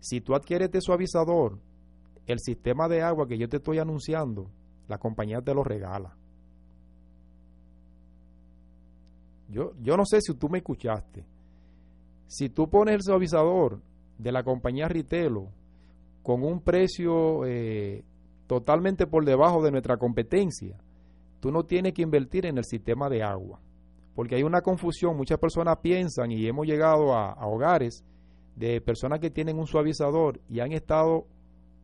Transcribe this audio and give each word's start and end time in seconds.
Si 0.00 0.22
tú 0.22 0.34
adquieres 0.34 0.66
este 0.66 0.80
suavizador, 0.80 1.58
el 2.26 2.40
sistema 2.40 2.88
de 2.88 3.02
agua 3.02 3.28
que 3.28 3.38
yo 3.38 3.48
te 3.48 3.58
estoy 3.58 3.78
anunciando, 3.78 4.50
la 4.88 4.98
compañía 4.98 5.40
te 5.42 5.54
lo 5.54 5.62
regala. 5.62 6.16
Yo, 9.48 9.72
yo 9.82 9.96
no 9.96 10.04
sé 10.06 10.20
si 10.20 10.34
tú 10.34 10.48
me 10.48 10.58
escuchaste. 10.58 11.24
Si 12.26 12.48
tú 12.48 12.70
pones 12.70 12.94
el 12.94 13.02
suavizador 13.02 13.80
de 14.16 14.32
la 14.32 14.42
compañía 14.42 14.88
Ritelo 14.88 15.48
con 16.22 16.44
un 16.44 16.60
precio 16.60 17.44
eh, 17.44 18.04
totalmente 18.46 19.06
por 19.06 19.24
debajo 19.24 19.62
de 19.62 19.70
nuestra 19.70 19.96
competencia, 19.96 20.78
tú 21.40 21.50
no 21.50 21.64
tienes 21.64 21.92
que 21.92 22.02
invertir 22.02 22.46
en 22.46 22.58
el 22.58 22.64
sistema 22.64 23.08
de 23.08 23.22
agua. 23.22 23.60
Porque 24.14 24.36
hay 24.36 24.44
una 24.44 24.60
confusión, 24.60 25.16
muchas 25.16 25.38
personas 25.38 25.78
piensan 25.78 26.30
y 26.30 26.46
hemos 26.46 26.66
llegado 26.66 27.14
a 27.14 27.46
hogares 27.46 28.04
de 28.56 28.80
personas 28.80 29.20
que 29.20 29.30
tienen 29.30 29.58
un 29.58 29.66
suavizador 29.66 30.40
y 30.48 30.60
han 30.60 30.72
estado 30.72 31.26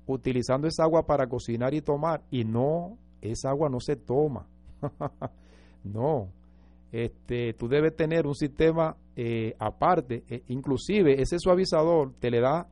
utilizando 0.06 0.68
esa 0.68 0.84
agua 0.84 1.06
para 1.06 1.26
cocinar 1.26 1.74
y 1.74 1.80
tomar 1.80 2.22
y 2.30 2.44
no, 2.44 2.96
esa 3.20 3.50
agua 3.50 3.68
no 3.68 3.80
se 3.80 3.96
toma. 3.96 4.46
no, 5.84 6.28
este, 6.92 7.54
tú 7.54 7.68
debes 7.68 7.96
tener 7.96 8.26
un 8.26 8.34
sistema 8.34 8.96
eh, 9.16 9.54
aparte, 9.58 10.24
e 10.28 10.42
inclusive 10.48 11.20
ese 11.20 11.38
suavizador 11.38 12.12
te 12.20 12.30
le 12.30 12.40
da 12.40 12.66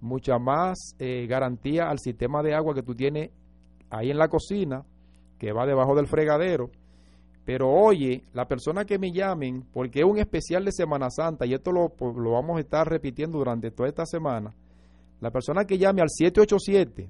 mucha 0.00 0.38
más 0.38 0.94
eh, 0.98 1.26
garantía 1.28 1.88
al 1.88 1.98
sistema 1.98 2.42
de 2.42 2.54
agua 2.54 2.74
que 2.74 2.82
tú 2.82 2.94
tienes 2.94 3.30
ahí 3.90 4.10
en 4.10 4.18
la 4.18 4.28
cocina, 4.28 4.84
que 5.38 5.52
va 5.52 5.66
debajo 5.66 5.94
del 5.94 6.06
fregadero. 6.06 6.70
Pero 7.48 7.72
oye, 7.72 8.24
la 8.34 8.46
persona 8.46 8.84
que 8.84 8.98
me 8.98 9.10
llamen, 9.10 9.64
porque 9.72 10.00
es 10.00 10.04
un 10.04 10.18
especial 10.18 10.66
de 10.66 10.70
Semana 10.70 11.08
Santa, 11.08 11.46
y 11.46 11.54
esto 11.54 11.72
lo, 11.72 11.88
pues, 11.88 12.14
lo 12.14 12.32
vamos 12.32 12.58
a 12.58 12.60
estar 12.60 12.86
repitiendo 12.86 13.38
durante 13.38 13.70
toda 13.70 13.88
esta 13.88 14.04
semana, 14.04 14.54
la 15.18 15.30
persona 15.30 15.64
que 15.64 15.78
llame 15.78 16.02
al 16.02 16.10
787 16.10 17.08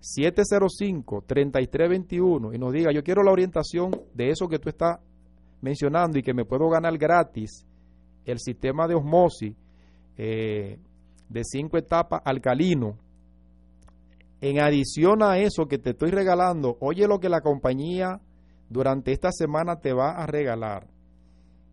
705-3321 0.00 2.54
y 2.54 2.58
nos 2.58 2.72
diga, 2.72 2.92
yo 2.92 3.04
quiero 3.04 3.22
la 3.22 3.32
orientación 3.32 3.90
de 4.14 4.30
eso 4.30 4.48
que 4.48 4.58
tú 4.58 4.70
estás 4.70 5.00
mencionando 5.60 6.18
y 6.18 6.22
que 6.22 6.32
me 6.32 6.46
puedo 6.46 6.70
ganar 6.70 6.96
gratis, 6.96 7.66
el 8.24 8.38
sistema 8.38 8.88
de 8.88 8.94
osmosis 8.94 9.54
eh, 10.16 10.78
de 11.28 11.44
cinco 11.44 11.76
etapas 11.76 12.22
alcalino, 12.24 12.96
en 14.40 14.60
adición 14.60 15.22
a 15.22 15.36
eso 15.36 15.66
que 15.66 15.76
te 15.76 15.90
estoy 15.90 16.10
regalando, 16.10 16.78
oye 16.80 17.06
lo 17.06 17.20
que 17.20 17.28
la 17.28 17.42
compañía 17.42 18.22
durante 18.74 19.12
esta 19.12 19.30
semana 19.30 19.76
te 19.76 19.92
va 19.92 20.20
a 20.20 20.26
regalar. 20.26 20.88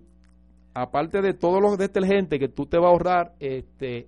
aparte 0.73 1.21
de 1.21 1.33
todos 1.33 1.61
los 1.61 1.77
detergentes 1.77 2.39
que 2.39 2.47
tú 2.47 2.65
te 2.65 2.77
vas 2.77 2.87
a 2.87 2.89
ahorrar 2.89 3.33
este, 3.39 4.07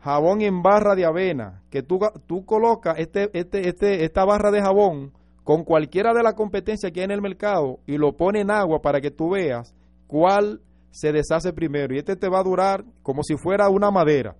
jabón 0.00 0.42
en 0.42 0.62
barra 0.62 0.94
de 0.94 1.06
avena, 1.06 1.62
que 1.70 1.82
tú, 1.82 1.98
tú 2.26 2.44
colocas 2.44 2.98
este, 2.98 3.30
este, 3.32 3.68
este, 3.70 4.04
esta 4.04 4.26
barra 4.26 4.50
de 4.50 4.60
jabón 4.60 5.23
con 5.44 5.62
cualquiera 5.62 6.12
de 6.14 6.22
la 6.22 6.32
competencia 6.32 6.90
que 6.90 7.00
hay 7.00 7.04
en 7.04 7.10
el 7.12 7.22
mercado 7.22 7.78
y 7.86 7.98
lo 7.98 8.16
pone 8.16 8.40
en 8.40 8.50
agua 8.50 8.80
para 8.80 9.00
que 9.00 9.10
tú 9.10 9.30
veas 9.30 9.74
cuál 10.06 10.60
se 10.90 11.12
deshace 11.12 11.52
primero. 11.52 11.94
Y 11.94 11.98
este 11.98 12.16
te 12.16 12.28
va 12.28 12.40
a 12.40 12.44
durar 12.44 12.84
como 13.02 13.22
si 13.22 13.36
fuera 13.36 13.68
una 13.68 13.90
madera. 13.90 14.34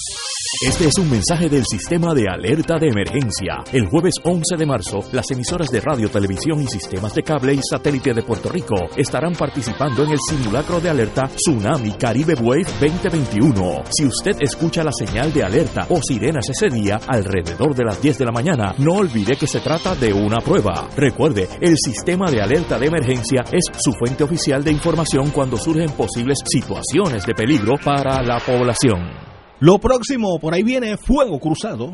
Este 0.65 0.88
es 0.88 0.97
un 0.97 1.09
mensaje 1.09 1.50
del 1.50 1.63
sistema 1.65 2.13
de 2.13 2.27
alerta 2.27 2.77
de 2.79 2.88
emergencia. 2.88 3.63
El 3.71 3.85
jueves 3.88 4.15
11 4.24 4.56
de 4.57 4.65
marzo, 4.65 5.00
las 5.12 5.29
emisoras 5.29 5.69
de 5.69 5.81
radio, 5.81 6.09
televisión 6.09 6.62
y 6.62 6.68
sistemas 6.68 7.13
de 7.13 7.21
cable 7.21 7.53
y 7.53 7.59
satélite 7.62 8.13
de 8.13 8.24
Puerto 8.24 8.50
Rico 8.50 8.75
estarán 8.95 9.33
participando 9.33 10.03
en 10.03 10.12
el 10.12 10.18
simulacro 10.18 10.79
de 10.79 10.89
alerta 10.89 11.27
Tsunami 11.27 11.91
Caribe 11.91 12.33
Wave 12.35 12.65
2021. 12.79 13.83
Si 13.91 14.06
usted 14.06 14.41
escucha 14.41 14.83
la 14.83 14.91
señal 14.91 15.31
de 15.31 15.44
alerta 15.44 15.85
o 15.89 16.01
sirenas 16.01 16.50
ese 16.50 16.73
día 16.73 17.00
alrededor 17.07 17.75
de 17.75 17.83
las 17.83 18.01
10 18.01 18.18
de 18.18 18.25
la 18.25 18.31
mañana, 18.31 18.73
no 18.80 18.94
olvide 18.94 19.35
que 19.35 19.47
se 19.47 19.59
trata 19.59 19.95
de 19.95 20.12
una 20.12 20.39
prueba. 20.39 20.89
Recuerde, 20.95 21.47
el 21.62 21.75
sistema 21.77 22.31
de 22.31 22.41
alerta 22.41 22.80
de 22.80 22.88
emergencia 22.88 23.44
es 23.51 23.65
su 23.77 23.91
fuente 23.94 24.23
oficial 24.23 24.63
de 24.63 24.71
información 24.71 25.30
cuando 25.30 25.57
surgen 25.57 25.91
posibles 25.91 26.39
situaciones 26.45 27.25
de 27.25 27.33
peligro 27.35 27.75
para 27.83 28.16
la 28.21 28.39
población. 28.39 29.11
Lo 29.59 29.79
próximo, 29.79 30.39
por 30.39 30.53
ahí 30.53 30.63
viene 30.63 30.97
Fuego 30.97 31.39
Cruzado. 31.39 31.93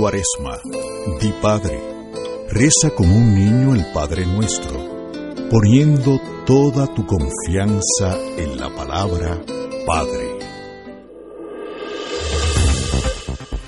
Cuaresma, 0.00 0.58
di 1.20 1.30
Padre, 1.42 1.78
reza 2.48 2.88
como 2.96 3.14
un 3.14 3.34
niño 3.34 3.74
el 3.74 3.84
Padre 3.92 4.24
nuestro, 4.24 4.80
poniendo 5.50 6.18
toda 6.46 6.86
tu 6.86 7.04
confianza 7.04 8.18
en 8.38 8.58
la 8.58 8.70
palabra 8.70 9.38
Padre. 9.84 10.29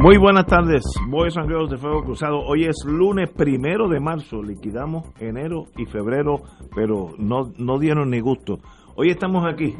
Muy 0.00 0.16
buenas 0.16 0.46
tardes, 0.46 0.84
Boys 1.08 1.36
and 1.36 1.48
Girls 1.48 1.70
de 1.70 1.76
Fuego 1.76 2.04
Cruzado. 2.04 2.38
Hoy 2.46 2.66
es 2.66 2.84
lunes 2.86 3.30
primero 3.30 3.88
de 3.88 3.98
marzo, 3.98 4.40
liquidamos 4.40 5.08
enero 5.18 5.64
y 5.76 5.86
febrero, 5.86 6.36
pero 6.72 7.14
no, 7.18 7.50
no 7.58 7.80
dieron 7.80 8.10
ni 8.10 8.20
gusto. 8.20 8.60
Hoy 8.94 9.10
estamos 9.10 9.44
aquí, 9.44 9.74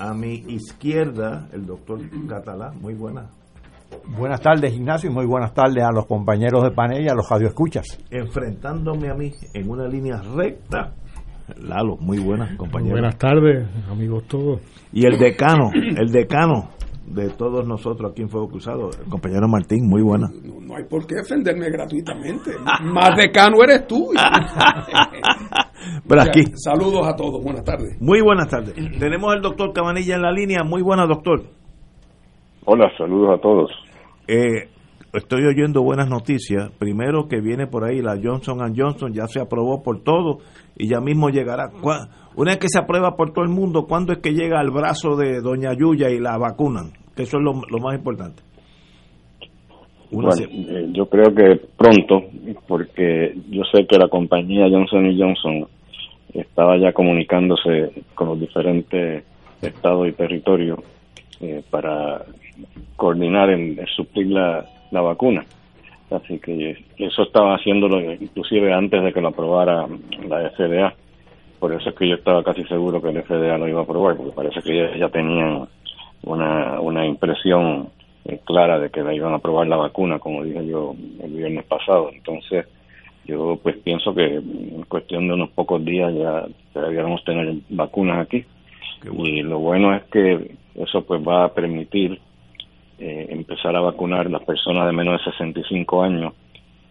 a 0.00 0.14
mi 0.14 0.34
izquierda, 0.48 1.48
el 1.52 1.64
doctor 1.64 2.00
Catalá. 2.28 2.72
Muy 2.72 2.94
buenas. 2.94 3.30
Buenas 4.18 4.40
tardes, 4.40 4.74
Ignacio, 4.74 5.08
y 5.08 5.14
muy 5.14 5.26
buenas 5.26 5.54
tardes 5.54 5.84
a 5.84 5.92
los 5.92 6.06
compañeros 6.06 6.64
de 6.64 6.72
panel 6.72 7.04
y 7.04 7.08
a 7.08 7.14
los 7.14 7.30
radioescuchas. 7.30 8.00
Enfrentándome 8.10 9.10
a 9.10 9.14
mí 9.14 9.30
en 9.54 9.70
una 9.70 9.86
línea 9.86 10.20
recta, 10.34 10.94
Lalo, 11.60 11.96
muy 11.98 12.18
buenas, 12.18 12.56
compañero. 12.56 12.94
Buenas 12.94 13.16
tardes, 13.16 13.68
amigos 13.88 14.24
todos. 14.26 14.60
Y 14.92 15.06
el 15.06 15.18
decano, 15.20 15.70
el 15.72 16.10
decano 16.10 16.70
de 17.12 17.28
todos 17.30 17.66
nosotros 17.66 18.10
aquí 18.10 18.22
en 18.22 18.28
Fuego 18.30 18.48
Cruzado, 18.48 18.90
el 18.90 19.10
compañero 19.10 19.46
Martín, 19.48 19.88
muy 19.88 20.02
buena. 20.02 20.28
No, 20.30 20.76
hay 20.76 20.84
por 20.84 21.06
qué 21.06 21.16
defenderme 21.16 21.70
gratuitamente. 21.70 22.52
Más 22.82 23.16
decano 23.16 23.62
eres 23.62 23.86
tú. 23.86 24.10
Pero 26.08 26.22
aquí. 26.22 26.44
saludos 26.54 27.06
a 27.06 27.14
todos, 27.14 27.42
buenas 27.42 27.64
tardes. 27.64 28.00
Muy 28.00 28.20
buenas 28.20 28.48
tardes. 28.48 28.74
Tenemos 28.98 29.32
al 29.32 29.42
doctor 29.42 29.72
Cabanilla 29.72 30.14
en 30.14 30.22
la 30.22 30.32
línea. 30.32 30.62
Muy 30.64 30.82
buena, 30.82 31.06
doctor. 31.06 31.42
Hola, 32.64 32.90
saludos 32.96 33.38
a 33.38 33.42
todos. 33.42 33.70
Eh, 34.28 34.68
estoy 35.12 35.44
oyendo 35.44 35.82
buenas 35.82 36.08
noticias. 36.08 36.70
Primero 36.78 37.28
que 37.28 37.40
viene 37.40 37.66
por 37.66 37.84
ahí 37.84 38.00
la 38.00 38.18
Johnson 38.22 38.74
Johnson, 38.76 39.12
ya 39.12 39.26
se 39.26 39.40
aprobó 39.40 39.82
por 39.82 40.02
todo 40.02 40.38
y 40.76 40.88
ya 40.88 41.00
mismo 41.00 41.28
llegará. 41.28 41.70
Una 42.34 42.52
vez 42.52 42.58
que 42.58 42.68
se 42.68 42.78
aprueba 42.78 43.16
por 43.16 43.32
todo 43.32 43.44
el 43.44 43.50
mundo, 43.50 43.86
¿cuándo 43.86 44.12
es 44.12 44.20
que 44.20 44.32
llega 44.32 44.60
al 44.60 44.70
brazo 44.70 45.16
de 45.16 45.40
Doña 45.40 45.74
Yuya 45.74 46.08
y 46.10 46.18
la 46.18 46.38
vacunan? 46.38 47.01
Que 47.16 47.24
eso 47.24 47.38
es 47.38 47.42
lo, 47.42 47.54
más 47.54 47.94
importante. 47.94 48.42
bueno, 50.10 50.30
eh, 50.38 50.88
yo 50.92 51.06
creo 51.06 51.34
que 51.34 51.60
pronto, 51.76 52.24
porque 52.66 53.34
yo 53.50 53.62
sé 53.64 53.86
que 53.86 53.98
la 53.98 54.08
compañía 54.08 54.68
Johnson 54.70 55.14
Johnson 55.18 55.68
estaba 56.32 56.78
ya 56.78 56.92
comunicándose 56.92 57.92
con 58.14 58.28
los 58.28 58.40
diferentes 58.40 59.24
estados 59.60 60.08
y 60.08 60.12
territorios 60.12 60.78
eh, 61.40 61.62
para 61.70 62.24
coordinar 62.96 63.50
en, 63.50 63.78
suplir 63.94 64.28
la, 64.28 64.64
la, 64.90 65.00
vacuna. 65.00 65.44
Así 66.10 66.38
que 66.38 66.76
eso 66.98 67.22
estaba 67.22 67.56
haciéndolo 67.56 68.00
inclusive 68.00 68.72
antes 68.72 69.02
de 69.02 69.12
que 69.12 69.20
lo 69.20 69.28
aprobara 69.28 69.86
la 70.28 70.50
FDA. 70.50 70.94
Por 71.58 71.72
eso 71.72 71.90
es 71.90 71.94
que 71.94 72.08
yo 72.08 72.16
estaba 72.16 72.42
casi 72.42 72.64
seguro 72.64 73.00
que 73.00 73.10
el 73.10 73.22
FDA 73.22 73.56
lo 73.56 73.68
iba 73.68 73.80
a 73.80 73.84
aprobar, 73.84 74.16
porque 74.16 74.32
parece 74.32 74.60
que 74.62 74.76
ya, 74.76 74.96
ya 74.96 75.08
tenían 75.08 75.68
una, 76.22 76.80
una 76.80 77.06
impresión 77.06 77.90
eh, 78.24 78.40
clara 78.44 78.78
de 78.78 78.90
que 78.90 79.02
la 79.02 79.14
iban 79.14 79.32
a 79.32 79.36
aprobar 79.36 79.66
la 79.66 79.76
vacuna, 79.76 80.18
como 80.18 80.44
dije 80.44 80.66
yo 80.66 80.94
el 81.20 81.32
viernes 81.32 81.64
pasado. 81.64 82.10
Entonces, 82.12 82.66
yo 83.24 83.58
pues 83.62 83.76
pienso 83.78 84.14
que 84.14 84.36
en 84.36 84.84
cuestión 84.88 85.26
de 85.28 85.34
unos 85.34 85.50
pocos 85.50 85.84
días 85.84 86.12
ya 86.14 86.46
deberíamos 86.74 87.24
tener 87.24 87.54
vacunas 87.68 88.26
aquí. 88.26 88.44
Y 89.04 89.42
lo 89.42 89.58
bueno 89.58 89.94
es 89.94 90.04
que 90.04 90.54
eso 90.76 91.02
pues 91.02 91.20
va 91.26 91.44
a 91.44 91.52
permitir 91.52 92.20
eh, 92.98 93.26
empezar 93.30 93.74
a 93.74 93.80
vacunar 93.80 94.30
las 94.30 94.42
personas 94.44 94.86
de 94.86 94.92
menos 94.92 95.18
de 95.18 95.32
65 95.32 96.02
años 96.02 96.34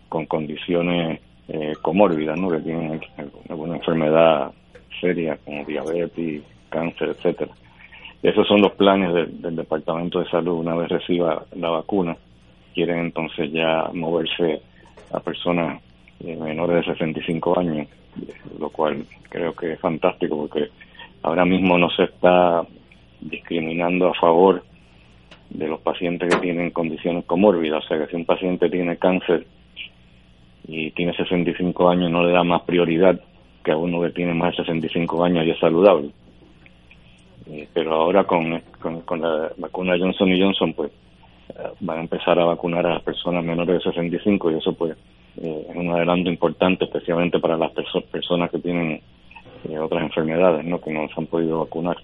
con 0.09 0.25
condiciones 0.25 1.21
eh, 1.47 1.73
comórbidas, 1.81 2.37
¿no? 2.37 2.49
que 2.49 2.59
tienen 2.59 3.01
alguna 3.49 3.77
enfermedad 3.77 4.51
seria 4.99 5.37
como 5.45 5.63
diabetes, 5.63 6.43
cáncer, 6.69 7.09
etcétera. 7.09 7.51
Esos 8.23 8.47
son 8.47 8.61
los 8.61 8.73
planes 8.73 9.13
del 9.13 9.55
Departamento 9.55 10.19
de 10.19 10.29
Salud 10.29 10.59
una 10.59 10.75
vez 10.75 10.89
reciba 10.89 11.43
la 11.55 11.69
vacuna. 11.69 12.15
Quieren 12.73 12.99
entonces 12.99 13.51
ya 13.51 13.89
moverse 13.93 14.61
a 15.11 15.19
personas 15.19 15.81
eh, 16.19 16.35
menores 16.35 16.85
de 16.85 16.93
65 16.93 17.59
años, 17.59 17.87
lo 18.59 18.69
cual 18.69 19.03
creo 19.29 19.55
que 19.55 19.73
es 19.73 19.79
fantástico 19.79 20.37
porque 20.37 20.69
ahora 21.23 21.45
mismo 21.45 21.77
no 21.77 21.89
se 21.89 22.03
está 22.03 22.63
discriminando 23.19 24.09
a 24.09 24.13
favor 24.13 24.63
de 25.49 25.67
los 25.67 25.81
pacientes 25.81 26.33
que 26.33 26.41
tienen 26.41 26.69
condiciones 26.69 27.25
comórbidas, 27.25 27.83
o 27.83 27.87
sea 27.87 27.97
que 27.97 28.07
si 28.07 28.15
un 28.15 28.25
paciente 28.25 28.69
tiene 28.69 28.97
cáncer 28.97 29.45
y 30.67 30.91
tiene 30.91 31.13
65 31.13 31.89
años 31.89 32.11
no 32.11 32.23
le 32.23 32.31
da 32.31 32.43
más 32.43 32.61
prioridad 32.61 33.19
que 33.63 33.71
a 33.71 33.77
uno 33.77 34.01
que 34.01 34.11
tiene 34.11 34.33
más 34.33 34.55
de 34.55 34.63
65 34.63 35.23
años 35.23 35.45
y 35.45 35.51
es 35.51 35.59
saludable. 35.59 36.11
Eh, 37.47 37.67
pero 37.73 37.93
ahora 37.93 38.23
con, 38.25 38.61
con, 38.79 39.21
la 39.21 39.51
vacuna 39.57 39.97
Johnson 39.97 40.29
y 40.29 40.39
Johnson 40.39 40.73
pues 40.73 40.91
eh, 41.49 41.69
van 41.79 41.97
a 41.97 42.01
empezar 42.01 42.37
a 42.39 42.45
vacunar 42.45 42.85
a 42.85 42.93
las 42.93 43.03
personas 43.03 43.43
menores 43.43 43.77
de 43.77 43.91
65 43.91 44.51
y 44.51 44.55
eso 44.55 44.73
pues 44.73 44.95
eh, 45.41 45.65
es 45.69 45.75
un 45.75 45.89
adelanto 45.89 46.29
importante 46.29 46.85
especialmente 46.85 47.39
para 47.39 47.57
las 47.57 47.71
personas 48.11 48.51
que 48.51 48.59
tienen 48.59 49.01
otras 49.79 50.03
enfermedades 50.03 50.65
no 50.65 50.79
que 50.79 50.91
no 50.91 51.07
se 51.07 51.13
han 51.17 51.27
podido 51.27 51.59
vacunar 51.59 51.97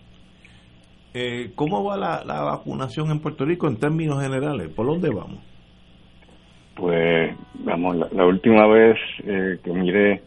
¿Cómo 1.55 1.83
va 1.83 1.97
la, 1.97 2.23
la, 2.23 2.41
vacunación 2.41 3.09
en 3.09 3.19
Puerto 3.19 3.43
Rico 3.43 3.67
en 3.67 3.77
términos 3.77 4.21
generales? 4.21 4.67
¿Por 4.69 4.85
dónde 4.85 5.09
vamos? 5.09 5.39
Pues, 6.75 7.35
vamos, 7.55 7.97
la, 8.11 8.23
última 8.23 8.67
vez 8.67 8.99
que 9.25 9.73
miré 9.73 10.21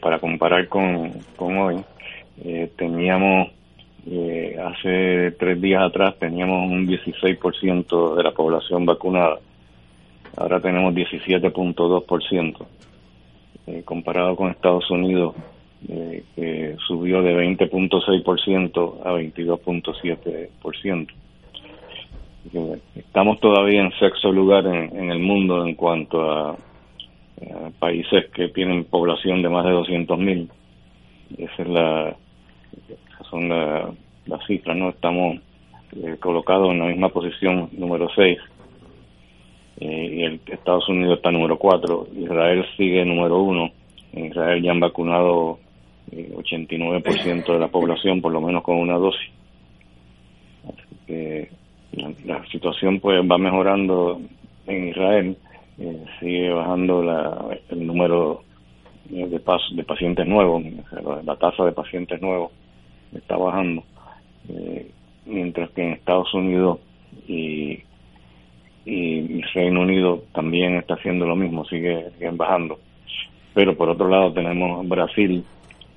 para 0.00 0.18
comparar 0.18 0.66
con, 0.66 1.12
con 1.36 1.56
hoy, 1.56 1.84
teníamos 2.76 3.52
eh, 4.06 4.56
hace 4.60 5.30
tres 5.38 5.60
días 5.60 5.82
atrás 5.82 6.16
teníamos 6.18 6.70
un 6.70 6.86
16% 6.86 8.16
de 8.16 8.22
la 8.22 8.32
población 8.32 8.84
vacunada. 8.84 9.38
Ahora 10.36 10.60
tenemos 10.60 10.94
17.2%. 10.94 12.66
Eh, 13.64 13.82
comparado 13.84 14.34
con 14.34 14.50
Estados 14.50 14.90
Unidos, 14.90 15.36
eh, 15.88 16.24
que 16.34 16.74
subió 16.88 17.22
de 17.22 17.32
20.6% 17.32 19.02
a 19.04 19.12
22.7%. 19.12 21.08
Estamos 22.96 23.38
todavía 23.38 23.82
en 23.82 23.92
sexto 24.00 24.32
lugar 24.32 24.66
en, 24.66 25.12
el 25.12 25.20
mundo 25.20 25.64
en 25.64 25.76
cuanto 25.76 26.28
a, 26.28 26.56
países 27.78 28.30
que 28.30 28.48
tienen 28.48 28.84
población 28.84 29.42
de 29.42 29.48
más 29.48 29.64
de 29.64 29.70
200.000. 29.70 30.48
Esa 31.38 31.62
es 31.62 31.68
la, 31.68 32.16
son 33.32 33.48
las 33.48 34.46
cifras, 34.46 34.76
¿no? 34.76 34.90
Estamos 34.90 35.38
eh, 35.96 36.16
colocados 36.20 36.70
en 36.70 36.78
la 36.78 36.86
misma 36.86 37.08
posición 37.08 37.70
número 37.72 38.08
6 38.14 38.38
eh, 39.80 40.10
y 40.12 40.22
el 40.22 40.40
Estados 40.46 40.88
Unidos 40.88 41.16
está 41.16 41.30
número 41.30 41.58
4, 41.58 42.08
Israel 42.18 42.64
sigue 42.76 43.04
número 43.04 43.40
1, 43.40 43.70
en 44.12 44.26
Israel 44.26 44.62
ya 44.62 44.70
han 44.70 44.80
vacunado 44.80 45.58
89% 46.12 47.48
eh, 47.48 47.52
de 47.52 47.58
la 47.58 47.68
población 47.68 48.20
por 48.20 48.32
lo 48.32 48.40
menos 48.42 48.62
con 48.62 48.76
una 48.76 48.94
dosis. 48.94 49.30
Así 50.68 50.96
que 51.06 51.48
la, 52.26 52.44
situación 52.46 53.00
pues 53.00 53.18
va 53.20 53.38
mejorando 53.38 54.20
en 54.66 54.88
Israel, 54.88 55.36
sigue 56.20 56.50
bajando 56.50 57.02
la, 57.02 57.58
el 57.70 57.86
número 57.86 58.42
de, 59.06 59.26
de 59.26 59.84
pacientes 59.84 60.26
nuevos, 60.26 60.62
la 61.24 61.36
tasa 61.36 61.64
de 61.64 61.72
pacientes 61.72 62.20
nuevos 62.20 62.52
está 63.14 63.36
bajando, 63.36 63.84
eh, 64.48 64.90
mientras 65.26 65.70
que 65.70 65.82
en 65.82 65.92
Estados 65.92 66.32
Unidos 66.34 66.78
y, 67.28 67.80
y 68.84 69.40
Reino 69.54 69.82
Unido 69.82 70.24
también 70.32 70.76
está 70.76 70.94
haciendo 70.94 71.26
lo 71.26 71.36
mismo, 71.36 71.64
sigue, 71.66 72.10
siguen 72.12 72.36
bajando. 72.36 72.78
Pero 73.54 73.76
por 73.76 73.90
otro 73.90 74.08
lado 74.08 74.32
tenemos 74.32 74.88
Brasil, 74.88 75.44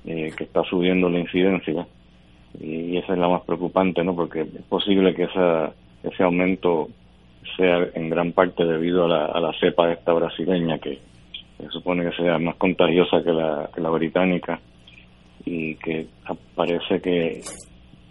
eh, 0.04 0.32
que 0.36 0.44
está 0.44 0.62
subiendo 0.64 1.08
la 1.08 1.20
incidencia, 1.20 1.86
y 2.60 2.96
esa 2.96 3.12
es 3.12 3.18
la 3.18 3.28
más 3.28 3.42
preocupante, 3.42 4.02
¿no? 4.04 4.14
Porque 4.14 4.42
es 4.42 4.62
posible 4.68 5.14
que 5.14 5.24
esa, 5.24 5.72
ese 6.02 6.22
aumento 6.22 6.88
sea 7.56 7.88
en 7.94 8.08
gran 8.08 8.32
parte 8.32 8.64
debido 8.64 9.04
a 9.04 9.08
la, 9.08 9.24
a 9.26 9.40
la 9.40 9.52
cepa 9.58 9.92
esta 9.92 10.12
brasileña, 10.12 10.78
que 10.78 10.98
se 11.58 11.68
supone 11.70 12.08
que 12.08 12.16
sea 12.16 12.38
más 12.38 12.56
contagiosa 12.56 13.22
que 13.22 13.32
la, 13.32 13.70
que 13.74 13.80
la 13.80 13.90
británica 13.90 14.60
y 15.46 15.76
que 15.76 16.08
parece 16.54 17.00
que 17.00 17.40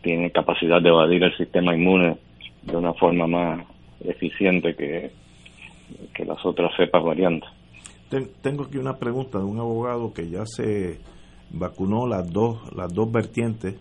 tiene 0.01 0.31
capacidad 0.31 0.81
de 0.81 0.89
evadir 0.89 1.23
el 1.23 1.37
sistema 1.37 1.75
inmune 1.75 2.17
de 2.63 2.75
una 2.75 2.93
forma 2.93 3.27
más 3.27 3.67
eficiente 4.03 4.75
que, 4.75 5.11
que 6.13 6.25
las 6.25 6.43
otras 6.45 6.71
cepas 6.75 7.03
variantes. 7.03 7.49
Tengo 8.41 8.63
aquí 8.63 8.77
una 8.77 8.97
pregunta 8.97 9.37
de 9.37 9.43
un 9.43 9.59
abogado 9.59 10.13
que 10.13 10.29
ya 10.29 10.45
se 10.45 10.99
vacunó 11.51 12.07
las 12.07 12.31
dos, 12.31 12.73
las 12.73 12.93
dos 12.93 13.11
vertientes 13.11 13.75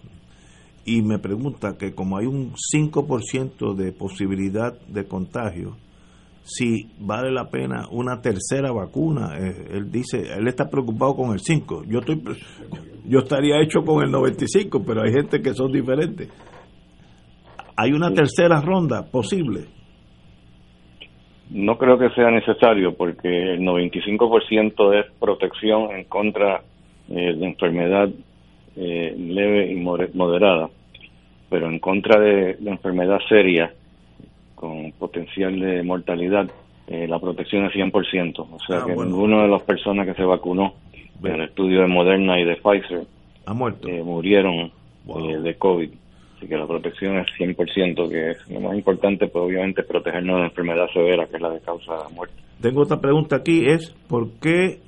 y 0.85 1.03
me 1.03 1.19
pregunta 1.19 1.79
que 1.79 1.95
como 1.95 2.19
hay 2.19 2.27
un 2.27 2.53
5% 2.53 3.75
de 3.75 3.93
posibilidad 3.93 4.79
de 4.87 5.07
contagio, 5.07 5.77
si 6.45 6.91
vale 7.01 7.33
la 7.33 7.49
pena 7.49 7.89
una 7.91 8.21
tercera 8.21 8.71
vacuna. 8.71 9.37
Eh, 9.39 9.69
él 9.73 9.91
dice, 9.91 10.21
él 10.37 10.47
está 10.47 10.69
preocupado 10.69 11.17
con 11.17 11.33
el 11.33 11.41
5. 11.41 11.85
Yo 11.89 12.01
estoy 12.01 12.23
yo 13.07 13.19
estaría 13.19 13.61
hecho 13.61 13.83
con 13.83 14.03
el 14.03 14.11
95, 14.11 14.83
pero 14.87 15.03
hay 15.03 15.13
gente 15.13 15.43
que 15.43 15.53
son 15.53 15.73
diferentes. 15.73 16.29
¿Hay 17.77 17.93
una 17.93 18.13
tercera 18.13 18.61
ronda 18.61 19.11
posible? 19.11 19.65
No 21.51 21.77
creo 21.77 21.99
que 21.99 22.09
sea 22.11 22.31
necesario 22.31 22.95
porque 22.95 23.29
el 23.55 23.61
95% 23.61 24.99
es 24.99 25.07
protección 25.19 25.91
en 25.93 26.05
contra 26.05 26.63
eh, 27.11 27.35
de 27.35 27.47
enfermedad 27.47 28.09
eh, 28.77 29.15
leve 29.19 29.71
y 29.71 29.77
moderada, 29.77 30.71
pero 31.51 31.69
en 31.69 31.79
contra 31.79 32.21
de, 32.21 32.55
de 32.55 32.71
enfermedad 32.71 33.19
seria 33.29 33.73
con 34.55 34.93
potencial 34.93 35.59
de 35.59 35.83
mortalidad, 35.83 36.51
eh, 36.87 37.07
la 37.09 37.19
protección 37.19 37.65
es 37.67 37.73
100%. 37.73 38.39
O 38.39 38.59
sea 38.67 38.79
ah, 38.79 38.85
que 38.87 38.95
ninguno 38.95 39.43
de 39.43 39.49
las 39.49 39.63
personas 39.63 40.07
que 40.07 40.15
se 40.15 40.25
vacunó 40.25 40.75
en 41.23 41.33
el 41.33 41.49
estudio 41.49 41.81
de 41.81 41.87
Moderna 41.87 42.39
y 42.39 42.45
de 42.45 42.57
Pfizer 42.57 43.07
ha 43.47 43.55
muerto. 43.55 43.89
Eh, 43.89 44.03
murieron 44.03 44.71
eh, 45.09 45.39
de 45.43 45.55
COVID. 45.57 45.91
Así 46.37 46.49
que 46.49 46.57
la 46.57 46.67
protección 46.67 47.19
es 47.19 47.27
100%, 47.39 48.09
que 48.09 48.31
es 48.31 48.51
lo 48.51 48.61
más 48.61 48.75
importante, 48.75 49.29
pues 49.29 49.45
obviamente 49.45 49.83
protegernos 49.83 50.37
de 50.37 50.41
la 50.41 50.49
enfermedad 50.49 50.87
severa, 50.93 51.27
que 51.27 51.37
es 51.37 51.43
la 51.43 51.51
de 51.51 51.61
causa 51.61 52.09
muerte. 52.15 52.35
Tengo 52.61 52.83
otra 52.83 53.01
pregunta 53.01 53.37
aquí, 53.37 53.65
es 53.67 53.91
¿por 54.09 54.33
qué 54.41 54.81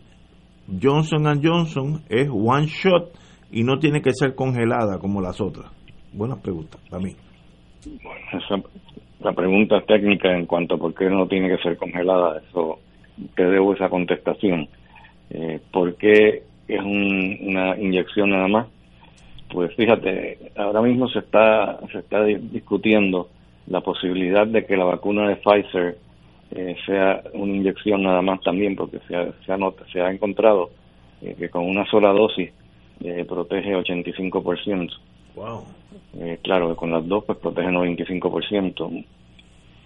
Johnson 0.83 1.41
Johnson 1.43 2.03
es 2.09 2.29
one 2.29 2.67
shot 2.67 3.13
y 3.53 3.63
no 3.63 3.79
tiene 3.79 4.03
que 4.03 4.13
ser 4.13 4.35
congelada 4.35 4.99
como 4.99 5.21
las 5.21 5.41
otras? 5.41 5.71
Buena 6.13 6.37
pregunta 6.37 6.79
para 6.91 7.03
mí. 7.03 7.15
Bueno, 8.03 8.21
esa, 8.33 8.57
la 9.21 9.33
pregunta 9.33 9.81
técnica 9.83 10.33
en 10.33 10.47
cuanto 10.47 10.75
a 10.75 10.79
por 10.79 10.95
qué 10.95 11.09
no 11.09 11.27
tiene 11.27 11.49
que 11.49 11.63
ser 11.63 11.77
congelada, 11.77 12.43
eso 12.49 12.79
te 13.35 13.45
debo 13.45 13.75
esa 13.75 13.89
contestación. 13.89 14.69
Eh, 15.31 15.61
¿Por 15.73 15.97
qué 15.97 16.43
es 16.69 16.81
una 16.81 17.77
inyección 17.79 18.31
nada 18.31 18.49
más? 18.49 18.67
Pues 19.51 19.75
fíjate, 19.75 20.39
ahora 20.57 20.83
mismo 20.83 21.09
se 21.09 21.21
está 21.21 21.79
se 21.93 21.99
está 21.99 22.25
discutiendo 22.25 23.29
la 23.69 23.81
posibilidad 23.81 24.47
de 24.47 24.65
que 24.65 24.77
la 24.77 24.85
vacuna 24.85 25.29
de 25.29 25.37
Pfizer 25.37 25.99
eh, 26.51 26.77
sea 26.87 27.23
una 27.33 27.57
inyección 27.57 28.03
nada 28.03 28.23
más 28.23 28.41
también, 28.43 28.77
porque 28.77 29.01
se 29.09 29.17
ha, 29.17 29.33
se 29.45 29.53
ha, 29.53 29.59
se 29.93 30.01
ha 30.01 30.11
encontrado 30.11 30.71
eh, 31.23 31.35
que 31.39 31.49
con 31.49 31.65
una 31.65 31.85
sola 31.87 32.11
dosis 32.11 32.51
eh, 33.01 33.25
protege 33.29 33.75
85%. 33.75 34.91
Wow. 35.37 35.65
Eh, 36.19 36.39
claro, 36.43 36.75
con 36.75 36.91
las 36.91 37.07
dos 37.07 37.25
pues 37.25 37.39
protege 37.39 37.69
95%. 37.69 39.05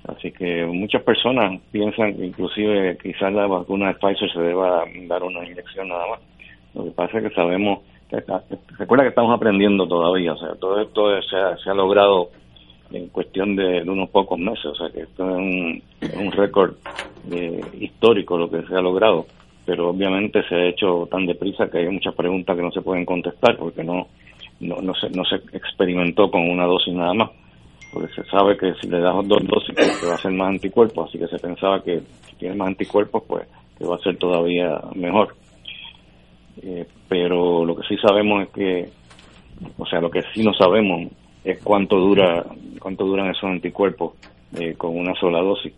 Así 0.06 0.32
que 0.32 0.64
muchas 0.64 1.02
personas 1.02 1.60
piensan 1.70 2.16
que 2.16 2.26
inclusive 2.26 2.96
quizás 3.02 3.32
la 3.32 3.46
vacuna 3.46 3.88
de 3.88 3.94
Pfizer 3.94 4.32
se 4.32 4.40
deba 4.40 4.84
dar 5.06 5.22
una 5.22 5.44
inyección 5.44 5.88
nada 5.88 6.06
más. 6.08 6.20
Lo 6.74 6.84
que 6.84 6.90
pasa 6.92 7.18
es 7.18 7.24
que 7.24 7.34
sabemos, 7.34 7.80
que, 8.08 8.22
recuerda 8.78 9.04
que 9.04 9.10
estamos 9.10 9.34
aprendiendo 9.34 9.86
todavía, 9.86 10.32
o 10.32 10.38
sea, 10.38 10.54
todo 10.54 10.80
esto 10.80 11.20
se 11.22 11.70
ha, 11.70 11.74
logrado 11.74 12.30
en 12.92 13.08
cuestión 13.08 13.56
de, 13.56 13.82
unos 13.82 14.08
pocos 14.08 14.38
meses, 14.38 14.66
o 14.66 14.74
sea 14.74 14.88
que 14.90 15.02
esto 15.02 15.28
es 15.28 15.36
un, 15.36 15.82
un 16.18 16.32
récord 16.32 16.74
eh, 17.30 17.60
histórico 17.78 18.38
lo 18.38 18.48
que 18.48 18.62
se 18.62 18.74
ha 18.74 18.80
logrado, 18.80 19.26
pero 19.66 19.90
obviamente 19.90 20.42
se 20.48 20.54
ha 20.54 20.66
hecho 20.66 21.08
tan 21.10 21.26
deprisa 21.26 21.68
que 21.68 21.78
hay 21.78 21.88
muchas 21.88 22.14
preguntas 22.14 22.56
que 22.56 22.62
no 22.62 22.70
se 22.70 22.82
pueden 22.82 23.04
contestar 23.04 23.56
porque 23.56 23.84
no 23.84 24.06
no, 24.60 24.76
no, 24.80 24.94
se, 24.94 25.10
no 25.10 25.24
se 25.24 25.36
experimentó 25.56 26.30
con 26.30 26.48
una 26.48 26.64
dosis 26.66 26.94
nada 26.94 27.14
más, 27.14 27.30
porque 27.92 28.12
se 28.14 28.24
sabe 28.24 28.56
que 28.56 28.72
si 28.80 28.88
le 28.88 29.00
das 29.00 29.14
dos 29.26 29.42
dosis 29.46 29.74
pues, 29.74 30.08
va 30.08 30.14
a 30.14 30.18
ser 30.18 30.32
más 30.32 30.48
anticuerpos, 30.48 31.08
así 31.08 31.18
que 31.18 31.26
se 31.28 31.38
pensaba 31.38 31.82
que 31.82 32.00
si 32.00 32.36
tiene 32.36 32.54
más 32.54 32.68
anticuerpos 32.68 33.22
pues 33.26 33.46
que 33.78 33.86
va 33.86 33.96
a 33.96 34.00
ser 34.00 34.16
todavía 34.18 34.80
mejor. 34.94 35.34
Eh, 36.62 36.86
pero 37.08 37.64
lo 37.64 37.74
que 37.76 37.86
sí 37.88 37.96
sabemos 37.96 38.42
es 38.42 38.48
que, 38.50 38.90
o 39.78 39.86
sea, 39.86 40.00
lo 40.00 40.10
que 40.10 40.22
sí 40.34 40.42
no 40.42 40.52
sabemos 40.52 41.10
es 41.42 41.62
cuánto 41.62 41.96
dura, 41.96 42.44
cuánto 42.78 43.06
duran 43.06 43.30
esos 43.30 43.44
anticuerpos 43.44 44.14
eh, 44.58 44.74
con 44.76 44.96
una 44.96 45.14
sola 45.14 45.40
dosis. 45.40 45.72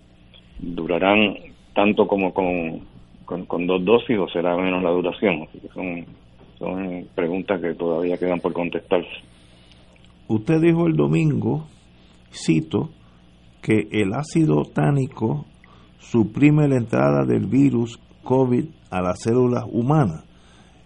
¿Durarán 0.58 1.36
tanto 1.74 2.06
como 2.06 2.34
con, 2.34 2.80
con, 3.24 3.46
con 3.46 3.66
dos 3.66 3.84
dosis 3.84 4.18
o 4.18 4.28
será 4.28 4.56
menos 4.56 4.82
la 4.82 4.90
duración? 4.90 5.42
Así 5.48 5.60
que 5.60 5.68
son 5.68 6.04
son 6.62 7.08
preguntas 7.14 7.60
que 7.60 7.74
todavía 7.74 8.16
quedan 8.16 8.38
por 8.38 8.52
contestarse. 8.52 9.10
Usted 10.28 10.60
dijo 10.60 10.86
el 10.86 10.94
domingo, 10.94 11.66
cito, 12.32 12.90
que 13.60 13.88
el 13.90 14.12
ácido 14.14 14.62
tánico 14.72 15.44
suprime 15.98 16.68
la 16.68 16.76
entrada 16.76 17.24
del 17.26 17.46
virus 17.46 17.98
COVID 18.22 18.64
a 18.90 19.02
las 19.02 19.20
células 19.20 19.64
humanas. 19.70 20.24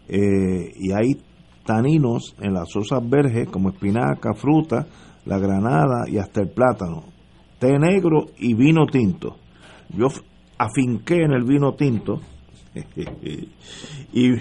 Eh, 0.09 0.73
y 0.76 0.92
hay 0.92 1.21
taninos 1.64 2.35
en 2.40 2.54
las 2.54 2.75
osas 2.75 3.06
verdes 3.09 3.49
como 3.50 3.68
espinaca, 3.68 4.33
fruta, 4.35 4.87
la 5.26 5.38
granada 5.38 6.09
y 6.09 6.16
hasta 6.16 6.40
el 6.40 6.49
plátano. 6.49 7.04
Té 7.59 7.78
negro 7.78 8.26
y 8.38 8.54
vino 8.54 8.87
tinto. 8.87 9.37
Yo 9.90 10.07
afinqué 10.57 11.22
en 11.22 11.33
el 11.33 11.44
vino 11.44 11.74
tinto 11.74 12.20
y 14.12 14.33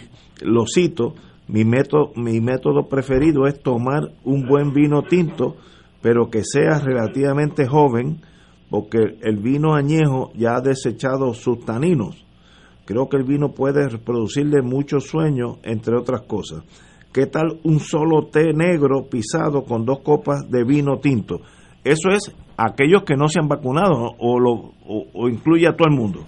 lo 0.41 0.65
cito, 0.65 1.15
mi 1.47 1.63
método, 1.63 2.11
mi 2.15 2.41
método 2.41 2.87
preferido 2.87 3.45
es 3.45 3.61
tomar 3.61 4.11
un 4.23 4.47
buen 4.47 4.73
vino 4.73 5.03
tinto, 5.03 5.55
pero 6.01 6.29
que 6.29 6.43
sea 6.43 6.79
relativamente 6.79 7.67
joven, 7.67 8.21
porque 8.69 9.17
el 9.21 9.37
vino 9.37 9.75
añejo 9.75 10.31
ya 10.35 10.55
ha 10.55 10.61
desechado 10.61 11.33
sus 11.33 11.63
taninos. 11.65 12.25
Creo 12.85 13.09
que 13.09 13.17
el 13.17 13.23
vino 13.23 13.53
puede 13.53 13.97
producirle 13.99 14.61
muchos 14.61 15.05
sueños, 15.05 15.57
entre 15.63 15.97
otras 15.97 16.21
cosas. 16.21 16.63
¿Qué 17.11 17.27
tal 17.27 17.59
un 17.63 17.79
solo 17.79 18.27
té 18.27 18.53
negro 18.53 19.07
pisado 19.09 19.63
con 19.63 19.85
dos 19.85 19.99
copas 19.99 20.49
de 20.49 20.63
vino 20.63 20.99
tinto? 20.99 21.39
Eso 21.83 22.09
es 22.09 22.35
aquellos 22.57 23.03
que 23.03 23.15
no 23.15 23.27
se 23.27 23.39
han 23.39 23.47
vacunado 23.47 24.15
o, 24.19 24.39
lo, 24.39 24.73
o 24.85 25.29
incluye 25.29 25.67
a 25.67 25.75
todo 25.75 25.87
el 25.87 25.95
mundo. 25.95 26.25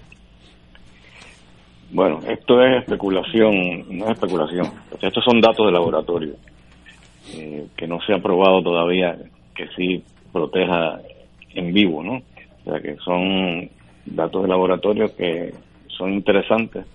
Bueno, 1.92 2.20
esto 2.28 2.62
es 2.62 2.84
especulación, 2.84 3.86
no 3.90 4.06
es 4.06 4.12
especulación. 4.12 4.68
Estos 5.02 5.24
son 5.24 5.40
datos 5.40 5.66
de 5.66 5.72
laboratorio 5.72 6.34
eh, 7.34 7.68
que 7.76 7.88
no 7.88 8.00
se 8.06 8.14
ha 8.14 8.20
probado 8.20 8.62
todavía 8.62 9.18
que 9.56 9.68
sí 9.76 10.04
proteja 10.32 11.00
en 11.54 11.74
vivo, 11.74 12.04
¿no? 12.04 12.18
O 12.18 12.72
sea 12.72 12.82
que 12.82 12.96
son 12.98 13.70
datos 14.06 14.44
de 14.44 14.48
laboratorio 14.48 15.06
que 15.16 15.54
son 15.88 16.14
interesantes 16.14 16.86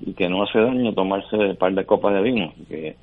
y 0.00 0.12
que 0.12 0.28
no 0.28 0.42
hace 0.42 0.60
daño 0.60 0.92
tomarse 0.92 1.36
un 1.36 1.56
par 1.56 1.74
de 1.74 1.84
copas 1.84 2.14
de 2.14 2.22
vino, 2.22 2.52
que 2.68 2.96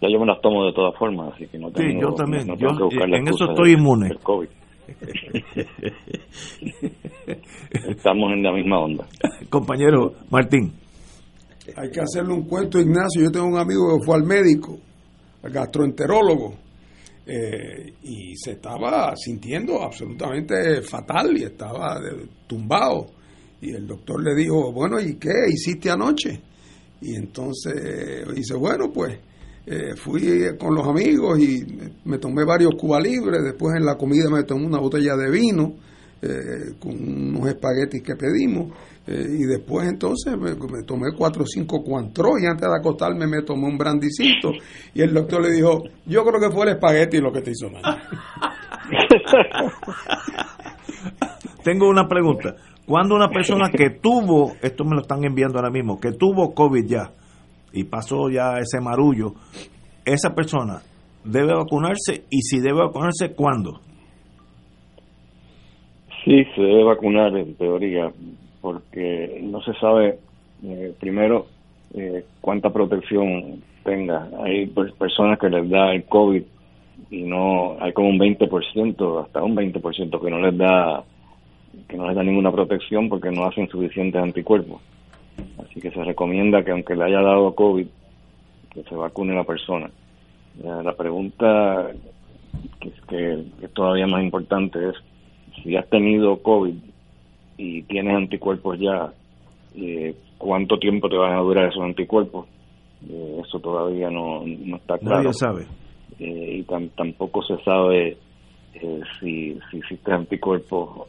ya 0.00 0.08
yo 0.08 0.18
me 0.18 0.26
las 0.26 0.40
tomo 0.40 0.66
de 0.66 0.72
todas 0.72 0.96
formas, 0.96 1.34
así 1.34 1.46
que 1.46 1.58
no 1.58 1.70
tengo, 1.70 1.90
sí, 1.90 1.98
yo 2.00 2.14
también. 2.14 2.48
en 2.48 3.28
eso 3.28 3.50
estoy 3.50 3.72
inmune. 3.72 4.14
COVID. 4.22 4.48
Estamos 7.88 8.32
en 8.32 8.42
la 8.42 8.52
misma 8.52 8.80
onda. 8.80 9.06
Compañero 9.48 10.14
Martín. 10.30 10.72
Hay 11.76 11.90
que 11.90 12.00
hacerle 12.00 12.32
un 12.32 12.44
cuento, 12.44 12.78
Ignacio. 12.78 13.22
Yo 13.22 13.30
tengo 13.30 13.46
un 13.46 13.58
amigo 13.58 13.98
que 13.98 14.04
fue 14.04 14.16
al 14.16 14.24
médico, 14.24 14.78
al 15.42 15.52
gastroenterólogo, 15.52 16.54
eh, 17.26 17.94
y 18.02 18.36
se 18.36 18.52
estaba 18.52 19.14
sintiendo 19.16 19.82
absolutamente 19.82 20.82
fatal 20.82 21.36
y 21.36 21.44
estaba 21.44 22.00
tumbado. 22.46 23.06
Y 23.60 23.74
el 23.74 23.86
doctor 23.86 24.22
le 24.22 24.34
dijo, 24.34 24.72
bueno, 24.72 24.98
¿y 25.00 25.14
qué 25.14 25.30
hiciste 25.48 25.90
anoche? 25.90 26.40
Y 27.02 27.14
entonces 27.14 28.26
dice, 28.34 28.54
bueno, 28.54 28.90
pues 28.92 29.18
eh, 29.66 29.94
fui 29.96 30.56
con 30.58 30.74
los 30.74 30.86
amigos 30.86 31.38
y 31.38 31.64
me 32.04 32.18
tomé 32.18 32.44
varios 32.44 32.74
cubas 32.76 33.02
libres, 33.02 33.42
después 33.44 33.76
en 33.76 33.84
la 33.84 33.96
comida 33.96 34.28
me 34.30 34.42
tomé 34.44 34.66
una 34.66 34.80
botella 34.80 35.16
de 35.16 35.30
vino 35.30 35.74
eh, 36.22 36.74
con 36.78 36.92
unos 36.92 37.48
espaguetis 37.48 38.02
que 38.02 38.16
pedimos 38.16 38.72
eh, 39.10 39.26
y 39.40 39.44
después 39.44 39.88
entonces 39.88 40.38
me, 40.38 40.54
tomé 40.86 41.08
cuatro 41.18 41.42
o 41.42 41.46
cinco 41.46 41.82
cuantros 41.82 42.40
y 42.40 42.46
antes 42.46 42.68
de 42.68 42.76
acostarme 42.76 43.26
me 43.26 43.42
tomé 43.42 43.66
un 43.66 43.76
brandicito 43.76 44.52
y 44.94 45.02
el 45.02 45.12
doctor 45.12 45.42
le 45.42 45.50
dijo, 45.50 45.82
yo 46.06 46.24
creo 46.24 46.40
que 46.40 46.54
fue 46.54 46.66
el 46.66 46.74
espagueti 46.74 47.18
lo 47.18 47.32
que 47.32 47.40
te 47.40 47.50
hizo 47.50 47.68
mal. 47.70 47.82
Tengo 51.64 51.88
una 51.88 52.06
pregunta. 52.06 52.54
Cuando 52.86 53.16
una 53.16 53.28
persona 53.28 53.68
que 53.70 53.90
tuvo, 53.90 54.52
esto 54.62 54.84
me 54.84 54.94
lo 54.94 55.02
están 55.02 55.24
enviando 55.24 55.58
ahora 55.58 55.70
mismo, 55.70 55.98
que 55.98 56.12
tuvo 56.12 56.54
COVID 56.54 56.86
ya 56.86 57.10
y 57.72 57.82
pasó 57.84 58.30
ya 58.30 58.58
ese 58.58 58.80
marullo, 58.80 59.34
esa 60.04 60.34
persona 60.36 60.82
debe 61.24 61.52
vacunarse 61.54 62.26
y 62.30 62.42
si 62.42 62.60
debe 62.60 62.78
vacunarse, 62.78 63.34
¿cuándo? 63.34 63.80
Sí, 66.24 66.44
se 66.54 66.62
debe 66.62 66.84
vacunar 66.84 67.36
en 67.36 67.56
teoría, 67.56 68.12
porque 68.60 69.40
no 69.42 69.62
se 69.62 69.72
sabe, 69.74 70.18
eh, 70.64 70.94
primero, 70.98 71.46
eh, 71.94 72.24
cuánta 72.40 72.70
protección 72.70 73.62
tenga. 73.84 74.28
Hay 74.42 74.66
personas 74.66 75.38
que 75.38 75.48
les 75.48 75.68
da 75.68 75.92
el 75.94 76.04
COVID 76.04 76.42
y 77.10 77.22
no, 77.22 77.76
hay 77.80 77.92
como 77.92 78.10
un 78.10 78.18
20%, 78.18 79.24
hasta 79.24 79.42
un 79.42 79.56
20% 79.56 80.20
que 80.20 80.30
no 80.30 80.38
les 80.40 80.56
da 80.56 81.04
que 81.88 81.96
no 81.96 82.06
les 82.06 82.16
da 82.16 82.22
ninguna 82.22 82.50
protección 82.50 83.08
porque 83.08 83.30
no 83.30 83.44
hacen 83.46 83.68
suficientes 83.68 84.20
anticuerpos. 84.20 84.80
Así 85.58 85.80
que 85.80 85.90
se 85.90 86.04
recomienda 86.04 86.64
que 86.64 86.72
aunque 86.72 86.96
le 86.96 87.04
haya 87.04 87.22
dado 87.22 87.54
COVID, 87.54 87.86
que 88.70 88.82
se 88.84 88.94
vacune 88.94 89.34
la 89.34 89.44
persona. 89.44 89.90
La 90.62 90.92
pregunta 90.94 91.90
que, 92.80 92.92
que 93.08 93.44
es 93.62 93.72
todavía 93.72 94.06
más 94.06 94.22
importante 94.22 94.90
es 94.90 94.96
si 95.62 95.76
has 95.76 95.88
tenido 95.88 96.42
COVID 96.42 96.74
y 97.60 97.82
tienes 97.82 98.16
anticuerpos 98.16 98.78
ya, 98.80 99.12
eh, 99.76 100.14
¿cuánto 100.38 100.78
tiempo 100.78 101.10
te 101.10 101.16
van 101.16 101.34
a 101.34 101.42
durar 101.42 101.68
esos 101.68 101.82
anticuerpos? 101.82 102.46
Eh, 103.06 103.42
eso 103.46 103.60
todavía 103.60 104.08
no, 104.08 104.42
no 104.46 104.76
está 104.76 104.96
claro. 104.96 105.16
Nadie 105.16 105.34
sabe. 105.34 105.66
Eh, 106.18 106.56
y 106.60 106.88
tampoco 106.96 107.42
se 107.42 107.62
sabe 107.62 108.16
si, 109.20 109.58
si 109.70 109.76
existe 109.76 110.10
anticuerpos 110.10 111.08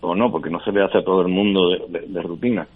o 0.00 0.14
no, 0.14 0.32
porque 0.32 0.48
no 0.48 0.60
se 0.60 0.72
le 0.72 0.82
hace 0.82 0.96
a 0.96 1.04
todo 1.04 1.20
el 1.20 1.28
mundo 1.28 1.60
de, 1.88 2.22
rutina. 2.22 2.66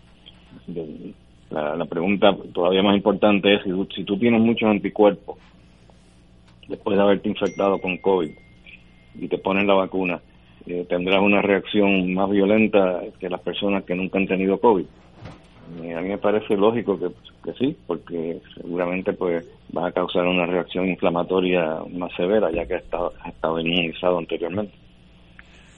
la, 1.51 1.75
la, 1.75 1.85
pregunta 1.87 2.37
todavía 2.53 2.83
más 2.83 2.97
importante 2.97 3.55
es 3.55 3.63
si, 3.63 3.71
si 3.95 4.05
tú 4.05 4.19
tienes 4.19 4.43
muchos 4.43 4.69
anticuerpos 4.69 5.39
después 6.69 6.99
de 6.99 7.03
haberte 7.03 7.31
infectado 7.31 7.79
con 7.79 7.97
COVID 7.97 8.31
y 9.15 9.29
te 9.29 9.39
ponen 9.39 9.67
la 9.67 9.75
vacuna, 9.75 10.21
eh, 10.67 10.85
tendrás 10.89 11.23
una 11.23 11.41
reacción 11.43 12.13
más 12.13 12.29
violenta 12.29 13.01
que 13.21 13.29
las 13.29 13.41
personas 13.41 13.85
que 13.85 13.95
nunca 13.95 14.19
han 14.19 14.27
tenido 14.27 14.59
COVID. 14.59 14.85
Eh, 15.83 15.95
a 15.95 16.01
mí 16.01 16.09
me 16.09 16.19
parece 16.19 16.57
lógico 16.57 16.99
que, 16.99 17.53
sí, 17.53 17.77
porque 17.87 18.41
seguramente 18.55 19.13
pues 19.13 19.49
va 19.77 19.89
a 19.89 19.93
causar 19.93 20.27
una 20.27 20.47
reacción 20.47 20.89
inflamatoria 20.89 21.79
más 21.93 22.13
severa, 22.17 22.51
ya 22.51 22.67
que 22.67 22.75
ha 22.75 22.79
estado, 22.79 23.13
ha 23.23 23.29
estado 23.29 23.61
inmunizado 23.61 24.19
anteriormente. 24.19 24.75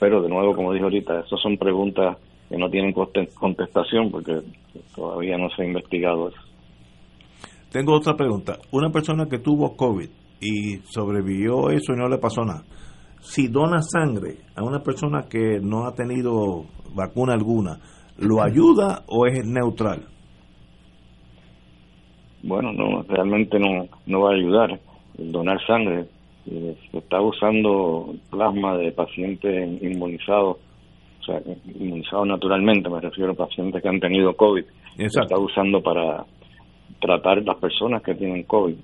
Pero 0.00 0.22
de 0.22 0.28
nuevo, 0.30 0.54
como 0.54 0.72
dije 0.72 0.84
ahorita, 0.84 1.20
esas 1.20 1.40
son 1.40 1.58
preguntas 1.58 2.16
que 2.48 2.56
no 2.56 2.70
tienen 2.70 2.94
contestación 2.94 4.10
porque 4.10 4.40
todavía 4.94 5.36
no 5.36 5.50
se 5.50 5.62
ha 5.62 5.66
investigado 5.66 6.28
eso. 6.28 6.40
Tengo 7.70 7.94
otra 7.94 8.16
pregunta. 8.16 8.58
Una 8.72 8.88
persona 8.90 9.26
que 9.28 9.38
tuvo 9.38 9.76
COVID 9.76 10.08
y 10.40 10.76
sobrevivió 10.84 11.68
eso 11.70 11.92
y 11.92 11.96
no 11.96 12.08
le 12.08 12.16
pasó 12.16 12.42
nada 12.42 12.64
si 13.20 13.48
dona 13.48 13.82
sangre 13.82 14.36
a 14.54 14.62
una 14.62 14.80
persona 14.80 15.26
que 15.28 15.60
no 15.60 15.86
ha 15.86 15.94
tenido 15.94 16.64
vacuna 16.94 17.34
alguna, 17.34 17.78
¿lo 18.18 18.42
ayuda 18.42 19.04
o 19.06 19.26
es 19.26 19.44
neutral? 19.46 20.06
Bueno, 22.42 22.72
no, 22.72 23.02
realmente 23.02 23.58
no, 23.58 23.86
no 24.06 24.20
va 24.22 24.30
a 24.30 24.34
ayudar. 24.34 24.80
donar 25.18 25.58
sangre 25.66 26.06
eh, 26.46 26.76
se 26.90 26.98
está 26.98 27.20
usando 27.20 28.14
plasma 28.30 28.76
de 28.76 28.92
pacientes 28.92 29.82
inmunizados, 29.82 30.56
o 31.20 31.24
sea, 31.24 31.40
inmunizados 31.78 32.26
naturalmente, 32.26 32.88
me 32.88 33.00
refiero 33.00 33.32
a 33.32 33.34
pacientes 33.34 33.82
que 33.82 33.88
han 33.88 34.00
tenido 34.00 34.34
COVID. 34.34 34.64
Se 34.96 35.20
está 35.20 35.38
usando 35.38 35.80
para 35.80 36.24
tratar 37.00 37.42
las 37.44 37.56
personas 37.56 38.02
que 38.02 38.14
tienen 38.14 38.44
COVID. 38.44 38.76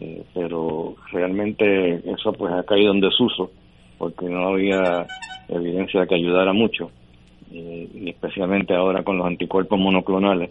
Eh, 0.00 0.24
pero 0.32 0.94
realmente 1.12 1.96
eso 2.10 2.32
pues 2.32 2.52
ha 2.54 2.62
caído 2.62 2.92
en 2.92 3.00
desuso 3.00 3.50
porque 4.00 4.30
no 4.30 4.48
había 4.48 5.06
evidencia 5.46 6.06
que 6.06 6.14
ayudara 6.14 6.54
mucho, 6.54 6.90
eh, 7.52 7.86
y 7.94 8.08
especialmente 8.08 8.74
ahora 8.74 9.02
con 9.02 9.18
los 9.18 9.26
anticuerpos 9.26 9.78
monoclonales, 9.78 10.50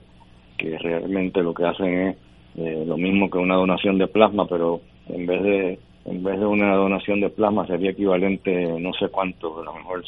que 0.56 0.78
realmente 0.78 1.42
lo 1.42 1.52
que 1.56 1.66
hacen 1.66 2.10
es 2.10 2.18
eh, 2.58 2.84
lo 2.86 2.96
mismo 2.96 3.28
que 3.28 3.40
una 3.40 3.56
donación 3.56 3.98
de 3.98 4.06
plasma, 4.06 4.46
pero 4.48 4.82
en 5.08 5.26
vez 5.26 5.42
de 5.42 5.80
en 6.06 6.24
vez 6.24 6.40
de 6.40 6.46
una 6.46 6.76
donación 6.76 7.22
de 7.22 7.30
plasma 7.30 7.66
sería 7.66 7.92
equivalente 7.92 8.80
no 8.80 8.94
sé 8.94 9.10
cuánto, 9.10 9.62
a 9.62 9.66
lo 9.66 9.74
mejor 9.74 10.04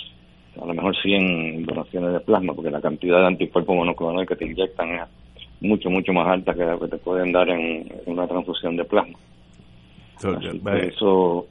a 0.62 0.66
lo 0.66 0.74
mejor 0.76 0.96
100 0.96 1.66
donaciones 1.66 2.14
de 2.14 2.20
plasma, 2.20 2.54
porque 2.54 2.70
la 2.70 2.82
cantidad 2.82 3.22
de 3.22 3.28
anticuerpos 3.28 3.76
monoclonales 3.76 4.28
que 4.28 4.36
te 4.36 4.46
inyectan 4.46 4.90
es 4.92 5.02
mucho, 5.62 5.90
mucho 5.90 6.14
más 6.14 6.28
alta 6.28 6.54
que 6.54 6.64
la 6.64 6.78
que 6.78 6.88
te 6.90 6.98
pueden 6.98 7.32
dar 7.32 7.50
en, 7.50 7.92
una 8.06 8.28
transfusión 8.28 8.76
de 8.76 8.84
plasma. 8.84 9.18
eso 10.88 11.48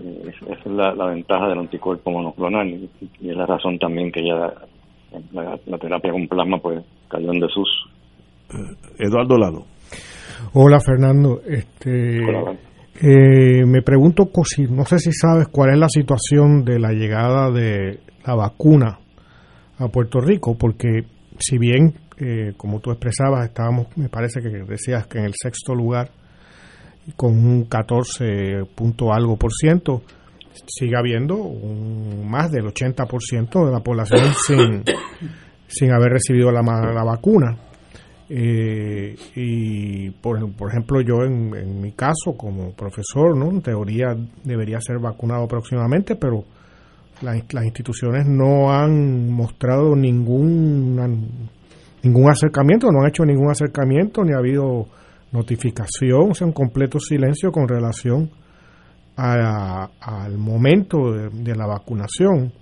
esa 0.00 0.52
es 0.52 0.66
la, 0.66 1.06
ventaja 1.06 1.48
del 1.48 1.58
anticuerpo 1.58 2.10
monoclonal 2.10 2.68
y, 2.68 2.90
es 3.28 3.36
la 3.36 3.46
razón 3.46 3.78
también 3.78 4.10
que 4.10 4.24
ya 4.24 4.52
la, 5.32 5.78
terapia 5.78 6.12
con 6.12 6.28
plasma 6.28 6.58
pues 6.58 6.84
cayó 7.08 7.32
en 7.32 7.40
desuso. 7.40 7.88
Eh, 8.52 9.06
Eduardo 9.06 9.36
Lado. 9.36 9.64
Hola 10.54 10.80
Fernando, 10.80 11.40
este 11.46 12.18
eh, 13.02 13.64
me 13.66 13.82
pregunto 13.82 14.30
no 14.70 14.84
sé 14.84 14.98
si 14.98 15.12
sabes 15.12 15.48
cuál 15.48 15.72
es 15.72 15.78
la 15.78 15.88
situación 15.88 16.64
de 16.64 16.78
la 16.78 16.92
llegada 16.92 17.50
de 17.50 18.00
la 18.26 18.34
vacuna 18.34 18.98
a 19.78 19.88
Puerto 19.88 20.20
Rico, 20.20 20.56
porque 20.58 21.04
si 21.38 21.58
bien 21.58 21.94
eh, 22.18 22.52
como 22.56 22.80
tú 22.80 22.90
expresabas 22.90 23.46
estábamos, 23.46 23.86
me 23.96 24.08
parece 24.08 24.40
que 24.42 24.48
decías 24.48 25.06
que 25.06 25.18
en 25.18 25.24
el 25.24 25.34
sexto 25.34 25.74
lugar 25.74 26.10
con 27.16 27.32
un 27.32 27.64
14 27.64 28.64
punto 28.74 29.12
algo 29.12 29.36
por 29.36 29.52
ciento, 29.52 30.02
sigue 30.66 30.96
habiendo 30.96 31.36
un, 31.36 32.28
más 32.28 32.50
del 32.50 32.64
80% 32.66 33.66
de 33.66 33.72
la 33.72 33.80
población 33.80 34.32
sin, 34.46 34.84
sin 35.66 35.92
haber 35.92 36.12
recibido 36.12 36.50
la, 36.50 36.62
la 36.62 37.04
vacuna. 37.04 37.56
Eh, 38.32 39.16
y 39.34 40.10
por, 40.10 40.52
por, 40.52 40.70
ejemplo 40.70 41.00
yo 41.00 41.24
en, 41.24 41.80
mi 41.80 41.90
caso 41.90 42.36
como 42.36 42.70
profesor 42.74 43.36
no 43.36 43.50
en 43.50 43.60
teoría 43.60 44.14
debería 44.44 44.80
ser 44.80 45.00
vacunado 45.00 45.48
próximamente 45.48 46.14
pero 46.14 46.44
las 47.22 47.64
instituciones 47.64 48.28
no 48.28 48.72
han 48.72 49.32
mostrado 49.32 49.96
ningún 49.96 50.94
ningún 52.04 52.30
acercamiento 52.30 52.92
no 52.92 53.00
han 53.00 53.08
hecho 53.08 53.24
ningún 53.24 53.50
acercamiento 53.50 54.22
ni 54.22 54.32
ha 54.32 54.38
habido 54.38 54.86
notificación, 55.32 56.30
o 56.30 56.34
sea, 56.34 56.46
un 56.46 56.52
completo 56.52 56.98
silencio 56.98 57.52
con 57.52 57.68
relación 57.68 58.30
al 59.16 60.38
momento 60.38 61.12
de, 61.12 61.54
la 61.54 61.66
vacunación. 61.66 62.52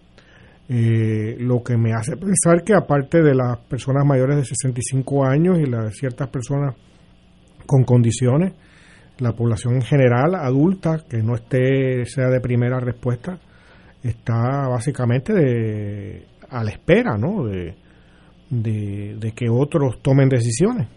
Eh, 0.70 1.36
lo 1.38 1.62
que 1.62 1.78
me 1.78 1.94
hace 1.94 2.14
pensar 2.16 2.62
que 2.62 2.74
aparte 2.74 3.22
de 3.22 3.34
las 3.34 3.56
personas 3.56 4.04
mayores 4.04 4.36
de 4.36 4.44
65 4.44 5.24
años 5.24 5.58
y 5.58 5.64
las 5.64 5.94
ciertas 5.94 6.28
personas 6.28 6.74
con 7.64 7.84
condiciones, 7.84 8.52
la 9.18 9.32
población 9.32 9.76
en 9.76 9.82
general 9.82 10.34
adulta 10.34 11.04
que 11.08 11.22
no 11.22 11.36
esté 11.36 12.04
sea 12.04 12.28
de 12.28 12.40
primera 12.40 12.80
respuesta 12.80 13.38
está 14.02 14.68
básicamente 14.68 15.32
de, 15.32 16.26
a 16.50 16.62
la 16.62 16.70
espera, 16.70 17.16
¿no? 17.16 17.44
de 17.44 19.32
que 19.34 19.48
otros 19.48 20.02
tomen 20.02 20.28
decisiones. 20.28 20.88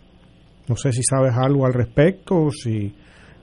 No 0.72 0.78
sé 0.78 0.94
si 0.94 1.04
sabes 1.04 1.34
algo 1.36 1.66
al 1.66 1.74
respecto, 1.74 2.50
si, 2.50 2.94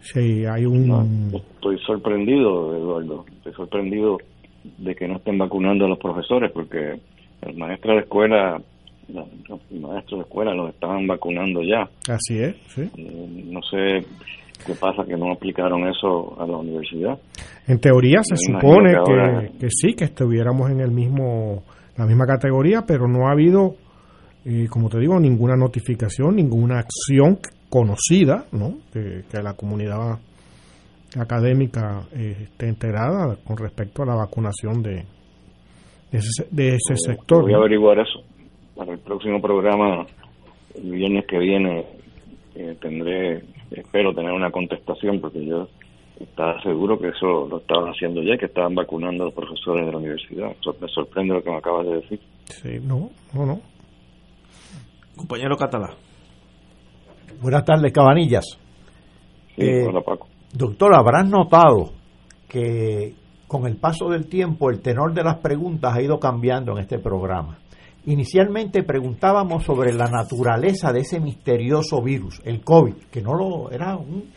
si 0.00 0.46
hay 0.46 0.64
un... 0.64 1.30
estoy 1.34 1.78
sorprendido, 1.80 2.74
Eduardo. 2.74 3.26
Estoy 3.36 3.52
sorprendido 3.52 4.16
de 4.78 4.94
que 4.94 5.06
no 5.06 5.16
estén 5.16 5.36
vacunando 5.36 5.84
a 5.84 5.88
los 5.90 5.98
profesores, 5.98 6.50
porque 6.52 6.98
el 7.42 7.56
maestro 7.58 7.92
de 7.92 8.00
escuela, 8.00 8.58
los 9.08 9.28
maestros 9.70 10.20
de 10.20 10.22
escuela 10.22 10.54
los 10.54 10.70
estaban 10.70 11.06
vacunando 11.06 11.60
ya. 11.62 11.82
Así 12.10 12.38
es, 12.38 12.56
sí. 12.68 12.88
Eh, 12.96 13.44
no 13.44 13.60
sé 13.60 14.06
qué 14.64 14.72
pasa 14.80 15.04
que 15.04 15.18
no 15.18 15.30
aplicaron 15.30 15.86
eso 15.86 16.34
a 16.40 16.46
la 16.46 16.56
universidad. 16.56 17.18
En 17.66 17.78
teoría 17.78 18.20
se 18.22 18.38
supone 18.38 18.94
que, 19.04 19.58
que, 19.58 19.66
sí, 19.68 19.92
que 19.92 20.04
estuviéramos 20.04 20.70
en 20.70 20.80
el 20.80 20.92
mismo 20.92 21.62
la 21.98 22.06
misma 22.06 22.24
categoría, 22.24 22.84
pero 22.86 23.06
no 23.06 23.28
ha 23.28 23.32
habido 23.32 23.74
como 24.68 24.88
te 24.88 24.98
digo, 24.98 25.18
ninguna 25.20 25.56
notificación, 25.56 26.36
ninguna 26.36 26.78
acción 26.78 27.38
conocida, 27.68 28.46
¿no? 28.52 28.78
Que, 28.92 29.22
la 29.42 29.54
comunidad 29.54 30.18
académica 31.18 32.06
eh, 32.12 32.36
esté 32.44 32.68
enterada 32.68 33.36
con 33.44 33.56
respecto 33.56 34.02
a 34.02 34.06
la 34.06 34.14
vacunación 34.14 34.82
de, 34.82 35.04
de 36.50 36.68
ese, 36.68 36.96
sector. 36.96 37.42
Voy 37.42 37.54
a 37.54 37.58
averiguar 37.58 37.98
eso. 37.98 38.22
Para 38.74 38.92
el 38.92 38.98
próximo 39.00 39.40
programa, 39.40 40.06
el 40.74 40.90
viernes 40.90 41.26
que 41.26 41.38
viene, 41.38 41.84
eh, 42.54 42.76
tendré, 42.80 43.42
espero 43.70 44.14
tener 44.14 44.32
una 44.32 44.50
contestación, 44.50 45.20
porque 45.20 45.44
yo 45.44 45.68
estaba 46.20 46.60
seguro 46.62 46.98
que 46.98 47.08
eso 47.08 47.46
lo 47.48 47.58
estaban 47.58 47.90
haciendo 47.90 48.22
ya, 48.22 48.36
que 48.36 48.46
estaban 48.46 48.74
vacunando 48.74 49.24
a 49.24 49.26
los 49.26 49.34
profesores 49.34 49.86
de 49.86 49.92
la 49.92 49.98
universidad. 49.98 50.56
me 50.80 50.88
sorprende 50.88 51.34
lo 51.34 51.42
que 51.42 51.50
me 51.50 51.56
acabas 51.56 51.86
de 51.86 51.94
decir. 51.96 52.20
Sí, 52.46 52.78
no, 52.82 53.10
no, 53.34 53.46
no. 53.46 53.60
Compañero 55.18 55.56
Catalá. 55.56 55.90
Buenas 57.42 57.64
tardes, 57.64 57.92
Cabanillas. 57.92 58.44
Eh, 59.56 59.84
hola, 59.86 60.00
Paco. 60.00 60.28
Doctor, 60.52 60.94
habrás 60.94 61.28
notado 61.28 61.90
que 62.48 63.14
con 63.48 63.66
el 63.66 63.76
paso 63.76 64.08
del 64.08 64.28
tiempo 64.28 64.70
el 64.70 64.80
tenor 64.80 65.12
de 65.12 65.24
las 65.24 65.38
preguntas 65.38 65.94
ha 65.94 66.00
ido 66.00 66.18
cambiando 66.18 66.72
en 66.72 66.78
este 66.78 66.98
programa. 66.98 67.58
Inicialmente 68.06 68.84
preguntábamos 68.84 69.64
sobre 69.64 69.92
la 69.92 70.06
naturaleza 70.06 70.92
de 70.92 71.00
ese 71.00 71.20
misterioso 71.20 72.00
virus, 72.00 72.40
el 72.44 72.62
COVID, 72.62 72.94
que 73.10 73.20
no 73.20 73.34
lo 73.34 73.70
era 73.70 73.96
un, 73.96 74.30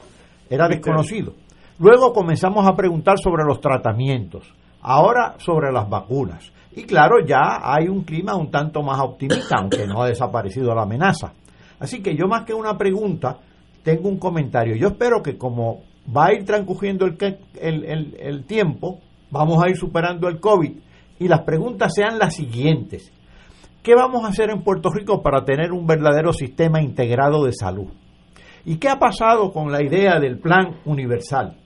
era 0.49 0.67
desconocido. 0.67 1.33
Luego 1.79 2.11
comenzamos 2.11 2.67
a 2.67 2.75
preguntar 2.75 3.17
sobre 3.19 3.43
los 3.45 3.61
tratamientos, 3.61 4.51
ahora 4.81 5.35
sobre 5.37 5.71
las 5.71 5.87
vacunas. 5.87 6.51
Y 6.73 6.83
claro, 6.83 7.25
ya 7.25 7.59
hay 7.63 7.87
un 7.87 8.03
clima 8.03 8.35
un 8.35 8.49
tanto 8.49 8.81
más 8.81 8.99
optimista, 8.99 9.57
aunque 9.57 9.85
no 9.85 10.03
ha 10.03 10.07
desaparecido 10.07 10.73
la 10.73 10.83
amenaza. 10.83 11.33
Así 11.79 12.01
que 12.01 12.15
yo 12.15 12.27
más 12.27 12.45
que 12.45 12.53
una 12.53 12.77
pregunta, 12.77 13.39
tengo 13.83 14.07
un 14.07 14.17
comentario. 14.17 14.75
Yo 14.75 14.89
espero 14.89 15.21
que 15.21 15.37
como 15.37 15.81
va 16.15 16.27
a 16.27 16.33
ir 16.33 16.45
transcurriendo 16.45 17.05
el, 17.05 17.17
el, 17.59 18.15
el, 18.19 18.43
tiempo, 18.45 18.99
vamos 19.31 19.61
a 19.63 19.69
ir 19.69 19.75
superando 19.75 20.27
el 20.27 20.39
COVID 20.39 20.71
y 21.19 21.27
las 21.27 21.41
preguntas 21.41 21.93
sean 21.93 22.17
las 22.17 22.35
siguientes. 22.35 23.11
¿Qué 23.83 23.95
vamos 23.95 24.23
a 24.23 24.29
hacer 24.29 24.51
en 24.51 24.61
Puerto 24.61 24.89
Rico 24.89 25.21
para 25.21 25.43
tener 25.43 25.71
un 25.71 25.87
verdadero 25.87 26.31
sistema 26.33 26.81
integrado 26.81 27.43
de 27.45 27.53
salud? 27.53 27.87
¿Y 28.63 28.77
qué 28.77 28.89
ha 28.89 28.99
pasado 28.99 29.51
con 29.51 29.71
la 29.71 29.83
idea 29.83 30.19
del 30.19 30.37
plan 30.37 30.77
universal? 30.85 31.57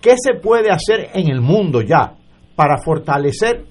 ¿Qué 0.00 0.16
se 0.18 0.34
puede 0.34 0.70
hacer 0.70 1.08
en 1.14 1.30
el 1.30 1.40
mundo 1.40 1.80
ya 1.80 2.14
para 2.54 2.76
fortalecer 2.82 3.64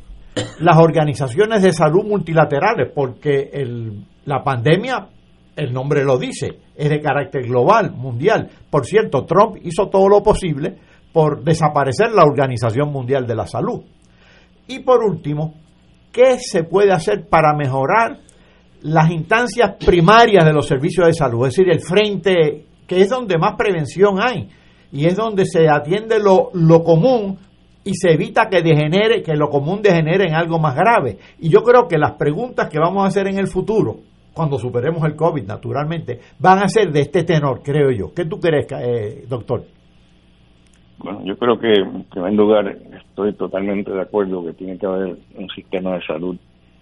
las 0.60 0.78
organizaciones 0.78 1.62
de 1.62 1.74
salud 1.74 2.04
multilaterales, 2.06 2.92
porque 2.94 3.50
el, 3.54 4.06
la 4.26 4.44
pandemia 4.44 5.10
el 5.56 5.74
nombre 5.74 6.04
lo 6.04 6.18
dice, 6.18 6.60
es 6.76 6.90
de 6.90 7.02
carácter 7.02 7.44
global, 7.44 7.92
mundial. 7.92 8.50
Por 8.70 8.86
cierto, 8.86 9.26
Trump 9.26 9.58
hizo 9.64 9.88
todo 9.88 10.08
lo 10.10 10.24
posible 10.24 10.78
por 11.12 11.44
desaparecer 11.44 12.12
la 12.12 12.24
Organización 12.24 12.92
Mundial 12.92 13.28
de 13.28 13.36
la 13.36 13.46
Salud. 13.46 13.82
Y 14.68 14.80
por 14.80 15.04
último, 15.04 15.54
¿qué 16.12 16.38
se 16.40 16.64
puede 16.64 16.92
hacer 16.92 17.28
para 17.30 17.54
mejorar 17.56 18.20
las 18.82 19.12
instancias 19.12 19.76
primarias 19.86 20.44
de 20.46 20.54
los 20.54 20.66
servicios 20.66 21.06
de 21.08 21.14
salud? 21.14 21.46
Es 21.48 21.56
decir, 21.56 21.72
el 21.72 21.82
frente, 21.82 22.66
que 22.88 23.02
es 23.02 23.10
donde 23.10 23.38
más 23.38 23.54
prevención 23.56 24.16
hay 24.20 24.50
y 24.92 25.06
es 25.06 25.16
donde 25.16 25.46
se 25.46 25.70
atiende 25.70 26.20
lo, 26.20 26.50
lo 26.54 26.84
común 26.84 27.38
y 27.86 27.94
se 27.96 28.14
evita 28.14 28.48
que 28.50 28.62
degenere, 28.62 29.22
que 29.22 29.36
lo 29.36 29.50
común 29.50 29.82
degenere 29.82 30.26
en 30.26 30.36
algo 30.36 30.60
más 30.60 30.76
grave. 30.76 31.18
Y 31.40 31.50
yo 31.50 31.64
creo 31.64 31.88
que 31.88 31.98
las 31.98 32.14
preguntas 32.14 32.70
que 32.70 32.80
vamos 32.80 33.04
a 33.04 33.08
hacer 33.08 33.28
en 33.28 33.38
el 33.38 33.48
futuro, 33.48 33.98
cuando 34.34 34.58
superemos 34.58 35.04
el 35.04 35.16
COVID, 35.16 35.44
naturalmente, 35.44 36.20
van 36.40 36.60
a 36.60 36.68
ser 36.68 36.92
de 36.92 37.02
este 37.02 37.24
tenor, 37.24 37.62
creo 37.62 37.92
yo. 37.92 38.14
¿Qué 38.14 38.26
tú 38.26 38.40
crees, 38.40 38.68
eh, 38.72 39.26
doctor? 39.28 39.64
Bueno, 41.00 41.22
yo 41.26 41.36
creo 41.36 41.60
que, 41.60 41.74
en 41.74 42.04
primer 42.06 42.34
lugar, 42.34 42.78
estoy 43.10 43.34
totalmente 43.34 43.92
de 43.92 44.02
acuerdo 44.02 44.46
que 44.46 44.54
tiene 44.54 44.78
que 44.78 44.86
haber 44.86 45.18
un 45.36 45.50
sistema 45.50 45.96
de 45.96 46.06
salud 46.06 46.38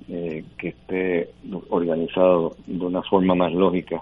eh, 0.08 0.44
que 0.58 0.70
esté 0.70 1.30
organizado 1.70 2.56
de 2.68 2.86
una 2.86 3.02
forma 3.04 3.34
más 3.34 3.52
lógica, 3.54 4.02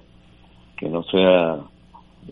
que 0.78 0.90
no 0.90 1.04
sea 1.04 1.60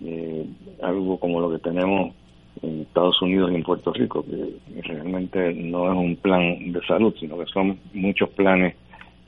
eh, 0.03 0.45
algo 0.81 1.19
como 1.19 1.39
lo 1.39 1.49
que 1.51 1.59
tenemos 1.59 2.13
en 2.61 2.81
Estados 2.81 3.21
Unidos 3.21 3.51
y 3.51 3.55
en 3.55 3.63
Puerto 3.63 3.93
Rico, 3.93 4.23
que 4.25 4.81
realmente 4.81 5.53
no 5.53 5.91
es 5.91 5.97
un 5.97 6.15
plan 6.15 6.71
de 6.71 6.81
salud, 6.85 7.13
sino 7.19 7.37
que 7.37 7.45
son 7.45 7.77
muchos 7.93 8.29
planes 8.29 8.75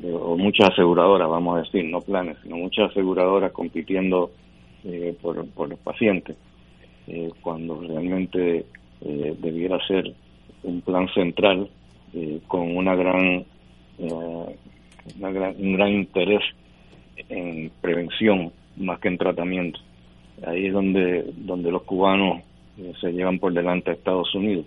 eh, 0.04 0.12
o 0.12 0.38
muchas 0.38 0.70
aseguradoras, 0.70 1.30
vamos 1.30 1.58
a 1.58 1.62
decir, 1.62 1.86
no 1.86 2.02
planes, 2.02 2.38
sino 2.44 2.58
muchas 2.58 2.92
aseguradoras 2.92 3.52
compitiendo 3.52 4.32
eh, 4.86 5.15
por, 5.22 5.46
por, 5.50 5.70
los 5.70 5.80
pacientes, 5.80 6.38
eh, 7.08 7.32
cuando 7.42 7.82
realmente 7.82 8.65
debiera 9.02 9.80
ser 9.88 10.13
un 10.63 10.82
plan 10.82 11.08
central 11.13 11.70
con 12.48 12.76
una 12.76 12.96
gran, 12.96 13.46
una 13.98 15.32
gran, 15.32 15.56
un 15.58 15.74
gran 15.74 15.89
interés 15.89 16.42
en 17.30 17.72
prevención 17.80 18.52
más 18.76 19.00
que 19.00 19.08
en 19.08 19.18
tratamiento. 19.18 19.80
Ahí 20.46 20.65
es 20.65 20.74
donde, 20.74 21.32
donde 21.38 21.72
los 21.72 21.84
cubanos 21.84 22.42
se 23.00 23.12
llevan 23.12 23.39
por 23.39 23.54
delante 23.54 23.92
a 23.92 23.94
Estados 23.94 24.34
Unidos, 24.36 24.65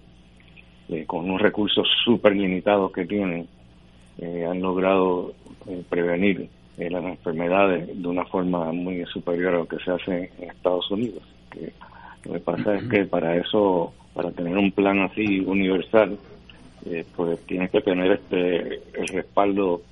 con 1.07 1.25
unos 1.25 1.41
recursos 1.41 1.89
súper 2.05 2.37
limitados 2.37 2.93
que 2.93 3.07
tienen 3.07 3.49
eh, 4.19 4.47
han 4.49 4.61
logrado 4.61 5.33
eh, 5.67 5.83
prevenir 5.89 6.49
eh, 6.77 6.91
las 6.91 7.05
enfermedades 7.05 7.89
de 8.01 8.09
una 8.09 8.25
forma 8.27 8.71
muy 8.73 9.05
superior 9.07 9.55
a 9.55 9.59
lo 9.59 9.67
que 9.67 9.79
se 9.79 9.91
hace 9.91 10.31
en 10.39 10.51
Estados 10.51 10.91
Unidos. 10.91 11.23
Que 11.51 11.73
lo 12.25 12.35
que 12.35 12.41
pasa 12.41 12.77
es 12.77 12.85
que 12.89 13.05
para 13.05 13.37
eso, 13.37 13.93
para 14.15 14.31
tener 14.31 14.57
un 14.57 14.71
plan 14.73 15.01
así 15.01 15.41
universal, 15.41 16.19
pues 17.17 17.39
tienes 17.47 17.71
que 17.71 17.81
tener 17.81 18.13
este 18.13 18.81
el 18.95 19.09
respaldo 19.09 19.83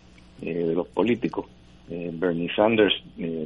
de 0.41 0.75
los 0.75 0.89
políticos. 0.89 1.47
Bernie 1.89 2.53
Sanders 2.55 2.95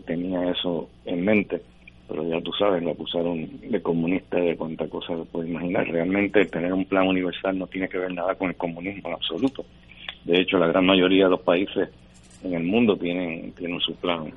tenía 0.07 0.51
eso 0.51 0.89
en 1.05 1.25
mente, 1.25 1.63
pero 2.09 2.23
ya 2.29 2.41
tú 2.41 2.53
sabes, 2.53 2.83
lo 2.83 2.91
acusaron 2.91 3.49
de 3.61 3.83
comunista 3.83 4.37
de 4.37 4.57
cuánta 4.57 4.89
cosa 4.89 5.17
se 5.17 5.25
puede 5.25 5.49
imaginar. 5.49 5.87
Realmente 5.89 6.45
tener 6.47 6.73
un 6.73 6.85
plan 6.85 7.07
universal 7.07 7.59
no 7.59 7.67
tiene 7.67 7.89
que 7.89 7.99
ver 7.99 8.13
nada 8.13 8.35
con 8.35 8.49
el 8.49 8.57
comunismo 8.57 9.09
en 9.09 9.15
absoluto. 9.15 9.65
De 10.25 10.41
hecho, 10.41 10.59
la 10.59 10.67
gran 10.67 10.85
mayoría 10.85 11.25
de 11.25 11.31
los 11.31 11.41
países 11.41 11.89
en 12.43 12.55
el 12.55 12.65
mundo 12.65 12.97
tienen, 12.97 13.53
tienen 13.53 13.81
su 13.81 13.95
plan 13.97 14.33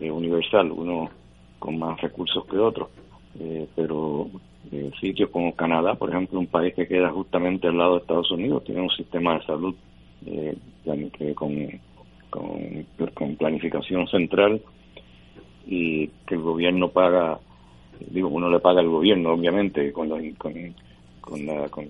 eh, 0.00 0.10
universal, 0.10 0.70
uno 0.72 1.10
con 1.58 1.78
más 1.78 2.00
recursos 2.00 2.44
que 2.46 2.56
otros, 2.56 2.88
eh, 3.38 3.66
pero 3.76 4.28
eh, 4.72 4.90
sitios 4.98 5.28
como 5.30 5.54
Canadá, 5.54 5.94
por 5.94 6.08
ejemplo, 6.08 6.40
un 6.40 6.46
país 6.46 6.74
que 6.74 6.88
queda 6.88 7.10
justamente 7.10 7.68
al 7.68 7.76
lado 7.76 7.94
de 7.94 8.00
Estados 8.00 8.30
Unidos, 8.30 8.64
tiene 8.64 8.80
un 8.80 8.90
sistema 8.90 9.38
de 9.38 9.44
salud 9.44 9.74
con, 11.34 11.80
con, 12.30 13.36
planificación 13.36 14.06
central 14.08 14.60
y 15.70 16.08
que 16.26 16.34
el 16.34 16.42
gobierno 16.42 16.88
paga, 16.88 17.38
digo, 18.10 18.28
uno 18.28 18.50
le 18.50 18.58
paga 18.58 18.80
al 18.80 18.88
gobierno, 18.88 19.32
obviamente, 19.32 19.92
con 19.92 20.08
los, 20.08 20.20
con, 20.36 20.52
con, 21.20 21.46
la, 21.46 21.68
con, 21.68 21.86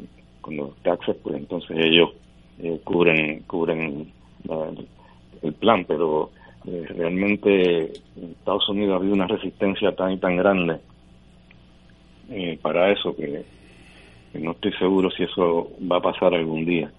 los 0.56 0.76
taxes, 0.82 1.16
pues 1.22 1.36
entonces 1.36 1.76
ellos 1.78 2.10
eh, 2.58 2.78
cubren 2.84 3.40
cubren 3.46 4.12
el 5.42 5.52
plan, 5.54 5.84
pero 5.86 6.30
eh, 6.66 6.84
realmente 6.88 7.84
en 8.16 8.30
Estados 8.32 8.68
Unidos 8.68 8.92
ha 8.92 8.96
habido 8.96 9.14
una 9.14 9.26
resistencia 9.26 9.94
tan 9.96 10.12
y 10.12 10.18
tan 10.18 10.36
grande 10.36 10.78
eh, 12.30 12.58
para 12.60 12.92
eso 12.92 13.16
que, 13.16 13.44
no 14.34 14.52
estoy 14.52 14.72
seguro 14.74 15.10
si 15.10 15.24
eso 15.24 15.70
va 15.90 15.96
a 15.96 16.02
pasar 16.02 16.34
algún 16.34 16.64
día, 16.64 16.92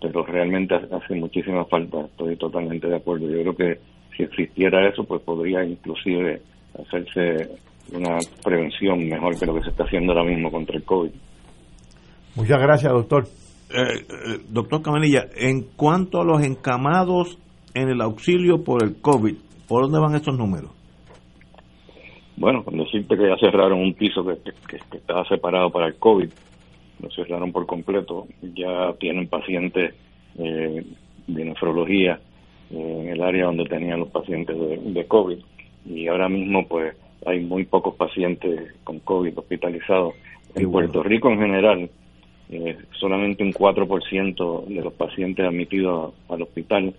pero 0.00 0.24
realmente 0.24 0.74
hace 0.74 1.14
muchísima 1.14 1.64
falta, 1.64 2.02
estoy 2.02 2.36
totalmente 2.36 2.88
de 2.88 2.96
acuerdo. 2.96 3.30
Yo 3.30 3.40
creo 3.40 3.56
que 3.56 3.80
si 4.16 4.22
existiera 4.24 4.88
eso, 4.88 5.04
pues 5.04 5.22
podría 5.22 5.64
inclusive 5.64 6.42
hacerse 6.78 7.48
una 7.92 8.18
prevención 8.44 9.08
mejor 9.08 9.38
que 9.38 9.46
lo 9.46 9.54
que 9.54 9.62
se 9.62 9.70
está 9.70 9.84
haciendo 9.84 10.12
ahora 10.12 10.28
mismo 10.28 10.50
contra 10.50 10.76
el 10.76 10.84
COVID. 10.84 11.10
Muchas 12.36 12.60
gracias, 12.60 12.92
doctor. 12.92 13.24
Eh, 13.70 14.00
eh, 14.00 14.38
doctor 14.48 14.82
Camanilla, 14.82 15.26
en 15.36 15.62
cuanto 15.76 16.20
a 16.20 16.24
los 16.24 16.42
encamados 16.42 17.38
en 17.74 17.88
el 17.88 18.00
auxilio 18.00 18.64
por 18.64 18.82
el 18.82 19.00
COVID, 19.00 19.36
¿por 19.66 19.82
dónde 19.82 19.98
van 19.98 20.14
estos 20.14 20.36
números? 20.36 20.70
Bueno, 22.36 22.62
con 22.64 22.78
decirte 22.78 23.16
que 23.16 23.28
ya 23.28 23.36
cerraron 23.40 23.80
un 23.80 23.94
piso 23.94 24.24
que, 24.24 24.38
estaba 24.96 25.24
separado 25.24 25.70
para 25.70 25.88
el 25.88 25.96
COVID, 25.96 26.30
lo 27.02 27.10
cerraron 27.10 27.52
por 27.52 27.66
completo, 27.66 28.26
ya 28.42 28.92
tienen 28.98 29.26
pacientes 29.28 29.94
eh, 30.38 30.86
de 31.26 31.44
nefrología 31.44 32.20
en 32.70 33.08
el 33.08 33.22
área 33.22 33.46
donde 33.46 33.64
tenían 33.64 34.00
los 34.00 34.08
pacientes 34.08 34.58
de, 34.58 34.78
de 34.78 35.06
COVID 35.06 35.38
y 35.86 36.06
ahora 36.06 36.28
mismo 36.28 36.66
pues 36.66 36.94
hay 37.26 37.40
muy 37.40 37.64
pocos 37.64 37.94
pacientes 37.94 38.74
con 38.84 39.00
COVID 39.00 39.38
hospitalizados. 39.38 40.14
En 40.54 40.70
Puerto 40.70 41.02
Rico 41.02 41.30
en 41.30 41.38
general 41.38 41.90
eh, 42.50 42.78
solamente 42.98 43.42
un 43.42 43.52
4% 43.52 44.64
de 44.66 44.82
los 44.82 44.92
pacientes 44.94 45.44
admitidos 45.44 46.14
al 46.28 46.42
hospital 46.42 46.94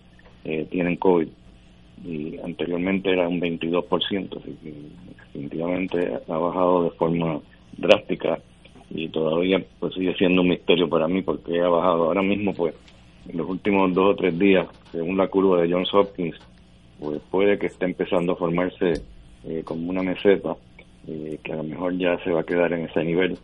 eh, 0.45 0.67
tienen 0.69 0.95
COVID 0.97 1.27
y 2.05 2.38
anteriormente 2.43 3.12
era 3.12 3.27
un 3.27 3.41
22%, 3.41 4.38
así 4.38 4.58
que 4.63 4.73
definitivamente 5.34 6.13
ha 6.27 6.38
bajado 6.38 6.84
de 6.84 6.89
forma 6.91 7.41
drástica 7.77 8.39
y 8.89 9.10
todavía 9.10 9.62
pues 9.79 9.93
sigue 9.93 10.13
siendo 10.15 10.41
un 10.41 10.49
misterio 10.49 10.88
para 10.88 11.08
mí 11.08 11.21
porque 11.21 11.60
ha 11.60 11.67
bajado. 11.67 12.05
Ahora 12.05 12.21
mismo 12.21 12.53
pues 12.53 12.73
en 13.29 13.37
los 13.37 13.47
últimos 13.47 13.93
dos 13.93 14.13
o 14.13 14.15
tres 14.15 14.37
días, 14.37 14.67
según 14.91 15.17
la 15.17 15.27
curva 15.27 15.61
de 15.61 15.71
Johns 15.71 15.93
Hopkins, 15.93 16.35
pues 16.99 17.21
puede 17.29 17.57
que 17.57 17.67
esté 17.67 17.85
empezando 17.85 18.33
a 18.33 18.35
formarse 18.35 18.93
eh, 19.45 19.61
como 19.63 19.89
una 19.89 20.03
meseta 20.03 20.55
eh, 21.07 21.39
que 21.43 21.53
a 21.53 21.57
lo 21.57 21.63
mejor 21.63 21.97
ya 21.97 22.17
se 22.23 22.31
va 22.31 22.41
a 22.41 22.45
quedar 22.45 22.73
en 22.73 22.85
ese 22.85 23.03
nivel. 23.03 23.37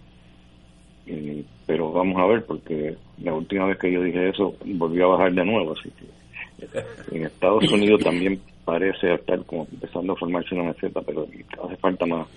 Pero 1.68 1.92
vamos 1.92 2.18
a 2.18 2.26
ver 2.26 2.44
porque 2.46 2.96
la 3.22 3.34
última 3.34 3.68
vez 3.68 3.78
que 3.78 3.92
yo 3.92 4.02
dije 4.02 4.30
eso 4.30 4.56
volvió 4.66 5.06
a 5.06 5.18
bajar 5.18 5.34
de 5.34 5.46
nuevo 5.46 5.74
así 5.74 5.90
que 5.92 7.16
en 7.16 7.26
Estados 7.26 7.72
Unidos 7.72 8.04
también 8.04 8.40
parece 8.64 9.14
estar 9.14 9.44
como 9.46 9.68
empezando 9.72 10.14
a 10.14 10.16
formarse 10.16 10.56
una 10.56 10.72
meseta 10.72 11.02
pero 11.02 11.28
hace 11.64 11.76
falta 11.78 12.08
más 12.08 12.28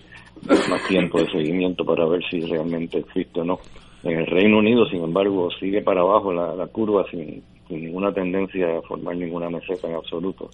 más 0.47 0.87
tiempo 0.87 1.19
de 1.19 1.31
seguimiento 1.31 1.83
para 1.83 2.05
ver 2.07 2.21
si 2.31 2.41
realmente 2.41 2.99
existe 2.99 3.41
o 3.41 3.45
no 3.45 3.59
en 4.05 4.19
el 4.19 4.27
Reino 4.27 4.59
Unido 4.59 4.87
sin 4.87 5.03
embargo 5.03 5.49
sigue 5.59 5.83
para 5.83 6.01
abajo 6.01 6.33
la, 6.33 6.55
la 6.55 6.67
curva 6.69 7.05
sin, 7.11 7.43
sin 7.67 7.85
ninguna 7.85 8.13
tendencia 8.13 8.79
a 8.79 8.83
formar 8.83 9.17
ninguna 9.17 9.51
meseta 9.51 9.89
en 9.89 9.95
absoluto 9.95 10.51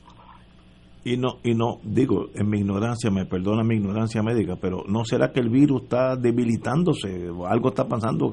y 1.05 1.19
no, 1.19 1.35
y 1.45 1.55
no, 1.55 1.81
digo, 1.85 2.29
en 2.35 2.49
mi 2.49 2.61
ignorancia, 2.61 3.11
me 3.11 3.27
perdona 3.27 3.63
mi 3.63 3.75
ignorancia 3.75 4.23
médica, 4.23 4.57
pero 4.59 4.85
¿no 4.89 5.05
será 5.05 5.33
que 5.33 5.41
el 5.41 5.51
virus 5.51 5.83
está 5.83 6.17
debilitándose 6.17 7.29
o 7.29 7.47
algo 7.47 7.69
está 7.69 7.87
pasando, 7.87 8.33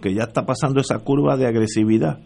que 0.00 0.12
ya 0.12 0.24
está 0.24 0.44
pasando 0.44 0.80
esa 0.80 1.02
curva 1.02 1.38
de 1.38 1.46
agresividad? 1.46 2.18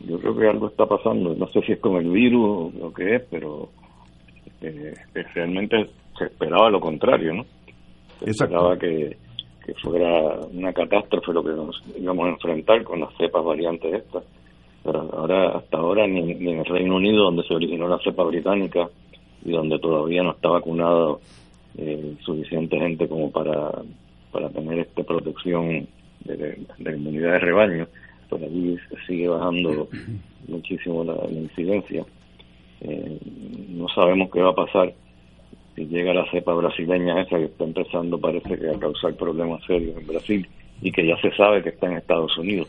Yo 0.00 0.18
creo 0.18 0.36
que 0.36 0.48
algo 0.48 0.68
está 0.68 0.86
pasando, 0.86 1.34
no 1.34 1.46
sé 1.48 1.60
si 1.66 1.72
es 1.72 1.80
con 1.80 1.96
el 1.96 2.10
virus 2.10 2.44
o 2.46 2.72
lo 2.78 2.92
que 2.94 3.16
es, 3.16 3.22
pero 3.30 3.68
eh, 4.62 4.94
realmente 5.34 5.76
se 6.18 6.24
esperaba 6.24 6.70
lo 6.70 6.80
contrario, 6.80 7.34
¿no? 7.34 7.42
Se 8.20 8.30
esperaba 8.30 8.78
que, 8.78 9.18
que 9.66 9.74
fuera 9.74 10.38
una 10.52 10.72
catástrofe 10.72 11.32
lo 11.32 11.42
que 11.42 11.50
nos 11.50 11.82
íbamos 11.98 12.26
a 12.26 12.30
enfrentar 12.30 12.84
con 12.84 13.00
las 13.00 13.12
cepas 13.16 13.44
variantes 13.44 13.94
estas. 13.94 14.22
Pero 14.84 15.10
ahora 15.12 15.58
hasta 15.58 15.78
ahora 15.78 16.06
ni, 16.06 16.30
en 16.30 16.60
el 16.60 16.64
Reino 16.64 16.94
Unido 16.94 17.24
donde 17.24 17.42
se 17.42 17.52
originó 17.52 17.88
la 17.88 17.98
cepa 17.98 18.22
británica 18.22 18.88
y 19.44 19.50
donde 19.50 19.80
todavía 19.80 20.22
no 20.22 20.30
está 20.30 20.50
vacunado 20.50 21.20
eh, 21.76 22.14
suficiente 22.24 22.78
gente 22.78 23.08
como 23.08 23.32
para 23.32 23.72
para 24.30 24.50
tener 24.50 24.78
esta 24.78 25.02
protección 25.02 25.88
de, 26.24 26.58
inmunidad 26.78 27.32
de 27.32 27.38
rebaño 27.40 27.88
pues 28.28 28.42
allí 28.42 28.76
sigue 29.06 29.26
bajando 29.26 29.88
muchísimo 30.48 31.02
la, 31.02 31.16
incidencia. 31.28 32.04
Eh, 32.82 33.18
no 33.70 33.88
sabemos 33.88 34.30
qué 34.30 34.40
va 34.40 34.50
a 34.50 34.54
pasar 34.54 34.94
si 35.76 35.86
llega 35.86 36.14
la 36.14 36.28
cepa 36.30 36.54
brasileña 36.54 37.20
esa 37.20 37.36
que 37.36 37.44
está 37.44 37.64
empezando, 37.64 38.18
parece 38.18 38.58
que 38.58 38.70
a 38.70 38.78
causar 38.78 39.14
problemas 39.14 39.62
serios 39.66 39.96
en 39.96 40.06
Brasil 40.06 40.48
y 40.80 40.90
que 40.90 41.06
ya 41.06 41.16
se 41.20 41.30
sabe 41.36 41.62
que 41.62 41.68
está 41.68 41.86
en 41.86 41.98
Estados 41.98 42.36
Unidos. 42.38 42.68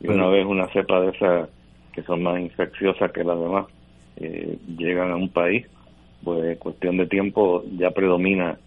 Y 0.00 0.08
una 0.08 0.26
vez 0.26 0.44
una 0.44 0.66
cepa 0.68 1.00
de 1.00 1.10
esas 1.10 1.48
que 1.92 2.02
son 2.02 2.22
más 2.22 2.38
infecciosas 2.40 3.12
que 3.12 3.24
las 3.24 3.38
demás 3.38 3.66
eh, 4.16 4.58
llegan 4.76 5.12
a 5.12 5.16
un 5.16 5.28
país, 5.28 5.66
pues 6.22 6.58
cuestión 6.58 6.96
de 6.96 7.06
tiempo 7.06 7.62
ya 7.78 7.92
predomina 7.92 8.58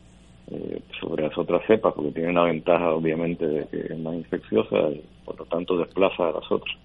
eh, 0.51 0.81
sobre 0.99 1.23
las 1.23 1.37
otras 1.37 1.61
cepas 1.67 1.93
porque 1.93 2.11
tiene 2.11 2.29
una 2.29 2.45
ventaja 2.45 2.91
obviamente 2.93 3.45
de 3.45 3.67
que 3.67 3.93
es 3.93 3.99
más 3.99 4.15
infecciosa 4.15 4.89
y 4.89 5.03
por 5.25 5.37
lo 5.37 5.45
tanto 5.45 5.77
desplaza 5.77 6.29
a 6.29 6.31
las 6.31 6.49
otras. 6.49 6.75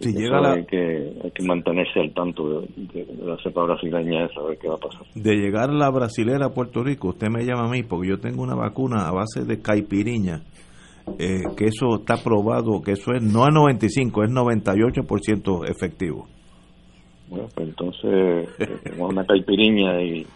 Si 0.00 0.12
llega 0.12 0.40
la... 0.40 0.52
hay, 0.52 0.64
que, 0.64 1.12
hay 1.22 1.30
que 1.30 1.44
mantenerse 1.44 2.00
al 2.00 2.12
tanto 2.12 2.60
de, 2.60 3.06
la 3.24 3.36
cepa 3.42 3.64
brasileña 3.64 4.26
y 4.26 4.34
saber 4.34 4.58
qué 4.58 4.68
va 4.68 4.74
a 4.74 4.78
pasar. 4.78 5.02
De 5.14 5.34
llegar 5.34 5.70
la 5.70 5.90
brasilera 5.90 6.46
a 6.46 6.54
Puerto 6.54 6.82
Rico, 6.82 7.08
usted 7.08 7.28
me 7.28 7.44
llama 7.44 7.68
a 7.68 7.70
mí 7.70 7.82
porque 7.82 8.08
yo 8.08 8.18
tengo 8.18 8.42
una 8.42 8.54
vacuna 8.54 9.08
a 9.08 9.12
base 9.12 9.44
de 9.44 9.60
caipiriña, 9.60 10.42
eh, 11.18 11.42
que 11.56 11.66
eso 11.66 11.96
está 11.98 12.16
probado, 12.22 12.82
que 12.82 12.92
eso 12.92 13.12
es 13.12 13.22
no 13.22 13.44
a 13.44 13.50
95, 13.50 14.24
es 14.24 14.30
98% 14.30 15.70
efectivo. 15.70 16.26
Bueno, 17.28 17.48
pues 17.54 17.68
entonces 17.68 18.48
tenemos 18.82 19.12
una 19.12 19.24
caipiriña 19.24 20.00
y, 20.00 20.26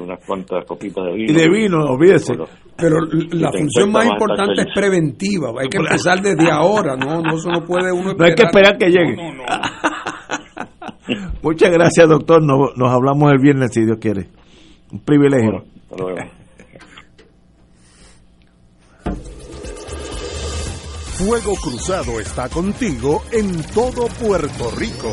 unas 0.00 0.24
cuantas 0.24 0.64
copitas 0.64 1.04
de 1.04 1.12
vino. 1.12 1.32
Y 1.32 1.34
de 1.34 1.48
vino, 1.48 1.84
olvídese. 1.84 2.34
Pero 2.76 2.96
la 3.32 3.52
función 3.52 3.92
más 3.92 4.06
importante 4.06 4.62
es 4.62 4.68
preventiva. 4.74 5.52
Hay 5.60 5.68
que 5.68 5.78
empezar 5.78 6.20
desde 6.20 6.50
ahora, 6.50 6.96
no, 6.96 7.20
no, 7.20 7.36
eso 7.36 7.50
no 7.50 7.64
puede 7.64 7.92
uno 7.92 8.12
esperar. 8.12 8.18
No 8.18 8.24
hay 8.24 8.34
que 8.34 8.42
esperar 8.42 8.78
que 8.78 8.86
llegue. 8.86 9.16
Muchas 11.42 11.70
gracias, 11.70 12.08
doctor. 12.08 12.42
Nos, 12.42 12.76
nos, 12.76 12.90
hablamos 12.90 13.30
el 13.32 13.38
viernes, 13.38 13.70
si 13.72 13.84
Dios 13.84 13.98
quiere. 14.00 14.28
Un 14.90 15.00
privilegio. 15.00 15.64
Fuego 21.18 21.54
Cruzado 21.54 22.18
está 22.18 22.48
contigo 22.48 23.22
en 23.32 23.62
todo 23.74 24.08
Puerto 24.20 24.70
Rico. 24.76 25.12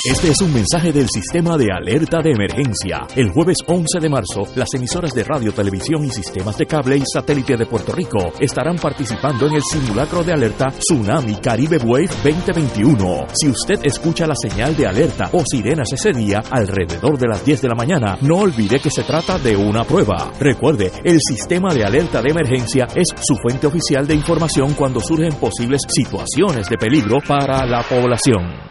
Este 0.03 0.29
es 0.29 0.41
un 0.41 0.51
mensaje 0.51 0.91
del 0.91 1.07
sistema 1.13 1.55
de 1.57 1.67
alerta 1.71 2.21
de 2.23 2.31
emergencia. 2.31 3.05
El 3.15 3.29
jueves 3.29 3.57
11 3.67 3.99
de 3.99 4.09
marzo, 4.09 4.41
las 4.55 4.73
emisoras 4.73 5.13
de 5.13 5.23
radio, 5.23 5.53
televisión 5.53 6.03
y 6.03 6.09
sistemas 6.09 6.57
de 6.57 6.65
cable 6.65 6.97
y 6.97 7.03
satélite 7.05 7.55
de 7.55 7.67
Puerto 7.67 7.91
Rico 7.91 8.33
estarán 8.39 8.77
participando 8.77 9.45
en 9.45 9.53
el 9.53 9.61
simulacro 9.61 10.23
de 10.23 10.33
alerta 10.33 10.69
Tsunami 10.69 11.35
Caribe 11.35 11.77
Wave 11.77 12.09
2021. 12.23 13.27
Si 13.31 13.49
usted 13.49 13.79
escucha 13.83 14.25
la 14.25 14.33
señal 14.33 14.75
de 14.75 14.87
alerta 14.87 15.29
o 15.33 15.43
sirenas 15.45 15.93
ese 15.93 16.11
día 16.13 16.41
alrededor 16.49 17.19
de 17.19 17.27
las 17.27 17.45
10 17.45 17.61
de 17.61 17.67
la 17.67 17.75
mañana, 17.75 18.17
no 18.21 18.37
olvide 18.37 18.79
que 18.79 18.89
se 18.89 19.03
trata 19.03 19.37
de 19.37 19.55
una 19.55 19.83
prueba. 19.83 20.31
Recuerde, 20.39 20.91
el 21.03 21.19
sistema 21.21 21.75
de 21.75 21.85
alerta 21.85 22.23
de 22.23 22.31
emergencia 22.31 22.87
es 22.95 23.09
su 23.21 23.35
fuente 23.35 23.67
oficial 23.67 24.07
de 24.07 24.15
información 24.15 24.73
cuando 24.73 24.99
surgen 24.99 25.33
posibles 25.33 25.81
situaciones 25.87 26.67
de 26.69 26.77
peligro 26.77 27.19
para 27.27 27.67
la 27.67 27.83
población. 27.83 28.70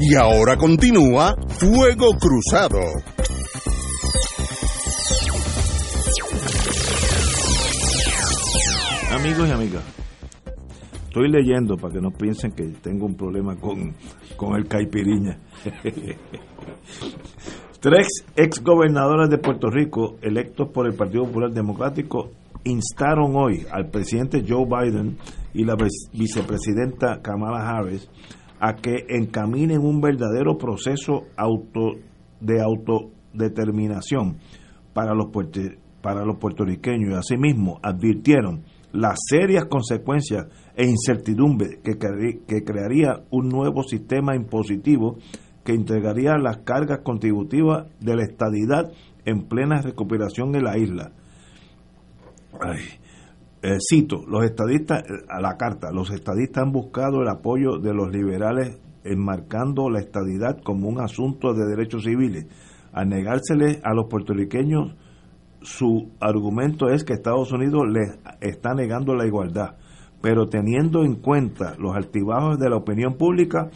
Y 0.00 0.16
ahora 0.16 0.56
continúa 0.56 1.36
Fuego 1.48 2.10
Cruzado. 2.18 2.80
Amigos 9.12 9.48
y 9.48 9.52
amigas, 9.52 9.84
estoy 11.06 11.30
leyendo 11.30 11.76
para 11.76 11.94
que 11.94 12.00
no 12.00 12.10
piensen 12.10 12.50
que 12.50 12.64
tengo 12.82 13.06
un 13.06 13.14
problema 13.14 13.54
con, 13.56 13.94
con 14.36 14.56
el 14.56 14.66
caipiriña. 14.66 15.38
Tres 17.80 18.24
ex 18.34 18.62
gobernadores 18.62 19.30
de 19.30 19.38
Puerto 19.38 19.70
Rico, 19.70 20.16
electos 20.22 20.70
por 20.70 20.86
el 20.86 20.94
Partido 20.94 21.24
Popular 21.24 21.52
Democrático, 21.52 22.30
instaron 22.64 23.36
hoy 23.36 23.64
al 23.70 23.90
presidente 23.90 24.44
Joe 24.46 24.66
Biden 24.66 25.18
y 25.52 25.64
la 25.64 25.76
vicepresidenta 26.12 27.20
Kamala 27.22 27.68
Harris 27.68 28.08
a 28.60 28.74
que 28.74 29.06
encaminen 29.08 29.80
un 29.80 30.00
verdadero 30.00 30.56
proceso 30.56 31.24
auto, 31.36 31.92
de 32.40 32.62
autodeterminación 32.62 34.38
para 34.92 35.14
los, 35.14 35.28
para 36.00 36.24
los 36.24 36.38
puertorriqueños 36.38 37.10
y 37.10 37.14
asimismo 37.14 37.78
advirtieron 37.82 38.62
las 38.92 39.18
serias 39.28 39.64
consecuencias 39.66 40.46
e 40.76 40.86
incertidumbre 40.86 41.80
que, 41.82 41.98
que 42.46 42.64
crearía 42.64 43.24
un 43.30 43.48
nuevo 43.48 43.82
sistema 43.82 44.36
impositivo 44.36 45.18
que 45.64 45.72
entregaría 45.72 46.36
las 46.36 46.58
cargas 46.58 47.00
contributivas 47.02 47.86
de 48.00 48.14
la 48.14 48.22
estadidad 48.22 48.92
en 49.24 49.48
plena 49.48 49.80
recuperación 49.80 50.54
en 50.54 50.64
la 50.64 50.78
isla. 50.78 51.12
Eh, 53.64 53.78
cito, 53.80 54.26
los 54.28 54.44
estadistas, 54.44 55.04
a 55.26 55.40
la 55.40 55.56
carta, 55.56 55.90
los 55.90 56.10
estadistas 56.10 56.64
han 56.64 56.72
buscado 56.72 57.22
el 57.22 57.28
apoyo 57.28 57.78
de 57.78 57.94
los 57.94 58.12
liberales 58.12 58.78
enmarcando 59.04 59.88
la 59.88 60.00
estadidad 60.00 60.60
como 60.62 60.86
un 60.86 61.00
asunto 61.00 61.54
de 61.54 61.64
derechos 61.64 62.04
civiles. 62.04 62.46
Al 62.92 63.08
negársele 63.08 63.80
a 63.82 63.94
los 63.94 64.04
puertorriqueños, 64.10 64.94
su 65.62 66.10
argumento 66.20 66.90
es 66.90 67.04
que 67.04 67.14
Estados 67.14 67.52
Unidos 67.52 67.84
les 67.90 68.18
está 68.42 68.74
negando 68.74 69.14
la 69.14 69.26
igualdad, 69.26 69.76
pero 70.20 70.46
teniendo 70.46 71.02
en 71.02 71.14
cuenta 71.14 71.74
los 71.78 71.96
altibajos 71.96 72.58
de 72.58 72.68
la 72.68 72.76
opinión 72.76 73.14
pública, 73.14 73.70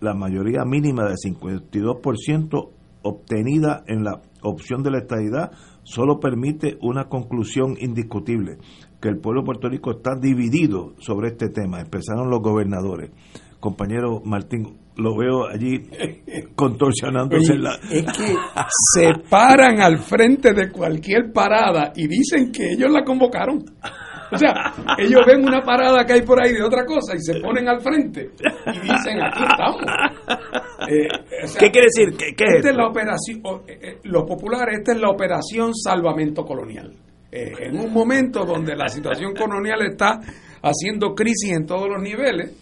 la 0.00 0.14
mayoría 0.14 0.64
mínima 0.64 1.04
de 1.04 1.14
52% 1.14 2.70
obtenida 3.02 3.84
en 3.86 4.02
la 4.02 4.22
opción 4.42 4.82
de 4.82 4.90
la 4.90 4.98
estadidad 4.98 5.52
solo 5.84 6.20
permite 6.20 6.78
una 6.82 7.08
conclusión 7.08 7.76
indiscutible, 7.80 8.58
que 9.00 9.08
el 9.08 9.18
pueblo 9.18 9.42
de 9.42 9.46
Puerto 9.46 9.68
Rico 9.68 9.90
está 9.92 10.14
dividido 10.16 10.94
sobre 10.98 11.28
este 11.28 11.48
tema, 11.50 11.80
expresaron 11.80 12.30
los 12.30 12.40
gobernadores. 12.40 13.10
Compañero 13.60 14.20
Martín, 14.24 14.78
lo 14.96 15.16
veo 15.16 15.46
allí 15.48 15.88
contorsionándose 16.54 17.52
Oye, 17.52 17.62
la... 17.62 17.74
Es 17.90 18.04
que 18.04 18.34
se 18.94 19.12
paran 19.28 19.80
al 19.80 19.98
frente 19.98 20.52
de 20.52 20.70
cualquier 20.70 21.32
parada 21.32 21.92
y 21.94 22.06
dicen 22.06 22.50
que 22.52 22.72
ellos 22.72 22.90
la 22.90 23.02
convocaron. 23.04 23.64
O 24.30 24.36
sea, 24.36 24.52
ellos 24.98 25.22
ven 25.26 25.42
una 25.46 25.62
parada 25.62 26.04
que 26.04 26.12
hay 26.14 26.22
por 26.22 26.38
ahí 26.42 26.52
de 26.52 26.62
otra 26.62 26.84
cosa 26.84 27.14
y 27.16 27.20
se 27.20 27.40
ponen 27.40 27.66
al 27.66 27.80
frente 27.80 28.30
y 28.66 28.80
dicen, 28.80 29.22
aquí 29.22 29.42
estamos. 29.42 29.82
Eh, 30.86 31.08
o 31.44 31.46
sea, 31.46 31.58
¿Qué 31.60 31.70
quiere 31.70 31.86
decir? 31.86 32.14
¿Qué- 32.16 32.34
qué 32.36 32.44
es 32.44 32.54
esta 32.56 32.70
es 32.70 32.76
la 32.76 32.88
operación, 32.88 33.40
eh, 33.66 33.78
eh, 33.82 33.98
los 34.04 34.24
populares, 34.24 34.78
esta 34.80 34.92
es 34.92 35.00
la 35.00 35.08
operación 35.08 35.74
salvamento 35.74 36.44
colonial. 36.44 36.92
Eh, 37.30 37.52
en 37.60 37.78
un 37.78 37.92
momento 37.92 38.44
donde 38.44 38.74
la 38.74 38.88
situación 38.88 39.34
colonial 39.34 39.82
está 39.82 40.20
haciendo 40.62 41.14
crisis 41.14 41.52
en 41.52 41.66
todos 41.66 41.88
los 41.88 42.00
niveles, 42.02 42.52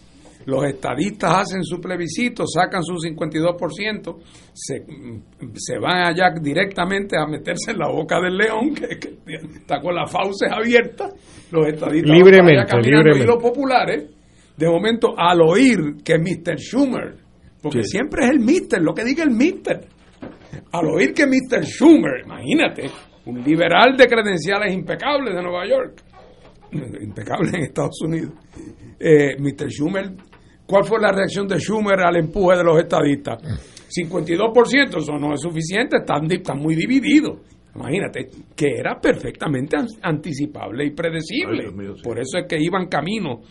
los 0.45 0.63
estadistas 0.65 1.37
hacen 1.39 1.63
su 1.63 1.79
plebiscito, 1.81 2.45
sacan 2.47 2.81
su 2.83 2.93
52%, 2.95 4.17
se, 4.53 4.75
se 5.55 5.77
van 5.79 6.07
allá 6.07 6.31
directamente 6.41 7.17
a 7.17 7.25
meterse 7.27 7.71
en 7.71 7.79
la 7.79 7.89
boca 7.89 8.19
del 8.21 8.37
león, 8.37 8.73
que, 8.73 8.97
que 8.97 9.17
está 9.57 9.81
con 9.81 9.95
las 9.95 10.09
fauces 10.11 10.49
abiertas, 10.51 11.13
los 11.51 11.67
estadistas 11.67 12.09
van 12.09 12.17
Libremente, 12.17 12.61
allá 12.75 12.81
libremente. 12.81 13.23
y 13.23 13.27
los 13.27 13.41
populares, 13.43 14.05
de 14.55 14.69
momento, 14.69 15.13
al 15.17 15.41
oír 15.41 15.77
que 16.03 16.17
Mr. 16.17 16.57
Schumer, 16.57 17.15
porque 17.61 17.83
Sí. 17.83 17.89
siempre 17.97 18.25
es 18.25 18.31
el 18.31 18.39
Mister, 18.39 18.81
lo 18.81 18.93
que 18.93 19.03
diga 19.03 19.23
el 19.23 19.31
Mister, 19.31 19.85
al 20.71 20.85
oír 20.87 21.13
que 21.13 21.25
Mr. 21.27 21.65
Schumer, 21.65 22.21
imagínate, 22.25 22.89
un 23.27 23.43
liberal 23.43 23.95
de 23.97 24.07
credenciales 24.07 24.73
impecables 24.73 25.35
de 25.35 25.41
Nueva 25.41 25.67
York, 25.67 26.01
impecable 27.01 27.49
en 27.57 27.63
Estados 27.63 28.01
Unidos, 28.01 28.31
eh, 28.99 29.35
Mr. 29.39 29.69
Schumer, 29.69 30.11
¿cuál 30.65 30.83
fue 30.85 30.99
la 30.99 31.11
reacción 31.11 31.47
de 31.47 31.59
Schumer 31.59 31.99
al 32.01 32.17
empuje 32.17 32.57
de 32.57 32.63
los 32.63 32.77
estadistas? 32.79 33.41
52%, 33.89 34.97
eso 34.97 35.13
no 35.17 35.33
es 35.33 35.41
suficiente, 35.41 35.97
están, 35.97 36.27
muy 36.59 36.75
divididos. 36.75 37.39
Imagínate, 37.75 38.27
que 38.55 38.67
era 38.79 38.99
perfectamente 38.99 39.77
an- 39.77 39.87
anticipable 40.01 40.85
y 40.85 40.91
predecible. 40.91 41.71
Mío, 41.71 41.95
sí. 41.95 42.01
Por 42.03 42.19
eso 42.19 42.39
es 42.39 42.45
que 42.47 42.57
iban 42.59 42.87
camino 42.87 43.41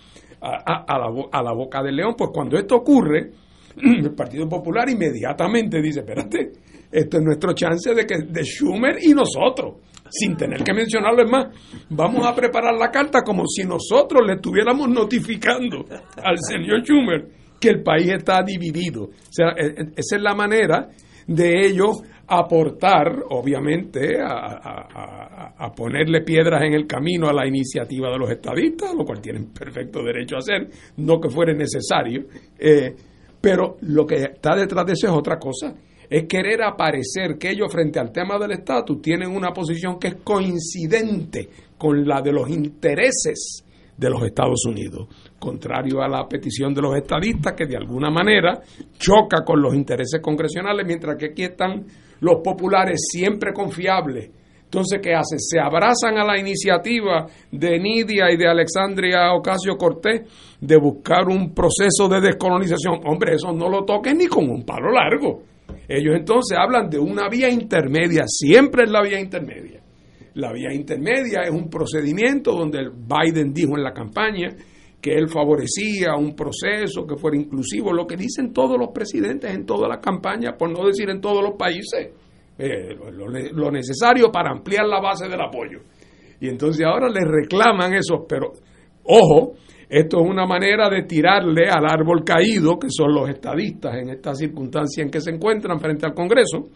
a, 0.40 0.50
a- 0.66 0.84
a 0.86 0.98
la, 0.98 1.06
a 1.32 1.42
la 1.42 1.52
boca 1.52 1.82
del 1.82 1.96
león. 1.96 2.14
Pues 2.18 2.30
cuando 2.34 2.58
esto 2.58 2.76
ocurre, 2.76 3.30
el 3.82 4.14
Partido 4.14 4.48
Popular 4.48 4.88
inmediatamente 4.88 5.80
dice, 5.82 6.00
espérate, 6.00 6.52
esto 6.90 7.18
es 7.18 7.22
nuestro 7.22 7.52
chance 7.52 7.94
de 7.94 8.06
que 8.06 8.18
de 8.28 8.42
Schumer 8.44 8.96
y 9.02 9.12
nosotros, 9.12 9.76
sin 10.10 10.36
tener 10.36 10.62
que 10.62 10.72
mencionarlo 10.72 11.26
más, 11.28 11.46
vamos 11.90 12.26
a 12.26 12.34
preparar 12.34 12.74
la 12.78 12.90
carta 12.90 13.22
como 13.22 13.44
si 13.46 13.64
nosotros 13.64 14.22
le 14.26 14.34
estuviéramos 14.34 14.88
notificando 14.88 15.84
al 16.22 16.36
señor 16.38 16.82
Schumer 16.82 17.28
que 17.60 17.70
el 17.70 17.82
país 17.82 18.08
está 18.12 18.42
dividido. 18.42 19.04
O 19.04 19.10
sea, 19.30 19.48
e- 19.56 19.66
e- 19.66 19.92
esa 19.96 20.16
es 20.16 20.22
la 20.22 20.34
manera 20.34 20.88
de 21.26 21.66
ellos 21.66 22.02
aportar, 22.28 23.22
obviamente, 23.30 24.20
a- 24.20 25.54
a 25.58 25.72
ponerle 25.72 26.20
piedras 26.22 26.62
en 26.62 26.74
el 26.74 26.86
camino 26.86 27.28
a 27.28 27.32
la 27.32 27.46
iniciativa 27.46 28.10
de 28.10 28.18
los 28.18 28.30
estadistas, 28.30 28.94
lo 28.94 29.04
cual 29.04 29.20
tienen 29.20 29.52
perfecto 29.52 30.02
derecho 30.02 30.36
a 30.36 30.38
hacer, 30.38 30.68
no 30.98 31.20
que 31.20 31.28
fuera 31.30 31.52
necesario. 31.54 32.24
eh, 32.58 32.94
pero 33.40 33.76
lo 33.82 34.06
que 34.06 34.16
está 34.16 34.54
detrás 34.54 34.86
de 34.86 34.92
eso 34.92 35.06
es 35.06 35.12
otra 35.12 35.38
cosa. 35.38 35.74
Es 36.08 36.24
querer 36.24 36.62
aparecer 36.62 37.36
que 37.38 37.50
ellos 37.50 37.72
frente 37.72 37.98
al 37.98 38.12
tema 38.12 38.38
del 38.38 38.52
estatus 38.52 39.02
tienen 39.02 39.30
una 39.30 39.52
posición 39.52 39.98
que 39.98 40.08
es 40.08 40.14
coincidente 40.16 41.48
con 41.76 42.06
la 42.06 42.22
de 42.22 42.32
los 42.32 42.48
intereses 42.48 43.64
de 43.96 44.10
los 44.10 44.22
Estados 44.22 44.64
Unidos, 44.66 45.08
contrario 45.38 46.02
a 46.02 46.08
la 46.08 46.28
petición 46.28 46.74
de 46.74 46.82
los 46.82 46.94
estadistas 46.96 47.54
que 47.54 47.66
de 47.66 47.76
alguna 47.76 48.10
manera 48.10 48.60
choca 48.98 49.42
con 49.44 49.60
los 49.60 49.74
intereses 49.74 50.20
congresionales, 50.20 50.86
mientras 50.86 51.16
que 51.16 51.26
aquí 51.26 51.44
están 51.44 51.86
los 52.20 52.40
populares 52.42 53.00
siempre 53.10 53.52
confiables. 53.52 54.30
Entonces, 54.76 55.00
¿qué 55.02 55.14
hacen? 55.14 55.38
Se 55.40 55.58
abrazan 55.58 56.18
a 56.18 56.24
la 56.26 56.38
iniciativa 56.38 57.24
de 57.50 57.78
Nidia 57.78 58.30
y 58.30 58.36
de 58.36 58.46
Alexandria 58.46 59.32
Ocasio 59.32 59.74
Cortés 59.78 60.20
de 60.60 60.76
buscar 60.76 61.26
un 61.28 61.54
proceso 61.54 62.06
de 62.10 62.20
descolonización. 62.20 63.00
Hombre, 63.06 63.36
eso 63.36 63.54
no 63.54 63.70
lo 63.70 63.86
toquen 63.86 64.18
ni 64.18 64.26
con 64.26 64.50
un 64.50 64.66
palo 64.66 64.92
largo. 64.92 65.44
Ellos 65.88 66.14
entonces 66.14 66.58
hablan 66.60 66.90
de 66.90 66.98
una 66.98 67.26
vía 67.30 67.48
intermedia, 67.48 68.24
siempre 68.26 68.84
es 68.84 68.90
la 68.90 69.00
vía 69.00 69.18
intermedia. 69.18 69.80
La 70.34 70.52
vía 70.52 70.74
intermedia 70.74 71.40
es 71.44 71.50
un 71.52 71.70
procedimiento 71.70 72.52
donde 72.52 72.90
Biden 72.90 73.54
dijo 73.54 73.78
en 73.78 73.82
la 73.82 73.94
campaña 73.94 74.48
que 75.00 75.14
él 75.14 75.30
favorecía 75.30 76.16
un 76.18 76.36
proceso 76.36 77.06
que 77.06 77.16
fuera 77.16 77.38
inclusivo, 77.38 77.94
lo 77.94 78.06
que 78.06 78.16
dicen 78.18 78.52
todos 78.52 78.78
los 78.78 78.90
presidentes 78.92 79.54
en 79.54 79.64
todas 79.64 79.88
las 79.88 80.00
campañas, 80.00 80.54
por 80.58 80.70
no 80.70 80.86
decir 80.86 81.08
en 81.08 81.22
todos 81.22 81.42
los 81.42 81.54
países, 81.56 82.10
eh, 82.58 82.94
lo, 83.12 83.28
lo- 83.28 83.70
necesario 83.70 84.30
para 84.32 84.50
ampliar 84.50 84.86
la 84.86 85.00
base 85.00 85.28
del 85.28 85.40
apoyo. 85.40 85.80
Y 86.40 86.48
entonces 86.48 86.84
ahora 86.86 87.08
le 87.08 87.20
reclaman 87.24 87.94
eso, 87.94 88.24
pero 88.28 88.52
ojo, 89.04 89.54
esto 89.88 90.18
es 90.20 90.28
una 90.30 90.46
manera 90.46 90.88
de 90.90 91.04
tirarle 91.04 91.68
al 91.68 91.84
árbol 91.86 92.24
caído, 92.24 92.78
que 92.78 92.88
son 92.90 93.14
los 93.14 93.28
estadistas 93.28 93.94
en 93.96 94.10
esta 94.10 94.34
circunstancia 94.34 95.02
en 95.02 95.10
que 95.10 95.20
se 95.20 95.30
encuentran 95.30 95.78
frente 95.80 96.06
al 96.06 96.14
Congreso, 96.14 96.68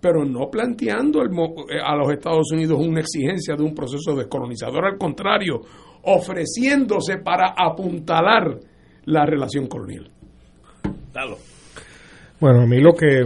pero 0.00 0.24
no 0.24 0.50
planteando 0.50 1.22
el 1.22 1.30
eh, 1.30 1.78
a 1.82 1.96
los 1.96 2.10
Estados 2.12 2.50
Unidos 2.52 2.78
una 2.84 3.00
exigencia 3.00 3.54
de 3.56 3.62
un 3.62 3.74
proceso 3.74 4.14
descolonizador, 4.14 4.84
al 4.84 4.98
contrario, 4.98 5.60
ofreciéndose 6.02 7.18
para 7.18 7.54
apuntalar 7.56 8.58
la 9.06 9.24
relación 9.24 9.66
colonial. 9.68 10.10
Dalo. 11.12 11.36
Bueno, 12.38 12.60
a 12.62 12.66
mí 12.66 12.78
lo 12.80 12.92
que 12.92 13.24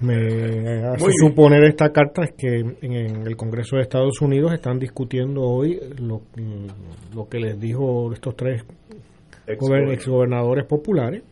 me 0.00 0.84
hace 0.84 1.04
Muy 1.04 1.12
suponer 1.16 1.62
esta 1.64 1.90
carta 1.92 2.24
es 2.24 2.32
que 2.36 2.58
en, 2.58 3.26
el 3.26 3.36
Congreso 3.36 3.76
de 3.76 3.82
Estados 3.82 4.20
Unidos 4.20 4.52
están 4.52 4.78
discutiendo 4.80 5.42
hoy 5.42 5.78
lo, 6.00 6.22
mm, 6.36 7.14
lo 7.14 7.28
que 7.28 7.38
les 7.38 7.60
dijo 7.60 8.12
estos 8.12 8.34
tres 8.34 8.64
gober- 9.60 9.92
exgobernadores 9.92 10.66
populares, 10.66 11.22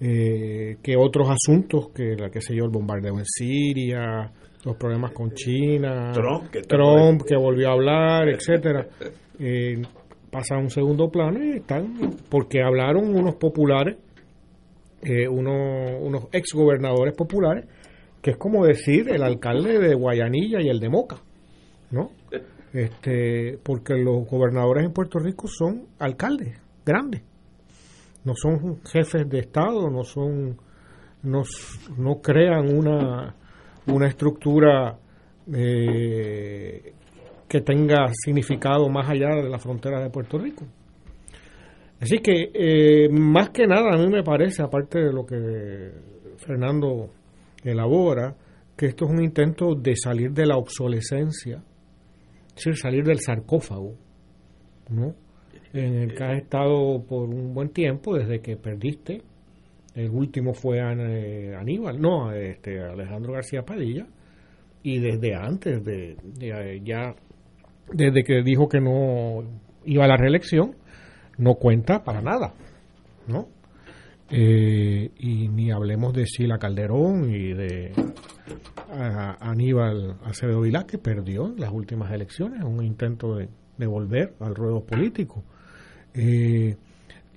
eh, 0.00 0.76
que 0.82 0.96
otros 0.96 1.28
asuntos, 1.30 1.88
que 1.94 2.14
la 2.16 2.30
que 2.30 2.40
sé 2.40 2.54
yo, 2.54 2.64
el 2.64 2.70
bombardeo 2.70 3.18
en 3.18 3.24
Siria, 3.24 4.30
los 4.64 4.76
problemas 4.76 5.12
con 5.12 5.32
China, 5.32 6.12
Trump, 6.12 6.50
que 6.50 6.60
está 6.60 6.76
Trump, 6.76 7.22
que 7.26 7.36
volvió 7.36 7.68
a 7.68 7.72
hablar, 7.72 8.28
etcétera, 8.28 8.86
eh, 9.40 9.82
pasan 10.30 10.58
a 10.58 10.62
un 10.62 10.70
segundo 10.70 11.08
plano 11.10 11.42
y 11.42 11.56
están, 11.56 11.92
porque 12.30 12.62
hablaron 12.62 13.14
unos 13.16 13.34
populares 13.34 13.96
eh, 15.04 15.28
unos, 15.28 16.00
unos 16.00 16.24
ex 16.32 16.52
gobernadores 16.54 17.14
populares, 17.14 17.66
que 18.22 18.32
es 18.32 18.36
como 18.36 18.64
decir 18.64 19.08
el 19.10 19.22
alcalde 19.22 19.78
de 19.78 19.94
Guayanilla 19.94 20.60
y 20.60 20.68
el 20.68 20.80
de 20.80 20.88
Moca, 20.88 21.16
¿no? 21.90 22.10
Este, 22.72 23.58
porque 23.62 23.94
los 23.94 24.26
gobernadores 24.26 24.84
en 24.84 24.92
Puerto 24.92 25.18
Rico 25.18 25.46
son 25.46 25.86
alcaldes 25.98 26.58
grandes, 26.84 27.22
no 28.24 28.34
son 28.34 28.80
jefes 28.84 29.28
de 29.28 29.40
Estado, 29.40 29.90
no 29.90 30.02
son, 30.04 30.56
no, 31.22 31.42
no 31.96 32.20
crean 32.20 32.74
una, 32.74 33.34
una 33.86 34.08
estructura 34.08 34.98
eh, 35.52 36.94
que 37.46 37.60
tenga 37.60 38.08
significado 38.12 38.88
más 38.88 39.08
allá 39.08 39.36
de 39.36 39.48
la 39.48 39.58
frontera 39.58 40.00
de 40.00 40.10
Puerto 40.10 40.38
Rico. 40.38 40.64
Así 42.00 42.18
que, 42.18 42.50
eh, 42.52 43.08
más 43.08 43.50
que 43.50 43.66
nada, 43.66 43.94
a 43.94 43.98
mí 43.98 44.08
me 44.08 44.22
parece, 44.22 44.62
aparte 44.62 44.98
de 44.98 45.12
lo 45.12 45.24
que 45.24 45.90
Fernando 46.36 47.10
elabora, 47.62 48.34
que 48.76 48.86
esto 48.86 49.06
es 49.06 49.10
un 49.12 49.22
intento 49.22 49.74
de 49.74 49.94
salir 49.96 50.32
de 50.32 50.46
la 50.46 50.56
obsolescencia, 50.56 51.62
es 52.56 52.80
salir 52.80 53.04
del 53.04 53.20
sarcófago, 53.20 53.94
¿no? 54.90 55.14
En 55.72 55.94
el 55.94 56.14
que 56.14 56.24
has 56.24 56.42
estado 56.42 57.02
por 57.04 57.28
un 57.28 57.52
buen 57.52 57.70
tiempo, 57.70 58.16
desde 58.16 58.40
que 58.40 58.56
perdiste. 58.56 59.22
El 59.94 60.10
último 60.10 60.54
fue 60.54 60.78
eh, 60.78 61.54
Aníbal, 61.54 62.00
no, 62.00 62.32
este, 62.32 62.80
Alejandro 62.80 63.32
García 63.32 63.62
Padilla, 63.62 64.06
y 64.82 64.98
desde 64.98 65.34
antes 65.34 65.84
de, 65.84 66.16
de, 66.22 66.48
eh, 66.48 66.80
ya 66.84 67.14
desde 67.92 68.24
que 68.24 68.42
dijo 68.42 68.68
que 68.68 68.80
no 68.80 69.44
iba 69.84 70.04
a 70.04 70.08
la 70.08 70.16
reelección, 70.16 70.76
no 71.38 71.54
cuenta 71.54 72.04
para 72.04 72.20
nada, 72.20 72.54
¿no? 73.26 73.48
Eh, 74.30 75.10
y 75.18 75.48
ni 75.48 75.70
hablemos 75.70 76.12
de 76.14 76.26
Sila 76.26 76.58
Calderón 76.58 77.30
y 77.30 77.52
de 77.52 77.92
Aníbal 79.40 80.16
Acevedo 80.24 80.62
Vilá, 80.62 80.86
que 80.86 80.98
perdió 80.98 81.46
en 81.46 81.60
las 81.60 81.70
últimas 81.70 82.10
elecciones, 82.12 82.62
un 82.64 82.82
intento 82.82 83.36
de, 83.36 83.48
volver 83.86 84.34
al 84.40 84.54
ruedo 84.54 84.84
político. 84.84 85.44
Eh, 86.14 86.76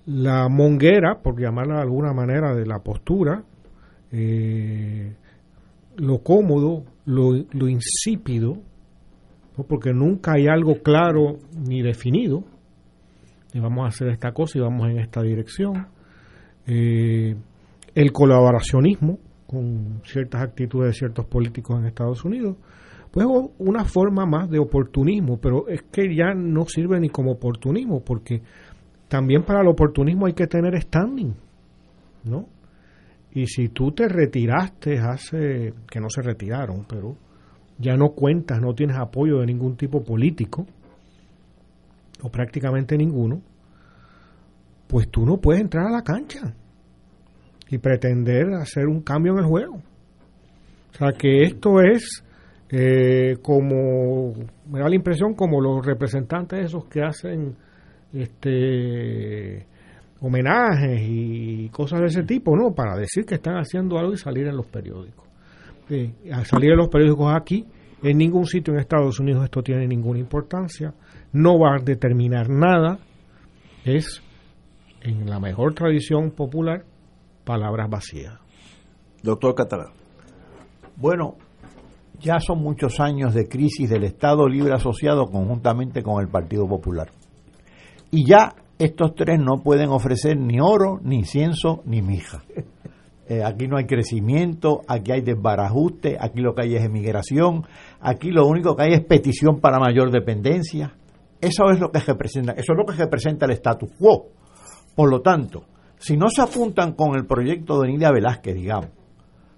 la 0.06 0.48
monguera, 0.48 1.20
por 1.22 1.40
llamarla 1.40 1.76
de 1.76 1.82
alguna 1.82 2.14
manera, 2.14 2.56
de 2.56 2.66
la 2.66 2.80
postura, 2.80 3.44
eh, 4.12 5.14
lo 5.98 6.20
cómodo, 6.20 6.86
lo, 7.06 7.34
lo 7.52 7.68
insípido, 7.68 8.60
porque 9.68 9.94
nunca 9.94 10.34
hay 10.34 10.48
algo 10.48 10.82
claro 10.82 11.40
ni 11.68 11.82
definido, 11.82 12.44
y 13.58 13.60
vamos 13.60 13.86
a 13.86 13.88
hacer 13.88 14.10
esta 14.10 14.32
cosa 14.32 14.60
y 14.60 14.62
vamos 14.62 14.90
en 14.90 15.00
esta 15.00 15.22
dirección. 15.24 15.88
Eh, 16.68 17.36
el 17.96 18.12
colaboracionismo 18.12 19.18
con 19.48 20.02
ciertas 20.04 20.44
actitudes 20.44 20.90
de 20.90 20.94
ciertos 20.94 21.26
políticos 21.26 21.80
en 21.80 21.88
Estados 21.88 22.24
Unidos, 22.24 22.58
pues 23.10 23.26
una 23.58 23.86
forma 23.86 24.26
más 24.26 24.50
de 24.50 24.60
oportunismo, 24.60 25.40
pero 25.40 25.68
es 25.68 25.82
que 25.92 26.14
ya 26.14 26.34
no 26.36 26.66
sirve 26.66 27.00
ni 27.00 27.10
como 27.10 27.32
oportunismo, 27.32 28.04
porque 28.04 28.42
también 29.08 29.44
para 29.44 29.62
el 29.62 29.68
oportunismo 29.68 30.28
hay 30.28 30.34
que 30.34 30.48
tener 30.48 30.80
standing, 30.80 31.34
¿no? 32.26 32.46
Y 33.32 33.48
si 33.48 33.70
tú 33.70 33.92
te 33.92 34.08
retiraste 34.08 35.00
hace, 35.00 35.74
que 35.90 36.00
no 36.00 36.10
se 36.10 36.22
retiraron, 36.22 36.86
pero 36.88 37.16
ya 37.80 37.96
no 37.96 38.10
cuentas, 38.10 38.60
no 38.62 38.76
tienes 38.76 38.98
apoyo 38.98 39.40
de 39.40 39.46
ningún 39.46 39.78
tipo 39.78 40.04
político, 40.04 40.68
o 42.22 42.30
prácticamente 42.30 42.98
ninguno, 42.98 43.42
pues 44.88 45.10
tú 45.10 45.26
no 45.26 45.38
puedes 45.38 45.62
entrar 45.62 45.88
a 45.88 45.92
la 45.92 46.02
cancha 46.02 46.54
y 47.70 47.78
pretender 47.78 48.54
hacer 48.54 48.88
un 48.88 49.02
cambio 49.02 49.34
en 49.34 49.40
el 49.40 49.46
juego. 49.46 49.76
O 49.76 50.98
sea 50.98 51.12
que 51.12 51.44
esto 51.44 51.82
es 51.82 52.24
eh, 52.70 53.38
como, 53.42 54.34
me 54.70 54.80
da 54.80 54.90
la 54.90 54.96
impresión 54.96 55.34
como 55.36 55.62
los 55.62 55.86
representantes 55.86 56.66
esos 56.66 56.86
que 56.86 57.02
hacen 57.02 57.56
este 58.14 59.66
homenajes 60.20 61.00
y 61.04 61.70
cosas 61.70 62.00
de 62.02 62.08
ese 62.08 62.24
tipo, 62.24 62.56
¿no? 62.56 62.74
Para 62.74 62.98
decir 62.98 63.26
que 63.26 63.36
están 63.36 63.56
haciendo 63.56 64.00
algo 64.00 64.14
y 64.14 64.18
salir 64.18 64.48
en 64.48 64.56
los 64.56 64.66
periódicos. 64.66 65.26
Eh, 65.90 66.12
al 66.34 66.46
salir 66.46 66.72
en 66.72 66.78
los 66.78 66.90
periódicos 66.90 67.34
aquí, 67.36 67.66
en 68.04 68.18
ningún 68.18 68.46
sitio 68.46 68.74
en 68.74 68.80
Estados 68.80 69.20
Unidos 69.20 69.44
esto 69.44 69.62
tiene 69.62 69.88
ninguna 69.88 70.20
importancia, 70.20 70.94
no 71.34 71.60
va 71.60 71.76
a 71.76 71.84
determinar 71.84 72.50
nada, 72.50 73.00
es 73.84 74.22
en 75.02 75.30
la 75.30 75.40
mejor 75.40 75.74
tradición 75.74 76.32
popular 76.32 76.84
palabras 77.44 77.90
vacías. 77.90 78.40
Doctor 79.24 79.56
Catalán. 79.56 79.94
Bueno, 80.96 81.36
ya 82.20 82.40
son 82.40 82.62
muchos 82.62 83.00
años 83.00 83.34
de 83.34 83.48
crisis 83.48 83.90
del 83.90 84.04
Estado 84.04 84.48
Libre 84.48 84.74
Asociado 84.74 85.26
conjuntamente 85.28 86.02
con 86.02 86.22
el 86.22 86.30
Partido 86.30 86.68
Popular. 86.68 87.10
Y 88.12 88.28
ya 88.28 88.56
estos 88.80 89.16
tres 89.16 89.40
no 89.40 89.64
pueden 89.64 89.90
ofrecer 89.90 90.38
ni 90.38 90.60
oro, 90.60 91.00
ni 91.04 91.18
incienso, 91.18 91.82
ni 91.86 92.02
mija. 92.02 92.44
Eh, 93.30 93.44
aquí 93.44 93.68
no 93.68 93.76
hay 93.76 93.84
crecimiento, 93.84 94.84
aquí 94.88 95.12
hay 95.12 95.20
desbarajuste, 95.20 96.16
aquí 96.18 96.40
lo 96.40 96.56
que 96.56 96.62
hay 96.62 96.76
es 96.76 96.86
emigración, 96.86 97.66
aquí 98.00 98.32
lo 98.32 98.48
único 98.48 98.74
que 98.78 98.84
hay 98.84 98.94
es 98.94 99.04
petición 99.04 99.60
para 99.60 99.80
mayor 99.80 100.12
dependencia. 100.12 100.94
Eso 101.40 101.70
es 101.72 101.80
lo 101.80 101.92
que 101.92 102.00
representa, 102.00 102.54
eso 102.54 102.74
es 102.74 102.78
lo 102.78 102.86
que 102.86 102.94
representa 102.94 103.46
el 103.46 103.52
status 103.52 103.92
quo. 104.00 104.28
Por 104.96 105.10
lo 105.10 105.22
tanto, 105.22 105.64
si 105.98 106.18
no 106.18 106.30
se 106.30 106.42
apuntan 106.42 106.94
con 106.94 107.16
el 107.16 107.26
proyecto 107.26 107.82
de 107.82 107.90
Nidia 107.90 108.12
Velázquez, 108.12 108.56
digamos, 108.56 108.90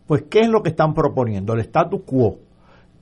pues 0.05 0.23
¿qué 0.29 0.41
es 0.41 0.49
lo 0.49 0.61
que 0.61 0.69
están 0.69 0.93
proponiendo? 0.93 1.53
El 1.53 1.61
status 1.61 2.01
quo 2.05 2.39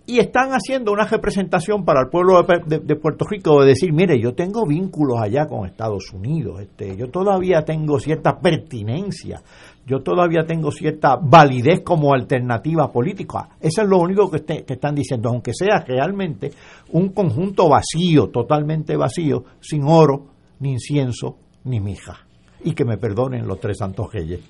y 0.10 0.20
están 0.20 0.52
haciendo 0.52 0.94
una 0.94 1.04
representación 1.04 1.84
para 1.84 2.00
el 2.00 2.08
pueblo 2.08 2.42
de, 2.42 2.96
Puerto 2.96 3.26
Rico 3.30 3.60
de 3.60 3.68
decir, 3.68 3.92
mire, 3.92 4.18
yo 4.22 4.34
tengo 4.34 4.66
vínculos 4.66 5.20
allá 5.22 5.48
con 5.48 5.68
Estados 5.68 6.14
Unidos, 6.14 6.62
este, 6.62 6.96
yo 6.96 7.10
todavía 7.10 7.64
tengo 7.66 8.00
cierta 8.00 8.40
pertinencia, 8.40 9.42
yo 9.88 10.02
todavía 10.02 10.44
tengo 10.46 10.70
cierta 10.70 11.16
validez 11.16 11.80
como 11.82 12.14
alternativa 12.14 12.92
política. 12.92 13.48
Eso 13.62 13.84
es 13.84 13.88
lo 13.88 14.00
único 14.00 14.30
que, 14.30 14.44
que 14.44 14.74
están 14.74 14.94
diciendo, 14.94 15.30
aunque 15.30 15.54
sea 15.54 15.80
realmente 15.80 16.52
un 16.92 17.14
conjunto 17.14 17.70
vacío, 17.70 18.28
totalmente 18.28 18.98
vacío, 18.98 19.46
sin 19.62 19.84
oro, 19.86 20.26
ni 20.60 20.72
incienso, 20.74 21.38
ni 21.64 21.80
mija. 21.80 22.18
Y 22.66 22.74
que 22.74 22.84
me 22.84 22.98
perdonen 22.98 23.48
los 23.48 23.62
tres 23.62 23.78
santos 23.78 24.12
reyes. 24.12 24.42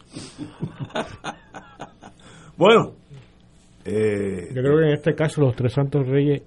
bueno, 2.57 2.93
eh, 3.85 4.47
Yo 4.55 4.61
creo 4.61 4.79
que 4.79 4.85
en 4.85 4.93
este 4.93 5.13
caso 5.13 5.41
los 5.41 5.55
tres 5.55 5.71
santos 5.71 6.07
reyes 6.07 6.41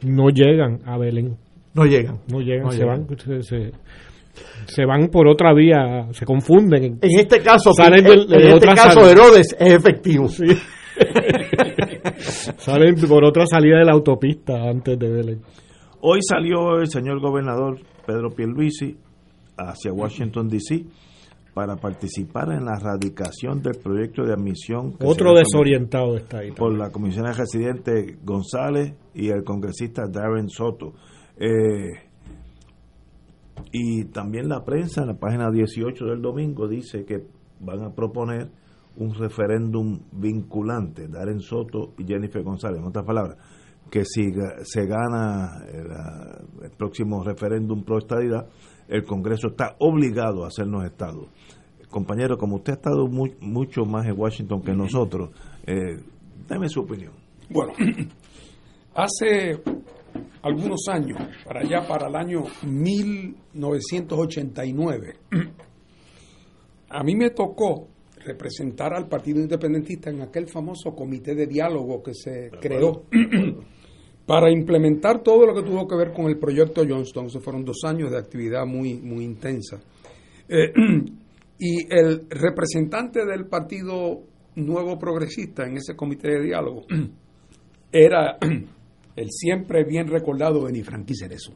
no 0.00 0.30
llegan 0.30 0.80
a 0.86 0.96
Belén. 0.96 1.36
No 1.74 1.84
llegan. 1.84 2.20
No 2.32 2.40
llegan, 2.40 2.72
se 2.72 2.84
van. 2.84 3.06
Se, 3.42 3.72
van 4.86 5.08
por 5.08 5.28
otra 5.28 5.52
vía, 5.54 6.08
se 6.12 6.24
confunden. 6.24 6.98
En 7.00 7.18
este 7.18 7.40
caso, 7.40 7.70
en, 7.78 7.94
este 7.94 8.66
caso 8.74 9.08
Herodes 9.08 9.56
es 9.58 9.74
efectivo. 9.74 10.28
salen 12.58 12.94
por 13.08 13.24
otra 13.24 13.46
salida 13.46 13.78
de 13.78 13.84
la 13.84 13.92
autopista 13.92 14.62
antes 14.68 14.98
de 14.98 15.08
Belén. 15.08 15.40
Hoy 16.02 16.20
salió 16.22 16.78
el 16.78 16.88
señor 16.88 17.20
gobernador 17.20 17.78
Pedro 18.06 18.30
Pierluisi 18.30 18.96
hacia 19.56 19.92
Washington 19.92 20.48
D.C 20.48 20.84
para 21.54 21.76
participar 21.76 22.52
en 22.52 22.64
la 22.64 22.78
radicación 22.78 23.60
del 23.62 23.76
proyecto 23.82 24.22
de 24.22 24.32
admisión. 24.32 24.94
Otro 25.04 25.34
desorientado 25.34 26.16
está 26.16 26.38
ahí. 26.38 26.52
Por 26.52 26.76
la 26.76 26.90
comisión 26.90 27.26
de 27.26 27.32
residente 27.32 28.18
González 28.22 28.94
y 29.14 29.28
el 29.28 29.42
congresista 29.44 30.04
Darren 30.08 30.48
Soto. 30.48 30.94
Eh, 31.36 32.09
y 33.72 34.04
también 34.06 34.48
la 34.48 34.64
prensa 34.64 35.02
en 35.02 35.08
la 35.08 35.18
página 35.18 35.50
18 35.50 36.04
del 36.06 36.22
domingo 36.22 36.68
dice 36.68 37.04
que 37.04 37.24
van 37.60 37.82
a 37.84 37.94
proponer 37.94 38.50
un 38.96 39.14
referéndum 39.14 40.00
vinculante, 40.12 41.08
Darren 41.08 41.40
Soto 41.40 41.94
y 41.98 42.04
Jennifer 42.04 42.42
González, 42.42 42.80
en 42.80 42.86
otras 42.86 43.04
palabras, 43.04 43.36
que 43.90 44.04
si 44.04 44.32
se 44.62 44.86
gana 44.86 45.64
el, 45.72 46.64
el 46.64 46.70
próximo 46.76 47.22
referéndum 47.22 47.84
pro 47.84 47.98
estadidad, 47.98 48.48
el 48.88 49.04
Congreso 49.04 49.48
está 49.48 49.76
obligado 49.78 50.44
a 50.44 50.48
hacernos 50.48 50.84
Estado. 50.84 51.28
Compañero, 51.88 52.36
como 52.38 52.56
usted 52.56 52.72
ha 52.72 52.76
estado 52.76 53.08
mucho 53.08 53.84
más 53.84 54.06
en 54.06 54.18
Washington 54.18 54.62
que 54.62 54.72
nosotros, 54.72 55.30
eh, 55.66 55.98
deme 56.48 56.68
su 56.68 56.80
opinión. 56.80 57.12
Bueno, 57.48 57.72
hace 58.94 59.60
algunos 60.42 60.88
años, 60.88 61.18
para 61.44 61.60
allá, 61.60 61.86
para 61.86 62.08
el 62.08 62.16
año 62.16 62.44
1989, 62.62 65.16
a 66.88 67.02
mí 67.02 67.14
me 67.14 67.28
tocó 67.30 67.88
representar 68.24 68.94
al 68.94 69.08
Partido 69.08 69.40
Independentista 69.40 70.10
en 70.10 70.22
aquel 70.22 70.46
famoso 70.46 70.94
comité 70.94 71.34
de 71.34 71.46
diálogo 71.46 72.02
que 72.02 72.14
se 72.14 72.50
creó 72.60 73.04
para 74.26 74.50
implementar 74.50 75.22
todo 75.22 75.46
lo 75.46 75.54
que 75.54 75.62
tuvo 75.62 75.88
que 75.88 75.96
ver 75.96 76.12
con 76.12 76.26
el 76.26 76.38
proyecto 76.38 76.82
Johnston. 76.88 77.26
Esos 77.26 77.42
fueron 77.42 77.64
dos 77.64 77.82
años 77.84 78.10
de 78.10 78.18
actividad 78.18 78.66
muy, 78.66 79.00
muy 79.00 79.24
intensa. 79.24 79.80
Eh, 80.48 80.72
y 81.58 81.92
el 81.92 82.26
representante 82.28 83.24
del 83.24 83.46
Partido 83.46 84.22
Nuevo 84.56 84.98
Progresista 84.98 85.64
en 85.66 85.76
ese 85.76 85.94
comité 85.94 86.30
de 86.30 86.42
diálogo 86.42 86.84
era 87.92 88.36
el 89.20 89.30
siempre 89.30 89.84
bien 89.84 90.08
recordado 90.08 90.64
Benny 90.64 90.82
Franqui 90.82 91.14
Cerezo. 91.14 91.52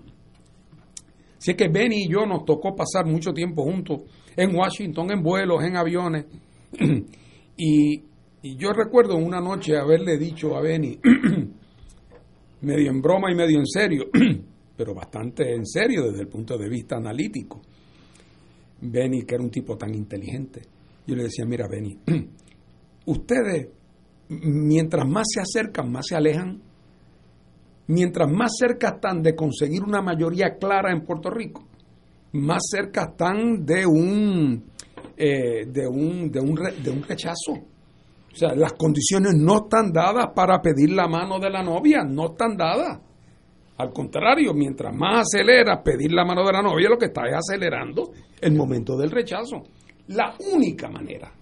Así 1.39 1.53
es 1.53 1.57
que 1.57 1.69
Benny 1.69 2.05
y 2.05 2.09
yo 2.09 2.27
nos 2.27 2.45
tocó 2.45 2.75
pasar 2.75 3.07
mucho 3.07 3.33
tiempo 3.33 3.65
juntos 3.65 4.03
en 4.37 4.55
Washington, 4.55 5.11
en 5.11 5.23
vuelos, 5.23 5.65
en 5.65 5.77
aviones. 5.77 6.27
y, 7.57 8.03
y 8.43 8.57
yo 8.57 8.73
recuerdo 8.73 9.17
una 9.17 9.41
noche 9.41 9.79
haberle 9.79 10.19
dicho 10.19 10.55
a 10.57 10.61
Benny, 10.61 10.99
medio 12.61 12.91
en 12.91 13.01
broma 13.01 13.33
y 13.33 13.35
medio 13.35 13.59
en 13.59 13.67
serio, 13.67 14.11
pero 14.77 14.95
bastante 14.95 15.55
en 15.55 15.65
serio 15.65 16.05
desde 16.05 16.23
el 16.23 16.29
punto 16.29 16.59
de 16.59 16.69
vista 16.69 16.97
analítico. 16.97 17.62
Benny, 18.83 19.23
que 19.23 19.37
era 19.37 19.45
un 19.45 19.51
tipo 19.51 19.77
tan 19.79 19.95
inteligente, 19.95 20.61
yo 21.07 21.17
le 21.17 21.25
decía, 21.25 21.47
mira, 21.47 21.67
Benny, 21.67 21.99
ustedes, 23.07 23.69
mientras 24.29 25.09
más 25.09 25.27
se 25.33 25.41
acercan, 25.41 25.91
más 25.91 26.07
se 26.07 26.17
alejan, 26.17 26.61
mientras 27.89 28.30
más 28.30 28.53
cerca 28.59 28.91
están 28.95 29.22
de 29.22 29.35
conseguir 29.35 29.82
una 29.82 30.03
mayoría 30.03 30.57
clara 30.59 30.93
en 30.93 31.03
Puerto 31.03 31.30
Rico, 31.30 31.64
más 32.32 32.62
cerca 32.70 33.11
están 33.11 33.64
de 33.64 33.87
un, 33.87 34.64
eh, 35.16 35.66
de 35.66 35.87
un, 35.87 36.30
de 36.30 36.41
un, 36.41 36.55
de 36.55 36.91
un 36.91 37.03
rechazo 37.03 37.74
o 38.35 38.37
sea, 38.37 38.53
las 38.53 38.72
condiciones 38.72 39.35
no 39.37 39.59
están 39.59 39.93
dadas 39.93 40.26
para 40.35 40.61
pedir 40.61 40.91
la 40.91 41.07
mano 41.07 41.39
de 41.39 41.49
la 41.51 41.62
novia, 41.62 42.03
no 42.03 42.32
están 42.32 42.57
dadas. 42.57 43.01
Al 43.76 43.93
contrario, 43.93 44.53
mientras 44.53 44.93
más 44.93 45.20
aceleras 45.28 45.82
pedir 45.85 46.12
la 46.12 46.24
mano 46.24 46.45
de 46.45 46.53
la 46.53 46.61
novia, 46.61 46.89
lo 46.89 46.99
que 46.99 47.07
está 47.07 47.28
es 47.28 47.35
acelerando 47.37 48.11
el 48.41 48.55
momento 48.57 48.97
del 48.97 49.12
rechazo. 49.12 49.62
La 50.09 50.35
única 50.53 50.91
manera. 50.91 51.32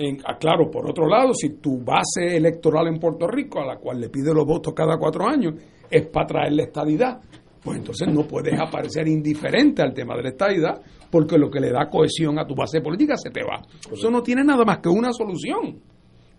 En, 0.00 0.18
ah, 0.24 0.38
claro, 0.38 0.70
por 0.70 0.88
otro 0.88 1.06
lado, 1.06 1.34
si 1.34 1.60
tu 1.60 1.84
base 1.84 2.34
electoral 2.34 2.86
en 2.86 2.98
Puerto 2.98 3.26
Rico, 3.26 3.60
a 3.60 3.66
la 3.66 3.76
cual 3.76 4.00
le 4.00 4.08
pide 4.08 4.32
los 4.32 4.46
votos 4.46 4.72
cada 4.72 4.96
cuatro 4.96 5.28
años, 5.28 5.54
es 5.90 6.06
para 6.06 6.26
traer 6.26 6.52
la 6.54 6.62
estadidad, 6.62 7.20
pues 7.62 7.76
entonces 7.76 8.08
no 8.08 8.26
puedes 8.26 8.58
aparecer 8.58 9.06
indiferente 9.06 9.82
al 9.82 9.92
tema 9.92 10.16
de 10.16 10.22
la 10.22 10.28
estadidad, 10.30 10.80
porque 11.10 11.36
lo 11.36 11.50
que 11.50 11.60
le 11.60 11.70
da 11.70 11.90
cohesión 11.90 12.38
a 12.38 12.46
tu 12.46 12.54
base 12.54 12.80
política 12.80 13.14
se 13.16 13.28
te 13.28 13.42
va. 13.42 13.60
Eso 13.92 14.10
no 14.10 14.22
tiene 14.22 14.42
nada 14.42 14.64
más 14.64 14.78
que 14.78 14.88
una 14.88 15.12
solución. 15.12 15.78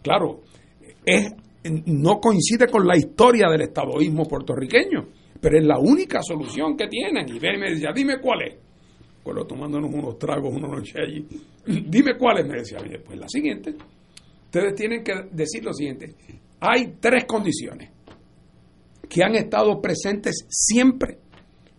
Claro, 0.01 0.41
es 1.05 1.31
no 1.85 2.19
coincide 2.19 2.67
con 2.67 2.87
la 2.87 2.97
historia 2.97 3.47
del 3.47 3.61
estadoísmo 3.61 4.25
puertorriqueño, 4.25 5.05
pero 5.39 5.59
es 5.59 5.65
la 5.65 5.77
única 5.77 6.21
solución 6.23 6.75
que 6.75 6.87
tienen. 6.87 7.27
Y 7.29 7.39
me 7.39 7.69
decía, 7.69 7.91
dime 7.93 8.19
cuál 8.19 8.41
es. 8.41 8.70
Bueno, 9.23 9.45
tomándonos 9.45 9.93
unos 9.93 10.17
tragos 10.17 10.53
una 10.53 10.67
noche 10.67 10.99
allí. 10.99 11.25
dime 11.87 12.17
cuál 12.17 12.39
es, 12.39 12.47
me 12.47 12.57
decía. 12.57 12.79
Pues 13.05 13.19
la 13.19 13.27
siguiente. 13.27 13.75
Ustedes 14.45 14.75
tienen 14.75 15.03
que 15.03 15.13
decir 15.31 15.63
lo 15.63 15.73
siguiente. 15.73 16.15
Hay 16.59 16.95
tres 16.99 17.25
condiciones 17.25 17.89
que 19.07 19.23
han 19.23 19.35
estado 19.35 19.81
presentes 19.81 20.45
siempre 20.49 21.19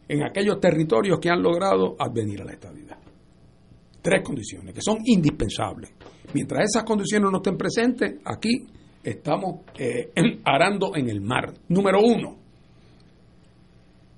en 0.09 0.23
aquellos 0.23 0.61
territorios 0.61 1.19
que 1.19 1.31
han 1.31 1.43
logrado 1.43 1.97
advenir 1.99 2.43
a 2.43 2.45
la 2.45 2.53
estabilidad. 2.53 2.99
Tres 4.01 4.23
condiciones 4.23 4.75
que 4.75 4.83
son 4.83 4.99
indispensables. 5.05 5.93
Mientras 6.35 6.65
esas 6.71 6.85
condiciones 6.85 7.31
no 7.31 7.39
estén 7.39 7.57
presentes, 7.57 8.21
aquí 8.25 8.67
estamos 9.03 9.61
eh, 9.79 10.13
arando 10.45 10.95
en 10.95 11.09
el 11.09 11.21
mar. 11.21 11.53
Número 11.69 12.01
uno, 12.01 12.37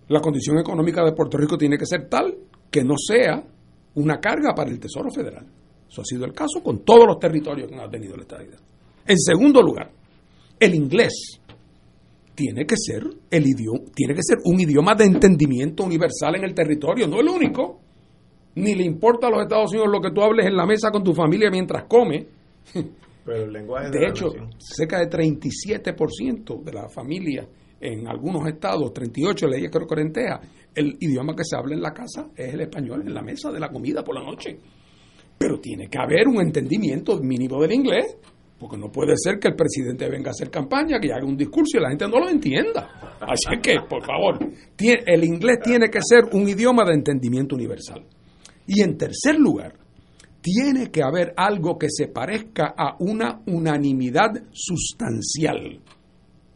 la 0.08 0.20
condición 0.20 0.58
económica 0.58 1.04
de 1.04 1.12
Puerto 1.12 1.36
Rico 1.38 1.56
tiene 1.56 1.78
que 1.78 1.86
ser 1.86 2.08
tal 2.08 2.34
que 2.74 2.82
no 2.82 2.96
sea 2.98 3.40
una 3.94 4.18
carga 4.18 4.52
para 4.52 4.68
el 4.68 4.80
Tesoro 4.80 5.08
Federal. 5.08 5.46
Eso 5.88 6.00
ha 6.00 6.04
sido 6.04 6.24
el 6.24 6.32
caso 6.32 6.60
con 6.60 6.84
todos 6.84 7.06
los 7.06 7.20
territorios 7.20 7.70
que 7.70 7.76
han 7.76 7.88
tenido 7.88 8.16
la 8.16 8.22
estabilidad. 8.22 8.58
En 9.06 9.16
segundo 9.16 9.62
lugar, 9.62 9.92
el 10.58 10.74
inglés 10.74 11.40
tiene 12.34 12.66
que 12.66 12.74
ser 12.76 13.04
el 13.30 13.46
idioma, 13.46 13.84
tiene 13.94 14.12
que 14.12 14.22
ser 14.24 14.38
un 14.44 14.60
idioma 14.60 14.96
de 14.96 15.04
entendimiento 15.04 15.84
universal 15.84 16.34
en 16.34 16.42
el 16.42 16.52
territorio, 16.52 17.06
no 17.06 17.20
el 17.20 17.28
único. 17.28 17.78
Ni 18.56 18.74
le 18.74 18.82
importa 18.82 19.28
a 19.28 19.30
los 19.30 19.42
Estados 19.42 19.70
Unidos 19.70 19.90
lo 19.92 20.00
que 20.00 20.10
tú 20.10 20.20
hables 20.20 20.44
en 20.46 20.56
la 20.56 20.66
mesa 20.66 20.90
con 20.90 21.04
tu 21.04 21.14
familia 21.14 21.50
mientras 21.52 21.84
come. 21.84 22.26
Pero 23.24 23.44
el 23.44 23.52
lenguaje 23.52 23.88
de, 23.92 24.08
hecho, 24.08 24.32
cerca 24.58 24.98
de 24.98 25.08
37% 25.08 26.60
de 26.60 26.72
la 26.72 26.88
familia 26.88 27.46
en 27.85 28.09
algunos 28.09 28.47
estados, 28.49 28.93
38 28.95 29.47
leyes 29.47 29.70
que 29.70 29.87
Corentea, 29.87 30.41
el 30.74 30.97
idioma 30.99 31.37
que 31.37 31.45
se 31.45 31.55
habla 31.55 31.74
en 31.74 31.82
la 31.82 31.93
casa 31.93 32.30
es 32.35 32.55
el 32.55 32.62
español, 32.62 33.03
en 33.07 33.12
la 33.12 33.22
mesa 33.22 33.53
de 33.53 33.61
la 33.61 33.68
comida 33.68 34.03
por 34.03 34.14
la 34.14 34.24
noche. 34.24 34.59
Pero 35.37 35.61
tiene 35.61 35.89
que 35.89 35.99
haber 35.99 36.26
un 36.26 36.41
entendimiento 36.41 37.20
mínimo 37.20 37.61
del 37.61 37.72
inglés, 37.72 38.16
porque 38.59 38.78
no 38.78 38.91
puede 38.91 39.14
ser 39.18 39.39
que 39.39 39.49
el 39.49 39.55
presidente 39.55 40.09
venga 40.09 40.28
a 40.28 40.30
hacer 40.30 40.51
campaña, 40.51 40.99
que 40.99 41.12
haga 41.12 41.26
un 41.26 41.37
discurso 41.37 41.76
y 41.76 41.82
la 41.82 41.91
gente 41.91 42.09
no 42.09 42.18
lo 42.18 42.30
entienda. 42.30 43.18
Así 43.20 43.61
que, 43.61 43.74
por 43.87 44.03
favor, 44.03 44.39
el 44.78 45.24
inglés 45.24 45.59
tiene 45.62 45.91
que 45.91 46.01
ser 46.03 46.24
un 46.32 46.49
idioma 46.49 46.85
de 46.87 46.95
entendimiento 46.95 47.55
universal. 47.55 48.03
Y 48.66 48.80
en 48.80 48.97
tercer 48.97 49.39
lugar, 49.39 49.74
tiene 50.41 50.91
que 50.91 51.03
haber 51.03 51.35
algo 51.37 51.78
que 51.78 51.89
se 51.91 52.09
parezca 52.09 52.74
a 52.76 52.97
una 52.99 53.43
unanimidad 53.47 54.30
sustancial. 54.53 55.80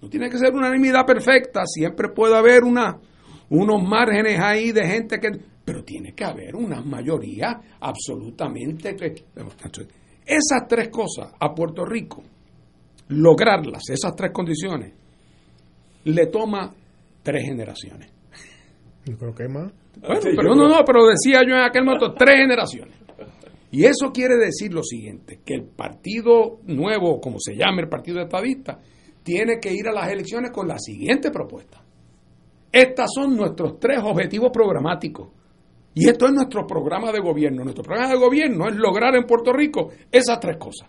No 0.00 0.08
tiene 0.08 0.30
que 0.30 0.38
ser 0.38 0.52
una 0.52 0.68
unanimidad 0.68 1.04
perfecta, 1.04 1.62
siempre 1.66 2.08
puede 2.10 2.36
haber 2.36 2.64
una, 2.64 2.98
unos 3.50 3.82
márgenes 3.82 4.38
ahí 4.40 4.72
de 4.72 4.86
gente 4.86 5.18
que... 5.18 5.28
Pero 5.64 5.84
tiene 5.84 6.14
que 6.14 6.24
haber 6.24 6.54
una 6.56 6.80
mayoría 6.80 7.60
absolutamente... 7.80 8.96
esas 10.24 10.68
tres 10.68 10.88
cosas 10.88 11.32
a 11.38 11.54
Puerto 11.54 11.84
Rico, 11.84 12.22
lograrlas, 13.08 13.82
esas 13.90 14.14
tres 14.14 14.30
condiciones, 14.32 14.92
le 16.04 16.26
toma 16.26 16.72
tres 17.22 17.44
generaciones. 17.44 18.10
Yo 19.04 19.16
creo 19.16 19.34
que 19.34 19.48
más. 19.48 19.72
pero 20.00 20.54
no, 20.54 20.68
no, 20.68 20.84
pero 20.84 21.06
decía 21.06 21.40
yo 21.46 21.54
en 21.54 21.62
aquel 21.62 21.84
momento 21.84 22.14
tres 22.14 22.36
generaciones. 22.36 22.96
Y 23.70 23.84
eso 23.84 24.10
quiere 24.12 24.36
decir 24.36 24.72
lo 24.72 24.82
siguiente, 24.82 25.40
que 25.44 25.54
el 25.54 25.64
partido 25.64 26.60
nuevo, 26.64 27.20
como 27.20 27.36
se 27.38 27.54
llame 27.54 27.82
el 27.82 27.88
partido 27.88 28.20
estadista, 28.20 28.80
tiene 29.28 29.60
que 29.60 29.70
ir 29.70 29.86
a 29.86 29.92
las 29.92 30.10
elecciones 30.10 30.50
con 30.50 30.66
la 30.66 30.78
siguiente 30.78 31.30
propuesta. 31.30 31.84
Estos 32.72 33.10
son 33.14 33.36
nuestros 33.36 33.78
tres 33.78 33.98
objetivos 34.02 34.50
programáticos. 34.50 35.28
Y 35.92 36.08
esto 36.08 36.24
es 36.24 36.32
nuestro 36.32 36.66
programa 36.66 37.12
de 37.12 37.20
gobierno. 37.20 37.62
Nuestro 37.62 37.84
programa 37.84 38.08
de 38.08 38.18
gobierno 38.18 38.66
es 38.68 38.76
lograr 38.76 39.14
en 39.16 39.26
Puerto 39.26 39.52
Rico 39.52 39.90
esas 40.10 40.40
tres 40.40 40.56
cosas. 40.56 40.88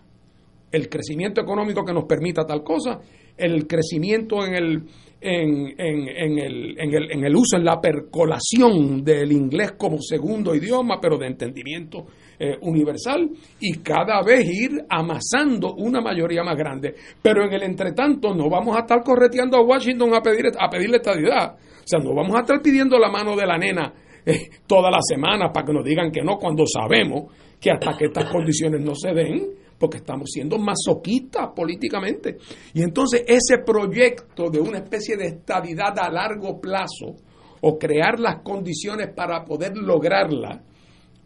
El 0.72 0.88
crecimiento 0.88 1.42
económico 1.42 1.84
que 1.84 1.92
nos 1.92 2.04
permita 2.04 2.46
tal 2.46 2.64
cosa, 2.64 2.98
el 3.36 3.66
crecimiento 3.66 4.42
en 4.42 4.54
el, 4.54 4.82
en, 5.20 5.74
en, 5.78 6.08
en, 6.08 6.38
el, 6.38 7.10
en 7.12 7.24
el 7.24 7.36
uso, 7.36 7.58
en 7.58 7.64
la 7.66 7.78
percolación 7.78 9.04
del 9.04 9.32
inglés 9.32 9.72
como 9.72 9.98
segundo 10.00 10.54
idioma, 10.54 10.98
pero 10.98 11.18
de 11.18 11.26
entendimiento 11.26 12.06
eh, 12.42 12.56
universal 12.62 13.28
y 13.60 13.80
cada 13.80 14.22
vez 14.22 14.48
ir 14.48 14.70
amasando 14.88 15.74
una 15.74 16.00
mayoría 16.00 16.42
más 16.42 16.56
grande. 16.56 16.94
Pero 17.20 17.44
en 17.44 17.52
el 17.52 17.62
entretanto 17.64 18.34
no 18.34 18.48
vamos 18.48 18.74
a 18.76 18.80
estar 18.80 19.02
correteando 19.02 19.58
a 19.58 19.62
Washington 19.62 20.14
a, 20.14 20.22
pedir, 20.22 20.46
a 20.58 20.70
pedirle 20.70 20.96
estadidad. 20.96 21.54
O 21.54 21.86
sea, 21.86 21.98
no 21.98 22.14
vamos 22.14 22.34
a 22.36 22.40
estar 22.40 22.62
pidiendo 22.62 22.98
la 22.98 23.10
mano 23.10 23.36
de 23.36 23.46
la 23.46 23.58
nena 23.58 23.92
eh, 24.24 24.48
toda 24.66 24.90
la 24.90 25.00
semana 25.02 25.52
para 25.52 25.66
que 25.66 25.72
nos 25.74 25.84
digan 25.84 26.10
que 26.10 26.22
no 26.22 26.38
cuando 26.38 26.64
sabemos 26.66 27.30
que 27.60 27.70
hasta 27.70 27.94
que 27.98 28.06
estas 28.06 28.30
condiciones 28.30 28.80
no 28.80 28.94
se 28.94 29.12
den, 29.12 29.46
porque 29.78 29.98
estamos 29.98 30.30
siendo 30.30 30.58
masoquistas 30.58 31.50
políticamente. 31.54 32.38
Y 32.72 32.82
entonces 32.82 33.22
ese 33.26 33.58
proyecto 33.64 34.48
de 34.48 34.60
una 34.60 34.78
especie 34.78 35.18
de 35.18 35.26
estabilidad 35.26 35.98
a 35.98 36.10
largo 36.10 36.58
plazo 36.58 37.16
o 37.60 37.78
crear 37.78 38.18
las 38.18 38.42
condiciones 38.42 39.08
para 39.14 39.44
poder 39.44 39.76
lograrla, 39.76 40.62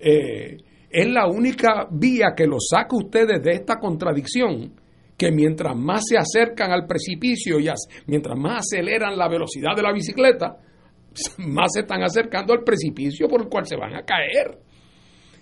eh, 0.00 0.56
es 0.94 1.08
la 1.08 1.26
única 1.26 1.88
vía 1.90 2.34
que 2.36 2.46
los 2.46 2.68
saca 2.70 2.96
ustedes 2.96 3.42
de 3.42 3.50
esta 3.50 3.80
contradicción, 3.80 4.72
que 5.18 5.32
mientras 5.32 5.76
más 5.76 6.04
se 6.06 6.16
acercan 6.16 6.70
al 6.70 6.86
precipicio 6.86 7.58
y 7.58 7.68
mientras 8.06 8.38
más 8.38 8.60
aceleran 8.60 9.18
la 9.18 9.28
velocidad 9.28 9.74
de 9.74 9.82
la 9.82 9.92
bicicleta, 9.92 10.56
más 11.38 11.72
se 11.72 11.80
están 11.80 12.00
acercando 12.04 12.52
al 12.52 12.62
precipicio 12.62 13.26
por 13.26 13.42
el 13.42 13.48
cual 13.48 13.66
se 13.66 13.76
van 13.76 13.96
a 13.96 14.04
caer. 14.04 14.56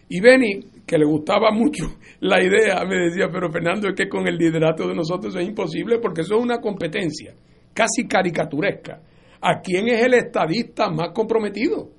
Y 0.09 0.21
Benny, 0.21 0.61
que 0.87 0.97
le 0.97 1.05
gustaba 1.05 1.51
mucho 1.51 1.85
la 2.21 2.43
idea, 2.43 2.83
me 2.87 2.97
decía, 2.97 3.29
pero 3.31 3.53
Fernando, 3.53 3.89
es 3.89 3.95
que 3.95 4.09
con 4.09 4.27
el 4.27 4.39
liderato 4.39 4.89
de 4.89 4.95
nosotros 4.95 5.37
es 5.37 5.47
imposible 5.47 5.99
porque 5.99 6.23
eso 6.23 6.37
es 6.37 6.43
una 6.43 6.63
competencia 6.63 7.35
casi 7.75 8.09
caricaturesca. 8.09 9.03
¿A 9.43 9.61
quién 9.61 9.89
es 9.89 10.03
el 10.03 10.15
estadista 10.15 10.89
más 10.89 11.11
comprometido? 11.13 11.91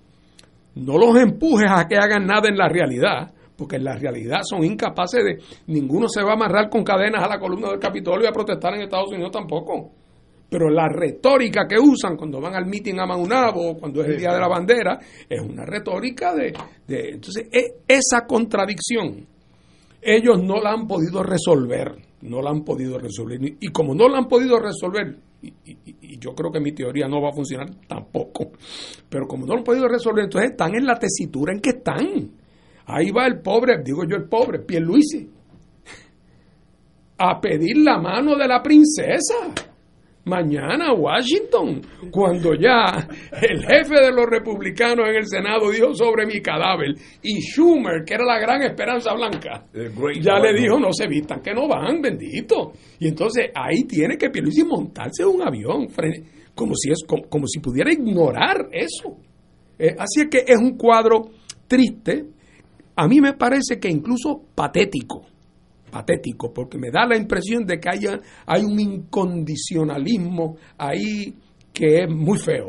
No 0.73 0.97
los 0.97 1.15
empujes 1.17 1.69
a 1.69 1.87
que 1.87 1.97
hagan 1.97 2.25
nada 2.25 2.49
en 2.49 2.57
la 2.57 2.67
realidad, 2.67 3.31
porque 3.55 3.77
en 3.77 3.83
la 3.83 3.95
realidad 3.95 4.41
son 4.43 4.63
incapaces 4.63 5.23
de, 5.23 5.37
ninguno 5.67 6.07
se 6.07 6.23
va 6.23 6.31
a 6.31 6.33
amarrar 6.33 6.69
con 6.69 6.83
cadenas 6.83 7.23
a 7.23 7.27
la 7.27 7.39
columna 7.39 7.69
del 7.69 7.79
Capitolio 7.79 8.25
y 8.25 8.27
a 8.27 8.31
protestar 8.31 8.73
en 8.75 8.81
Estados 8.81 9.11
Unidos 9.11 9.31
tampoco. 9.31 9.91
Pero 10.49 10.69
la 10.69 10.87
retórica 10.87 11.65
que 11.67 11.79
usan 11.79 12.15
cuando 12.15 12.39
van 12.39 12.55
al 12.55 12.67
meeting 12.67 12.99
a 12.99 13.07
Maunabo, 13.07 13.75
cuando 13.79 14.03
es 14.03 14.09
el 14.09 14.17
Día 14.17 14.33
de 14.33 14.39
la 14.39 14.47
Bandera, 14.47 14.99
es 15.27 15.41
una 15.41 15.65
retórica 15.65 16.35
de... 16.35 16.53
de 16.87 17.09
entonces, 17.09 17.47
e, 17.51 17.81
esa 17.87 18.25
contradicción, 18.27 19.25
ellos 19.99 20.43
no 20.43 20.61
la 20.61 20.73
han 20.73 20.87
podido 20.87 21.23
resolver, 21.23 21.95
no 22.21 22.41
la 22.41 22.51
han 22.51 22.63
podido 22.63 22.99
resolver. 22.99 23.39
Y 23.59 23.67
como 23.69 23.95
no 23.95 24.07
la 24.07 24.19
han 24.19 24.27
podido 24.27 24.59
resolver, 24.59 25.17
y, 25.41 25.53
y, 25.65 26.19
yo 26.19 26.35
creo 26.35 26.51
que 26.51 26.59
mi 26.59 26.71
teoría 26.71 27.07
no 27.07 27.21
va 27.21 27.29
a 27.29 27.33
funcionar 27.33 27.69
tampoco, 27.87 28.51
pero 29.09 29.27
como 29.27 29.45
no 29.45 29.53
lo 29.53 29.59
han 29.59 29.63
podido 29.63 29.87
resolver, 29.87 30.25
entonces 30.25 30.51
están 30.51 30.75
en 30.75 30.85
la 30.85 30.99
tesitura 30.99 31.51
en 31.51 31.59
que 31.59 31.71
están. 31.71 32.42
Ahí 32.85 33.11
va 33.11 33.27
el 33.27 33.39
pobre, 33.39 33.81
digo 33.83 34.03
yo 34.05 34.17
el 34.17 34.27
pobre, 34.27 34.59
Pierluisi, 34.59 35.29
a 37.17 37.39
pedir 37.39 37.77
la 37.77 37.97
mano 37.97 38.35
de 38.35 38.47
la 38.47 38.61
princesa. 38.61 39.53
Mañana 40.25 40.93
Washington, 40.93 41.81
cuando 42.09 42.53
ya 42.55 43.09
el 43.41 43.59
jefe 43.65 43.95
de 43.99 44.11
los 44.13 44.25
republicanos 44.25 45.09
en 45.09 45.15
el 45.17 45.27
Senado 45.27 45.69
dijo 45.69 45.93
sobre 45.93 46.25
mi 46.25 46.41
cadáver 46.41 46.95
y 47.21 47.41
Schumer, 47.41 48.05
que 48.05 48.13
era 48.13 48.23
la 48.23 48.39
gran 48.39 48.61
esperanza 48.61 49.13
blanca, 49.13 49.65
ya 50.21 50.39
le 50.39 50.53
dijo 50.53 50.79
no 50.79 50.93
se 50.93 51.07
vistan, 51.07 51.41
que 51.41 51.53
no 51.53 51.67
van, 51.67 52.01
bendito. 52.01 52.71
Y 52.99 53.09
entonces 53.09 53.51
ahí 53.53 53.83
tiene 53.83 54.17
que 54.17 54.29
Pierluisi 54.29 54.63
montarse 54.63 55.25
un 55.25 55.41
avión, 55.41 55.87
como 56.55 56.73
si, 56.73 56.91
es, 56.91 57.03
como, 57.05 57.45
si 57.45 57.59
pudiera 57.59 57.91
ignorar 57.91 58.69
eso. 58.71 59.17
Eh, 59.77 59.93
así 59.97 60.21
es 60.21 60.27
que 60.29 60.45
es 60.47 60.57
un 60.57 60.77
cuadro 60.77 61.31
triste, 61.67 62.27
a 62.95 63.07
mí 63.07 63.19
me 63.21 63.33
parece 63.33 63.79
que 63.79 63.89
incluso 63.89 64.41
patético, 64.53 65.25
patético, 65.91 66.53
porque 66.53 66.77
me 66.77 66.91
da 66.91 67.05
la 67.05 67.17
impresión 67.17 67.65
de 67.65 67.79
que 67.79 67.89
haya, 67.89 68.19
hay 68.45 68.63
un 68.63 68.79
incondicionalismo 68.79 70.57
ahí 70.77 71.33
que 71.73 72.03
es 72.03 72.09
muy 72.09 72.37
feo. 72.37 72.67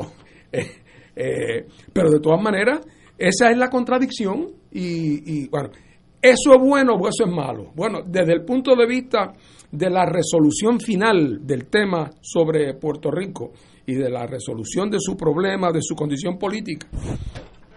Eh, 1.16 1.68
pero 1.92 2.10
de 2.10 2.18
todas 2.18 2.42
maneras, 2.42 2.80
esa 3.16 3.48
es 3.48 3.56
la 3.56 3.70
contradicción 3.70 4.50
y, 4.72 5.48
bueno, 5.48 5.70
¿eso 6.20 6.54
es 6.54 6.60
bueno 6.60 6.94
o 6.94 7.08
eso 7.08 7.24
es 7.24 7.30
malo? 7.30 7.70
Bueno, 7.76 8.00
desde 8.04 8.32
el 8.32 8.44
punto 8.44 8.74
de 8.74 8.84
vista 8.84 9.32
de 9.70 9.90
la 9.90 10.06
resolución 10.06 10.80
final 10.80 11.46
del 11.46 11.66
tema 11.66 12.10
sobre 12.20 12.74
Puerto 12.74 13.12
Rico 13.12 13.52
y 13.86 13.94
de 13.94 14.10
la 14.10 14.26
resolución 14.26 14.90
de 14.90 14.98
su 14.98 15.16
problema, 15.16 15.70
de 15.70 15.82
su 15.82 15.94
condición 15.94 16.36
política, 16.36 16.88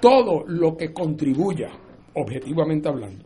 todo 0.02 0.44
lo 0.48 0.76
que 0.76 0.92
contribuya, 0.92 1.70
objetivamente 2.18 2.90
hablando, 2.90 3.26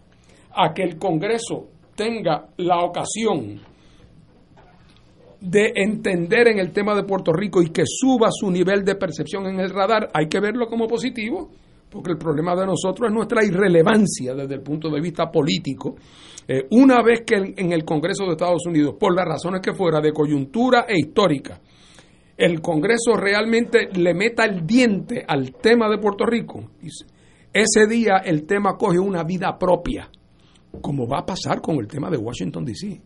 a 0.55 0.73
que 0.73 0.83
el 0.83 0.97
Congreso 0.97 1.69
tenga 1.95 2.47
la 2.57 2.83
ocasión 2.83 3.59
de 5.39 5.71
entender 5.75 6.49
en 6.49 6.59
el 6.59 6.71
tema 6.71 6.95
de 6.95 7.03
Puerto 7.03 7.33
Rico 7.33 7.61
y 7.61 7.69
que 7.69 7.83
suba 7.85 8.29
su 8.31 8.51
nivel 8.51 8.85
de 8.85 8.95
percepción 8.95 9.47
en 9.47 9.59
el 9.59 9.71
radar, 9.71 10.09
hay 10.13 10.27
que 10.27 10.39
verlo 10.39 10.67
como 10.67 10.87
positivo, 10.87 11.49
porque 11.89 12.11
el 12.11 12.17
problema 12.17 12.55
de 12.55 12.65
nosotros 12.65 13.09
es 13.09 13.13
nuestra 13.13 13.43
irrelevancia 13.43 14.35
desde 14.35 14.55
el 14.55 14.61
punto 14.61 14.89
de 14.89 15.01
vista 15.01 15.31
político. 15.31 15.95
Eh, 16.47 16.67
una 16.71 17.01
vez 17.01 17.21
que 17.25 17.35
en 17.35 17.71
el 17.71 17.83
Congreso 17.83 18.25
de 18.25 18.31
Estados 18.31 18.65
Unidos, 18.67 18.95
por 18.99 19.15
las 19.15 19.25
razones 19.25 19.61
que 19.61 19.73
fuera, 19.73 19.99
de 19.99 20.13
coyuntura 20.13 20.85
e 20.87 20.97
histórica, 20.97 21.59
el 22.37 22.61
Congreso 22.61 23.15
realmente 23.15 23.89
le 23.93 24.13
meta 24.13 24.45
el 24.45 24.65
diente 24.65 25.23
al 25.27 25.53
tema 25.53 25.89
de 25.89 25.97
Puerto 25.97 26.25
Rico, 26.25 26.71
ese 27.53 27.87
día 27.87 28.17
el 28.23 28.45
tema 28.45 28.77
coge 28.77 28.99
una 28.99 29.23
vida 29.23 29.57
propia, 29.57 30.09
como 30.81 31.07
va 31.07 31.19
a 31.19 31.25
pasar 31.25 31.61
con 31.61 31.77
el 31.77 31.87
tema 31.87 32.09
de 32.09 32.17
Washington, 32.17 32.63
D.C. 32.63 33.01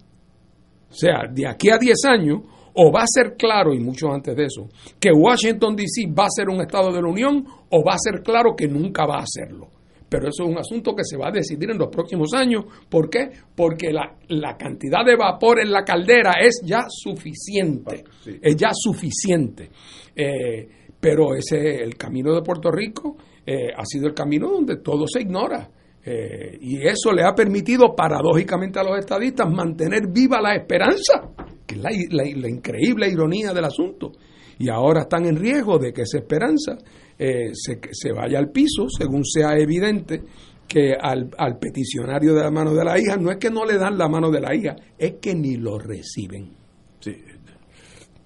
O 0.90 0.94
sea, 0.94 1.24
de 1.32 1.48
aquí 1.48 1.70
a 1.70 1.78
10 1.78 2.06
años, 2.06 2.42
o 2.74 2.92
va 2.92 3.02
a 3.02 3.08
ser 3.08 3.36
claro, 3.38 3.74
y 3.74 3.80
mucho 3.80 4.12
antes 4.12 4.36
de 4.36 4.46
eso, 4.46 4.68
que 5.00 5.12
Washington, 5.12 5.76
D.C. 5.76 6.14
va 6.18 6.26
a 6.26 6.30
ser 6.30 6.50
un 6.50 6.62
Estado 6.62 6.92
de 6.92 7.02
la 7.02 7.08
Unión, 7.08 7.46
o 7.70 7.84
va 7.84 7.94
a 7.94 8.00
ser 8.00 8.22
claro 8.22 8.56
que 8.56 8.68
nunca 8.68 9.06
va 9.06 9.18
a 9.18 9.26
serlo. 9.26 9.70
Pero 10.08 10.30
eso 10.30 10.44
es 10.44 10.50
un 10.50 10.58
asunto 10.58 10.96
que 10.96 11.04
se 11.04 11.18
va 11.18 11.30
a 11.30 11.32
decidir 11.32 11.72
en 11.72 11.80
los 11.80 11.90
próximos 11.90 12.34
años. 12.34 12.66
¿Por 12.88 13.10
qué? 13.10 13.32
Porque 13.56 13.92
la, 13.92 14.56
cantidad 14.56 15.04
de 15.04 15.16
vapor 15.16 15.60
en 15.60 15.72
la 15.72 15.84
caldera 15.84 16.34
es 16.40 16.62
ya 16.64 16.86
suficiente. 16.88 18.04
Es 18.42 18.56
ya 18.56 18.70
suficiente. 18.72 19.72
Eh, 20.16 20.70
pero 21.00 21.36
ese, 21.36 21.84
el 21.84 21.96
camino 21.96 22.34
de 22.34 22.44
Puerto 22.44 22.72
Rico 22.72 23.18
eh, 23.46 23.72
ha 23.76 23.86
sido 23.86 24.08
el 24.08 24.14
camino 24.14 24.50
donde 24.50 24.78
todo 24.78 25.06
se 25.08 25.22
ignora. 25.22 25.70
Eh, 26.04 26.58
y 26.62 26.88
eso 26.88 27.12
le 27.12 27.24
ha 27.24 27.34
permitido, 27.34 27.96
paradójicamente 27.96 28.80
a 28.80 28.84
los 28.84 29.00
estadistas, 29.00 29.52
mantener 29.52 30.08
viva 30.08 30.40
la 30.40 30.56
esperanza, 30.56 31.34
que 31.66 31.76
es 31.76 31.82
la, 32.12 32.50
increíble 32.50 33.10
ironía 33.10 33.54
del 33.54 33.66
asunto. 33.66 34.12
Y 34.60 34.70
ahora 34.70 35.02
están 35.02 35.26
en 35.26 35.36
riesgo 35.36 35.80
de 35.80 35.92
que 35.92 36.04
esa 36.04 36.20
esperanza 36.20 36.78
eh, 37.18 37.52
se, 37.54 37.80
se, 37.92 38.12
vaya 38.12 38.38
al 38.40 38.52
piso, 38.52 38.88
según 38.88 39.26
sea 39.26 39.58
evidente 39.58 40.22
que 40.68 40.94
al, 41.00 41.30
al 41.38 41.58
peticionario 41.60 42.34
de 42.34 42.42
la 42.42 42.52
mano 42.52 42.74
de 42.74 42.84
la 42.84 43.00
hija 43.00 43.18
no 43.18 43.32
es 43.32 43.38
que 43.38 43.50
no 43.50 43.66
le 43.66 43.78
dan 43.78 43.98
la 43.98 44.08
mano 44.08 44.32
de 44.32 44.42
la 44.42 44.56
hija, 44.56 44.76
es 44.98 45.16
que 45.22 45.36
ni 45.36 45.58
lo 45.58 45.78
reciben. 45.78 46.52
Sí. 47.00 47.16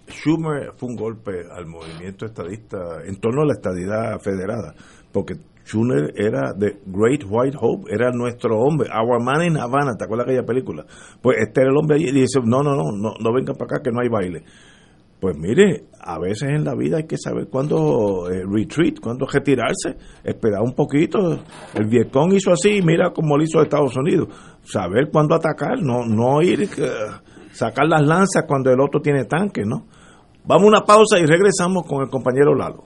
Schumer 0.10 0.74
fue 0.76 0.90
un 0.90 0.96
golpe 0.96 1.32
al 1.52 1.66
movimiento 1.68 2.26
estadista 2.26 3.04
en 3.06 3.20
torno 3.20 3.44
a 3.44 3.46
la 3.46 3.54
estadidad 3.54 4.20
federada, 4.20 4.74
porque 5.12 5.36
Schumer 5.66 6.14
era 6.16 6.53
de 6.53 6.80
Great 6.86 7.24
White 7.28 7.57
Hope, 7.60 7.93
era 7.93 8.12
nuestro 8.12 8.60
hombre, 8.60 8.89
Our 8.89 9.24
Man 9.24 9.43
in 9.43 9.57
Havana, 9.57 9.95
¿te 9.97 10.05
acuerdas 10.05 10.28
de 10.28 10.34
aquella 10.34 10.47
película? 10.47 10.86
Pues 11.22 11.38
este 11.39 11.62
era 11.62 11.70
el 11.70 11.78
hombre 11.78 11.97
allí 11.97 12.10
y 12.10 12.22
dice, 12.22 12.39
no, 12.43 12.64
no, 12.64 12.76
no, 12.76 12.91
no, 12.91 13.14
no 13.20 13.34
vengan 13.34 13.55
para 13.55 13.76
acá 13.76 13.84
que 13.84 13.91
no 13.91 14.01
hay 14.01 14.10
baile. 14.10 14.43
Pues 15.20 15.38
mire, 15.38 15.84
a 15.99 16.18
veces 16.18 16.49
en 16.49 16.64
la 16.64 16.74
vida 16.76 16.97
hay 16.97 17.05
que 17.05 17.18
saber 17.18 17.49
cuándo 17.49 18.30
eh, 18.32 18.43
retreat, 18.49 19.01
cuándo 19.01 19.26
retirarse, 19.26 19.97
esperar 20.24 20.62
un 20.62 20.74
poquito. 20.74 21.20
El 21.76 21.88
Vietcong 21.88 22.34
hizo 22.34 22.51
así, 22.51 22.82
mira 22.82 23.12
cómo 23.12 23.36
lo 23.36 23.43
hizo 23.43 23.62
Estados 23.62 23.97
Unidos. 23.97 24.30
Saber 24.64 25.10
cuándo 25.12 25.36
atacar, 25.36 25.82
no, 25.82 26.05
no 26.05 26.41
ir, 26.41 26.62
uh, 26.62 27.51
sacar 27.51 27.86
las 27.88 28.01
lanzas 28.01 28.45
cuando 28.47 28.72
el 28.72 28.80
otro 28.80 29.01
tiene 29.01 29.26
tanque, 29.26 29.64
¿no? 29.66 29.88
Vamos 30.45 30.64
a 30.64 30.68
una 30.68 30.82
pausa 30.86 31.20
y 31.20 31.26
regresamos 31.26 31.86
con 31.86 32.01
el 32.01 32.10
compañero 32.10 32.55
Lalo. 32.55 32.86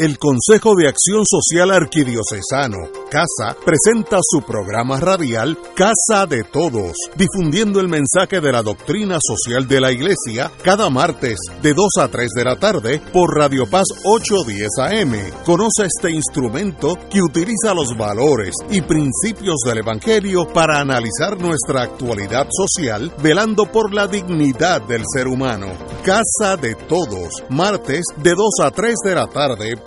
El 0.00 0.18
Consejo 0.18 0.74
de 0.76 0.88
Acción 0.88 1.24
Social 1.26 1.70
Arquidiocesano, 1.70 2.88
CASA, 3.10 3.54
presenta 3.62 4.16
su 4.22 4.40
programa 4.40 4.98
radial 4.98 5.58
Casa 5.76 6.24
de 6.26 6.42
Todos, 6.42 6.96
difundiendo 7.16 7.80
el 7.80 7.88
mensaje 7.88 8.40
de 8.40 8.50
la 8.50 8.62
doctrina 8.62 9.18
social 9.20 9.68
de 9.68 9.78
la 9.78 9.92
Iglesia 9.92 10.50
cada 10.62 10.88
martes 10.88 11.38
de 11.60 11.74
2 11.74 11.86
a 12.00 12.08
3 12.08 12.30
de 12.34 12.44
la 12.44 12.56
tarde 12.56 13.02
por 13.12 13.36
Radio 13.36 13.68
Paz 13.68 13.88
810 14.02 14.70
AM. 14.78 15.44
Conoce 15.44 15.84
este 15.84 16.10
instrumento 16.10 16.96
que 17.10 17.20
utiliza 17.20 17.74
los 17.74 17.94
valores 17.94 18.54
y 18.70 18.80
principios 18.80 19.56
del 19.66 19.80
Evangelio 19.80 20.48
para 20.50 20.80
analizar 20.80 21.38
nuestra 21.38 21.82
actualidad 21.82 22.46
social, 22.50 23.12
velando 23.22 23.66
por 23.66 23.92
la 23.92 24.06
dignidad 24.06 24.80
del 24.80 25.02
ser 25.14 25.28
humano. 25.28 25.74
Casa 26.02 26.56
de 26.56 26.74
Todos, 26.74 27.42
martes 27.50 28.04
de 28.16 28.30
2 28.30 28.50
a 28.64 28.70
3 28.70 28.94
de 29.04 29.14
la 29.14 29.26
tarde 29.26 29.76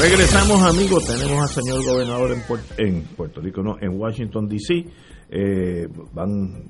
Regresamos 0.00 0.62
amigos, 0.62 1.06
tenemos 1.06 1.42
al 1.42 1.48
señor 1.48 1.84
gobernador 1.84 2.30
en, 2.76 3.02
Puerto, 3.16 3.40
Rico, 3.40 3.62
no, 3.64 3.76
en 3.80 4.00
Washington 4.00 4.46
DC. 4.46 4.84
Eh, 5.28 5.88
van, 6.14 6.68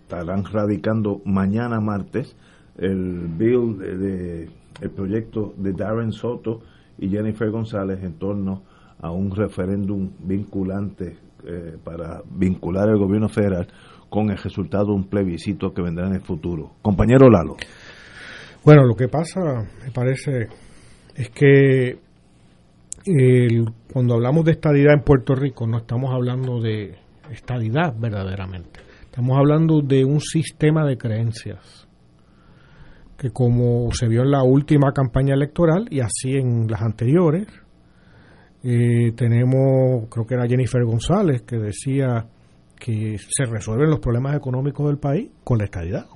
estarán 0.00 0.44
radicando 0.44 1.20
mañana 1.26 1.78
martes 1.78 2.34
el 2.78 3.28
bill 3.36 3.76
de, 3.78 4.48
el 4.80 4.90
proyecto 4.92 5.52
de 5.58 5.72
Darren 5.72 6.10
Soto 6.10 6.60
y 6.98 7.10
Jennifer 7.10 7.50
González 7.50 8.02
en 8.02 8.14
torno 8.14 8.62
a 8.98 9.10
un 9.10 9.30
referéndum 9.30 10.10
vinculante 10.18 11.18
eh, 11.44 11.76
para 11.84 12.22
vincular 12.30 12.88
el 12.88 12.96
gobierno 12.96 13.28
federal 13.28 13.68
con 14.08 14.30
el 14.30 14.38
resultado 14.38 14.86
de 14.86 14.92
un 14.92 15.04
plebiscito 15.04 15.74
que 15.74 15.82
vendrá 15.82 16.06
en 16.06 16.14
el 16.14 16.22
futuro. 16.22 16.72
Compañero 16.80 17.28
Lalo. 17.28 17.56
Bueno, 18.64 18.86
lo 18.86 18.94
que 18.94 19.08
pasa, 19.08 19.40
me 19.84 19.90
parece, 19.92 20.48
es 21.14 21.28
que 21.30 22.09
cuando 23.92 24.14
hablamos 24.14 24.44
de 24.44 24.52
estadidad 24.52 24.94
en 24.94 25.02
Puerto 25.02 25.34
Rico, 25.34 25.66
no 25.66 25.78
estamos 25.78 26.12
hablando 26.12 26.60
de 26.60 26.96
estadidad 27.30 27.94
verdaderamente. 27.98 28.80
Estamos 29.04 29.38
hablando 29.38 29.80
de 29.80 30.04
un 30.04 30.20
sistema 30.20 30.86
de 30.86 30.96
creencias 30.96 31.88
que 33.20 33.30
como 33.30 33.92
se 33.92 34.08
vio 34.08 34.22
en 34.22 34.30
la 34.30 34.42
última 34.42 34.92
campaña 34.92 35.34
electoral 35.34 35.86
y 35.90 36.00
así 36.00 36.36
en 36.36 36.66
las 36.68 36.80
anteriores, 36.80 37.46
eh, 38.62 39.12
tenemos, 39.14 40.08
creo 40.08 40.26
que 40.26 40.34
era 40.34 40.46
Jennifer 40.46 40.82
González, 40.84 41.42
que 41.42 41.58
decía 41.58 42.26
que 42.78 43.18
se 43.18 43.44
resuelven 43.44 43.90
los 43.90 44.00
problemas 44.00 44.36
económicos 44.36 44.86
del 44.86 44.98
país 44.98 45.30
con 45.44 45.58
la 45.58 45.64
estadidad. 45.64 46.06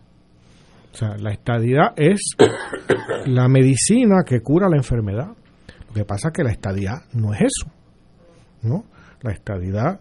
O 0.94 0.96
sea, 0.96 1.16
la 1.18 1.32
estadidad 1.32 1.92
es 1.96 2.20
la 3.26 3.48
medicina 3.48 4.22
que 4.24 4.40
cura 4.40 4.68
la 4.70 4.76
enfermedad. 4.76 5.32
Lo 5.94 6.00
que 6.00 6.04
pasa 6.04 6.28
es 6.28 6.34
que 6.34 6.42
la 6.42 6.50
estadidad 6.50 7.04
no 7.12 7.32
es 7.34 7.42
eso, 7.42 7.70
¿no? 8.62 8.84
La 9.22 9.30
estadidad 9.30 10.00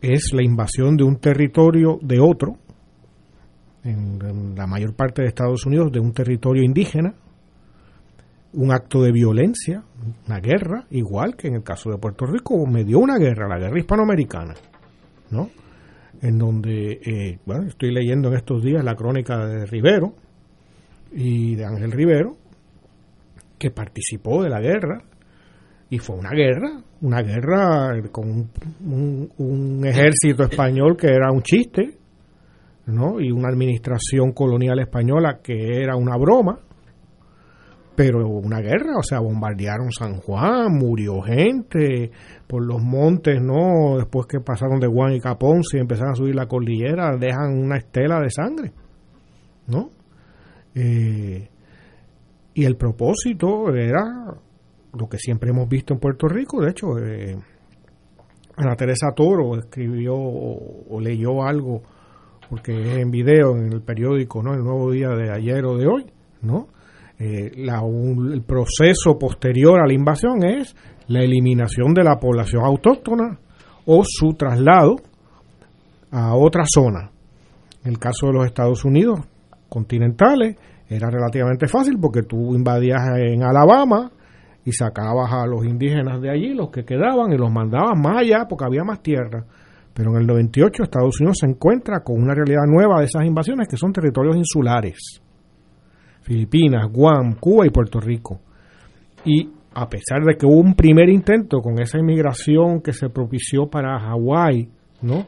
es 0.00 0.32
la 0.32 0.44
invasión 0.44 0.96
de 0.96 1.02
un 1.02 1.16
territorio 1.16 1.98
de 2.00 2.20
otro, 2.20 2.56
en, 3.82 4.54
la 4.54 4.68
mayor 4.68 4.94
parte 4.94 5.22
de 5.22 5.28
Estados 5.28 5.66
Unidos, 5.66 5.90
de 5.90 5.98
un 5.98 6.12
territorio 6.12 6.62
indígena, 6.62 7.14
un 8.52 8.72
acto 8.72 9.02
de 9.02 9.10
violencia, 9.10 9.82
una 10.28 10.38
guerra, 10.38 10.86
igual 10.90 11.34
que 11.34 11.48
en 11.48 11.54
el 11.54 11.64
caso 11.64 11.90
de 11.90 11.98
Puerto 11.98 12.26
Rico, 12.26 12.64
me 12.64 12.84
dio 12.84 13.00
una 13.00 13.18
guerra, 13.18 13.48
la 13.48 13.58
guerra 13.58 13.76
hispanoamericana, 13.76 14.54
¿no? 15.32 15.50
En 16.22 16.38
donde, 16.38 17.00
eh, 17.04 17.38
bueno, 17.44 17.66
estoy 17.66 17.92
leyendo 17.92 18.28
en 18.28 18.36
estos 18.36 18.62
días 18.62 18.84
la 18.84 18.94
crónica 18.94 19.36
de 19.46 19.66
Rivero 19.66 20.14
y 21.10 21.56
de 21.56 21.64
Ángel 21.64 21.90
Rivero, 21.90 22.36
que 23.60 23.70
participó 23.70 24.42
de 24.42 24.48
la 24.48 24.58
guerra 24.58 25.02
y 25.90 25.98
fue 25.98 26.16
una 26.16 26.30
guerra, 26.30 26.82
una 27.02 27.20
guerra 27.20 27.92
con 28.10 28.50
un, 28.80 29.82
ejército 29.84 30.44
español 30.44 30.96
que 30.96 31.08
era 31.08 31.30
un 31.30 31.42
chiste, 31.42 31.98
¿no? 32.86 33.20
Y 33.20 33.30
una 33.30 33.48
administración 33.48 34.32
colonial 34.32 34.78
española 34.78 35.40
que 35.42 35.82
era 35.82 35.94
una 35.94 36.16
broma, 36.16 36.58
pero 37.94 38.26
una 38.28 38.60
guerra, 38.60 38.96
o 38.98 39.02
sea, 39.02 39.20
bombardearon 39.20 39.92
San 39.92 40.16
Juan, 40.16 40.72
murió 40.78 41.20
gente 41.20 42.10
por 42.46 42.64
los 42.64 42.80
montes, 42.80 43.42
¿no? 43.42 43.98
Después 43.98 44.26
que 44.26 44.40
pasaron 44.40 44.80
de 44.80 44.86
Juan 44.86 45.12
y 45.12 45.20
Capón, 45.20 45.62
si 45.64 45.76
empezaron 45.76 46.12
a 46.12 46.16
subir 46.16 46.34
la 46.34 46.46
cordillera, 46.46 47.14
dejan 47.18 47.58
una 47.58 47.76
estela 47.76 48.20
de 48.20 48.30
sangre, 48.30 48.72
¿no? 49.66 49.90
Eh, 50.74 51.49
y 52.54 52.64
el 52.64 52.76
propósito 52.76 53.72
era 53.74 54.34
lo 54.92 55.08
que 55.08 55.18
siempre 55.18 55.50
hemos 55.50 55.68
visto 55.68 55.94
en 55.94 56.00
Puerto 56.00 56.28
Rico. 56.28 56.60
De 56.60 56.70
hecho, 56.70 56.98
eh, 56.98 57.36
Ana 58.56 58.76
Teresa 58.76 59.12
Toro 59.14 59.56
escribió 59.56 60.14
o, 60.14 61.00
leyó 61.00 61.42
algo, 61.42 61.82
porque 62.48 62.72
es 62.72 62.98
en 62.98 63.10
video 63.10 63.56
en 63.56 63.72
el 63.72 63.82
periódico, 63.82 64.42
¿no? 64.42 64.54
El 64.54 64.64
nuevo 64.64 64.90
día 64.90 65.10
de 65.10 65.30
ayer 65.30 65.64
o 65.64 65.76
de 65.76 65.86
hoy, 65.86 66.06
¿no? 66.42 66.68
Eh, 67.18 67.52
el 67.54 68.42
proceso 68.42 69.18
posterior 69.18 69.80
a 69.80 69.86
la 69.86 69.92
invasión 69.92 70.42
es 70.42 70.74
la 71.06 71.22
eliminación 71.22 71.92
de 71.92 72.02
la 72.02 72.18
población 72.18 72.64
autóctona 72.64 73.38
o 73.86 74.02
su 74.04 74.34
traslado 74.34 74.96
a 76.10 76.34
otra 76.34 76.64
zona. 76.66 77.10
En 77.84 77.92
el 77.92 77.98
caso 77.98 78.26
de 78.26 78.32
los 78.32 78.46
Estados 78.46 78.84
Unidos 78.84 79.20
continentales, 79.68 80.56
era 80.90 81.08
relativamente 81.08 81.68
fácil 81.68 81.98
porque 82.00 82.22
tú 82.22 82.54
invadías 82.54 83.00
en 83.16 83.44
Alabama 83.44 84.10
y 84.64 84.72
sacabas 84.72 85.32
a 85.32 85.46
los 85.46 85.64
indígenas 85.64 86.20
de 86.20 86.30
allí, 86.30 86.52
los 86.52 86.70
que 86.70 86.84
quedaban, 86.84 87.32
y 87.32 87.38
los 87.38 87.50
mandabas 87.50 87.96
más 87.96 88.18
allá 88.18 88.46
porque 88.48 88.64
había 88.64 88.82
más 88.82 89.00
tierra. 89.00 89.44
Pero 89.94 90.10
en 90.10 90.16
el 90.22 90.26
98 90.26 90.82
Estados 90.82 91.20
Unidos 91.20 91.38
se 91.40 91.46
encuentra 91.46 92.00
con 92.00 92.20
una 92.20 92.34
realidad 92.34 92.64
nueva 92.66 92.98
de 92.98 93.06
esas 93.06 93.24
invasiones 93.24 93.68
que 93.68 93.76
son 93.76 93.92
territorios 93.92 94.36
insulares. 94.36 95.22
Filipinas, 96.22 96.90
Guam, 96.92 97.34
Cuba 97.38 97.66
y 97.66 97.70
Puerto 97.70 98.00
Rico. 98.00 98.40
Y 99.24 99.48
a 99.74 99.88
pesar 99.88 100.22
de 100.24 100.36
que 100.36 100.46
hubo 100.46 100.58
un 100.58 100.74
primer 100.74 101.08
intento 101.08 101.60
con 101.60 101.80
esa 101.80 101.98
inmigración 101.98 102.80
que 102.80 102.92
se 102.92 103.08
propició 103.08 103.68
para 103.68 103.98
Hawái, 103.98 104.68
¿no? 105.02 105.26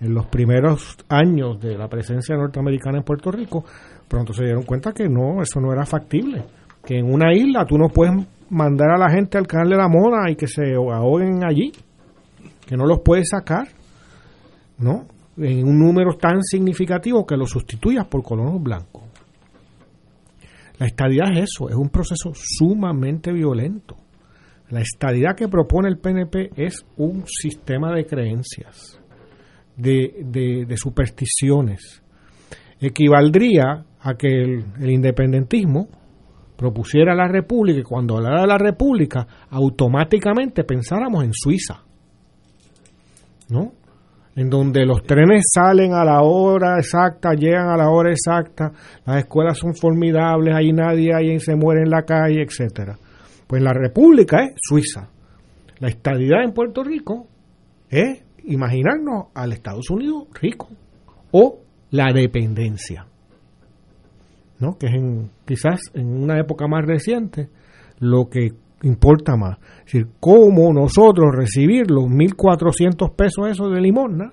En 0.00 0.12
los 0.12 0.26
primeros 0.26 0.96
años 1.08 1.60
de 1.60 1.78
la 1.78 1.88
presencia 1.88 2.36
norteamericana 2.36 2.98
en 2.98 3.04
Puerto 3.04 3.30
Rico, 3.30 3.64
pronto 4.14 4.32
se 4.32 4.44
dieron 4.44 4.62
cuenta 4.62 4.92
que 4.92 5.08
no, 5.08 5.42
eso 5.42 5.60
no 5.60 5.72
era 5.72 5.84
factible. 5.84 6.44
Que 6.86 6.98
en 6.98 7.12
una 7.12 7.34
isla 7.34 7.66
tú 7.66 7.76
no 7.76 7.88
puedes 7.88 8.14
mandar 8.48 8.90
a 8.90 8.98
la 8.98 9.10
gente 9.10 9.36
al 9.36 9.46
canal 9.48 9.68
de 9.70 9.76
la 9.76 9.88
Mona 9.88 10.30
y 10.30 10.36
que 10.36 10.46
se 10.46 10.74
ahoguen 10.74 11.42
allí, 11.42 11.72
que 12.64 12.76
no 12.76 12.86
los 12.86 13.00
puedes 13.00 13.30
sacar, 13.30 13.66
¿no? 14.78 15.06
En 15.36 15.66
un 15.66 15.80
número 15.80 16.16
tan 16.16 16.42
significativo 16.42 17.26
que 17.26 17.36
los 17.36 17.50
sustituyas 17.50 18.06
por 18.06 18.22
colonos 18.22 18.62
blancos. 18.62 19.02
La 20.78 20.86
estadidad 20.86 21.32
es 21.32 21.50
eso, 21.50 21.68
es 21.68 21.74
un 21.74 21.88
proceso 21.88 22.32
sumamente 22.34 23.32
violento. 23.32 23.96
La 24.70 24.80
estadidad 24.80 25.34
que 25.36 25.48
propone 25.48 25.88
el 25.88 25.98
PNP 25.98 26.50
es 26.56 26.86
un 26.98 27.24
sistema 27.26 27.92
de 27.92 28.06
creencias, 28.06 29.00
de, 29.76 30.64
de 30.68 30.76
supersticiones. 30.76 32.00
Equivaldría 32.80 33.84
a 34.04 34.14
que 34.14 34.28
el, 34.28 34.90
independentismo 34.90 35.88
propusiera 36.56 37.14
la 37.14 37.26
república 37.26 37.80
y 37.80 37.82
cuando 37.82 38.18
hablara 38.18 38.42
de 38.42 38.46
la 38.46 38.58
república 38.58 39.26
automáticamente 39.50 40.62
pensáramos 40.62 41.24
en 41.24 41.32
Suiza, 41.32 41.82
¿no? 43.48 43.72
En 44.36 44.50
donde 44.50 44.84
los 44.84 45.04
trenes 45.04 45.44
salen 45.54 45.94
a 45.94 46.04
la 46.04 46.22
hora 46.22 46.76
exacta, 46.78 47.32
llegan 47.32 47.68
a 47.68 47.76
la 47.76 47.88
hora 47.88 48.10
exacta, 48.10 48.72
las 49.06 49.18
escuelas 49.18 49.56
son 49.56 49.74
formidables, 49.74 50.54
ahí 50.54 50.72
nadie 50.72 51.14
hay 51.14 51.38
se 51.40 51.54
muere 51.54 51.82
en 51.82 51.90
la 51.90 52.02
calle, 52.02 52.42
etcétera. 52.42 52.98
Pues 53.46 53.62
la 53.62 53.72
república 53.72 54.44
es 54.44 54.54
Suiza. 54.56 55.08
La 55.78 55.88
estadidad 55.88 56.42
en 56.42 56.52
Puerto 56.52 56.82
Rico 56.82 57.28
es 57.88 58.22
imaginarnos 58.44 59.26
al 59.34 59.52
Estados 59.52 59.88
Unidos 59.88 60.24
rico 60.40 60.68
o 61.30 61.60
la 61.90 62.12
dependencia 62.12 63.06
que 64.78 64.86
es 64.86 64.94
en, 64.94 65.30
quizás 65.44 65.80
en 65.94 66.22
una 66.22 66.38
época 66.38 66.66
más 66.66 66.84
reciente 66.86 67.48
lo 68.00 68.28
que 68.28 68.52
importa 68.82 69.36
más. 69.36 69.58
Es 69.78 69.92
decir, 69.92 70.08
cómo 70.20 70.72
nosotros 70.72 71.34
recibir 71.34 71.90
los 71.90 72.04
1.400 72.04 73.14
pesos 73.14 73.48
esos 73.48 73.72
de 73.72 73.80
limosna 73.80 74.32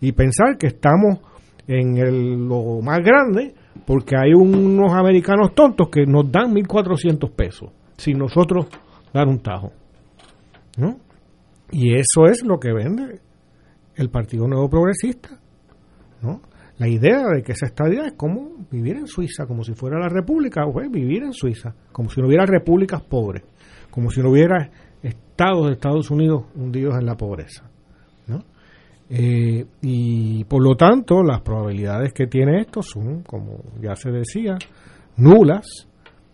y 0.00 0.12
pensar 0.12 0.56
que 0.58 0.68
estamos 0.68 1.18
en 1.66 1.96
el, 1.96 2.48
lo 2.48 2.80
más 2.82 2.98
grande 3.00 3.54
porque 3.86 4.16
hay 4.16 4.34
unos 4.34 4.92
americanos 4.92 5.54
tontos 5.54 5.88
que 5.88 6.06
nos 6.06 6.30
dan 6.30 6.52
1.400 6.54 7.30
pesos 7.30 7.70
sin 7.96 8.18
nosotros 8.18 8.66
dar 9.12 9.28
un 9.28 9.40
tajo. 9.40 9.72
¿no? 10.76 10.96
Y 11.70 11.94
eso 11.94 12.26
es 12.26 12.44
lo 12.44 12.58
que 12.58 12.72
vende 12.72 13.20
el 13.96 14.10
Partido 14.10 14.46
Nuevo 14.46 14.68
Progresista. 14.68 15.38
¿no? 16.22 16.40
La 16.78 16.88
idea 16.88 17.28
de 17.34 17.42
que 17.42 17.52
esa 17.52 17.66
estadía 17.66 18.06
es 18.06 18.12
como 18.14 18.66
vivir 18.70 18.96
en 18.96 19.06
Suiza, 19.06 19.46
como 19.46 19.62
si 19.62 19.74
fuera 19.74 19.98
la 19.98 20.08
república, 20.08 20.66
o 20.66 20.72
vivir 20.90 21.22
en 21.22 21.32
Suiza, 21.32 21.74
como 21.92 22.08
si 22.08 22.20
no 22.20 22.26
hubiera 22.26 22.46
repúblicas 22.46 23.02
pobres, 23.02 23.42
como 23.90 24.10
si 24.10 24.20
no 24.20 24.30
hubiera 24.30 24.70
estados 25.02 25.66
de 25.66 25.72
Estados 25.72 26.10
Unidos 26.10 26.44
hundidos 26.54 26.98
en 26.98 27.06
la 27.06 27.16
pobreza. 27.16 27.70
¿no? 28.26 28.44
Eh, 29.10 29.66
y 29.82 30.44
por 30.44 30.62
lo 30.62 30.74
tanto, 30.76 31.22
las 31.22 31.42
probabilidades 31.42 32.12
que 32.12 32.26
tiene 32.26 32.60
esto 32.60 32.82
son, 32.82 33.22
como 33.22 33.62
ya 33.80 33.94
se 33.94 34.10
decía, 34.10 34.56
nulas, 35.16 35.88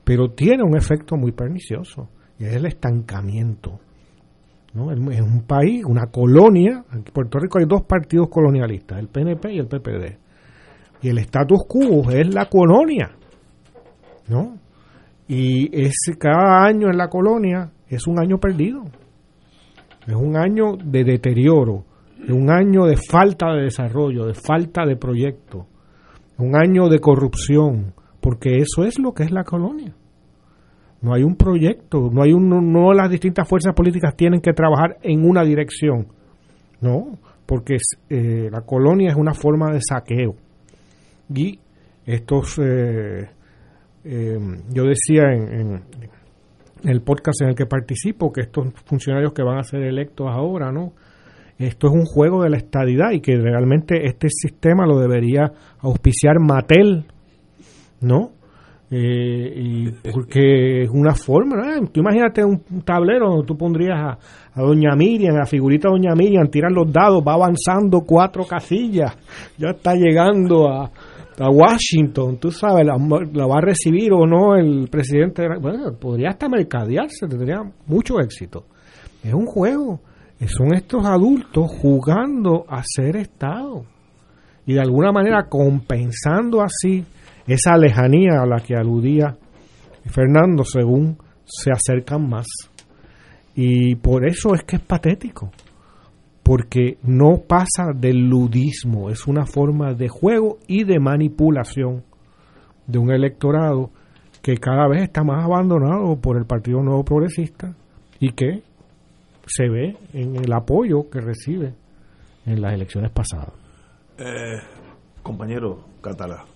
pero 0.04 0.30
tiene 0.30 0.62
un 0.62 0.76
efecto 0.76 1.16
muy 1.16 1.32
pernicioso, 1.32 2.08
y 2.38 2.44
es 2.44 2.54
el 2.54 2.66
estancamiento. 2.66 3.80
¿no? 4.74 4.92
Es 4.92 5.20
un 5.20 5.42
país, 5.42 5.84
una 5.84 6.06
colonia, 6.06 6.84
en 6.92 7.02
Puerto 7.02 7.38
Rico 7.38 7.58
hay 7.58 7.66
dos 7.66 7.82
partidos 7.82 8.28
colonialistas, 8.28 8.98
el 8.98 9.08
PNP 9.08 9.52
y 9.52 9.58
el 9.58 9.66
PPD. 9.66 10.27
Y 11.02 11.08
el 11.08 11.18
status 11.18 11.64
quo 11.68 12.10
es 12.10 12.34
la 12.34 12.46
colonia, 12.46 13.10
¿no? 14.28 14.56
Y 15.28 15.68
es 15.84 15.94
cada 16.18 16.64
año 16.64 16.88
en 16.88 16.96
la 16.96 17.08
colonia 17.08 17.70
es 17.88 18.06
un 18.06 18.18
año 18.18 18.38
perdido. 18.38 18.84
Es 20.06 20.14
un 20.14 20.36
año 20.36 20.76
de 20.82 21.04
deterioro, 21.04 21.84
es 22.24 22.30
un 22.30 22.50
año 22.50 22.86
de 22.86 22.96
falta 22.96 23.52
de 23.52 23.64
desarrollo, 23.64 24.24
de 24.24 24.32
falta 24.32 24.86
de 24.86 24.96
proyecto, 24.96 25.66
un 26.38 26.56
año 26.56 26.88
de 26.88 26.98
corrupción, 26.98 27.92
porque 28.20 28.56
eso 28.56 28.84
es 28.84 28.98
lo 28.98 29.12
que 29.12 29.24
es 29.24 29.30
la 29.30 29.44
colonia. 29.44 29.94
No 31.02 31.12
hay 31.12 31.22
un 31.22 31.36
proyecto, 31.36 32.08
no 32.10 32.22
hay 32.22 32.32
un, 32.32 32.48
no 32.48 32.94
las 32.94 33.10
distintas 33.10 33.46
fuerzas 33.46 33.74
políticas 33.74 34.16
tienen 34.16 34.40
que 34.40 34.54
trabajar 34.54 34.96
en 35.02 35.28
una 35.28 35.44
dirección, 35.44 36.08
no, 36.80 37.18
porque 37.44 37.76
eh, 38.08 38.48
la 38.50 38.62
colonia 38.62 39.10
es 39.10 39.16
una 39.16 39.34
forma 39.34 39.70
de 39.70 39.80
saqueo 39.82 40.36
y 41.34 41.58
estos, 42.06 42.58
eh, 42.58 43.28
eh, 44.04 44.38
yo 44.70 44.84
decía 44.84 45.24
en, 45.32 45.82
el 46.84 47.02
podcast 47.02 47.42
en 47.42 47.48
el 47.48 47.54
que 47.54 47.66
participo 47.66 48.32
que 48.32 48.42
estos 48.42 48.72
funcionarios 48.86 49.32
que 49.32 49.42
van 49.42 49.58
a 49.58 49.62
ser 49.62 49.82
electos 49.82 50.26
ahora, 50.30 50.72
¿no? 50.72 50.92
Esto 51.58 51.88
es 51.88 51.92
un 51.92 52.04
juego 52.04 52.42
de 52.44 52.50
la 52.50 52.56
estadidad 52.56 53.10
y 53.10 53.20
que 53.20 53.36
realmente 53.36 54.06
este 54.06 54.28
sistema 54.30 54.86
lo 54.86 54.98
debería 54.98 55.52
auspiciar 55.80 56.38
Mattel, 56.38 57.04
¿no? 58.00 58.30
Eh, 58.90 59.52
y 59.54 59.90
porque 60.10 60.84
es 60.84 60.90
una 60.90 61.14
forma, 61.14 61.56
¿no? 61.56 61.88
tú 61.88 62.00
imagínate 62.00 62.42
un, 62.42 62.62
tablero 62.86 63.28
donde 63.28 63.46
tú 63.46 63.54
pondrías 63.54 63.98
a, 63.98 64.18
a, 64.54 64.62
Doña 64.62 64.96
Miriam, 64.96 65.34
a 65.34 65.40
la 65.40 65.46
figurita 65.46 65.88
de 65.88 65.92
Doña 65.92 66.14
Miriam, 66.14 66.48
tiran 66.48 66.72
los 66.72 66.90
dados, 66.90 67.22
va 67.22 67.34
avanzando 67.34 68.00
cuatro 68.00 68.44
casillas, 68.46 69.14
ya 69.58 69.72
está 69.72 69.92
llegando 69.94 70.68
a, 70.70 70.90
a 71.38 71.50
Washington, 71.50 72.38
tú 72.38 72.50
sabes, 72.50 72.84
la, 72.84 72.96
va 72.96 73.58
a 73.58 73.60
recibir 73.60 74.12
o 74.12 74.26
no 74.26 74.56
el 74.56 74.88
presidente. 74.88 75.46
Bueno, 75.60 75.92
podría 75.98 76.30
hasta 76.30 76.48
mercadearse, 76.48 77.26
tendría 77.28 77.62
mucho 77.86 78.20
éxito. 78.20 78.66
Es 79.22 79.32
un 79.32 79.46
juego. 79.46 80.00
Son 80.46 80.72
estos 80.74 81.04
adultos 81.04 81.70
jugando 81.80 82.64
a 82.68 82.82
ser 82.84 83.16
Estado 83.16 83.84
y 84.66 84.74
de 84.74 84.80
alguna 84.80 85.10
manera 85.10 85.48
compensando 85.48 86.62
así 86.62 87.04
esa 87.46 87.76
lejanía 87.76 88.42
a 88.42 88.46
la 88.46 88.60
que 88.60 88.76
aludía 88.76 89.36
Fernando 90.06 90.64
según 90.64 91.18
se 91.44 91.70
acercan 91.72 92.28
más. 92.28 92.46
Y 93.54 93.96
por 93.96 94.28
eso 94.28 94.54
es 94.54 94.62
que 94.62 94.76
es 94.76 94.82
patético 94.82 95.50
porque 96.48 96.96
no 97.02 97.42
pasa 97.46 97.92
del 97.94 98.26
ludismo, 98.26 99.10
es 99.10 99.26
una 99.26 99.44
forma 99.44 99.92
de 99.92 100.08
juego 100.08 100.56
y 100.66 100.84
de 100.84 100.98
manipulación 100.98 102.04
de 102.86 102.98
un 102.98 103.10
electorado 103.10 103.90
que 104.40 104.56
cada 104.56 104.88
vez 104.88 105.02
está 105.02 105.22
más 105.22 105.44
abandonado 105.44 106.18
por 106.18 106.38
el 106.38 106.46
Partido 106.46 106.82
Nuevo 106.82 107.04
Progresista 107.04 107.74
y 108.18 108.32
que 108.32 108.62
se 109.46 109.68
ve 109.68 109.98
en 110.14 110.36
el 110.36 110.50
apoyo 110.54 111.10
que 111.10 111.20
recibe 111.20 111.74
en 112.46 112.62
las 112.62 112.72
elecciones 112.72 113.10
pasadas. 113.10 113.52
Eh, 114.16 114.56
compañero 115.22 115.84
Catalá. 116.00 116.46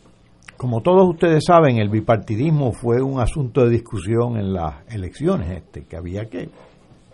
Como 0.56 0.80
todos 0.80 1.06
ustedes 1.06 1.44
saben, 1.46 1.76
el 1.76 1.90
bipartidismo 1.90 2.72
fue 2.72 3.02
un 3.02 3.20
asunto 3.20 3.62
de 3.64 3.68
discusión 3.68 4.38
en 4.38 4.54
las 4.54 4.90
elecciones, 4.90 5.50
este, 5.50 5.84
que 5.84 5.96
había 5.98 6.30
que, 6.30 6.48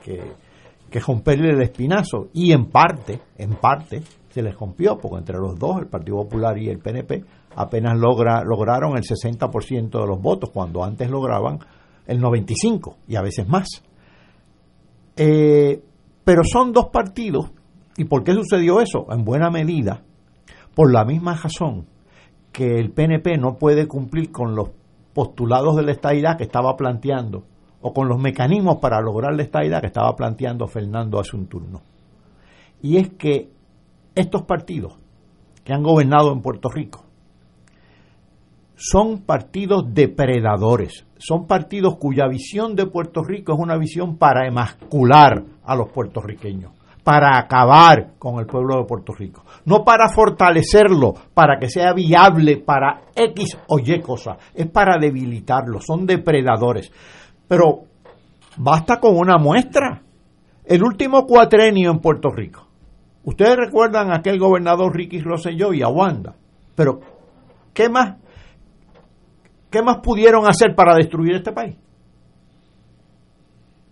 que 0.04 0.20
que 0.90 1.00
romperle 1.00 1.50
el 1.50 1.62
espinazo 1.62 2.28
y 2.32 2.52
en 2.52 2.66
parte, 2.66 3.20
en 3.36 3.56
parte 3.56 4.02
se 4.30 4.42
les 4.42 4.54
rompió 4.54 4.98
porque 4.98 5.18
entre 5.18 5.38
los 5.38 5.58
dos, 5.58 5.78
el 5.78 5.86
Partido 5.86 6.16
Popular 6.18 6.58
y 6.58 6.68
el 6.68 6.78
PNP, 6.78 7.24
apenas 7.56 7.98
logra, 7.98 8.42
lograron 8.44 8.96
el 8.96 9.02
60% 9.02 9.90
de 9.90 10.06
los 10.06 10.20
votos 10.20 10.50
cuando 10.50 10.84
antes 10.84 11.10
lograban 11.10 11.58
el 12.06 12.20
95 12.20 12.96
y 13.08 13.16
a 13.16 13.22
veces 13.22 13.48
más. 13.48 13.68
Eh, 15.16 15.82
pero 16.24 16.42
son 16.44 16.72
dos 16.72 16.90
partidos 16.92 17.50
¿y 17.98 18.04
por 18.04 18.22
qué 18.22 18.32
sucedió 18.32 18.80
eso? 18.80 19.06
En 19.10 19.24
buena 19.24 19.50
medida 19.50 20.02
por 20.74 20.92
la 20.92 21.04
misma 21.04 21.34
razón 21.34 21.86
que 22.52 22.78
el 22.78 22.92
PNP 22.92 23.36
no 23.36 23.58
puede 23.58 23.88
cumplir 23.88 24.30
con 24.30 24.54
los 24.54 24.70
postulados 25.12 25.76
de 25.76 25.82
la 25.82 25.92
estadidad 25.92 26.38
que 26.38 26.44
estaba 26.44 26.76
planteando 26.76 27.42
o 27.80 27.92
con 27.92 28.08
los 28.08 28.18
mecanismos 28.18 28.78
para 28.78 29.00
lograr 29.00 29.34
la 29.34 29.42
estabilidad 29.42 29.80
que 29.80 29.86
estaba 29.86 30.14
planteando 30.16 30.66
Fernando 30.66 31.20
hace 31.20 31.36
un 31.36 31.46
turno. 31.46 31.82
Y 32.82 32.96
es 32.96 33.10
que 33.10 33.50
estos 34.14 34.42
partidos 34.42 34.96
que 35.64 35.72
han 35.72 35.82
gobernado 35.82 36.32
en 36.32 36.40
Puerto 36.40 36.68
Rico 36.68 37.04
son 38.78 39.22
partidos 39.22 39.92
depredadores, 39.92 41.04
son 41.18 41.46
partidos 41.46 41.96
cuya 41.96 42.28
visión 42.28 42.76
de 42.76 42.86
Puerto 42.86 43.24
Rico 43.24 43.52
es 43.52 43.58
una 43.58 43.76
visión 43.76 44.16
para 44.16 44.46
emascular 44.46 45.42
a 45.64 45.74
los 45.74 45.90
puertorriqueños, 45.90 46.72
para 47.02 47.36
acabar 47.38 48.14
con 48.18 48.38
el 48.38 48.46
pueblo 48.46 48.78
de 48.78 48.84
Puerto 48.84 49.12
Rico, 49.14 49.44
no 49.64 49.84
para 49.84 50.08
fortalecerlo, 50.08 51.12
para 51.34 51.58
que 51.58 51.68
sea 51.68 51.92
viable 51.92 52.58
para 52.58 53.02
X 53.16 53.58
o 53.66 53.80
Y 53.80 54.00
cosa, 54.00 54.38
es 54.54 54.68
para 54.68 54.96
debilitarlo, 54.96 55.80
son 55.80 56.06
depredadores. 56.06 56.92
Pero 57.48 57.84
basta 58.56 59.00
con 59.00 59.16
una 59.16 59.38
muestra. 59.38 60.02
El 60.64 60.82
último 60.82 61.26
cuatrenio 61.26 61.90
en 61.90 61.98
Puerto 61.98 62.30
Rico. 62.30 62.68
Ustedes 63.24 63.56
recuerdan 63.56 64.12
a 64.12 64.16
aquel 64.16 64.38
gobernador 64.38 64.94
Ricky 64.94 65.20
Rosselló 65.20 65.72
y 65.72 65.82
a. 65.82 66.34
Pero, 66.74 67.00
¿qué 67.72 67.88
más? 67.88 68.16
¿Qué 69.70 69.82
más 69.82 69.98
pudieron 69.98 70.46
hacer 70.46 70.74
para 70.74 70.94
destruir 70.94 71.34
este 71.34 71.52
país? 71.52 71.76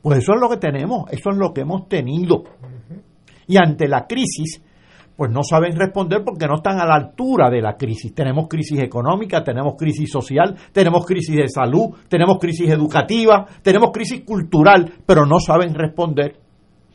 Pues 0.02 0.18
eso 0.18 0.34
es 0.34 0.40
lo 0.40 0.48
que 0.48 0.56
tenemos, 0.56 1.10
eso 1.10 1.30
es 1.30 1.36
lo 1.36 1.52
que 1.52 1.62
hemos 1.62 1.88
tenido. 1.88 2.44
Y 3.48 3.56
ante 3.58 3.88
la 3.88 4.06
crisis, 4.06 4.62
pues 5.16 5.30
no 5.30 5.42
saben 5.42 5.76
responder 5.76 6.22
porque 6.22 6.46
no 6.46 6.56
están 6.56 6.78
a 6.78 6.84
la 6.84 6.94
altura 6.94 7.48
de 7.48 7.62
la 7.62 7.76
crisis. 7.76 8.14
Tenemos 8.14 8.48
crisis 8.48 8.80
económica, 8.80 9.42
tenemos 9.42 9.74
crisis 9.76 10.10
social, 10.10 10.54
tenemos 10.72 11.06
crisis 11.06 11.34
de 11.34 11.48
salud, 11.48 11.96
tenemos 12.08 12.38
crisis 12.38 12.68
educativa, 12.70 13.46
tenemos 13.62 13.90
crisis 13.92 14.22
cultural, 14.24 14.92
pero 15.06 15.24
no 15.24 15.40
saben 15.40 15.74
responder. 15.74 16.36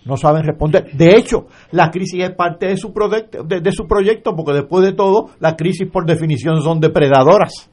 No 0.05 0.17
saben 0.17 0.43
responder. 0.43 0.91
De 0.93 1.15
hecho, 1.15 1.47
la 1.72 1.89
crisis 1.89 2.24
es 2.24 2.32
parte 2.32 2.67
de 2.67 2.78
su, 2.78 2.91
proyecto, 2.91 3.43
de, 3.43 3.72
su 3.72 3.86
proyecto 3.88 4.36
porque 4.36 4.53
después 4.53 4.84
de 4.84 4.93
todo, 4.93 5.30
las 5.39 5.55
crisis 5.55 5.88
por 5.91 6.05
definición 6.05 6.61
son 6.61 6.80
depredadoras. 6.80 7.69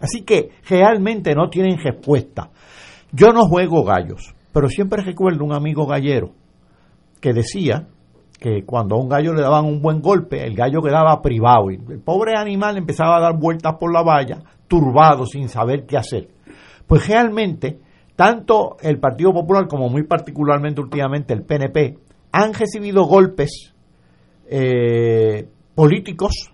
Así 0.00 0.22
que 0.22 0.50
realmente 0.68 1.34
no 1.34 1.48
tienen 1.48 1.78
respuesta. 1.78 2.50
Yo 3.12 3.28
no 3.28 3.42
juego 3.46 3.82
gallos, 3.84 4.34
pero 4.52 4.68
siempre 4.68 5.02
recuerdo 5.02 5.44
un 5.44 5.54
amigo 5.54 5.86
gallero 5.86 6.32
que 7.20 7.32
decía 7.32 7.88
que 8.38 8.64
cuando 8.64 8.96
a 8.96 8.98
un 8.98 9.08
gallo 9.08 9.32
le 9.32 9.42
daban 9.42 9.64
un 9.64 9.80
buen 9.80 10.00
golpe, 10.00 10.44
el 10.44 10.54
gallo 10.54 10.82
quedaba 10.82 11.20
privado 11.22 11.70
y 11.70 11.76
el 11.76 12.00
pobre 12.00 12.32
animal 12.36 12.76
empezaba 12.76 13.16
a 13.16 13.20
dar 13.20 13.38
vueltas 13.38 13.76
por 13.78 13.92
la 13.92 14.02
valla, 14.02 14.38
turbado, 14.68 15.26
sin 15.26 15.48
saber 15.48 15.86
qué 15.86 15.96
hacer. 15.96 16.28
Pues 16.86 17.08
realmente, 17.08 17.80
tanto 18.14 18.76
el 18.80 18.98
Partido 18.98 19.32
Popular 19.32 19.66
como 19.66 19.88
muy 19.88 20.04
particularmente 20.04 20.80
últimamente 20.80 21.32
el 21.32 21.44
PNP 21.44 21.98
han 22.32 22.52
recibido 22.52 23.04
golpes 23.04 23.74
eh, 24.48 25.48
políticos 25.74 26.52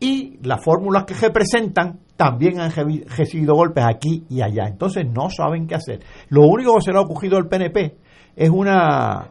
y 0.00 0.38
las 0.42 0.64
fórmulas 0.64 1.04
que 1.04 1.14
representan 1.14 2.00
también 2.16 2.60
han 2.60 2.70
recibido 2.70 3.54
golpes 3.54 3.84
aquí 3.84 4.24
y 4.28 4.42
allá. 4.42 4.66
Entonces 4.68 5.04
no 5.06 5.28
saben 5.28 5.66
qué 5.66 5.74
hacer. 5.74 6.00
Lo 6.28 6.42
único 6.46 6.74
que 6.76 6.82
se 6.82 6.92
le 6.92 6.98
ha 6.98 7.02
ocurrido 7.02 7.36
al 7.36 7.48
PNP 7.48 7.96
es 8.36 8.50
una 8.50 9.30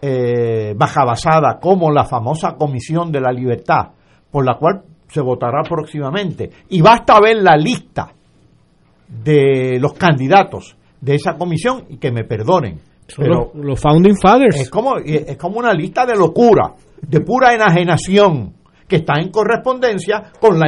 eh, 0.00 0.74
basada 0.76 1.58
como 1.60 1.90
la 1.90 2.04
famosa 2.04 2.54
Comisión 2.56 3.10
de 3.10 3.20
la 3.20 3.32
Libertad, 3.32 3.88
por 4.30 4.44
la 4.44 4.56
cual 4.56 4.82
se 5.08 5.20
votará 5.20 5.62
próximamente. 5.62 6.50
Y 6.68 6.80
basta 6.80 7.20
ver 7.20 7.38
la 7.38 7.56
lista 7.56 8.12
de 9.08 9.78
los 9.80 9.94
candidatos 9.94 10.76
de 11.00 11.14
esa 11.14 11.34
comisión 11.34 11.84
y 11.88 11.96
que 11.96 12.10
me 12.10 12.24
perdonen. 12.24 12.78
pero 13.16 13.52
los, 13.54 13.80
founding 13.80 14.16
fathers. 14.20 14.60
Es 14.60 14.70
como, 14.70 14.96
es 14.98 15.36
como 15.36 15.58
una 15.58 15.72
lista 15.72 16.04
de 16.04 16.16
locura, 16.16 16.74
de 17.00 17.20
pura 17.20 17.54
enajenación, 17.54 18.54
que 18.86 18.96
está 18.96 19.20
en 19.20 19.30
correspondencia 19.30 20.32
con 20.40 20.58
la, 20.58 20.66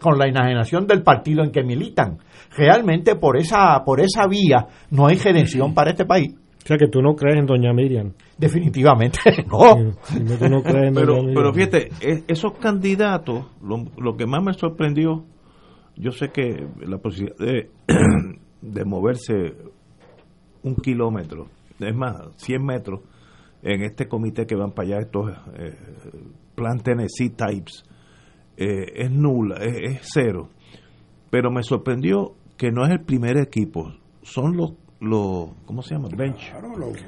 con 0.00 0.18
la 0.18 0.26
enajenación 0.26 0.86
del 0.86 1.02
partido 1.02 1.42
en 1.44 1.50
que 1.50 1.62
militan. 1.62 2.18
Realmente 2.56 3.16
por 3.16 3.36
esa, 3.36 3.82
por 3.84 4.00
esa 4.00 4.26
vía 4.28 4.66
no 4.90 5.08
hay 5.08 5.16
redención 5.16 5.74
para 5.74 5.90
este 5.90 6.04
país. 6.04 6.34
O 6.66 6.68
sea 6.68 6.78
que 6.78 6.88
tú 6.88 7.00
no 7.00 7.14
crees 7.14 7.38
en 7.38 7.46
Doña 7.46 7.72
Miriam. 7.72 8.12
Definitivamente 8.36 9.20
no. 9.46 9.86
pero, 10.92 11.20
pero 11.32 11.52
fíjate, 11.54 11.90
esos 12.26 12.54
candidatos, 12.58 13.46
lo, 13.62 14.16
que 14.16 14.26
más 14.26 14.42
me 14.42 14.52
sorprendió, 14.52 15.24
yo 15.94 16.10
sé 16.10 16.30
que 16.30 16.66
la 16.84 16.98
posibilidad 16.98 17.38
de, 17.38 17.70
de 18.62 18.84
moverse 18.84 19.54
un 20.64 20.74
kilómetro, 20.74 21.46
es 21.78 21.94
más, 21.94 22.16
100 22.34 22.64
metros, 22.64 23.00
en 23.62 23.82
este 23.82 24.08
comité 24.08 24.44
que 24.44 24.56
van 24.56 24.72
para 24.72 24.88
allá, 24.88 24.98
estos 25.02 25.30
eh, 25.60 25.72
Plan 26.56 26.80
Tennessee 26.80 27.30
Types, 27.30 27.84
eh, 28.56 28.86
es 28.92 29.10
nula, 29.12 29.58
es, 29.62 30.00
cero. 30.12 30.48
Pero 31.30 31.52
me 31.52 31.62
sorprendió 31.62 32.34
que 32.56 32.72
no 32.72 32.84
es 32.84 32.90
el 32.90 33.04
primer 33.04 33.36
equipo, 33.38 33.92
son 34.22 34.56
los 34.56 34.72
los 35.00 35.50
¿cómo 35.66 35.82
se 35.82 35.94
llama? 35.94 36.08
bench. 36.16 36.52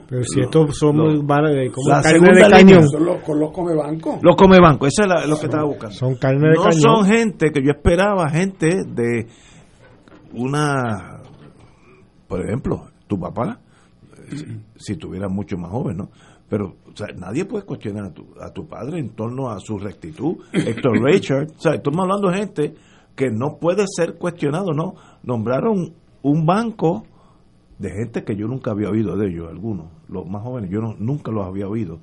Pero 0.08 0.22
si 0.24 0.40
estos 0.40 0.76
son 0.76 0.96
muy 0.96 1.16
como 1.18 2.02
carne 2.02 2.34
de 2.34 2.50
cañón. 2.50 2.88
Son 2.88 3.04
los, 3.04 3.26
los 3.26 3.50
comebancos 3.50 4.18
los 4.22 4.36
comebancos 4.36 4.88
eso 4.88 5.04
es 5.04 5.28
lo 5.28 5.38
que 5.38 5.46
estaba 5.46 5.64
buscando. 5.64 5.94
son 5.94 6.14
carne 6.16 6.48
de 6.50 6.54
no 6.54 6.72
son 6.72 7.06
gente 7.06 7.50
que 7.50 7.62
yo 7.62 7.70
esperaba 7.70 8.28
gente 8.28 8.84
de 8.86 9.26
una 10.34 11.22
por 12.26 12.44
ejemplo 12.44 12.88
tu 13.06 13.18
papá 13.18 13.58
si 14.76 14.96
tuviera 14.96 15.28
mucho 15.28 15.56
más 15.56 15.70
joven 15.70 15.96
no 15.96 16.10
pero 16.48 16.76
o 16.92 16.96
sea, 16.96 17.08
nadie 17.16 17.44
puede 17.44 17.64
cuestionar 17.64 18.06
a 18.06 18.10
tu, 18.12 18.26
a 18.40 18.50
tu 18.52 18.66
padre 18.66 18.98
en 18.98 19.10
torno 19.10 19.50
a 19.50 19.60
su 19.60 19.78
rectitud. 19.78 20.38
Héctor 20.52 20.98
Richard, 21.04 21.48
o 21.56 21.60
sea, 21.60 21.74
estamos 21.74 22.00
hablando 22.00 22.30
de 22.30 22.38
gente 22.38 22.74
que 23.14 23.30
no 23.30 23.58
puede 23.60 23.84
ser 23.86 24.16
cuestionado, 24.16 24.72
¿no? 24.72 24.94
Nombraron 25.22 25.92
un 26.22 26.46
banco 26.46 27.04
de 27.78 27.90
gente 27.90 28.24
que 28.24 28.36
yo 28.36 28.48
nunca 28.48 28.72
había 28.72 28.90
oído 28.90 29.16
de 29.16 29.28
ellos, 29.28 29.48
algunos, 29.48 29.86
los 30.08 30.26
más 30.26 30.42
jóvenes, 30.42 30.70
yo 30.70 30.80
no, 30.80 30.96
nunca 30.98 31.30
los 31.30 31.46
había 31.46 31.68
oído. 31.68 32.00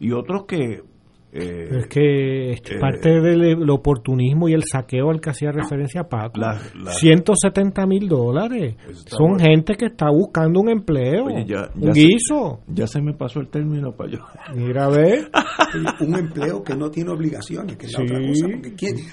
Y 0.00 0.12
otros 0.12 0.44
que 0.44 0.82
eh, 1.30 1.68
es 1.80 1.86
que 1.88 2.52
es 2.52 2.60
eh, 2.70 2.78
parte 2.80 3.20
del 3.20 3.68
oportunismo 3.68 4.48
y 4.48 4.54
el 4.54 4.62
saqueo 4.64 5.10
al 5.10 5.20
que 5.20 5.30
hacía 5.30 5.52
referencia 5.52 6.04
Paco. 6.04 6.40
170 6.88 7.86
mil 7.86 8.08
dólares. 8.08 8.76
Son 9.06 9.38
gente 9.38 9.74
que 9.74 9.86
está 9.86 10.10
buscando 10.10 10.60
un 10.60 10.70
empleo, 10.70 11.26
un 11.26 11.92
guiso. 11.92 12.60
ya 12.66 12.86
se 12.86 13.02
me 13.02 13.12
pasó 13.12 13.40
el 13.40 13.48
término 13.48 13.92
para 13.92 14.12
yo. 14.12 14.18
Mira, 14.54 14.86
a 14.86 14.88
ver. 14.88 15.30
un 16.00 16.18
empleo 16.18 16.62
que 16.62 16.74
no 16.74 16.90
tiene 16.90 17.10
obligaciones, 17.10 17.76
que 17.76 17.86
es 17.86 17.92
la 17.92 18.04
otra 18.04 18.18
cosa. 18.18 18.46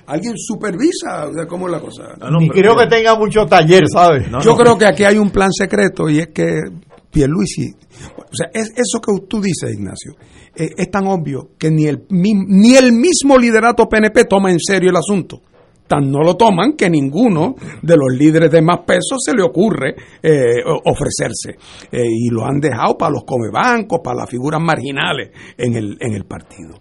alguien 0.07 0.33
supervisa 0.37 1.29
cómo 1.49 1.67
es 1.67 1.73
la 1.73 1.79
cosa. 1.81 2.03
Ni 2.39 2.49
creo 2.49 2.77
que 2.77 2.87
tenga 2.87 3.15
mucho 3.15 3.45
taller, 3.45 3.83
¿sabes? 3.91 4.27
yo 4.41 4.55
creo 4.55 4.77
que 4.77 4.85
aquí 4.85 5.03
hay 5.03 5.17
un 5.17 5.31
plan 5.31 5.51
secreto 5.51 6.09
y 6.09 6.19
es 6.19 6.27
que 6.27 6.61
Pierluisi, 7.15 7.73
o 8.17 8.35
sea, 8.35 8.49
es 8.53 8.73
eso 8.75 8.99
que 8.99 9.25
tú 9.25 9.39
dices, 9.39 9.73
Ignacio 9.73 10.15
eh, 10.53 10.71
es 10.75 10.91
tan 10.91 11.07
obvio 11.07 11.51
que 11.57 11.71
ni 11.71 11.85
el, 11.85 12.03
ni 12.09 12.75
el 12.75 12.91
mismo 12.91 13.37
liderato 13.37 13.87
PNP 13.87 14.25
toma 14.25 14.51
en 14.51 14.59
serio 14.59 14.89
el 14.89 14.97
asunto. 14.97 15.41
Tan 15.87 16.11
no 16.11 16.23
lo 16.23 16.35
toman 16.35 16.73
que 16.73 16.89
ninguno 16.89 17.55
de 17.81 17.95
los 17.95 18.13
líderes 18.17 18.51
de 18.51 18.61
más 18.61 18.79
peso 18.85 19.15
se 19.17 19.33
le 19.33 19.43
ocurre 19.43 19.95
eh, 20.21 20.61
ofrecerse. 20.65 21.55
Eh, 21.89 22.05
y 22.05 22.29
lo 22.31 22.43
han 22.43 22.59
dejado 22.59 22.97
para 22.97 23.13
los 23.13 23.23
comebancos, 23.23 24.01
para 24.03 24.17
las 24.17 24.29
figuras 24.29 24.59
marginales 24.59 25.29
en 25.57 25.73
el, 25.73 25.95
en 26.01 26.15
el 26.15 26.25
partido. 26.25 26.73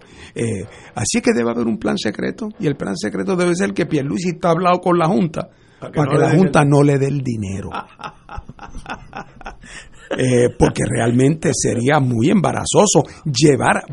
así 0.96 1.20
que 1.20 1.30
debe 1.32 1.52
haber 1.52 1.68
un 1.68 1.78
plan 1.78 1.96
secreto 1.96 2.48
y 2.58 2.66
el 2.66 2.74
plan 2.74 2.96
secreto 2.96 3.36
debe 3.36 3.54
ser 3.54 3.72
que 3.72 3.86
Pierluisi 3.86 4.30
está 4.30 4.50
hablado 4.50 4.80
con 4.80 4.98
la 4.98 5.06
Junta 5.06 5.48
para 5.92 6.10
que, 6.10 6.18
la 6.18 6.30
Junta 6.30 6.64
no 6.64 6.82
le 6.82 6.98
dé 6.98 7.06
el 7.06 7.22
dinero. 7.22 7.70
Eh, 10.16 10.50
porque 10.58 10.82
realmente 10.88 11.50
sería 11.54 11.98
muy 11.98 12.30
embarazoso 12.30 13.02
llevar, 13.24 13.84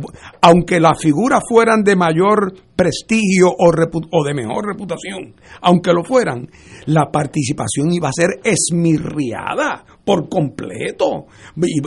aunque 0.41 0.79
las 0.79 0.99
figuras 0.99 1.41
fueran 1.47 1.83
de 1.83 1.95
mayor 1.95 2.53
prestigio 2.75 3.49
o, 3.49 3.71
o, 4.11 4.23
de 4.23 4.33
mejor 4.33 4.65
reputación, 4.65 5.35
aunque 5.61 5.93
lo 5.93 6.03
fueran, 6.03 6.47
la 6.87 7.11
participación 7.11 7.91
iba 7.91 8.09
a 8.09 8.13
ser 8.13 8.39
esmirriada 8.43 9.85
por 10.03 10.27
completo, 10.27 11.27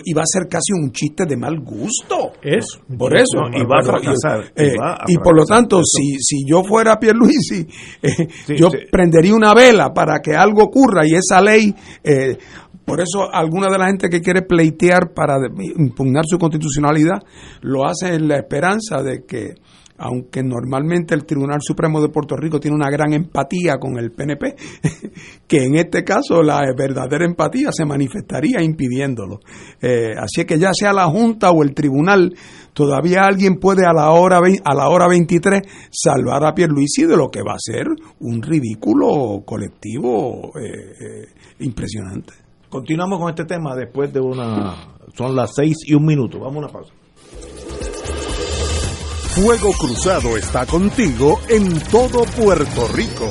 iba 0.04 0.22
a 0.22 0.26
ser 0.26 0.48
casi 0.48 0.72
un 0.72 0.92
chiste 0.92 1.24
de 1.26 1.36
mal 1.36 1.58
gusto. 1.60 2.32
Es, 2.40 2.66
por 2.96 3.16
eso. 3.16 3.40
y 3.52 3.64
va 3.64 3.80
a 3.80 3.82
fracasar. 3.82 4.52
Eh, 4.54 4.74
y, 5.08 5.18
por 5.18 5.36
lo 5.36 5.44
tanto, 5.44 5.80
si, 5.82 6.16
si 6.20 6.44
yo 6.48 6.62
fuera 6.62 6.98
Pierluisi, 6.98 7.66
eh, 8.02 8.28
yo 8.56 8.68
prendería 8.90 9.34
una 9.34 9.52
vela 9.52 9.92
para 9.92 10.20
que 10.20 10.34
algo 10.34 10.62
ocurra 10.62 11.02
y 11.04 11.14
esa 11.14 11.40
ley 11.40 11.74
eh, 12.04 12.38
por 12.84 13.00
eso 13.00 13.32
alguna 13.32 13.68
de 13.70 13.78
la 13.78 13.86
gente 13.86 14.10
que 14.10 14.20
quiere 14.20 14.42
pleitear 14.42 15.12
para 15.14 15.38
impugnar 15.76 16.24
su 16.26 16.38
constitucionalidad 16.38 17.22
lo 17.62 17.86
hace 17.86 18.14
en 18.14 18.28
la 18.28 18.36
esperanza 18.36 19.02
de 19.02 19.24
que, 19.24 19.54
aunque 19.96 20.42
normalmente 20.42 21.14
el 21.14 21.24
Tribunal 21.24 21.60
Supremo 21.62 22.02
de 22.02 22.10
Puerto 22.10 22.36
Rico 22.36 22.60
tiene 22.60 22.76
una 22.76 22.90
gran 22.90 23.14
empatía 23.14 23.78
con 23.78 23.96
el 23.98 24.12
PNP, 24.12 24.54
que 25.48 25.64
en 25.64 25.76
este 25.76 26.04
caso 26.04 26.42
la 26.42 26.60
verdadera 26.76 27.24
empatía 27.24 27.70
se 27.72 27.86
manifestaría 27.86 28.62
impidiéndolo. 28.62 29.40
Eh, 29.80 30.12
así 30.18 30.44
que 30.44 30.58
ya 30.58 30.72
sea 30.74 30.92
la 30.92 31.06
Junta 31.06 31.52
o 31.52 31.62
el 31.62 31.72
Tribunal, 31.72 32.34
todavía 32.74 33.24
alguien 33.24 33.56
puede 33.56 33.86
a 33.86 33.94
la 33.94 34.10
hora, 34.10 34.40
a 34.62 34.74
la 34.74 34.88
hora 34.90 35.08
23 35.08 35.62
salvar 35.90 36.44
a 36.44 36.54
Pierluisi 36.54 37.06
de 37.06 37.16
lo 37.16 37.30
que 37.30 37.40
va 37.40 37.54
a 37.54 37.58
ser 37.58 37.86
un 38.20 38.42
ridículo 38.42 39.42
colectivo 39.46 40.52
eh, 40.60 40.96
eh, 41.00 41.26
impresionante. 41.60 42.43
Continuamos 42.74 43.20
con 43.20 43.28
este 43.28 43.44
tema 43.44 43.76
después 43.76 44.12
de 44.12 44.18
una... 44.18 44.74
Son 45.16 45.36
las 45.36 45.54
seis 45.54 45.76
y 45.86 45.94
un 45.94 46.04
minuto. 46.04 46.40
Vamos 46.40 46.56
a 46.56 46.58
una 46.58 46.68
pausa. 46.68 46.92
Fuego 49.28 49.70
Cruzado 49.78 50.36
está 50.36 50.66
contigo 50.66 51.38
en 51.48 51.80
todo 51.92 52.24
Puerto 52.24 52.88
Rico. 52.92 53.30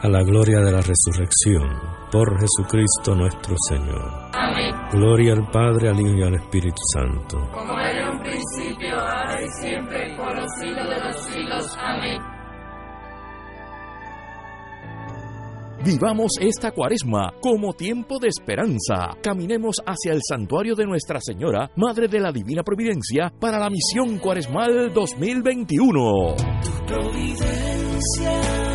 a 0.00 0.08
la 0.08 0.22
gloria 0.22 0.60
de 0.60 0.72
la 0.72 0.80
resurrección, 0.80 1.68
por 2.10 2.38
Jesucristo 2.40 3.14
nuestro 3.14 3.56
Señor. 3.68 4.30
Amén. 4.32 4.74
Gloria 4.92 5.32
al 5.32 5.50
Padre, 5.50 5.88
al 5.88 6.00
Hijo 6.00 6.16
y 6.16 6.22
al 6.22 6.34
Espíritu 6.34 6.80
Santo. 6.92 7.38
Como 7.52 7.78
era 7.78 8.02
en 8.02 8.16
un 8.16 8.22
principio, 8.22 8.94
ahora 8.98 9.42
y 9.42 9.48
siempre, 9.60 10.16
por 10.16 10.36
los 10.36 10.50
siglos 10.60 10.88
de 10.88 11.00
los 11.00 11.16
siglos. 11.24 11.78
Amén. 11.80 12.38
Vivamos 15.84 16.32
esta 16.40 16.72
cuaresma 16.72 17.32
como 17.40 17.72
tiempo 17.72 18.18
de 18.18 18.28
esperanza. 18.28 19.10
Caminemos 19.22 19.76
hacia 19.86 20.12
el 20.12 20.20
santuario 20.28 20.74
de 20.74 20.84
Nuestra 20.84 21.20
Señora, 21.20 21.70
Madre 21.76 22.08
de 22.08 22.20
la 22.20 22.32
Divina 22.32 22.62
Providencia, 22.62 23.32
para 23.38 23.58
la 23.58 23.70
misión 23.70 24.18
cuaresmal 24.18 24.92
2021. 24.92 26.34
Providencia 26.86 27.78
divina. 27.98 28.67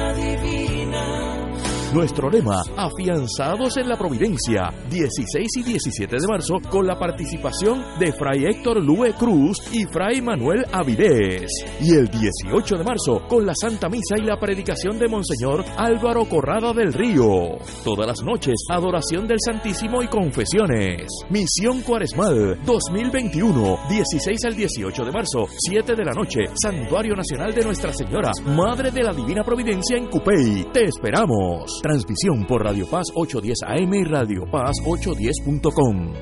Nuestro 1.93 2.27
lema, 2.27 2.63
afianzados 2.75 3.77
en 3.77 3.87
la 3.87 3.95
providencia, 3.95 4.73
16 4.89 5.57
y 5.57 5.63
17 5.63 6.15
de 6.19 6.27
marzo, 6.27 6.55
con 6.71 6.87
la 6.87 6.97
participación 6.97 7.83
de 7.99 8.11
Fray 8.11 8.45
Héctor 8.45 8.83
Lue 8.83 9.13
Cruz 9.13 9.59
y 9.71 9.85
Fray 9.85 10.19
Manuel 10.19 10.65
Avilés. 10.71 11.51
Y 11.79 11.93
el 11.93 12.07
18 12.07 12.77
de 12.77 12.83
marzo, 12.83 13.21
con 13.27 13.45
la 13.45 13.53
Santa 13.53 13.89
Misa 13.89 14.15
y 14.17 14.23
la 14.23 14.39
predicación 14.39 14.97
de 14.97 15.07
Monseñor 15.07 15.63
Álvaro 15.77 16.25
Corrada 16.25 16.73
del 16.73 16.93
Río. 16.93 17.59
Todas 17.83 18.07
las 18.07 18.23
noches, 18.23 18.55
adoración 18.71 19.27
del 19.27 19.37
Santísimo 19.39 20.01
y 20.01 20.07
confesiones. 20.07 21.07
Misión 21.29 21.81
Cuaresmal 21.81 22.57
2021, 22.65 23.77
16 23.87 24.45
al 24.45 24.55
18 24.55 25.05
de 25.05 25.11
marzo, 25.11 25.45
7 25.69 25.93
de 25.95 26.03
la 26.03 26.13
noche, 26.13 26.39
Santuario 26.59 27.15
Nacional 27.15 27.53
de 27.53 27.63
Nuestra 27.63 27.93
Señora, 27.93 28.31
Madre 28.47 28.89
de 28.89 29.03
la 29.03 29.13
Divina 29.13 29.43
Providencia 29.43 29.95
en 29.95 30.07
Cupey. 30.07 30.65
Te 30.73 30.85
esperamos. 30.85 31.82
Transmisión 31.83 32.47
por 32.47 32.63
Radio 32.63 32.89
Paz 32.89 33.07
810 33.13 33.57
AM 33.67 33.93
y 33.93 34.03
Radio 34.05 34.49
Paz 34.49 34.77
810.com. 34.85 36.13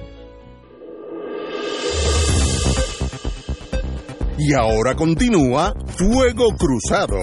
Y 4.40 4.54
ahora 4.56 4.96
continúa 4.96 5.72
Fuego 5.86 6.48
Cruzado. 6.58 7.16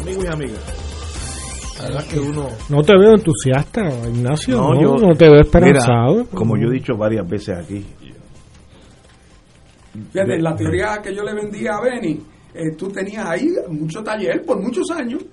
Amigos 0.00 0.24
y 0.24 0.28
amigas, 0.28 0.75
verdad 1.86 2.04
que 2.10 2.18
uno... 2.20 2.48
No 2.68 2.82
te 2.82 2.92
veo 2.98 3.14
entusiasta, 3.14 3.82
Ignacio. 4.08 4.56
No, 4.56 4.80
yo- 4.80 4.96
no 4.96 5.14
te 5.14 5.28
veo 5.30 5.40
esperanzado. 5.40 6.14
Mira, 6.16 6.28
como 6.34 6.56
yo 6.56 6.68
he 6.68 6.72
dicho 6.74 6.96
varias 6.96 7.28
veces 7.28 7.56
aquí, 7.58 7.84
Fíjate, 10.12 10.38
la 10.38 10.54
teoría 10.54 11.00
que 11.02 11.14
yo 11.14 11.22
le 11.22 11.34
vendía 11.34 11.72
a 11.76 11.80
Benny, 11.80 12.20
eh, 12.54 12.76
tú 12.76 12.88
tenías 12.90 13.26
ahí 13.26 13.48
mucho 13.70 14.02
taller 14.02 14.42
por 14.44 14.60
muchos 14.60 14.90
años. 14.90 15.24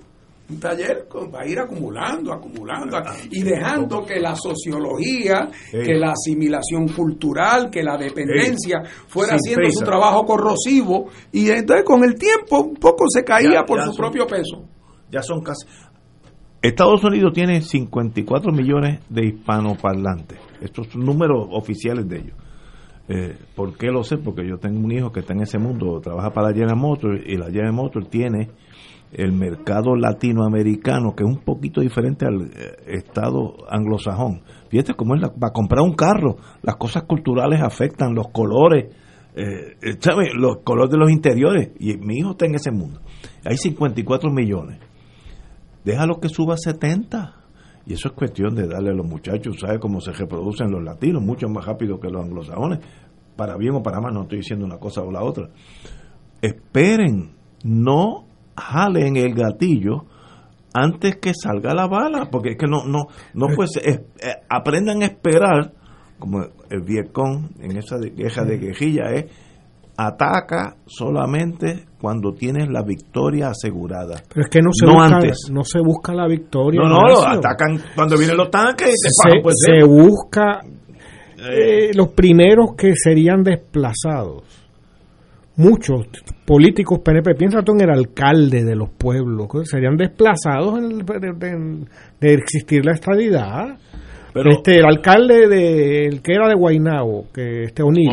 Un 0.48 0.60
taller 0.60 1.06
con- 1.08 1.30
para 1.30 1.46
ir 1.48 1.58
acumulando, 1.58 2.30
acumulando, 2.32 2.98
y 3.30 3.42
dejando 3.42 4.04
que 4.04 4.20
la 4.20 4.34
sociología, 4.36 5.48
Sí. 5.70 5.78
que 5.82 5.94
la 5.94 6.12
asimilación 6.12 6.88
cultural, 6.88 7.70
que 7.70 7.82
la 7.82 7.96
dependencia 7.96 8.82
fuera 9.08 9.38
Sin 9.38 9.54
haciendo 9.54 9.70
su 9.70 9.84
trabajo 9.84 10.24
corrosivo, 10.26 11.08
y 11.32 11.48
entonces 11.50 11.84
con 11.86 12.04
el 12.04 12.14
tiempo 12.14 12.60
un 12.60 12.74
poco 12.76 13.04
se 13.08 13.24
caía 13.24 13.52
Ya- 13.54 13.64
por 13.64 13.78
ya 13.78 13.84
su 13.86 13.92
son- 13.92 13.96
propio 14.02 14.26
peso. 14.26 14.64
ya 15.10 15.22
son 15.22 15.40
casi... 15.42 15.66
Estados 16.64 17.04
Unidos 17.04 17.34
tiene 17.34 17.60
54 17.60 18.50
millones 18.50 19.00
de 19.10 19.26
hispanoparlantes. 19.26 20.38
Estos 20.62 20.86
son 20.86 21.04
números 21.04 21.46
oficiales 21.50 22.08
de 22.08 22.16
ellos. 22.16 22.36
Eh, 23.06 23.36
¿Por 23.54 23.76
qué 23.76 23.88
lo 23.88 24.02
sé? 24.02 24.16
Porque 24.16 24.48
yo 24.48 24.56
tengo 24.56 24.82
un 24.82 24.90
hijo 24.90 25.12
que 25.12 25.20
está 25.20 25.34
en 25.34 25.42
ese 25.42 25.58
mundo, 25.58 26.00
trabaja 26.00 26.30
para 26.30 26.48
la 26.48 26.54
General 26.54 26.78
Motors 26.78 27.20
y 27.26 27.36
la 27.36 27.48
General 27.48 27.74
Motors 27.74 28.08
tiene 28.08 28.48
el 29.12 29.32
mercado 29.32 29.94
latinoamericano 29.94 31.14
que 31.14 31.24
es 31.24 31.28
un 31.28 31.44
poquito 31.44 31.82
diferente 31.82 32.24
al 32.24 32.44
eh, 32.44 32.96
estado 32.96 33.56
anglosajón. 33.68 34.40
Fíjate 34.70 34.94
cómo 34.94 35.16
es 35.16 35.20
la, 35.20 35.34
para 35.34 35.52
comprar 35.52 35.82
un 35.82 35.92
carro, 35.92 36.38
las 36.62 36.76
cosas 36.76 37.02
culturales 37.02 37.60
afectan, 37.60 38.14
los 38.14 38.28
colores, 38.28 38.86
eh, 39.36 39.76
eh, 39.82 39.96
¿sabe? 40.00 40.30
los 40.34 40.62
colores 40.64 40.90
de 40.90 40.96
los 40.96 41.10
interiores. 41.10 41.72
Y 41.78 41.98
mi 41.98 42.20
hijo 42.20 42.30
está 42.30 42.46
en 42.46 42.54
ese 42.54 42.70
mundo. 42.70 43.02
Hay 43.44 43.58
54 43.58 44.30
millones. 44.30 44.80
Déjalo 45.84 46.18
que 46.20 46.28
suba 46.28 46.54
a 46.54 46.56
70. 46.56 47.34
Y 47.86 47.92
eso 47.92 48.08
es 48.08 48.14
cuestión 48.14 48.54
de 48.54 48.66
darle 48.66 48.90
a 48.90 48.94
los 48.94 49.06
muchachos, 49.06 49.56
¿sabe 49.60 49.78
cómo 49.78 50.00
se 50.00 50.12
reproducen 50.12 50.70
los 50.70 50.82
latinos? 50.82 51.22
Mucho 51.22 51.48
más 51.48 51.66
rápido 51.66 52.00
que 52.00 52.08
los 52.08 52.24
anglosajones. 52.24 52.78
Para 53.36 53.56
bien 53.58 53.74
o 53.74 53.82
para 53.82 54.00
mal, 54.00 54.14
no 54.14 54.22
estoy 54.22 54.38
diciendo 54.38 54.64
una 54.64 54.78
cosa 54.78 55.02
o 55.02 55.10
la 55.12 55.22
otra. 55.22 55.50
Esperen, 56.40 57.32
no 57.62 58.24
jalen 58.56 59.16
el 59.16 59.34
gatillo 59.34 60.06
antes 60.72 61.16
que 61.16 61.32
salga 61.34 61.74
la 61.74 61.86
bala, 61.86 62.28
porque 62.30 62.50
es 62.52 62.56
que 62.58 62.66
no, 62.66 62.84
no, 62.84 63.06
no 63.34 63.46
pues 63.54 63.70
aprendan 64.48 65.02
a 65.02 65.06
esperar, 65.06 65.72
como 66.18 66.40
el 66.70 66.80
Vietcong 66.82 67.50
en 67.60 67.76
esa 67.76 67.96
de- 67.98 68.10
guerra 68.10 68.44
de 68.44 68.58
guerrilla 68.58 69.10
es 69.12 69.26
ataca 69.96 70.76
solamente 70.86 71.84
cuando 72.00 72.32
tienes 72.32 72.68
la 72.68 72.82
victoria 72.82 73.48
asegurada. 73.50 74.20
Pero 74.28 74.44
es 74.44 74.50
que 74.50 74.60
no 74.60 74.70
se, 74.72 74.86
No 74.86 74.94
busca, 74.94 75.16
antes. 75.16 75.38
no 75.52 75.64
se 75.64 75.78
busca 75.80 76.12
la 76.14 76.26
victoria. 76.26 76.80
No, 76.82 76.88
no, 76.88 77.08
Ignacio. 77.08 77.28
atacan 77.38 77.80
cuando 77.94 78.18
vienen 78.18 78.36
los 78.36 78.50
tanques 78.50 78.88
y 78.88 78.92
se, 78.92 79.08
paran, 79.28 79.42
pues, 79.42 79.54
se 79.64 79.78
eh. 79.78 79.84
busca 79.84 80.60
eh, 81.50 81.90
los 81.94 82.08
primeros 82.08 82.74
que 82.76 82.92
serían 82.96 83.42
desplazados. 83.42 84.42
Muchos 85.56 86.06
políticos 86.44 86.98
PNP, 87.04 87.36
piensa 87.36 87.62
tú 87.62 87.72
en 87.72 87.82
el 87.82 87.90
alcalde 87.90 88.64
de 88.64 88.74
los 88.74 88.90
pueblos, 88.90 89.46
que 89.48 89.64
serían 89.64 89.96
desplazados 89.96 90.78
en 90.78 90.84
el- 90.90 91.04
de, 91.06 91.32
de- 91.32 91.86
de 92.20 92.34
existir 92.34 92.84
la 92.84 92.92
estadidad. 92.92 93.78
Pero- 94.34 94.50
este, 94.50 94.78
el 94.80 94.84
alcalde 94.84 95.48
de, 95.48 96.06
el 96.06 96.20
que 96.20 96.34
era 96.34 96.48
de 96.48 96.54
Guaynabo, 96.54 97.26
que 97.32 97.62
este 97.64 97.82
O'Neill, 97.82 98.08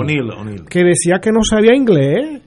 que 0.69 0.84
decía 0.84 1.19
que 1.22 1.31
no 1.31 1.39
sabía 1.43 1.76
inglés. 1.76 2.41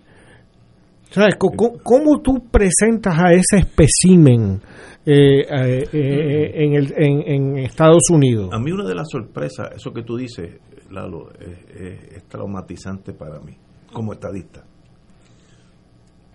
¿Sabes? 1.10 1.34
¿Cómo, 1.38 2.20
tú 2.22 2.48
presentas 2.50 3.16
a 3.16 3.32
ese 3.32 3.58
especimen 3.58 4.60
eh, 5.06 5.42
eh, 5.42 5.84
eh, 5.92 6.50
en, 6.54 6.74
el, 6.74 6.92
en, 6.96 7.22
en 7.28 7.58
Estados 7.58 8.10
Unidos? 8.10 8.48
A 8.52 8.58
mí 8.58 8.72
una 8.72 8.84
de 8.84 8.94
las 8.96 9.06
sorpresas, 9.10 9.68
eso 9.76 9.92
que 9.92 10.02
tú 10.02 10.16
dices, 10.16 10.58
Lalo, 10.90 11.30
es, 11.38 11.76
es- 11.80 12.12
es 12.16 12.24
traumatizante 12.24 13.12
para 13.12 13.38
mí, 13.40 13.52
como 13.92 14.12
estadista. 14.12 14.64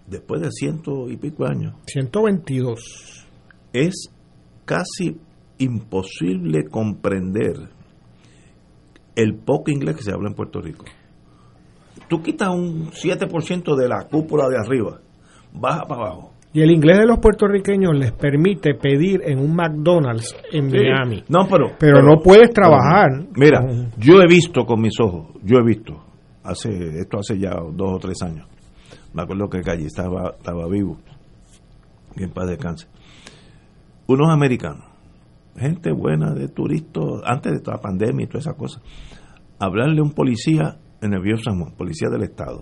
Después 0.07 0.41
de 0.41 0.49
ciento 0.51 1.09
y 1.09 1.17
pico 1.17 1.45
años, 1.45 1.73
122. 1.85 2.79
es 3.73 4.09
casi 4.65 5.17
imposible 5.59 6.65
comprender 6.69 7.55
el 9.15 9.35
poco 9.35 9.71
inglés 9.71 9.97
que 9.97 10.03
se 10.03 10.11
habla 10.11 10.29
en 10.29 10.35
Puerto 10.35 10.61
Rico. 10.61 10.85
Tú 12.07 12.21
quitas 12.23 12.49
un 12.49 12.89
7% 12.91 13.75
de 13.75 13.87
la 13.87 14.07
cúpula 14.09 14.47
de 14.49 14.57
arriba, 14.57 14.99
baja 15.53 15.83
para 15.85 16.01
abajo. 16.01 16.33
Y 16.51 16.61
el 16.61 16.71
inglés 16.71 16.97
de 16.97 17.05
los 17.05 17.19
puertorriqueños 17.19 17.91
les 17.95 18.11
permite 18.11 18.73
pedir 18.73 19.21
en 19.23 19.37
un 19.37 19.55
McDonald's 19.55 20.35
en 20.51 20.71
Sí. 20.71 20.77
Miami. 20.77 21.23
No, 21.29 21.47
pero, 21.47 21.73
Pero 21.77 22.01
no 22.01 22.19
puedes 22.23 22.49
trabajar. 22.51 23.09
Mira, 23.35 23.59
con- 23.61 23.91
yo 23.99 24.19
he 24.21 24.27
visto 24.27 24.65
con 24.65 24.81
mis 24.81 24.99
ojos, 24.99 25.27
yo 25.43 25.57
he 25.59 25.63
visto, 25.63 26.03
hace 26.43 26.69
esto 26.99 27.19
hace 27.19 27.37
ya 27.37 27.51
dos 27.51 27.93
o 27.93 27.99
tres 27.99 28.19
años. 28.23 28.47
Me 29.13 29.21
acuerdo 29.21 29.47
que 29.47 29.61
Calle 29.61 29.85
estaba, 29.85 30.31
estaba 30.37 30.67
vivo, 30.67 30.97
y 32.15 32.23
en 32.23 32.31
paz 32.31 32.47
descanse. 32.47 32.87
Unos 34.07 34.29
americanos, 34.31 34.85
gente 35.59 35.91
buena 35.91 36.33
de 36.33 36.47
turistas, 36.47 37.03
antes 37.25 37.51
de 37.53 37.59
toda 37.59 37.77
la 37.77 37.81
pandemia 37.81 38.23
y 38.23 38.27
todas 38.27 38.45
esas 38.45 38.57
cosas, 38.57 38.81
hablarle 39.59 39.99
a 39.99 40.03
un 40.03 40.11
policía 40.11 40.77
en 41.01 41.13
el 41.13 41.21
Viejo 41.21 41.41
policía 41.77 42.09
del 42.09 42.23
Estado. 42.23 42.61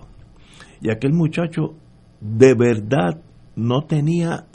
Y 0.80 0.90
aquel 0.90 1.12
muchacho 1.12 1.74
de 2.20 2.54
verdad 2.54 3.20
no 3.56 3.82
tenía 3.82 4.46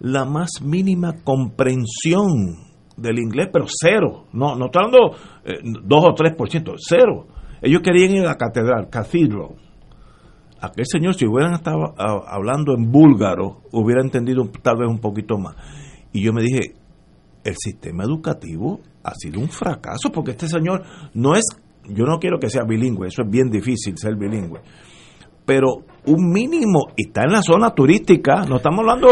la 0.00 0.24
más 0.24 0.60
mínima 0.62 1.14
comprensión 1.24 2.56
del 2.96 3.18
inglés, 3.18 3.48
pero 3.52 3.66
cero. 3.68 4.26
No, 4.32 4.56
no 4.56 4.66
estoy 4.66 4.82
hablando 4.84 5.16
eh, 5.44 5.60
dos 5.84 6.04
o 6.06 6.14
tres 6.14 6.34
por 6.34 6.50
ciento, 6.50 6.74
cero. 6.76 7.26
Ellos 7.62 7.80
querían 7.82 8.12
ir 8.12 8.20
a 8.22 8.30
la 8.30 8.36
catedral, 8.36 8.88
cathedral. 8.90 9.56
Aquel 10.60 10.84
señor, 10.86 11.14
si 11.14 11.26
hubieran 11.26 11.54
estado 11.54 11.94
ah, 11.98 12.22
hablando 12.26 12.74
en 12.74 12.90
búlgaro, 12.90 13.62
hubiera 13.72 14.02
entendido 14.02 14.48
tal 14.62 14.76
vez 14.78 14.88
un 14.88 14.98
poquito 14.98 15.38
más. 15.38 15.56
Y 16.12 16.22
yo 16.22 16.32
me 16.32 16.42
dije, 16.42 16.74
el 17.44 17.54
sistema 17.56 18.04
educativo 18.04 18.80
ha 19.02 19.14
sido 19.14 19.40
un 19.40 19.48
fracaso, 19.48 20.10
porque 20.12 20.32
este 20.32 20.48
señor 20.48 20.82
no 21.14 21.34
es 21.34 21.44
yo 21.86 22.04
no 22.06 22.18
quiero 22.18 22.38
que 22.38 22.48
sea 22.48 22.62
bilingüe, 22.64 23.08
eso 23.08 23.22
es 23.22 23.30
bien 23.30 23.50
difícil 23.50 23.94
ser 23.98 24.16
bilingüe, 24.16 24.60
pero 25.44 25.66
un 26.06 26.30
mínimo, 26.32 26.86
y 26.96 27.06
está 27.08 27.24
en 27.24 27.32
la 27.32 27.42
zona 27.42 27.70
turística, 27.74 28.44
no 28.48 28.56
estamos 28.56 28.80
hablando 28.80 29.08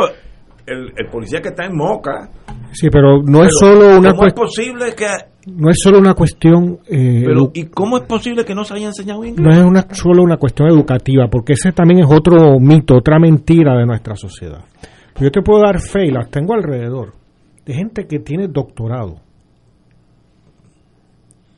el, 0.66 0.92
el 0.96 1.10
policía 1.10 1.40
que 1.42 1.48
está 1.50 1.66
en 1.66 1.76
Moca. 1.76 2.30
Sí, 2.72 2.88
pero 2.90 3.20
no 3.22 3.42
es 3.44 3.50
solo 3.58 3.98
una 3.98 4.12
¿Cómo 4.12 4.26
es 4.26 4.32
cuestión. 4.32 4.46
posible 4.46 4.94
que 4.94 5.06
No 5.52 5.68
es 5.70 5.76
solo 5.82 5.98
una 5.98 6.14
cuestión. 6.14 6.78
eh, 6.88 7.22
Pero, 7.26 7.50
¿y 7.52 7.66
cómo 7.66 7.98
es 7.98 8.04
posible 8.04 8.44
que 8.44 8.54
no 8.54 8.64
se 8.64 8.74
haya 8.74 8.86
enseñado 8.86 9.22
inglés? 9.24 9.44
no 9.44 9.50
es 9.52 9.62
una, 9.62 9.86
solo 9.90 10.22
una 10.22 10.36
cuestión 10.38 10.68
educativa, 10.70 11.26
porque 11.30 11.52
ese 11.54 11.72
también 11.72 12.00
es 12.00 12.06
otro 12.10 12.58
mito, 12.60 12.96
otra 12.96 13.18
mentira 13.18 13.76
de 13.76 13.84
nuestra 13.84 14.16
sociedad. 14.16 14.64
Yo 15.20 15.30
te 15.30 15.42
puedo 15.42 15.60
dar 15.62 15.78
fe, 15.80 16.06
y 16.06 16.10
las 16.10 16.30
tengo 16.30 16.54
alrededor, 16.54 17.12
de 17.64 17.74
gente 17.74 18.06
que 18.06 18.18
tiene 18.18 18.48
doctorado 18.48 19.16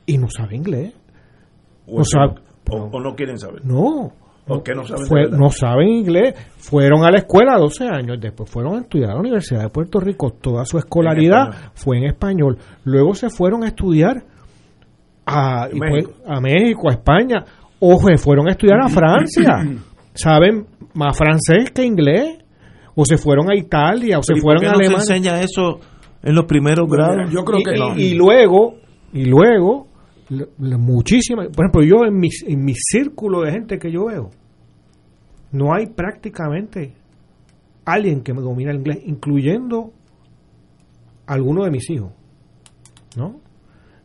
y 0.05 0.17
no 0.17 0.27
sabe 0.29 0.55
inglés. 0.55 0.93
O, 1.87 1.99
No 1.99 2.05
sabe, 2.05 2.35
o- 2.69 2.89
o 2.91 2.99
no 2.99 3.15
quieren 3.15 3.37
saber. 3.37 3.63
no. 3.65 4.11
¿O 4.47 4.61
qué 4.61 4.75
no 4.75 4.83
saben 4.85 5.07
Fue- 5.07 5.27
no 5.31 5.49
saben 5.49 5.87
inglés, 5.89 6.35
fueron 6.59 7.03
a 7.03 7.09
la 7.09 7.17
escuela 7.17 7.57
12 7.57 7.87
años, 7.87 8.19
después 8.21 8.47
fueron 8.47 8.75
a 8.75 8.81
estudiar 8.81 9.09
a 9.09 9.13
la 9.15 9.19
Universidad 9.19 9.63
de 9.63 9.69
Puerto 9.69 9.99
Rico, 9.99 10.29
toda 10.39 10.63
su 10.65 10.77
escolaridad 10.77 11.71
fue 11.73 11.97
en 11.97 12.03
español, 12.03 12.59
luego 12.83 13.15
se 13.15 13.31
fueron 13.31 13.63
a 13.63 13.69
estudiar 13.69 14.23
a 15.25 15.67
México. 15.73 16.11
a 16.27 16.39
México, 16.39 16.89
a 16.91 16.93
España, 16.93 17.43
o 17.79 17.97
se 17.97 18.17
fueron 18.17 18.47
a 18.47 18.51
estudiar 18.51 18.81
a 18.81 18.89
Francia, 18.89 19.65
saben 20.13 20.67
más 20.93 21.17
francés 21.17 21.71
que 21.73 21.83
inglés, 21.83 22.37
o 22.93 23.03
se 23.03 23.17
fueron 23.17 23.49
a 23.49 23.55
Italia, 23.57 24.19
o 24.19 24.21
se 24.21 24.33
¿Y 24.33 24.41
por 24.41 24.59
fueron 24.59 24.65
a 24.65 24.67
no 24.73 24.77
se 24.77 24.85
Alemania. 24.85 24.97
enseña 25.09 25.41
eso 25.41 25.79
en 26.25 26.35
los 26.35 26.45
primeros 26.45 26.89
grados? 26.89 27.31
Yo 27.31 27.45
creo 27.45 27.59
y, 27.59 27.63
que 27.63 27.75
y- 27.75 27.79
no. 27.79 27.95
y 27.97 28.13
luego, 28.15 28.75
y 29.13 29.25
luego, 29.25 29.87
muchísimas, 30.59 31.47
por 31.47 31.65
ejemplo, 31.65 31.83
yo 31.83 32.05
en 32.05 32.17
mi, 32.19 32.27
en 32.47 32.65
mi 32.65 32.73
círculo 32.75 33.41
de 33.43 33.51
gente 33.51 33.79
que 33.79 33.91
yo 33.91 34.07
veo, 34.07 34.31
no 35.51 35.73
hay 35.73 35.85
prácticamente 35.87 36.93
alguien 37.85 38.21
que 38.21 38.33
me 38.33 38.41
domina 38.41 38.71
el 38.71 38.77
inglés, 38.77 38.99
incluyendo 39.05 39.93
alguno 41.27 41.63
de 41.63 41.71
mis 41.71 41.89
hijos, 41.89 42.11
¿no? 43.15 43.39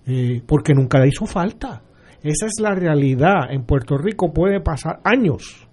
Eh, 0.07 0.43
porque 0.47 0.75
nunca 0.75 1.01
le 1.01 1.09
hizo 1.09 1.27
falta. 1.27 1.83
Esa 2.23 2.47
es 2.47 2.61
la 2.61 2.75
realidad. 2.75 3.51
En 3.51 3.65
Puerto 3.65 3.97
Rico 3.97 4.33
puede 4.33 4.61
pasar 4.61 5.01
años 5.05 5.67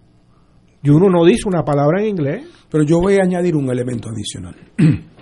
y 0.82 0.90
uno 0.90 1.10
no 1.10 1.26
dice 1.26 1.48
una 1.48 1.64
palabra 1.64 2.02
en 2.02 2.10
inglés. 2.10 2.48
Pero 2.70 2.84
yo 2.84 3.00
voy 3.00 3.16
a 3.16 3.24
añadir 3.24 3.56
un 3.56 3.70
elemento 3.70 4.10
adicional. 4.10 4.56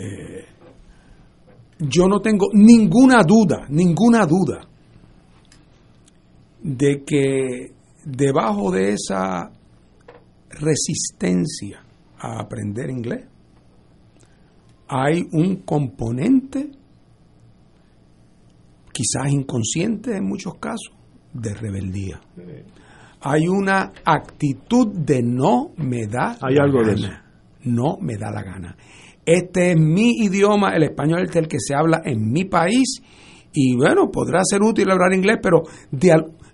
Eh, 0.00 0.44
yo 1.80 2.06
no 2.06 2.20
tengo 2.20 2.46
ninguna 2.52 3.22
duda, 3.22 3.66
ninguna 3.68 4.26
duda 4.26 4.60
de 6.62 7.04
que 7.04 7.72
debajo 8.04 8.70
de 8.70 8.92
esa 8.92 9.50
resistencia 10.50 11.82
a 12.18 12.40
aprender 12.40 12.90
inglés 12.90 13.24
hay 14.88 15.26
un 15.32 15.56
componente, 15.56 16.70
quizás 18.92 19.32
inconsciente 19.32 20.16
en 20.16 20.24
muchos 20.24 20.54
casos, 20.54 20.94
de 21.32 21.54
rebeldía. 21.54 22.20
Hay 23.20 23.48
una 23.48 23.92
actitud 24.04 24.88
de 24.94 25.22
no 25.22 25.72
me 25.76 26.06
da 26.06 26.38
Hay 26.40 26.54
la 26.54 26.64
algo 26.64 26.84
de 26.84 26.94
gana. 26.94 27.24
No 27.64 27.98
me 28.00 28.16
da 28.16 28.30
la 28.30 28.42
gana. 28.42 28.76
Este 29.30 29.72
es 29.72 29.76
mi 29.78 30.12
idioma, 30.24 30.70
el 30.74 30.84
español 30.84 31.26
es 31.28 31.36
el 31.36 31.48
que 31.48 31.58
se 31.60 31.74
habla 31.74 32.00
en 32.02 32.32
mi 32.32 32.46
país 32.46 33.02
y 33.52 33.76
bueno, 33.76 34.10
podrá 34.10 34.40
ser 34.42 34.62
útil 34.62 34.90
hablar 34.90 35.12
inglés, 35.12 35.36
pero 35.42 35.64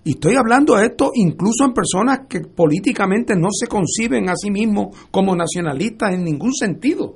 y 0.02 0.10
estoy 0.10 0.34
hablando 0.34 0.74
de 0.74 0.86
esto 0.86 1.12
incluso 1.14 1.66
en 1.66 1.72
personas 1.72 2.22
que 2.28 2.40
políticamente 2.40 3.36
no 3.36 3.46
se 3.52 3.68
conciben 3.68 4.28
a 4.28 4.34
sí 4.34 4.50
mismos 4.50 4.88
como 5.12 5.36
nacionalistas 5.36 6.14
en 6.14 6.24
ningún 6.24 6.52
sentido. 6.52 7.14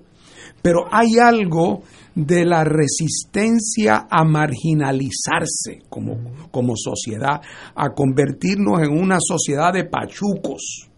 Pero 0.62 0.84
hay 0.92 1.18
algo 1.18 1.82
de 2.14 2.44
la 2.44 2.62
resistencia 2.62 4.06
a 4.08 4.22
marginalizarse 4.22 5.82
como 5.88 6.76
sociedad, 6.76 7.40
a 7.74 7.94
convertirnos 7.96 8.80
en 8.80 8.96
una 8.96 9.18
sociedad 9.20 9.72
de 9.72 9.86
pachucos. 9.86 10.88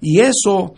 Y 0.00 0.20
eso, 0.20 0.74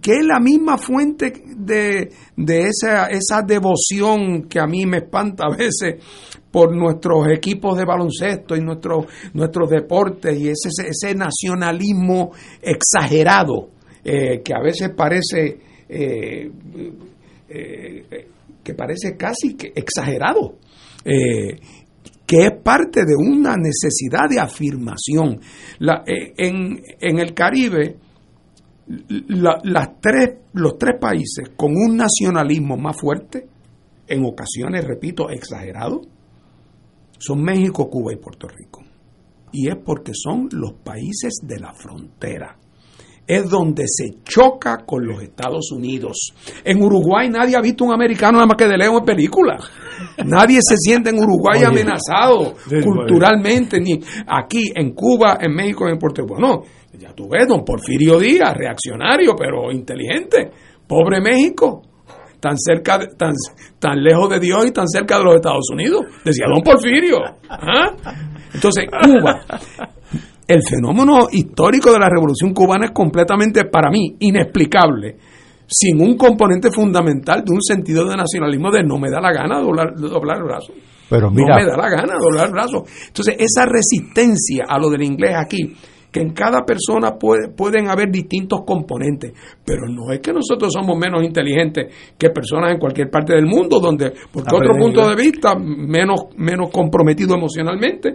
que 0.00 0.12
es 0.12 0.24
la 0.24 0.40
misma 0.40 0.78
fuente 0.78 1.32
de, 1.56 2.10
de 2.36 2.68
esa, 2.68 3.06
esa 3.08 3.42
devoción 3.42 4.44
que 4.48 4.58
a 4.58 4.66
mí 4.66 4.86
me 4.86 4.98
espanta 4.98 5.44
a 5.46 5.54
veces 5.56 6.02
por 6.50 6.74
nuestros 6.74 7.28
equipos 7.28 7.76
de 7.76 7.84
baloncesto 7.84 8.56
y 8.56 8.60
nuestros, 8.62 9.06
nuestros 9.34 9.68
deportes 9.68 10.38
y 10.38 10.48
ese, 10.48 10.70
ese 10.88 11.14
nacionalismo 11.14 12.32
exagerado 12.62 13.70
eh, 14.02 14.40
que 14.42 14.54
a 14.54 14.60
veces 14.62 14.90
parece 14.96 15.58
eh, 15.88 16.50
eh, 17.48 18.28
que 18.62 18.74
parece 18.74 19.16
casi 19.16 19.56
exagerado, 19.74 20.56
eh, 21.04 21.58
que 22.26 22.46
es 22.46 22.52
parte 22.62 23.04
de 23.04 23.14
una 23.14 23.54
necesidad 23.56 24.28
de 24.28 24.40
afirmación. 24.40 25.38
La- 25.78 26.02
eh, 26.06 26.32
en, 26.36 26.82
en 27.00 27.18
el 27.20 27.32
Caribe, 27.34 27.96
la- 29.28 29.60
las 29.64 30.00
tres, 30.00 30.36
los 30.54 30.78
tres 30.78 30.94
países 31.00 31.50
con 31.56 31.72
un 31.72 31.96
nacionalismo 31.96 32.76
más 32.76 32.96
fuerte, 32.98 33.46
en 34.06 34.24
ocasiones, 34.24 34.84
repito, 34.84 35.28
exagerado, 35.30 36.00
son 37.18 37.42
México, 37.42 37.88
Cuba 37.90 38.12
y 38.12 38.16
Puerto 38.16 38.46
Rico. 38.48 38.82
Y 39.52 39.68
es 39.68 39.76
porque 39.84 40.12
son 40.14 40.48
los 40.52 40.74
países 40.74 41.40
de 41.42 41.58
la 41.58 41.72
frontera. 41.72 42.56
Es 43.26 43.48
donde 43.50 43.84
se 43.88 44.22
choca 44.22 44.84
con 44.86 45.04
los 45.04 45.20
Estados 45.20 45.72
Unidos. 45.72 46.32
En 46.62 46.80
Uruguay 46.80 47.28
nadie 47.28 47.56
ha 47.56 47.60
visto 47.60 47.84
un 47.84 47.92
americano 47.92 48.34
nada 48.34 48.46
más 48.46 48.56
que 48.56 48.68
de 48.68 48.76
lejos 48.76 49.00
en 49.00 49.04
película. 49.04 49.56
Nadie 50.24 50.58
se 50.62 50.76
siente 50.76 51.10
en 51.10 51.18
Uruguay 51.18 51.56
Oye. 51.58 51.66
amenazado 51.66 52.54
Sí, 52.68 52.76
culturalmente, 52.84 53.80
ni 53.80 53.98
aquí, 54.28 54.70
en 54.74 54.92
Cuba, 54.92 55.38
en 55.40 55.52
México, 55.54 55.88
en 55.88 55.98
Puerto 55.98 56.22
Rico. 56.22 56.34
Bueno, 56.38 56.62
ya 56.98 57.12
tú 57.14 57.28
ves, 57.28 57.46
don 57.48 57.64
Porfirio 57.64 58.18
Díaz, 58.18 58.54
reaccionario, 58.54 59.34
pero 59.36 59.70
inteligente. 59.72 60.50
Pobre 60.86 61.20
México, 61.20 61.82
tan 62.40 62.56
cerca, 62.58 62.98
de- 62.98 63.08
tan, 63.16 63.32
tan 63.78 64.02
lejos 64.02 64.28
de 64.30 64.40
Dios 64.40 64.66
y 64.66 64.70
tan 64.72 64.86
cerca 64.88 65.18
de 65.18 65.24
los 65.24 65.34
Estados 65.36 65.68
Unidos. 65.72 66.04
Decía 66.24 66.46
don 66.52 66.62
Porfirio. 66.62 67.18
¿Ah? 67.48 67.94
Entonces, 68.54 68.84
Cuba, 68.90 69.40
el 70.46 70.60
fenómeno 70.68 71.26
histórico 71.32 71.92
de 71.92 71.98
la 71.98 72.08
revolución 72.08 72.54
cubana 72.54 72.86
es 72.86 72.92
completamente, 72.92 73.64
para 73.64 73.90
mí, 73.90 74.16
inexplicable, 74.20 75.16
sin 75.66 76.00
un 76.00 76.16
componente 76.16 76.70
fundamental 76.70 77.42
de 77.44 77.52
un 77.52 77.60
sentido 77.62 78.08
de 78.08 78.16
nacionalismo 78.16 78.70
de 78.70 78.84
no 78.84 78.98
me 78.98 79.10
da 79.10 79.20
la 79.20 79.32
gana 79.32 79.60
doblar, 79.60 79.94
doblar 79.96 80.38
el 80.38 80.44
brazo. 80.44 80.72
Pero 81.10 81.30
mira, 81.30 81.54
no 81.56 81.60
me 81.62 81.66
da 81.66 81.76
la 81.76 81.88
gana 81.90 82.14
doblar 82.20 82.46
el 82.46 82.52
brazo. 82.52 82.84
Entonces, 83.08 83.34
esa 83.38 83.66
resistencia 83.66 84.64
a 84.68 84.78
lo 84.78 84.88
del 84.88 85.02
inglés 85.02 85.34
aquí, 85.36 85.74
que 86.16 86.22
en 86.22 86.30
cada 86.32 86.64
persona 86.64 87.18
puede- 87.18 87.50
pueden 87.50 87.90
haber 87.90 88.10
distintos 88.10 88.60
componentes, 88.66 89.34
pero 89.62 89.82
no 89.86 90.10
es 90.12 90.20
que 90.20 90.32
nosotros 90.32 90.72
somos 90.72 90.96
menos 90.96 91.22
inteligentes 91.22 91.92
que 92.16 92.30
personas 92.30 92.72
en 92.72 92.78
cualquier 92.78 93.10
parte 93.10 93.34
del 93.34 93.44
mundo, 93.44 93.78
donde, 93.80 94.14
porque 94.32 94.48
otro 94.56 94.72
punto 94.78 95.06
de 95.10 95.14
vista, 95.14 95.54
menos, 95.56 96.28
menos 96.38 96.70
comprometido 96.70 97.34
emocionalmente, 97.34 98.14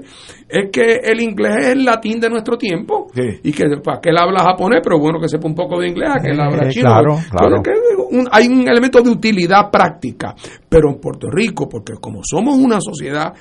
es 0.50 0.72
que 0.72 0.96
el 1.04 1.22
inglés 1.22 1.58
es 1.60 1.68
el 1.74 1.86
latín 1.86 2.20
de 2.20 2.28
nuestro 2.32 2.58
tiempo, 2.58 3.06
y 3.44 3.52
que 3.52 3.66
para 3.84 4.00
que 4.02 4.10
él 4.10 4.18
habla 4.18 4.40
japonés, 4.40 4.80
pero 4.84 4.98
bueno 4.98 5.20
que 5.20 5.28
sepa 5.28 5.48
un 5.48 5.54
poco 5.54 5.80
de 5.80 5.90
inglés, 5.90 6.10
a 6.10 6.20
que 6.20 6.32
él 6.32 6.40
habla 6.40 6.70
chino. 6.70 6.90
claro, 6.90 7.18
claro. 7.30 7.62
Que 7.62 7.72
un- 8.18 8.28
hay 8.32 8.48
un 8.48 8.68
elemento 8.68 9.00
de 9.02 9.12
utilidad 9.12 9.70
práctica, 9.72 10.34
pero 10.68 10.90
en 10.90 11.00
Puerto 11.00 11.28
Rico, 11.30 11.70
porque 11.70 11.94
como 12.02 12.22
somos 12.24 12.58
una 12.58 12.80
sociedad 12.82 13.32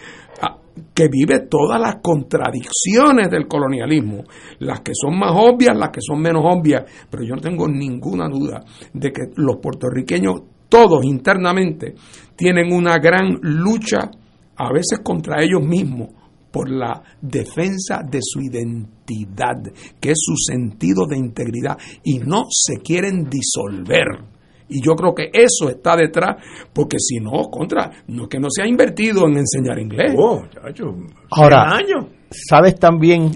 que 0.94 1.08
vive 1.08 1.46
todas 1.48 1.80
las 1.80 1.96
contradicciones 2.02 3.30
del 3.30 3.46
colonialismo, 3.46 4.24
las 4.60 4.80
que 4.80 4.92
son 4.94 5.18
más 5.18 5.32
obvias, 5.34 5.76
las 5.76 5.90
que 5.90 6.00
son 6.00 6.20
menos 6.20 6.42
obvias, 6.44 6.84
pero 7.10 7.22
yo 7.22 7.34
no 7.34 7.40
tengo 7.40 7.68
ninguna 7.68 8.28
duda 8.28 8.64
de 8.92 9.12
que 9.12 9.22
los 9.36 9.56
puertorriqueños, 9.56 10.42
todos 10.68 11.04
internamente, 11.04 11.94
tienen 12.36 12.72
una 12.72 12.98
gran 12.98 13.38
lucha, 13.42 14.10
a 14.56 14.72
veces 14.72 15.00
contra 15.02 15.42
ellos 15.42 15.62
mismos, 15.62 16.08
por 16.50 16.68
la 16.68 17.02
defensa 17.20 18.02
de 18.08 18.18
su 18.22 18.40
identidad, 18.40 19.62
que 20.00 20.10
es 20.10 20.18
su 20.18 20.34
sentido 20.36 21.06
de 21.06 21.16
integridad, 21.16 21.78
y 22.02 22.18
no 22.18 22.46
se 22.50 22.78
quieren 22.78 23.28
disolver. 23.30 24.39
Y 24.70 24.80
yo 24.82 24.94
creo 24.94 25.14
que 25.14 25.30
eso 25.32 25.68
está 25.68 25.96
detrás, 25.96 26.36
porque 26.72 26.96
si 26.98 27.18
no, 27.18 27.50
contra, 27.50 27.90
no 28.08 28.22
es 28.22 28.28
que 28.28 28.38
no 28.38 28.48
se 28.50 28.62
ha 28.62 28.66
invertido 28.66 29.26
en 29.26 29.38
enseñar 29.38 29.78
inglés. 29.78 30.14
Oh, 30.16 30.42
chacho, 30.48 30.94
Ahora, 31.30 31.76
100 31.76 31.96
años. 31.96 32.06
¿sabes 32.30 32.76
también 32.76 33.32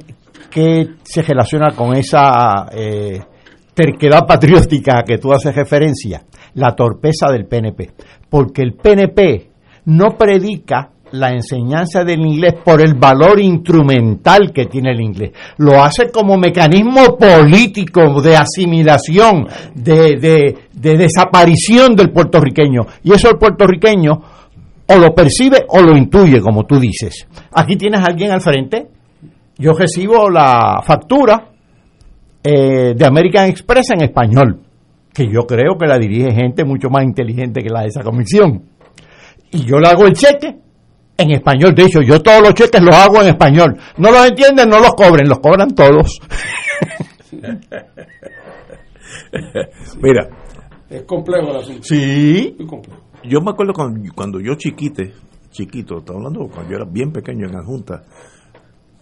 que 0.50 0.88
se 1.02 1.22
relaciona 1.22 1.74
con 1.74 1.96
esa 1.96 2.68
eh, 2.72 3.20
terquedad 3.74 4.26
patriótica 4.26 5.02
que 5.04 5.18
tú 5.18 5.32
haces 5.32 5.54
referencia? 5.54 6.24
La 6.54 6.74
torpeza 6.76 7.30
del 7.32 7.46
PNP. 7.46 7.90
Porque 8.30 8.62
el 8.62 8.74
PNP 8.74 9.50
no 9.86 10.16
predica 10.16 10.93
la 11.14 11.30
enseñanza 11.30 12.04
del 12.04 12.20
inglés 12.20 12.54
por 12.64 12.80
el 12.80 12.94
valor 12.94 13.40
instrumental 13.40 14.52
que 14.52 14.66
tiene 14.66 14.90
el 14.90 15.00
inglés. 15.00 15.30
Lo 15.58 15.82
hace 15.82 16.10
como 16.10 16.36
mecanismo 16.36 17.16
político 17.16 18.20
de 18.20 18.36
asimilación, 18.36 19.46
de, 19.74 20.16
de, 20.16 20.56
de 20.72 20.96
desaparición 20.96 21.94
del 21.94 22.10
puertorriqueño. 22.10 22.82
Y 23.04 23.12
eso 23.12 23.30
el 23.30 23.38
puertorriqueño 23.38 24.12
o 24.86 24.96
lo 24.96 25.14
percibe 25.14 25.64
o 25.68 25.80
lo 25.80 25.96
intuye, 25.96 26.40
como 26.40 26.64
tú 26.64 26.78
dices. 26.80 27.26
Aquí 27.52 27.76
tienes 27.76 28.00
a 28.00 28.06
alguien 28.06 28.32
al 28.32 28.40
frente. 28.40 28.88
Yo 29.56 29.72
recibo 29.72 30.28
la 30.28 30.82
factura 30.84 31.48
eh, 32.42 32.94
de 32.94 33.06
American 33.06 33.48
Express 33.48 33.90
en 33.90 34.02
español, 34.02 34.60
que 35.12 35.26
yo 35.26 35.42
creo 35.46 35.78
que 35.78 35.86
la 35.86 35.96
dirige 35.96 36.32
gente 36.32 36.64
mucho 36.64 36.90
más 36.90 37.04
inteligente 37.04 37.62
que 37.62 37.70
la 37.70 37.82
de 37.82 37.86
esa 37.86 38.02
comisión. 38.02 38.64
Y 39.52 39.64
yo 39.64 39.78
le 39.78 39.86
hago 39.88 40.06
el 40.06 40.14
cheque 40.14 40.63
en 41.16 41.30
español. 41.32 41.74
De 41.74 41.84
hecho, 41.84 42.02
yo 42.02 42.20
todos 42.20 42.42
los 42.42 42.54
cheques 42.54 42.82
los 42.82 42.94
hago 42.94 43.22
en 43.22 43.28
español. 43.28 43.78
No 43.98 44.10
los 44.10 44.26
entienden, 44.26 44.68
no 44.68 44.80
los 44.80 44.94
cobren, 44.94 45.28
los 45.28 45.38
cobran 45.38 45.74
todos. 45.74 46.18
Mira. 50.00 50.28
Es 50.88 51.02
complejo 51.02 51.50
el 51.50 51.56
asunto. 51.56 51.82
Sí. 51.82 52.56
Yo 53.24 53.40
me 53.40 53.50
acuerdo 53.50 53.72
cuando, 53.72 54.00
cuando 54.14 54.40
yo 54.40 54.54
chiquite, 54.54 55.12
chiquito, 55.50 55.98
estaba 55.98 56.18
hablando 56.18 56.46
cuando 56.52 56.70
yo 56.70 56.76
era 56.76 56.84
bien 56.84 57.10
pequeño 57.10 57.46
en 57.46 57.52
la 57.52 57.64
Junta, 57.64 58.02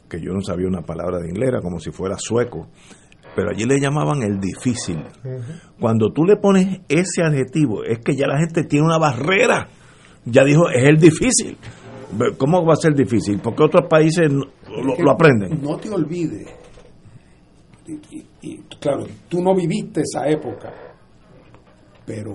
que 0.08 0.20
yo 0.20 0.32
no 0.32 0.40
sabía 0.42 0.68
una 0.68 0.82
palabra 0.82 1.18
de 1.18 1.28
inglés, 1.28 1.48
era 1.48 1.60
como 1.60 1.80
si 1.80 1.90
fuera 1.90 2.16
sueco, 2.18 2.68
pero 3.34 3.50
allí 3.50 3.64
le 3.64 3.80
llamaban 3.80 4.22
el 4.22 4.38
difícil. 4.38 5.02
Cuando 5.80 6.12
tú 6.12 6.24
le 6.24 6.36
pones 6.36 6.80
ese 6.88 7.22
adjetivo, 7.24 7.82
es 7.84 7.98
que 7.98 8.14
ya 8.14 8.26
la 8.26 8.38
gente 8.38 8.64
tiene 8.64 8.86
una 8.86 8.98
barrera. 8.98 9.68
Ya 10.24 10.44
dijo, 10.44 10.68
es 10.68 10.84
el 10.84 10.98
difícil. 10.98 11.56
¿Cómo 12.36 12.64
va 12.64 12.74
a 12.74 12.76
ser 12.76 12.94
difícil? 12.94 13.40
Porque 13.40 13.62
otros 13.62 13.86
países 13.88 14.30
lo, 14.30 14.46
lo 14.98 15.10
aprenden. 15.10 15.60
No 15.62 15.76
te 15.76 15.88
olvides. 15.90 16.46
Y, 17.86 17.92
y- 18.16 18.26
y, 18.42 18.56
claro, 18.80 19.06
tú 19.28 19.42
no 19.42 19.54
viviste 19.54 20.02
esa 20.02 20.28
época, 20.28 20.72
pero, 22.06 22.32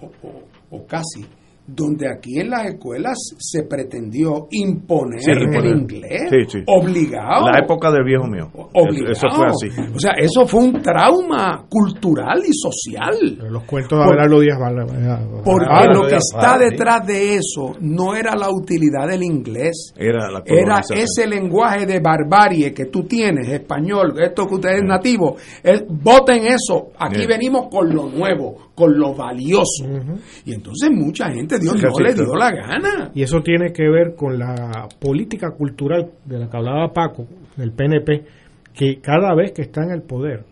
o, 0.00 0.06
o- 0.22 0.42
o 0.70 0.86
casi, 0.86 1.24
donde 1.70 2.08
aquí 2.10 2.40
en 2.40 2.50
las 2.50 2.66
escuelas 2.66 3.16
se 3.38 3.62
pretendió 3.64 4.46
imponer 4.50 5.20
Sí, 5.20 5.30
el 5.30 5.66
inglés, 5.66 6.28
Sí, 6.30 6.36
sí. 6.48 6.58
obligado. 6.66 7.50
La 7.50 7.58
época 7.58 7.90
del 7.90 8.04
viejo 8.04 8.26
mío. 8.26 8.50
obligado. 8.74 9.12
Eso 9.12 9.28
fue 9.30 9.46
así. 9.46 9.68
O 9.94 9.98
sea, 9.98 10.12
eso 10.18 10.46
fue 10.46 10.60
un 10.64 10.80
trauma 10.80 11.64
cultural 11.68 12.40
y 12.46 12.52
social. 12.54 13.38
Los 13.50 13.64
cuentos 13.64 13.98
de 13.98 14.04
Abelardo 14.04 14.40
Díaz 14.40 14.58
Val- 14.58 15.42
Porque 15.44 15.66
Ah, 15.70 15.84
lo 15.92 16.02
que 16.02 16.08
Díaz 16.08 16.22
está 16.34 16.58
detrás 16.58 17.06
de 17.06 17.34
eso 17.36 17.74
no 17.80 18.14
era 18.14 18.34
la 18.34 18.48
utilidad 18.50 19.06
del 19.08 19.22
inglés. 19.22 19.92
Era 19.96 20.30
la 20.30 20.42
Era 20.46 20.80
ese 20.94 21.26
lenguaje 21.26 21.84
de 21.86 22.00
barbarie 22.00 22.72
que 22.72 22.86
tú 22.86 23.04
tienes, 23.04 23.48
español, 23.48 24.14
esto 24.22 24.46
que 24.46 24.54
ustedes 24.54 24.82
nativo. 24.84 25.36
Es, 25.62 25.84
voten 25.88 26.46
eso. 26.46 26.88
Aquí 26.98 27.20
Sí. 27.22 27.26
venimos 27.26 27.68
con 27.70 27.94
lo 27.94 28.08
nuevo, 28.08 28.67
con 28.78 28.96
lo 28.96 29.12
valioso. 29.12 29.84
Y 30.44 30.54
entonces 30.54 30.88
mucha 30.92 31.28
gente, 31.32 31.58
Dios 31.58 31.82
no 31.82 31.98
le 31.98 32.14
dio 32.14 32.36
la 32.36 32.52
gana. 32.52 33.10
Y 33.12 33.22
eso 33.22 33.40
tiene 33.40 33.72
que 33.72 33.88
ver 33.88 34.14
con 34.14 34.38
la 34.38 34.86
política 35.00 35.50
cultural 35.50 36.12
de 36.24 36.38
la 36.38 36.48
que 36.48 36.56
hablaba 36.56 36.92
Paco, 36.92 37.26
del 37.56 37.72
PNP, 37.72 38.24
que 38.72 39.00
cada 39.00 39.34
vez 39.34 39.50
que 39.50 39.62
está 39.62 39.82
en 39.82 39.90
el 39.90 40.02
poder 40.02 40.44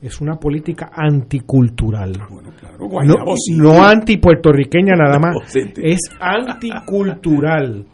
es 0.00 0.18
una 0.22 0.36
política 0.36 0.92
anticultural. 0.94 2.12
no, 2.12 2.88
Guaynabo 2.88 3.36
sí. 3.36 3.54
no 3.54 3.84
antipuertorriqueña 3.84 4.94
nada 4.96 5.18
más, 5.18 5.54
es 5.82 6.00
anticultural. 6.18 7.84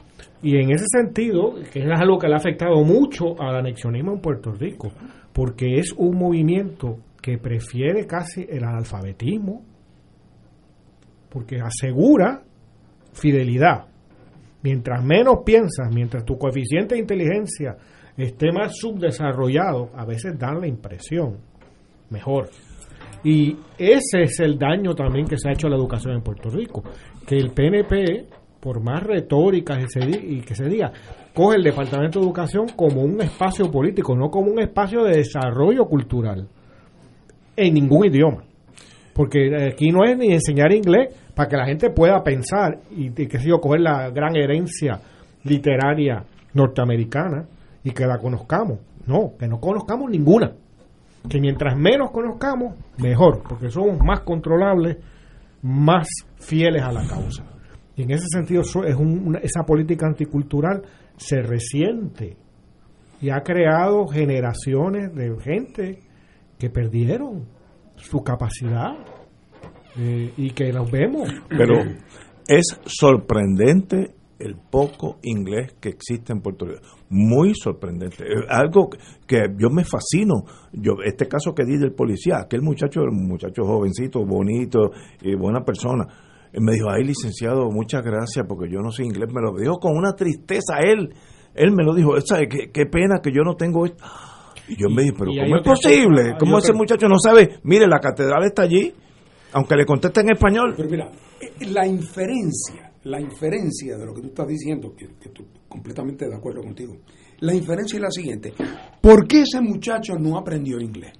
Y 0.40 0.56
en 0.56 0.70
ese 0.70 0.86
sentido, 0.86 1.54
que 1.72 1.80
es 1.80 2.00
algo 2.00 2.16
que 2.16 2.28
le 2.28 2.34
ha 2.34 2.36
afectado 2.36 2.84
mucho 2.84 3.40
al 3.40 3.56
anexionismo 3.56 4.12
en 4.12 4.20
Puerto 4.20 4.52
Rico, 4.52 4.92
porque 5.32 5.80
es 5.80 5.92
un 5.96 6.16
movimiento 6.16 6.98
que 7.20 7.38
prefiere 7.38 8.06
casi 8.06 8.46
el 8.48 8.64
analfabetismo, 8.64 9.62
porque 11.30 11.60
asegura 11.60 12.42
fidelidad. 13.12 13.86
Mientras 14.62 15.02
menos 15.02 15.38
piensas, 15.44 15.88
mientras 15.94 16.24
tu 16.24 16.36
coeficiente 16.36 16.94
de 16.94 17.00
inteligencia 17.00 17.76
esté 18.16 18.52
más 18.52 18.72
subdesarrollado, 18.76 19.90
a 19.96 20.04
veces 20.04 20.38
dan 20.38 20.60
la 20.60 20.66
impresión 20.66 21.38
mejor. 22.10 22.50
Y 23.24 23.56
ese 23.78 24.22
es 24.22 24.40
el 24.40 24.58
daño 24.58 24.94
también 24.94 25.26
que 25.26 25.38
se 25.38 25.48
ha 25.48 25.52
hecho 25.52 25.66
a 25.66 25.70
la 25.70 25.76
educación 25.76 26.14
en 26.14 26.22
Puerto 26.22 26.50
Rico, 26.50 26.82
que 27.26 27.36
el 27.36 27.52
PNP, 27.52 28.26
por 28.60 28.82
más 28.82 29.02
retórica 29.02 29.78
que 29.78 29.86
se, 29.88 30.00
di- 30.00 30.36
y 30.36 30.40
que 30.42 30.54
se 30.54 30.64
diga, 30.66 30.92
coge 31.34 31.56
el 31.56 31.62
Departamento 31.62 32.18
de 32.18 32.26
Educación 32.26 32.66
como 32.76 33.02
un 33.02 33.20
espacio 33.22 33.70
político, 33.70 34.14
no 34.16 34.30
como 34.30 34.50
un 34.50 34.60
espacio 34.60 35.04
de 35.04 35.18
desarrollo 35.18 35.86
cultural, 35.86 36.48
en 37.56 37.74
ningún 37.74 38.06
idioma. 38.06 38.44
Porque 39.14 39.70
aquí 39.70 39.88
no 39.90 40.04
es 40.04 40.16
ni 40.16 40.32
enseñar 40.32 40.72
inglés 40.72 41.14
para 41.34 41.48
que 41.48 41.56
la 41.56 41.66
gente 41.66 41.90
pueda 41.90 42.22
pensar 42.22 42.78
y, 42.90 43.06
y 43.06 43.26
qué 43.26 43.38
sé 43.38 43.48
yo, 43.48 43.60
coger 43.60 43.80
la 43.80 44.10
gran 44.10 44.36
herencia 44.36 45.00
literaria 45.44 46.24
norteamericana 46.54 47.46
y 47.84 47.90
que 47.92 48.06
la 48.06 48.18
conozcamos. 48.18 48.78
No, 49.06 49.32
que 49.38 49.48
no 49.48 49.58
conozcamos 49.60 50.10
ninguna. 50.10 50.52
Que 51.28 51.40
mientras 51.40 51.76
menos 51.76 52.10
conozcamos, 52.10 52.74
mejor, 52.98 53.42
porque 53.48 53.70
somos 53.70 53.98
más 54.04 54.20
controlables, 54.20 54.96
más 55.62 56.06
fieles 56.38 56.82
a 56.82 56.92
la 56.92 57.06
causa. 57.06 57.44
Y 57.96 58.02
en 58.02 58.12
ese 58.12 58.26
sentido, 58.32 58.62
es 58.62 58.74
un- 58.96 59.26
una- 59.26 59.38
esa 59.40 59.62
política 59.64 60.06
anticultural 60.06 60.82
se 61.16 61.42
resiente 61.42 62.36
y 63.20 63.28
ha 63.30 63.40
creado 63.42 64.06
generaciones 64.06 65.14
de 65.14 65.36
gente 65.42 65.98
que 66.58 66.70
perdieron 66.70 67.44
su 67.96 68.22
capacidad 68.22 68.92
eh, 69.98 70.32
y 70.36 70.50
que 70.50 70.72
los 70.72 70.90
vemos. 70.90 71.28
Pero 71.48 71.74
es 72.46 72.80
sorprendente 72.84 74.14
el 74.38 74.56
poco 74.56 75.18
inglés 75.22 75.74
que 75.80 75.90
existe 75.90 76.32
en 76.32 76.40
Puerto 76.40 76.66
Rico. 76.66 76.80
Muy 77.10 77.52
sorprendente. 77.54 78.24
Algo 78.48 78.88
que 79.26 79.42
yo 79.58 79.68
me 79.70 79.84
fascino. 79.84 80.44
Yo 80.72 80.94
Este 81.04 81.28
caso 81.28 81.54
que 81.54 81.64
di 81.64 81.76
del 81.76 81.92
policía, 81.92 82.38
aquel 82.40 82.62
muchacho 82.62 83.02
un 83.02 83.28
muchacho 83.28 83.64
jovencito, 83.64 84.24
bonito 84.24 84.90
y 85.20 85.34
buena 85.34 85.62
persona. 85.62 86.06
Él 86.52 86.62
me 86.62 86.72
dijo, 86.72 86.90
ay 86.90 87.04
licenciado, 87.04 87.70
muchas 87.70 88.02
gracias 88.02 88.44
porque 88.48 88.68
yo 88.70 88.80
no 88.80 88.90
sé 88.90 89.04
inglés. 89.04 89.28
Me 89.32 89.42
lo 89.42 89.52
dijo 89.56 89.78
con 89.78 89.96
una 89.96 90.14
tristeza 90.14 90.78
él. 90.82 91.14
Él 91.54 91.72
me 91.72 91.84
lo 91.84 91.94
dijo, 91.94 92.18
¿sabe 92.22 92.48
qué, 92.48 92.70
qué 92.72 92.86
pena 92.86 93.20
que 93.22 93.30
yo 93.32 93.42
no 93.42 93.54
tengo 93.56 93.84
esto. 93.84 94.02
Y 94.68 94.76
yo 94.80 94.88
me 94.88 95.02
dije, 95.02 95.14
pero 95.18 95.32
¿cómo 95.32 95.56
es 95.56 95.62
posible? 95.62 96.36
¿Cómo 96.38 96.58
ese 96.58 96.72
muchacho 96.72 97.08
no 97.08 97.16
sabe? 97.18 97.58
Mire, 97.64 97.86
la 97.88 97.98
catedral 97.98 98.44
está 98.44 98.62
allí, 98.62 98.94
aunque 99.52 99.76
le 99.76 99.84
conteste 99.84 100.20
en 100.20 100.30
español. 100.32 100.74
Pero 100.76 100.88
mira, 100.88 101.10
eh, 101.40 101.66
la 101.66 101.86
inferencia, 101.86 102.92
la 103.04 103.20
inferencia 103.20 103.96
de 103.96 104.06
lo 104.06 104.14
que 104.14 104.22
tú 104.22 104.28
estás 104.28 104.46
diciendo, 104.46 104.94
que, 104.96 105.06
que 105.20 105.28
estoy 105.28 105.46
completamente 105.68 106.28
de 106.28 106.34
acuerdo 106.34 106.62
contigo, 106.62 106.96
la 107.40 107.54
inferencia 107.54 107.96
es 107.96 108.02
la 108.02 108.10
siguiente. 108.10 108.52
¿Por 109.00 109.26
qué 109.26 109.42
ese 109.42 109.60
muchacho 109.60 110.14
no 110.18 110.38
aprendió 110.38 110.78
inglés? 110.80 111.12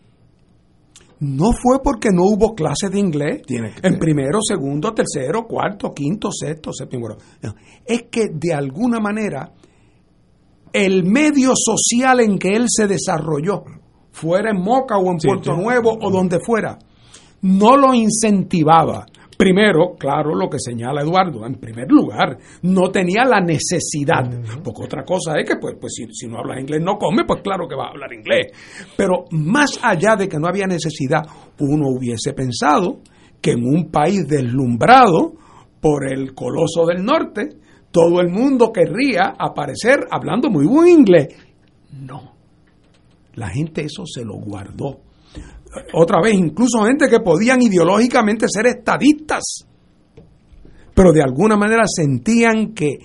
No 1.21 1.53
fue 1.53 1.83
porque 1.83 2.09
no 2.11 2.23
hubo 2.23 2.55
clases 2.55 2.91
de 2.91 2.99
inglés 2.99 3.43
en 3.83 3.99
primero, 3.99 4.39
segundo, 4.43 4.95
tercero, 4.95 5.47
cuarto, 5.47 5.93
quinto, 5.93 6.31
sexto, 6.33 6.73
séptimo. 6.73 7.09
No, 7.43 7.55
es 7.85 8.05
que 8.11 8.29
de 8.33 8.55
alguna 8.55 9.01
manera 9.01 9.53
el 10.73 11.05
medio 11.05 11.53
social 11.55 12.21
en 12.21 12.39
que 12.39 12.49
él 12.51 12.67
se 12.69 12.87
desarrolló, 12.87 13.65
fuera 14.13 14.51
en 14.51 14.63
Moca 14.63 14.97
o 14.97 15.11
en 15.13 15.21
Sí, 15.21 15.29
Puerto 15.29 15.55
sí. 15.55 15.63
Nuevo 15.63 15.99
o 16.01 16.11
donde 16.11 16.39
fuera, 16.45 16.79
no 17.43 17.77
lo 17.77 17.95
incentivaba. 17.95 19.07
Primero, 19.37 19.95
claro, 19.99 20.35
lo 20.35 20.51
que 20.51 20.59
señala 20.59 21.01
Eduardo, 21.01 21.47
en 21.47 21.55
primer 21.55 21.91
lugar, 21.91 22.37
no 22.63 22.91
tenía 22.91 23.25
la 23.25 23.41
necesidad, 23.41 24.29
porque 24.63 24.85
otra 24.85 25.03
cosa 25.03 25.39
es 25.39 25.49
que, 25.49 25.57
pues, 25.57 25.77
pues 25.81 25.95
si, 25.95 26.05
si 26.13 26.27
no 26.27 26.39
hablas 26.39 26.61
inglés 26.61 26.83
no 26.83 26.99
come, 26.99 27.25
pues 27.25 27.41
claro 27.41 27.67
que 27.67 27.75
va 27.75 27.87
a 27.87 27.91
hablar 27.91 28.13
inglés. 28.13 28.53
Pero 28.99 29.25
más 29.31 29.81
allá 29.83 30.15
de 30.17 30.29
que 30.29 30.39
no 30.39 30.47
había 30.47 30.67
necesidad, 30.67 31.23
uno 31.59 31.89
hubiese 31.89 32.35
pensado 32.35 33.01
que 33.41 33.53
en 33.53 33.65
un 33.65 33.91
país 33.91 34.29
deslumbrado 34.29 35.33
por 35.81 36.13
el 36.13 36.35
coloso 36.35 36.85
del 36.85 37.03
norte, 37.03 37.49
todo 37.91 38.21
el 38.21 38.29
mundo 38.29 38.71
querría 38.73 39.35
aparecer 39.39 40.07
hablando 40.11 40.51
muy 40.51 40.67
buen 40.67 40.89
inglés. 40.89 41.35
No. 41.93 42.35
La 43.35 43.49
gente 43.49 43.85
eso 43.85 44.05
se 44.05 44.25
lo 44.25 44.35
guardó. 44.35 45.01
Otra 45.93 46.21
vez, 46.21 46.35
incluso 46.35 46.85
gente 46.85 47.09
que 47.09 47.21
podían 47.21 47.63
ideológicamente 47.63 48.47
ser 48.49 48.67
estadistas, 48.67 49.43
pero 50.95 51.13
de 51.13 51.23
alguna 51.23 51.57
manera 51.57 51.85
sentían 51.87 52.75
que 52.75 52.99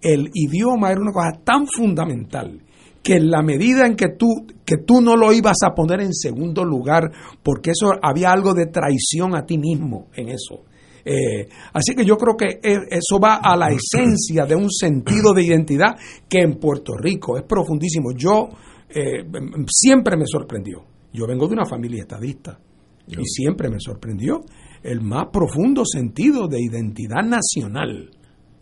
el 0.00 0.30
idioma 0.34 0.90
era 0.90 1.00
una 1.00 1.12
cosa 1.12 1.32
tan 1.44 1.66
fundamental 1.66 2.60
que 3.02 3.14
en 3.16 3.30
la 3.30 3.42
medida 3.42 3.86
en 3.86 3.96
que 3.96 4.08
tú, 4.18 4.46
que 4.64 4.76
tú 4.78 5.00
no 5.00 5.16
lo 5.16 5.32
ibas 5.32 5.56
a 5.64 5.74
poner 5.74 6.00
en 6.00 6.12
segundo 6.12 6.64
lugar, 6.64 7.10
porque 7.42 7.70
eso 7.70 7.92
había 8.02 8.30
algo 8.30 8.52
de 8.52 8.66
traición 8.66 9.34
a 9.34 9.44
ti 9.46 9.58
mismo 9.58 10.08
en 10.14 10.28
eso, 10.28 10.64
Eh, 11.02 11.48
así 11.72 11.94
que 11.96 12.04
yo 12.04 12.18
creo 12.18 12.36
que 12.36 12.60
e, 12.62 12.76
eso 12.90 13.18
va 13.18 13.36
a 13.36 13.56
la 13.56 13.68
esencia 13.70 14.44
de 14.44 14.54
un 14.54 14.70
sentido 14.70 15.32
de 15.32 15.42
identidad 15.42 15.96
que 16.28 16.40
en 16.40 16.60
Puerto 16.60 16.92
Rico 16.94 17.38
es 17.38 17.44
profundísimo. 17.44 18.12
Yo 18.14 18.50
eh, 18.90 19.24
siempre 19.66 20.18
me 20.18 20.26
sorprendió. 20.26 20.84
Yo 21.12 21.26
vengo 21.26 21.46
de 21.46 21.54
una 21.54 21.66
familia 21.66 22.02
estadista 22.02 22.58
y 23.06 23.24
siempre 23.24 23.68
me 23.68 23.80
sorprendió 23.80 24.40
el 24.82 25.00
más 25.00 25.26
profundo 25.32 25.82
sentido 25.84 26.46
de 26.48 26.60
identidad 26.60 27.22
nacional 27.22 28.10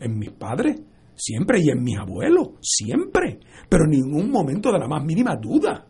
en 0.01 0.19
mis 0.19 0.31
padres, 0.31 0.81
siempre, 1.15 1.61
y 1.61 1.71
en 1.71 1.83
mis 1.83 1.99
abuelos, 1.99 2.51
siempre, 2.61 3.41
pero 3.69 3.85
en 3.85 3.91
ningún 3.91 4.31
momento 4.31 4.73
de 4.73 4.79
la 4.79 4.89
más 4.89 5.05
mínima 5.05 5.37
duda 5.37 5.87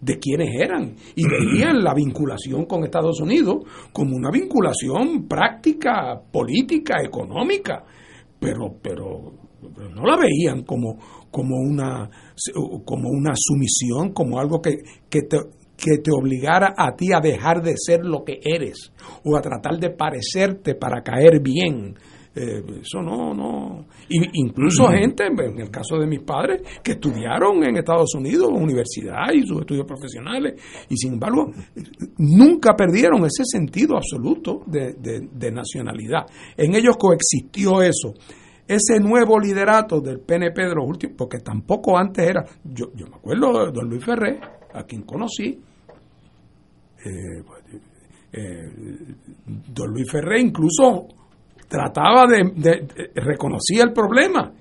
de 0.00 0.18
quiénes 0.18 0.48
eran 0.60 0.94
y 1.14 1.24
veían 1.28 1.82
la 1.82 1.94
vinculación 1.94 2.66
con 2.66 2.84
Estados 2.84 3.20
Unidos 3.20 3.64
como 3.92 4.16
una 4.16 4.30
vinculación 4.30 5.26
práctica, 5.28 6.20
política, 6.30 7.02
económica, 7.02 7.84
pero, 8.38 8.76
pero, 8.82 9.32
no 9.94 10.04
la 10.04 10.16
veían 10.16 10.62
como, 10.64 10.98
como, 11.30 11.56
una, 11.56 12.08
como 12.84 13.08
una 13.08 13.32
sumisión, 13.34 14.12
como 14.12 14.38
algo 14.38 14.60
que, 14.60 14.76
que, 15.08 15.22
te, 15.22 15.38
que 15.76 15.98
te 15.98 16.10
obligara 16.10 16.74
a 16.76 16.94
ti 16.96 17.12
a 17.12 17.20
dejar 17.20 17.62
de 17.62 17.74
ser 17.76 18.04
lo 18.04 18.24
que 18.24 18.40
eres 18.42 18.92
o 19.24 19.36
a 19.36 19.42
tratar 19.42 19.78
de 19.78 19.90
parecerte 19.90 20.74
para 20.74 21.02
caer 21.02 21.40
bien. 21.40 21.94
Eh, 22.34 22.62
eso 22.82 23.00
no, 23.00 23.32
no. 23.32 23.86
Y, 24.10 24.40
incluso 24.40 24.88
gente, 24.88 25.24
en 25.26 25.58
el 25.58 25.70
caso 25.70 25.96
de 25.98 26.06
mis 26.06 26.20
padres, 26.20 26.60
que 26.82 26.92
estudiaron 26.92 27.64
en 27.64 27.78
Estados 27.78 28.14
Unidos, 28.14 28.50
universidad 28.52 29.32
y 29.32 29.46
sus 29.46 29.60
estudios 29.60 29.86
profesionales, 29.86 30.60
y 30.90 30.96
sin 30.96 31.14
embargo, 31.14 31.50
nunca 32.18 32.74
perdieron 32.76 33.24
ese 33.24 33.44
sentido 33.44 33.96
absoluto 33.96 34.60
de, 34.66 34.94
de 35.32 35.50
nacionalidad. 35.50 36.26
En 36.58 36.74
ellos 36.74 36.96
coexistió 36.98 37.80
eso 37.80 38.12
ese 38.68 38.98
nuevo 39.00 39.38
liderato 39.38 40.00
del 40.00 40.20
PNP 40.20 40.62
de 40.62 40.74
los 40.74 40.86
últimos, 40.86 41.16
porque 41.16 41.38
tampoco 41.38 41.96
antes 41.96 42.28
era, 42.28 42.44
yo, 42.64 42.86
yo 42.94 43.06
me 43.06 43.16
acuerdo 43.16 43.66
de 43.66 43.72
don 43.72 43.88
Luis 43.88 44.04
Ferré, 44.04 44.40
a 44.76 44.84
quien 44.84 45.02
conocí, 45.02 45.58
eh, 47.04 47.42
eh, 48.32 48.70
don 49.68 49.90
Luis 49.90 50.10
Ferré 50.10 50.40
incluso 50.40 51.08
trataba 51.68 52.26
de, 52.26 53.12
reconocía 53.14 53.84
el 53.84 53.92
problema 53.92 54.52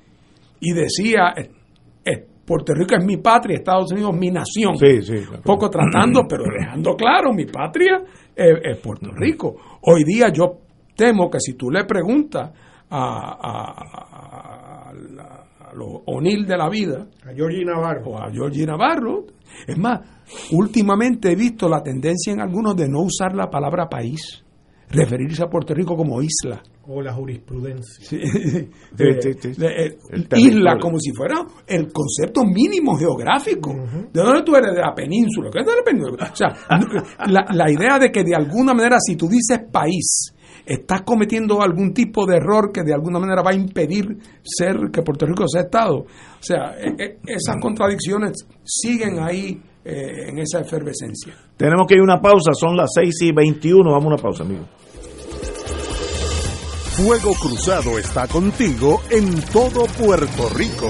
y 0.59 0.73
decía 0.73 1.33
eh, 1.35 1.49
Puerto 2.45 2.73
Rico 2.75 2.95
es 2.95 3.03
mi 3.03 3.17
patria, 3.17 3.57
Estados 3.57 3.91
Unidos 3.91 4.15
mi 4.15 4.29
nación. 4.29 4.75
Poco 5.43 5.67
tratando, 5.69 6.21
pero 6.29 6.43
dejando 6.43 6.95
claro, 6.95 7.33
mi 7.33 7.45
patria 7.45 8.03
es, 8.35 8.77
Puerto 8.79 9.09
Rico. 9.11 9.55
Hoy 9.81 10.03
día 10.03 10.29
yo 10.31 10.59
temo 10.95 11.29
que 11.29 11.39
si 11.39 11.55
tú 11.55 11.71
le 11.71 11.85
preguntas 11.85 12.51
a, 12.89 13.37
a, 13.41 14.89
a, 14.89 15.45
los 15.73 16.01
O'Neill 16.05 16.45
de 16.45 16.57
la 16.57 16.69
vida, 16.69 17.07
a 17.23 17.33
Georgie 17.33 17.65
Navarro, 17.65 18.11
o 18.11 18.17
a 18.17 18.31
Georgie 18.31 18.65
Navarro, 18.65 19.25
es 19.67 19.77
más, 19.77 20.01
últimamente 20.51 21.31
he 21.31 21.35
visto 21.35 21.67
la 21.69 21.81
tendencia 21.81 22.33
en 22.33 22.41
algunos 22.41 22.75
de 22.75 22.89
no 22.89 23.01
usar 23.01 23.35
la 23.35 23.49
palabra 23.49 23.87
país, 23.87 24.43
referirse 24.89 25.43
a 25.43 25.47
Puerto 25.47 25.73
Rico 25.73 25.95
como 25.95 26.21
isla. 26.21 26.61
O 26.87 27.01
la 27.01 27.13
jurisprudencia. 27.13 28.19
Eh, 28.97 29.97
isla 30.37 30.77
como 30.79 30.99
si 30.99 31.11
fuera 31.11 31.35
el 31.67 31.91
concepto 31.91 32.43
mínimo 32.45 32.95
geográfico. 32.95 33.73
¿De 34.13 34.21
dónde 34.21 34.43
tú 34.43 34.55
eres? 34.55 34.73
De 34.73 34.81
la 34.81 34.93
península. 34.93 35.49
¿Qué 35.51 35.59
es 35.59 35.65
de 35.65 35.75
la 35.75 35.83
península? 35.83 36.31
O 36.31 36.35
sea, 36.35 36.55
la, 37.27 37.45
la 37.51 37.71
idea 37.71 37.99
de 37.99 38.11
que 38.11 38.23
de 38.23 38.35
alguna 38.35 38.73
manera 38.73 38.97
si 38.99 39.15
tú 39.15 39.27
dices 39.27 39.59
país, 39.71 40.33
estás 40.65 41.01
cometiendo 41.03 41.61
algún 41.61 41.93
tipo 41.93 42.25
de 42.25 42.37
error 42.37 42.71
que 42.73 42.83
de 42.83 42.93
alguna 42.93 43.19
manera 43.19 43.41
va 43.41 43.51
a 43.51 43.55
impedir 43.55 44.17
ser 44.43 44.89
que 44.91 45.01
Puerto 45.01 45.25
Rico 45.25 45.47
sea 45.47 45.61
Estado. 45.61 45.97
O 45.97 46.07
sea, 46.41 46.75
e, 46.79 47.03
e, 47.03 47.17
esas 47.27 47.55
contradicciones 47.61 48.47
siguen 48.63 49.19
ahí 49.19 49.61
eh, 49.83 50.29
en 50.29 50.39
esa 50.39 50.61
efervescencia. 50.61 51.33
Tenemos 51.57 51.85
que 51.87 51.95
ir 51.95 51.99
a 51.99 52.03
una 52.03 52.21
pausa, 52.21 52.51
son 52.53 52.75
las 52.75 52.89
6 52.95 53.21
y 53.21 53.31
21, 53.31 53.83
vamos 53.83 54.05
a 54.05 54.07
una 54.07 54.17
pausa, 54.17 54.43
amigo. 54.43 54.65
Fuego 56.95 57.33
Cruzado 57.33 57.99
está 57.99 58.25
contigo 58.25 59.01
en 59.09 59.41
todo 59.51 59.85
Puerto 59.99 60.49
Rico. 60.55 60.89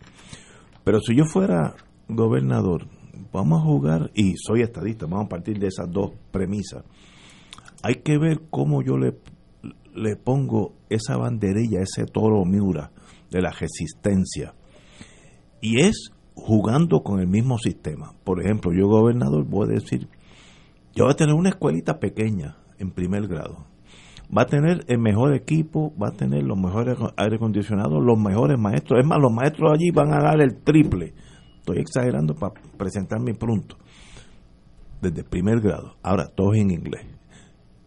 Pero 0.85 1.01
si 1.01 1.17
yo 1.17 1.25
fuera 1.25 1.75
gobernador, 2.09 2.87
vamos 3.33 3.63
a 3.63 3.65
jugar, 3.65 4.11
y 4.15 4.35
soy 4.37 4.61
estadista, 4.61 5.07
vamos 5.07 5.27
a 5.27 5.29
partir 5.31 5.59
de 5.59 5.69
esas 5.69 5.91
dos 5.91 6.11
premisas. 6.31 6.85
Hay 7.83 8.03
que 8.05 8.19
ver 8.19 8.43
cómo 8.51 8.83
yo 8.83 8.99
le, 8.99 9.15
le 9.95 10.17
pongo 10.17 10.75
esa 10.91 11.17
banderilla, 11.17 11.81
ese 11.81 12.05
toro 12.05 12.45
miura 12.45 12.91
de 13.31 13.41
la 13.41 13.51
resistencia. 13.51 14.55
Y 15.63 15.81
es 15.81 16.11
jugando 16.35 17.03
con 17.03 17.19
el 17.21 17.29
mismo 17.29 17.57
sistema. 17.57 18.13
Por 18.25 18.43
ejemplo, 18.43 18.73
yo 18.79 18.89
gobernador 18.89 19.47
voy 19.47 19.69
a 19.71 19.73
decir, 19.73 20.07
yo 20.95 21.05
voy 21.05 21.13
a 21.13 21.17
tener 21.17 21.35
una 21.35 21.51
escuelita 21.51 21.99
pequeña 21.99 22.57
en 22.79 22.91
primer 22.91 23.27
grado. 23.27 23.67
Va 24.37 24.43
a 24.43 24.47
tener 24.47 24.85
el 24.89 24.99
mejor 24.99 25.35
equipo, 25.35 25.93
va 25.97 26.09
a 26.09 26.13
tener 26.13 26.43
los 26.43 26.59
mejores 26.59 26.97
aire 27.17 27.37
acondicionados, 27.37 28.03
los 28.03 28.19
mejores 28.19 28.59
maestros. 28.59 29.01
Es 29.01 29.07
más, 29.07 29.19
los 29.21 29.33
maestros 29.33 29.73
allí 29.73 29.91
van 29.91 30.13
a 30.13 30.23
dar 30.23 30.41
el 30.41 30.63
triple. 30.63 31.15
Estoy 31.59 31.79
exagerando 31.79 32.35
para 32.35 32.55
presentar 32.77 33.21
mi 33.21 33.35
punto. 33.35 33.77
Desde 35.01 35.25
primer 35.25 35.61
grado. 35.61 35.97
Ahora, 36.03 36.29
todos 36.29 36.57
en 36.57 36.71
inglés. 36.71 37.07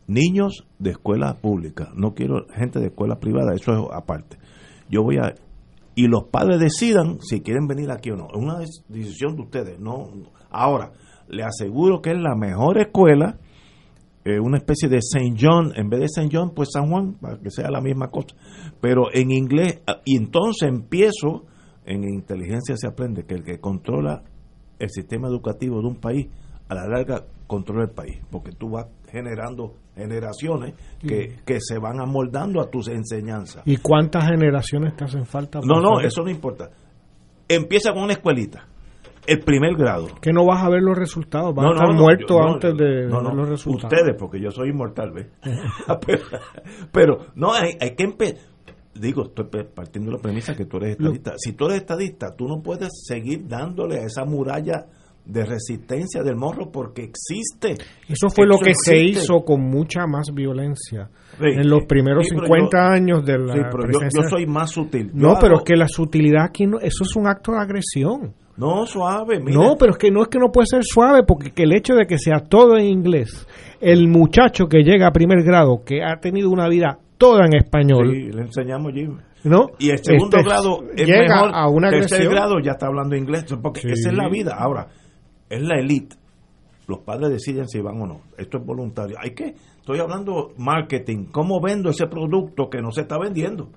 Niños 0.07 0.68
de 0.77 0.91
escuela 0.91 1.34
pública. 1.36 1.91
No 1.95 2.14
quiero 2.14 2.45
gente 2.53 2.80
de 2.80 2.88
escuela 2.88 3.19
privada, 3.19 3.56
eso 3.56 3.73
es 3.73 3.80
aparte. 3.91 4.38
Yo 4.90 5.02
voy 5.03 5.18
a 5.18 5.34
y 5.98 6.07
los 6.07 6.26
padres 6.26 6.60
decidan 6.60 7.19
si 7.22 7.40
quieren 7.40 7.68
venir 7.68 7.90
aquí 7.90 8.11
o 8.11 8.18
no. 8.18 8.27
Es 8.27 8.36
una 8.36 8.60
decisión 8.90 9.36
de 9.36 9.41
ustedes. 9.44 9.80
No, 9.80 10.10
ahora 10.52 10.91
le 11.27 11.43
aseguro 11.43 12.02
que 12.02 12.11
es 12.11 12.18
la 12.18 12.35
mejor 12.35 12.80
escuela, 12.80 13.38
eh, 14.23 14.39
una 14.39 14.57
especie 14.57 14.89
de 14.89 14.99
Saint 15.02 15.38
John, 15.39 15.72
en 15.76 15.89
vez 15.89 15.99
de 15.99 16.10
Saint 16.10 16.34
John, 16.34 16.52
pues 16.56 16.69
San 16.73 16.89
Juan, 16.89 17.14
para 17.14 17.38
que 17.38 17.52
sea 17.52 17.69
la 17.69 17.81
misma 17.81 18.10
cosa. 18.10 18.35
Pero 18.81 19.14
en 19.14 19.31
inglés, 19.31 19.81
ah, 19.88 20.02
y 20.03 20.18
entonces 20.18 20.68
empiezo, 20.68 21.45
en 21.85 22.03
inteligencia 22.03 22.76
se 22.76 22.88
aprende 22.88 23.26
que 23.26 23.35
el 23.35 23.43
que 23.43 23.60
controla 23.60 24.23
el 24.80 24.89
sistema 24.89 25.27
educativo 25.27 25.80
de 25.81 25.88
un 25.88 25.95
país, 25.97 26.27
a 26.68 26.76
la 26.76 26.88
larga 26.88 27.23
controla 27.45 27.84
el 27.84 27.91
país, 27.91 28.18
porque 28.31 28.52
tú 28.52 28.72
vas 28.72 28.88
generando 29.11 29.76
generaciones 29.95 30.73
que, 30.99 31.35
que 31.45 31.60
se 31.61 31.77
van 31.77 32.02
amoldando 32.02 32.60
a 32.61 32.69
tus 32.69 32.88
enseñanzas. 32.88 33.61
¿Y 33.65 33.77
cuántas 33.77 34.26
generaciones 34.26 34.95
te 34.95 35.06
hacen 35.06 35.26
falta? 35.26 35.60
No, 35.64 35.80
no, 35.80 35.99
eso 36.02 36.23
no 36.23 36.30
importa. 36.30 36.69
Empieza 37.47 37.93
con 37.93 38.03
una 38.03 38.14
escuelita, 38.14 38.68
el 39.27 39.39
primer 39.39 39.76
grado. 39.76 40.07
Que 40.22 40.31
no 40.31 40.45
vas 40.45 40.64
a 40.64 40.69
ver 40.69 40.81
los 40.81 40.97
resultados, 40.97 41.53
vas 41.56 41.65
No, 41.65 41.72
a 41.72 41.73
estar 41.76 41.89
no, 41.93 42.02
muerto 42.02 42.38
yo- 42.39 42.43
antes 42.53 42.77
de 42.77 43.07
no, 43.07 43.15
ver 43.18 43.23
no, 43.23 43.34
los 43.35 43.49
resultados. 43.49 43.93
Ustedes, 43.93 44.15
porque 44.18 44.39
yo 44.39 44.52
soy 44.52 44.69
inmortal, 44.69 45.11
¿ves? 45.11 45.27
pero, 46.06 46.23
pero, 46.91 47.18
no, 47.35 47.53
hay, 47.53 47.72
hay 47.80 47.95
que 47.95 48.03
empezar. 48.03 48.38
Digo, 48.93 49.23
estoy 49.23 49.45
partiendo 49.76 50.11
de 50.11 50.18
la 50.18 50.22
premisa 50.22 50.56
que 50.56 50.65
tú 50.65 50.77
eres 50.77 50.91
estadista. 50.91 51.34
Si 51.38 51.52
tú 51.52 51.65
eres 51.65 51.80
estadista, 51.80 52.34
tú 52.34 52.47
no 52.47 52.61
puedes 52.61 52.89
seguir 53.06 53.45
dándole 53.45 53.97
a 53.99 54.06
esa 54.06 54.23
muralla 54.23 54.85
de 55.26 55.43
resistencia 55.43 56.23
del 56.23 56.38
morro 56.38 56.72
porque 56.72 57.03
existe. 57.03 57.73
Eso 58.07 58.30
fue 58.30 58.45
lo 58.47 58.57
que 58.57 58.73
se 58.73 58.95
hizo 59.03 59.43
con 59.43 59.60
mucha 59.60 60.06
más 60.07 60.27
violencia 60.34 61.10
Sí, 61.39 61.45
en 61.45 61.68
los 61.68 61.84
primeros 61.85 62.23
sí, 62.26 62.35
pero 62.35 62.45
50 62.45 62.77
yo- 62.77 62.93
años 62.93 63.26
de 63.26 63.38
la 63.39 63.53
sí, 63.53 63.60
pero 63.69 63.91
yo- 63.91 64.30
soy 64.30 64.45
más 64.45 64.69
sutil. 64.72 65.07
Yo 65.07 65.14
No, 65.14 65.34
pero 65.41 65.56
hago- 65.56 65.57
es 65.57 65.64
que 65.65 65.76
la 65.76 65.88
sutilidad 65.89 66.45
aquí, 66.45 66.65
no, 66.65 66.77
eso 66.80 67.03
es 67.03 67.15
un 67.18 67.27
acto 67.27 67.52
de 67.52 67.57
agresión. 67.60 68.34
No, 68.57 68.86
suave, 68.86 69.40
mira. 69.40 69.53
No, 69.60 69.76
pero 69.77 69.91
es 69.91 69.98
que 69.98 70.11
no 70.11 70.22
es 70.22 70.30
que 70.30 70.40
no 70.40 70.52
puede 70.52 70.68
ser 70.68 70.84
suave, 70.84 71.23
porque 71.27 71.52
que 71.52 71.64
el 71.64 71.73
hecho 71.73 71.94
de 71.95 72.06
que 72.07 72.18
sea 72.18 72.40
todo 72.40 72.77
en 72.77 72.86
inglés, 72.86 73.45
el 73.82 74.07
muchacho 74.07 74.68
que 74.68 74.84
llega 74.84 75.07
a 75.07 75.11
primer 75.11 75.44
grado, 75.44 75.84
que 75.86 76.02
ha 76.03 76.19
tenido 76.22 76.49
una 76.49 76.69
vida 76.69 76.98
toda 77.18 77.45
en 77.45 77.56
español, 77.56 78.11
Sí, 78.14 78.32
le 78.32 78.41
enseñamos, 78.44 78.94
Jim. 78.94 79.18
¿no? 79.44 79.68
Y 79.77 79.90
el 79.90 79.99
segundo 80.03 80.38
Este, 80.38 80.49
grado 80.49 80.80
es 80.95 81.06
llega 81.07 81.36
mejor. 81.36 81.52
a 81.53 81.68
una 81.69 81.90
tercer 81.90 82.27
grado 82.30 82.56
ya 82.64 82.72
está 82.72 82.88
hablando 82.88 83.15
inglés, 83.15 83.45
porque 83.61 83.82
Sí. 83.82 83.88
esa 83.91 84.10
es 84.10 84.18
la 84.18 84.27
vida. 84.30 84.56
Ahora, 84.57 84.88
es 85.49 85.61
la 85.61 85.77
elite. 85.80 86.15
Los 86.88 86.99
padres 86.99 87.30
deciden 87.32 87.68
si 87.68 87.80
van 87.82 88.02
o 88.02 88.06
no. 88.07 88.22
Esto 88.38 88.57
es 88.57 88.65
voluntario. 88.65 89.18
Hay 89.22 89.32
que, 89.36 89.53
estoy 89.80 89.99
hablando 89.99 90.53
marketing, 90.57 91.26
cómo 91.32 91.60
vendo 91.61 91.90
ese 91.90 92.07
producto 92.07 92.69
que 92.69 92.82
no 92.82 92.91
se 92.91 93.02
está 93.02 93.18
vendiendo. 93.19 93.69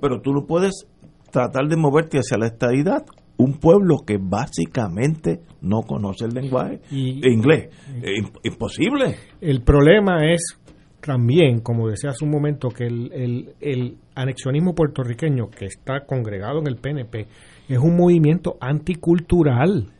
Pero 0.00 0.20
tú 0.20 0.32
no 0.32 0.46
puedes 0.46 0.86
tratar 1.30 1.66
de 1.68 1.76
moverte 1.76 2.18
hacia 2.18 2.38
la 2.38 2.46
estadidad. 2.46 3.04
Un 3.38 3.54
pueblo 3.54 3.98
que 4.06 4.18
básicamente 4.18 5.40
no 5.60 5.82
conoce 5.82 6.24
el 6.24 6.32
lenguaje 6.32 6.80
Y- 6.90 7.20
inglés. 7.30 7.68
Eh, 8.02 8.20
imp- 8.22 8.38
imposible. 8.44 9.16
El 9.40 9.62
problema 9.62 10.32
es 10.32 10.58
también, 11.00 11.60
como 11.60 11.88
decía 11.88 12.10
hace 12.10 12.24
un 12.24 12.30
momento, 12.30 12.68
que 12.70 12.86
el, 12.86 13.12
el- 13.12 13.54
el 13.60 13.98
anexionismo 14.14 14.74
puertorriqueño 14.74 15.50
que 15.50 15.66
está 15.66 16.06
congregado 16.06 16.60
en 16.60 16.66
el 16.66 16.76
PNP 16.76 17.26
es 17.68 17.78
un 17.78 17.96
movimiento 17.96 18.56
anticultural. 18.60 19.92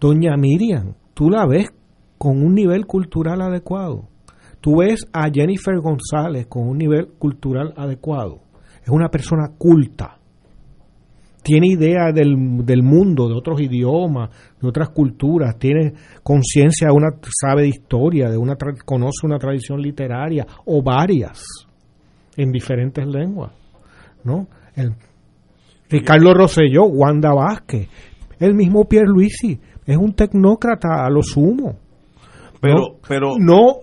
Doña 0.00 0.36
Miriam, 0.36 0.94
tú 1.14 1.28
la 1.30 1.46
ves 1.46 1.68
con 2.18 2.42
un 2.42 2.54
nivel 2.54 2.86
cultural 2.86 3.40
adecuado. 3.42 4.08
Tú 4.60 4.78
ves 4.78 5.06
a 5.12 5.28
Jennifer 5.32 5.78
González 5.80 6.46
con 6.46 6.68
un 6.68 6.78
nivel 6.78 7.08
cultural 7.18 7.72
adecuado. 7.76 8.40
Es 8.82 8.88
una 8.88 9.08
persona 9.08 9.50
culta. 9.56 10.18
Tiene 11.42 11.68
idea 11.68 12.12
del, 12.12 12.64
del 12.64 12.82
mundo, 12.82 13.28
de 13.28 13.34
otros 13.34 13.60
idiomas, 13.60 14.30
de 14.60 14.68
otras 14.68 14.90
culturas, 14.90 15.58
tiene 15.58 15.94
conciencia, 16.22 16.88
de 16.88 16.94
una 16.94 17.08
sabe 17.40 17.62
de 17.62 17.68
historia, 17.68 18.28
de 18.28 18.36
una 18.36 18.56
conoce 18.84 19.24
una 19.24 19.38
tradición 19.38 19.80
literaria 19.80 20.46
o 20.66 20.82
varias 20.82 21.44
en 22.36 22.52
diferentes 22.52 23.06
lenguas, 23.06 23.52
¿no? 24.24 24.48
El, 24.74 24.94
Ricardo 25.90 26.32
Rosselló, 26.32 26.84
Wanda 26.84 27.34
Vázquez, 27.34 27.88
el 28.38 28.54
mismo 28.54 28.84
Pierluisi, 28.84 29.58
es 29.84 29.96
un 29.96 30.14
tecnócrata 30.14 31.04
a 31.04 31.10
lo 31.10 31.22
sumo. 31.22 31.78
Pero, 32.60 32.76
¿no? 32.76 32.86
pero 33.06 33.34
no, 33.38 33.80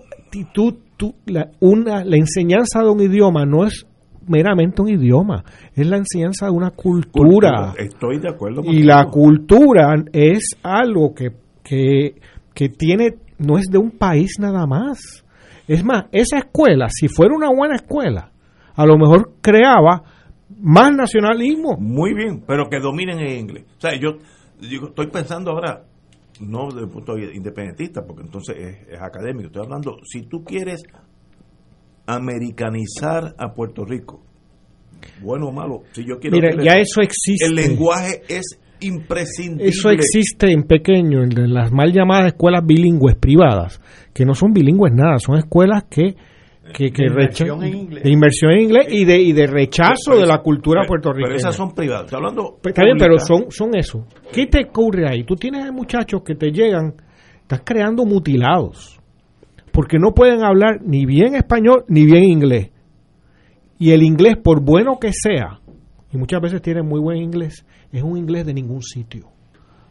tú, 0.54 0.78
tú, 0.96 1.14
la, 1.26 1.50
una, 1.60 2.04
la 2.04 2.16
enseñanza 2.16 2.80
de 2.80 2.88
un 2.88 3.00
idioma 3.02 3.44
no 3.44 3.66
es 3.66 3.86
meramente 4.28 4.82
un 4.82 4.88
idioma, 4.88 5.44
es 5.74 5.86
la 5.86 5.96
enseñanza 5.96 6.46
de 6.46 6.52
una 6.52 6.70
cultura. 6.70 7.74
Estoy 7.76 8.18
de 8.18 8.28
acuerdo 8.28 8.62
Y 8.64 8.82
la 8.82 9.06
cultura 9.06 9.94
es 10.12 10.56
algo 10.62 11.14
que, 11.14 11.30
que, 11.62 12.14
que 12.54 12.68
tiene, 12.68 13.14
no 13.38 13.58
es 13.58 13.66
de 13.70 13.78
un 13.78 13.90
país 13.90 14.36
nada 14.38 14.66
más. 14.66 15.24
Es 15.66 15.84
más, 15.84 16.06
esa 16.12 16.38
escuela, 16.38 16.88
si 16.90 17.08
fuera 17.08 17.34
una 17.34 17.50
buena 17.50 17.76
escuela, 17.76 18.32
a 18.74 18.86
lo 18.86 18.96
mejor 18.96 19.32
creaba 19.40 20.02
más 20.60 20.94
nacionalismo. 20.94 21.76
Muy 21.78 22.14
bien, 22.14 22.42
pero 22.46 22.68
que 22.68 22.80
dominen 22.80 23.20
el 23.20 23.38
inglés. 23.38 23.64
O 23.76 23.80
sea, 23.80 23.98
yo 24.00 24.16
digo, 24.60 24.88
estoy 24.88 25.08
pensando 25.08 25.50
ahora, 25.52 25.84
no 26.40 26.66
desde 26.66 26.82
el 26.82 26.88
punto 26.88 27.14
de 27.14 27.20
vista 27.20 27.36
independentista, 27.36 28.02
porque 28.06 28.22
entonces 28.22 28.56
es, 28.56 28.88
es 28.88 29.00
académico. 29.00 29.48
Estoy 29.48 29.64
hablando, 29.64 29.98
si 30.04 30.22
tú 30.22 30.42
quieres 30.44 30.82
americanizar 32.08 33.34
a 33.38 33.52
Puerto 33.54 33.84
Rico, 33.84 34.22
bueno 35.22 35.48
o 35.48 35.52
malo, 35.52 35.82
si 35.92 36.04
yo 36.04 36.18
quiero. 36.18 36.36
Mira, 36.36 36.50
ya 36.62 36.78
eso 36.80 37.00
existe. 37.02 37.46
El 37.46 37.54
lenguaje 37.54 38.22
es 38.28 38.58
imprescindible. 38.80 39.68
Eso 39.68 39.90
existe 39.90 40.50
en 40.50 40.62
pequeño, 40.64 41.22
en 41.22 41.52
las 41.52 41.70
mal 41.70 41.92
llamadas 41.92 42.28
escuelas 42.28 42.64
bilingües 42.66 43.16
privadas, 43.16 43.80
que 44.14 44.24
no 44.24 44.34
son 44.34 44.52
bilingües 44.52 44.92
nada, 44.94 45.18
son 45.18 45.36
escuelas 45.38 45.84
que 45.90 46.16
que, 46.74 46.90
que 46.90 47.04
De 47.04 47.08
inversión 47.08 47.62
en 47.64 47.74
inglés. 47.74 48.02
de 48.04 48.10
inversión 48.10 48.50
en 48.52 48.60
inglés 48.60 48.86
y 48.90 49.04
de, 49.06 49.18
y 49.18 49.32
de 49.32 49.46
rechazo 49.46 50.10
Pero 50.10 50.20
de 50.20 50.26
la 50.26 50.42
cultura 50.42 50.80
pero- 50.82 50.88
puertorriqueña. 50.88 51.28
Pero 51.28 51.38
esas 51.38 51.56
son 51.56 51.74
privadas. 51.74 52.04
Estoy 52.04 52.16
hablando. 52.18 52.58
Está 52.62 52.84
bien, 52.84 52.96
pero 52.98 53.18
son, 53.18 53.46
son 53.50 53.74
eso. 53.74 54.04
¿Qué 54.30 54.46
te 54.48 54.64
ocurre 54.68 55.08
ahí? 55.08 55.24
Tú 55.24 55.34
tienes 55.34 55.72
muchachos 55.72 56.20
que 56.22 56.34
te 56.34 56.50
llegan, 56.50 56.92
estás 57.40 57.62
creando 57.64 58.04
mutilados, 58.04 58.97
porque 59.78 60.00
no 60.00 60.12
pueden 60.12 60.42
hablar 60.42 60.80
ni 60.84 61.06
bien 61.06 61.36
español 61.36 61.84
ni 61.86 62.04
bien 62.04 62.24
inglés. 62.24 62.72
Y 63.78 63.92
el 63.92 64.02
inglés, 64.02 64.36
por 64.36 64.60
bueno 64.60 64.98
que 65.00 65.12
sea, 65.12 65.60
y 66.12 66.16
muchas 66.16 66.40
veces 66.40 66.60
tienen 66.62 66.84
muy 66.84 66.98
buen 66.98 67.18
inglés, 67.18 67.64
es 67.92 68.02
un 68.02 68.18
inglés 68.18 68.44
de 68.44 68.54
ningún 68.54 68.82
sitio. 68.82 69.28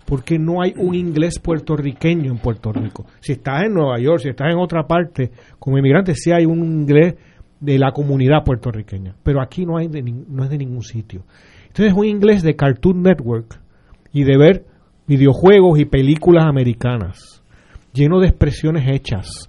Porque 0.05 0.37
no 0.37 0.61
hay 0.61 0.73
un 0.75 0.93
inglés 0.93 1.39
puertorriqueño 1.39 2.29
en 2.29 2.37
Puerto 2.37 2.73
Rico. 2.73 3.05
Si 3.21 3.31
estás 3.31 3.63
en 3.63 3.75
Nueva 3.75 3.97
York, 3.97 4.23
si 4.23 4.27
estás 4.27 4.51
en 4.51 4.59
otra 4.59 4.85
parte, 4.85 5.31
como 5.57 5.77
inmigrante, 5.77 6.15
sí 6.15 6.33
hay 6.33 6.45
un 6.45 6.65
inglés 6.65 7.15
de 7.61 7.79
la 7.79 7.93
comunidad 7.93 8.43
puertorriqueña. 8.43 9.15
Pero 9.23 9.41
aquí 9.41 9.65
no, 9.65 9.77
hay 9.77 9.87
de, 9.87 10.01
no 10.01 10.43
es 10.43 10.49
de 10.49 10.57
ningún 10.57 10.83
sitio. 10.83 11.23
Entonces 11.61 11.93
es 11.93 11.97
un 11.97 12.07
inglés 12.07 12.43
de 12.43 12.57
Cartoon 12.57 13.03
Network 13.03 13.61
y 14.11 14.25
de 14.25 14.37
ver 14.37 14.65
videojuegos 15.07 15.79
y 15.79 15.85
películas 15.85 16.43
americanas, 16.43 17.41
lleno 17.93 18.19
de 18.19 18.27
expresiones 18.27 18.83
hechas. 18.91 19.47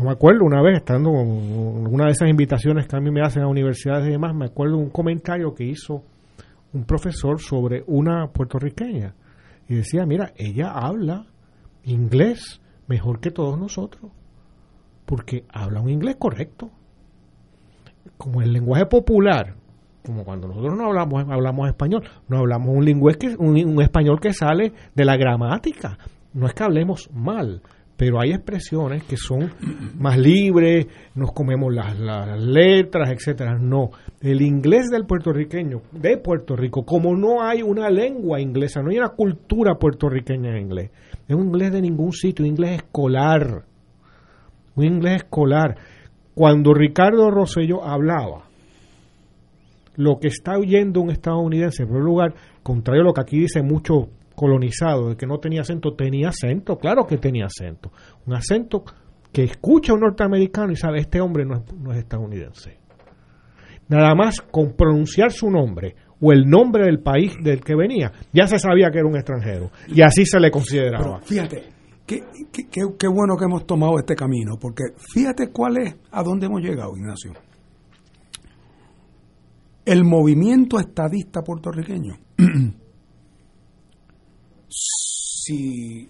Yo 0.00 0.06
me 0.06 0.12
acuerdo 0.12 0.46
una 0.46 0.62
vez, 0.62 0.78
estando 0.78 1.10
una 1.10 2.06
de 2.06 2.12
esas 2.12 2.30
invitaciones 2.30 2.86
que 2.86 2.96
a 2.96 3.00
mí 3.00 3.10
me 3.10 3.20
hacen 3.20 3.42
a 3.42 3.48
universidades 3.48 4.08
y 4.08 4.12
demás, 4.12 4.34
me 4.34 4.46
acuerdo 4.46 4.78
un 4.78 4.88
comentario 4.88 5.52
que 5.52 5.64
hizo 5.64 6.02
un 6.72 6.84
profesor 6.84 7.38
sobre 7.38 7.84
una 7.86 8.28
puertorriqueña. 8.28 9.14
Y 9.68 9.74
decía, 9.74 10.06
mira, 10.06 10.32
ella 10.36 10.70
habla 10.70 11.26
inglés 11.84 12.62
mejor 12.86 13.20
que 13.20 13.30
todos 13.30 13.58
nosotros, 13.58 14.10
porque 15.04 15.44
habla 15.52 15.82
un 15.82 15.90
inglés 15.90 16.16
correcto. 16.18 16.70
Como 18.16 18.40
el 18.40 18.54
lenguaje 18.54 18.86
popular, 18.86 19.54
como 20.02 20.24
cuando 20.24 20.48
nosotros 20.48 20.78
no 20.78 20.86
hablamos 20.86 21.28
hablamos 21.28 21.68
español, 21.68 22.04
no 22.26 22.38
hablamos 22.38 22.74
un 22.74 22.86
lenguaje 22.86 23.18
que, 23.18 23.36
un, 23.36 23.62
un 23.66 23.82
español 23.82 24.18
que 24.18 24.32
sale 24.32 24.72
de 24.94 25.04
la 25.04 25.18
gramática. 25.18 25.98
No 26.32 26.46
es 26.46 26.54
que 26.54 26.62
hablemos 26.62 27.10
mal, 27.12 27.60
pero 28.00 28.18
hay 28.18 28.30
expresiones 28.30 29.04
que 29.04 29.18
son 29.18 29.52
más 29.98 30.16
libres, 30.16 30.86
nos 31.14 31.32
comemos 31.32 31.70
las, 31.70 31.98
letras, 32.40 33.10
etcétera. 33.10 33.58
No, 33.58 33.90
el 34.22 34.40
inglés 34.40 34.88
del 34.90 35.04
puertorriqueño, 35.04 35.82
de 35.92 36.16
Puerto 36.16 36.56
Rico, 36.56 36.82
como 36.86 37.14
no 37.14 37.42
hay 37.42 37.60
una 37.60 37.90
lengua 37.90 38.40
inglesa, 38.40 38.80
no 38.80 38.88
hay 38.88 38.96
una 38.96 39.10
cultura 39.10 39.74
puertorriqueña 39.74 40.48
en 40.48 40.62
inglés, 40.62 40.90
es 41.28 41.36
un 41.36 41.48
inglés 41.48 41.72
de 41.72 41.82
ningún 41.82 42.14
sitio, 42.14 42.42
un 42.42 42.52
inglés 42.52 42.76
escolar, 42.76 43.64
un 44.76 44.84
inglés 44.86 45.16
escolar. 45.16 45.76
Cuando 46.34 46.72
Ricardo 46.72 47.30
Rosselló 47.30 47.84
hablaba, 47.84 48.44
lo 49.96 50.18
que 50.18 50.28
está 50.28 50.56
oyendo 50.56 51.02
un 51.02 51.10
estadounidense, 51.10 51.82
en 51.82 51.90
primer 51.90 52.04
lugar, 52.04 52.34
contrario 52.62 53.02
a 53.02 53.04
lo 53.08 53.12
que 53.12 53.20
aquí 53.20 53.40
dice 53.40 53.60
mucho 53.60 54.08
colonizado, 54.40 55.10
de 55.10 55.16
que 55.18 55.26
no 55.26 55.36
tenía 55.36 55.60
acento, 55.60 55.92
tenía 55.92 56.30
acento, 56.30 56.78
claro 56.78 57.06
que 57.06 57.18
tenía 57.18 57.44
acento. 57.44 57.92
Un 58.24 58.32
acento 58.32 58.84
que 59.30 59.44
escucha 59.44 59.92
un 59.92 60.00
norteamericano 60.00 60.72
y 60.72 60.76
sabe, 60.76 61.00
este 61.00 61.20
hombre 61.20 61.44
no 61.44 61.56
es, 61.56 61.74
no 61.74 61.92
es 61.92 61.98
estadounidense. 61.98 62.78
Nada 63.88 64.14
más 64.14 64.40
con 64.40 64.72
pronunciar 64.72 65.30
su 65.30 65.50
nombre 65.50 65.94
o 66.22 66.32
el 66.32 66.48
nombre 66.48 66.86
del 66.86 67.00
país 67.00 67.36
del 67.42 67.60
que 67.60 67.74
venía, 67.74 68.12
ya 68.32 68.46
se 68.46 68.58
sabía 68.58 68.88
que 68.90 69.00
era 69.00 69.08
un 69.08 69.16
extranjero. 69.16 69.70
Y 69.88 70.00
así 70.00 70.24
se 70.24 70.40
le 70.40 70.50
consideraba. 70.50 71.20
Fíjate, 71.20 71.64
qué, 72.06 72.22
qué, 72.50 72.66
qué, 72.70 72.80
qué 72.98 73.08
bueno 73.08 73.36
que 73.36 73.44
hemos 73.44 73.66
tomado 73.66 73.98
este 73.98 74.14
camino, 74.14 74.54
porque 74.58 74.84
fíjate 75.12 75.50
cuál 75.52 75.82
es, 75.82 75.96
a 76.12 76.22
dónde 76.22 76.46
hemos 76.46 76.62
llegado, 76.62 76.96
Ignacio. 76.96 77.34
El 79.84 80.02
movimiento 80.04 80.78
estadista 80.80 81.42
puertorriqueño 81.42 82.14
si 84.70 86.08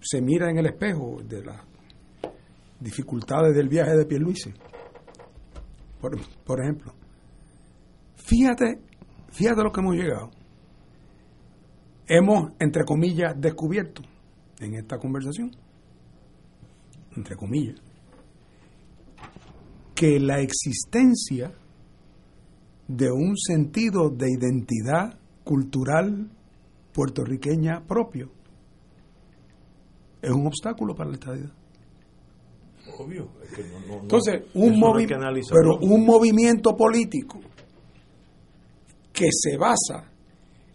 se 0.00 0.22
mira 0.22 0.50
en 0.50 0.58
el 0.58 0.66
espejo 0.66 1.20
de 1.22 1.44
las 1.44 1.60
dificultades 2.80 3.54
del 3.54 3.68
viaje 3.68 3.96
de 3.96 4.06
Pierluisi, 4.06 4.52
por, 6.00 6.16
por 6.44 6.60
ejemplo, 6.60 6.94
fíjate, 8.16 8.80
fíjate 9.30 9.62
lo 9.62 9.72
que 9.72 9.80
hemos 9.80 9.96
llegado. 9.96 10.30
Hemos, 12.06 12.52
entre 12.58 12.84
comillas, 12.84 13.34
descubierto 13.38 14.02
en 14.60 14.74
esta 14.74 14.98
conversación, 14.98 15.50
entre 17.16 17.36
comillas, 17.36 17.80
que 19.94 20.20
la 20.20 20.40
existencia 20.40 21.52
de 22.86 23.10
un 23.10 23.36
sentido 23.36 24.08
de 24.08 24.30
identidad 24.30 25.18
cultural 25.44 26.30
puertorriqueña 26.98 27.86
propio 27.86 28.28
es 30.20 30.32
un 30.32 30.48
obstáculo 30.48 30.96
para 30.96 31.10
la 31.10 31.14
estadidad. 31.14 31.52
Obvio. 32.98 33.28
Es 33.44 33.54
que 33.54 33.62
no, 33.62 33.78
no, 33.86 34.00
Entonces, 34.00 34.42
un, 34.54 34.80
movi 34.80 35.06
pero 35.06 35.78
un 35.80 36.04
movimiento 36.04 36.76
político 36.76 37.38
que 39.12 39.28
se 39.30 39.56
basa 39.56 40.10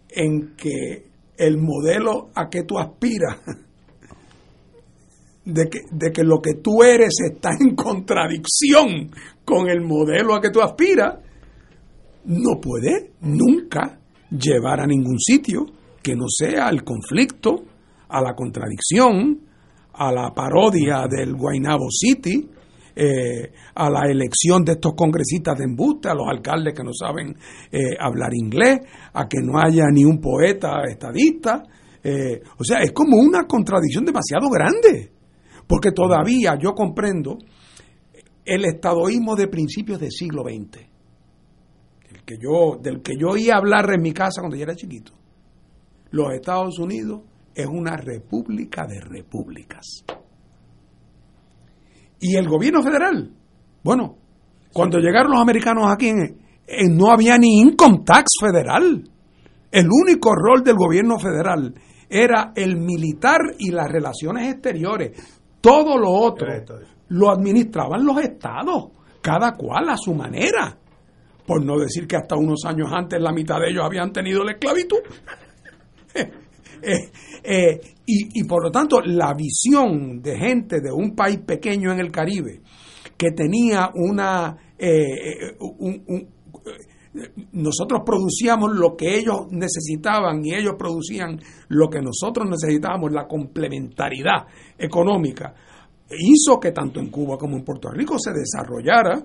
en 0.08 0.56
que 0.56 1.10
el 1.36 1.58
modelo 1.58 2.30
a 2.34 2.48
que 2.48 2.62
tú 2.62 2.78
aspiras, 2.78 3.40
de 5.44 5.68
que, 5.68 5.80
de 5.90 6.10
que 6.10 6.24
lo 6.24 6.40
que 6.40 6.54
tú 6.54 6.82
eres 6.82 7.16
está 7.30 7.50
en 7.60 7.74
contradicción 7.74 9.10
con 9.44 9.68
el 9.68 9.82
modelo 9.82 10.34
a 10.34 10.40
que 10.40 10.48
tú 10.48 10.62
aspiras, 10.62 11.18
no 12.24 12.58
puede 12.62 13.12
nunca 13.20 14.00
llevar 14.30 14.80
a 14.80 14.86
ningún 14.86 15.18
sitio 15.18 15.66
que 16.04 16.14
no 16.14 16.26
sea 16.28 16.66
al 16.68 16.84
conflicto, 16.84 17.64
a 18.10 18.20
la 18.20 18.34
contradicción, 18.34 19.40
a 19.94 20.12
la 20.12 20.34
parodia 20.34 21.06
del 21.08 21.34
Guaynabo 21.34 21.86
City, 21.90 22.46
eh, 22.94 23.50
a 23.74 23.88
la 23.88 24.02
elección 24.08 24.62
de 24.64 24.72
estos 24.72 24.92
congresistas 24.94 25.56
de 25.58 25.64
embuste, 25.64 26.10
a 26.10 26.14
los 26.14 26.28
alcaldes 26.28 26.74
que 26.74 26.84
no 26.84 26.92
saben 26.92 27.34
eh, 27.72 27.96
hablar 27.98 28.34
inglés, 28.34 28.80
a 29.14 29.26
que 29.26 29.38
no 29.42 29.58
haya 29.58 29.84
ni 29.90 30.04
un 30.04 30.20
poeta 30.20 30.82
estadista. 30.86 31.62
eh, 32.02 32.42
o 32.58 32.62
sea, 32.62 32.80
es 32.82 32.92
como 32.92 33.16
una 33.16 33.44
contradicción 33.44 34.04
demasiado 34.04 34.48
grande, 34.50 35.10
porque 35.66 35.90
todavía 35.90 36.58
yo 36.60 36.74
comprendo 36.74 37.38
el 38.44 38.64
estadoísmo 38.66 39.36
de 39.36 39.48
principios 39.48 39.98
del 39.98 40.10
siglo 40.10 40.42
XX, 40.42 40.84
el 42.10 42.24
que 42.26 42.34
yo, 42.38 42.78
del 42.78 43.00
que 43.00 43.14
yo 43.18 43.28
oía 43.28 43.56
hablar 43.56 43.90
en 43.94 44.02
mi 44.02 44.12
casa 44.12 44.42
cuando 44.42 44.56
yo 44.56 44.64
era 44.64 44.76
chiquito. 44.76 45.23
Los 46.14 46.32
Estados 46.32 46.78
Unidos 46.78 47.22
es 47.56 47.66
una 47.66 47.96
república 47.96 48.86
de 48.86 49.00
repúblicas. 49.00 50.04
Y 52.20 52.36
el 52.36 52.48
gobierno 52.48 52.82
federal, 52.84 53.32
bueno, 53.82 54.16
cuando 54.72 54.98
llegaron 54.98 55.32
los 55.32 55.40
americanos 55.40 55.90
aquí, 55.90 56.10
en- 56.10 56.38
en- 56.68 56.96
no 56.96 57.10
había 57.10 57.36
ni 57.36 57.60
income 57.60 58.02
tax 58.06 58.26
federal. 58.40 59.02
El 59.72 59.88
único 59.90 60.32
rol 60.36 60.62
del 60.62 60.76
gobierno 60.76 61.18
federal 61.18 61.74
era 62.08 62.52
el 62.54 62.76
militar 62.76 63.40
y 63.58 63.72
las 63.72 63.90
relaciones 63.90 64.52
exteriores. 64.52 65.40
Todo 65.60 65.98
lo 65.98 66.10
otro 66.12 66.46
lo 67.08 67.30
administraban 67.30 68.06
los 68.06 68.18
estados, 68.20 68.92
cada 69.20 69.52
cual 69.54 69.88
a 69.88 69.96
su 69.96 70.14
manera. 70.14 70.78
Por 71.44 71.64
no 71.64 71.76
decir 71.76 72.06
que 72.06 72.16
hasta 72.16 72.36
unos 72.36 72.64
años 72.66 72.88
antes 72.92 73.20
la 73.20 73.32
mitad 73.32 73.58
de 73.58 73.70
ellos 73.70 73.84
habían 73.84 74.12
tenido 74.12 74.44
la 74.44 74.52
esclavitud. 74.52 74.98
Eh, 77.46 77.80
y, 78.06 78.44
por 78.44 78.62
lo 78.62 78.70
tanto, 78.70 79.00
la 79.00 79.32
visión 79.32 80.20
de 80.20 80.36
gente 80.36 80.80
de 80.82 80.92
un 80.92 81.14
país 81.14 81.38
pequeño 81.38 81.92
en 81.92 82.00
el 82.00 82.10
Caribe 82.10 82.60
que 83.16 83.30
tenía 83.30 83.90
una. 83.94 84.54
eh, 84.78 85.48
eh, 85.50 85.56
nosotros 87.52 88.02
producíamos 88.04 88.72
lo 88.74 88.96
que 88.96 89.16
ellos 89.16 89.46
necesitaban 89.50 90.44
y 90.44 90.54
ellos 90.54 90.74
producían 90.76 91.40
lo 91.68 91.88
que 91.88 92.00
nosotros 92.00 92.48
necesitábamos, 92.50 93.12
la 93.12 93.26
complementariedad 93.26 94.46
económica, 94.76 95.54
hizo 96.10 96.58
que 96.58 96.72
tanto 96.72 97.00
en 97.00 97.10
Cuba 97.10 97.38
como 97.38 97.56
en 97.56 97.64
Puerto 97.64 97.90
Rico 97.90 98.18
se 98.18 98.32
desarrollara 98.32 99.24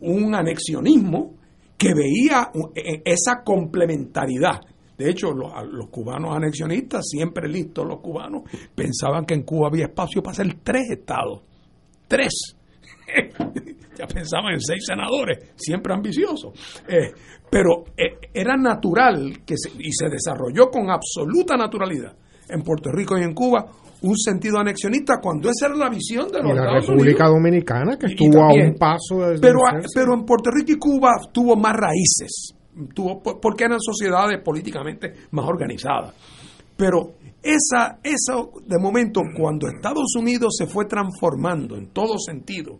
un 0.00 0.34
anexionismo 0.34 1.34
que 1.76 1.92
veía 1.94 2.50
eh, 2.74 3.02
esa 3.04 3.42
complementariedad. 3.44 4.60
De 4.98 5.10
hecho, 5.10 5.32
los, 5.32 5.52
los 5.72 5.88
cubanos 5.90 6.34
anexionistas, 6.34 7.04
siempre 7.08 7.48
listos 7.48 7.86
los 7.86 8.00
cubanos, 8.00 8.42
pensaban 8.74 9.24
que 9.26 9.34
en 9.34 9.42
Cuba 9.42 9.68
había 9.68 9.86
espacio 9.86 10.22
para 10.22 10.32
hacer 10.32 10.56
tres 10.62 10.90
estados. 10.90 11.42
Tres. 12.08 12.56
ya 13.98 14.06
pensaban 14.06 14.54
en 14.54 14.60
seis 14.60 14.84
senadores, 14.86 15.52
siempre 15.56 15.92
ambiciosos. 15.94 16.52
Eh, 16.88 17.12
pero 17.50 17.84
eh, 17.96 18.28
era 18.34 18.56
natural 18.56 19.40
que 19.44 19.54
se- 19.56 19.70
y 19.78 19.92
se 19.92 20.08
desarrolló 20.08 20.70
con 20.70 20.90
absoluta 20.90 21.56
naturalidad 21.56 22.14
en 22.48 22.62
Puerto 22.62 22.90
Rico 22.90 23.16
y 23.18 23.22
en 23.22 23.34
Cuba 23.34 23.66
un 24.02 24.16
sentido 24.16 24.58
anexionista 24.58 25.14
cuando 25.22 25.48
esa 25.50 25.66
era 25.66 25.76
la 25.76 25.88
visión 25.88 26.28
de 26.30 26.42
los 26.42 26.52
Y 26.52 26.54
la 26.54 26.60
Estados 26.64 26.86
República 26.88 27.24
Unidos. 27.30 27.42
Dominicana, 27.42 27.96
que 27.98 28.06
estuvo 28.06 28.42
a 28.42 28.52
un 28.52 28.74
paso 28.74 29.20
de 29.20 29.38
pero, 29.40 29.58
pero 29.94 30.14
en 30.14 30.24
Puerto 30.24 30.50
Rico 30.50 30.72
y 30.72 30.78
Cuba 30.78 31.10
tuvo 31.32 31.56
más 31.56 31.72
raíces, 31.74 32.54
tuvo, 32.94 33.22
por- 33.22 33.40
porque 33.40 33.64
eran 33.64 33.80
sociedades 33.80 34.40
políticamente 34.42 35.12
más 35.30 35.46
organizadas. 35.46 36.14
Pero 36.76 37.14
esa, 37.42 37.98
eso, 38.02 38.52
de 38.66 38.78
momento, 38.78 39.22
cuando 39.36 39.68
Estados 39.68 40.14
Unidos 40.18 40.56
se 40.58 40.66
fue 40.66 40.84
transformando 40.86 41.76
en 41.76 41.88
todo 41.88 42.18
sentido, 42.18 42.78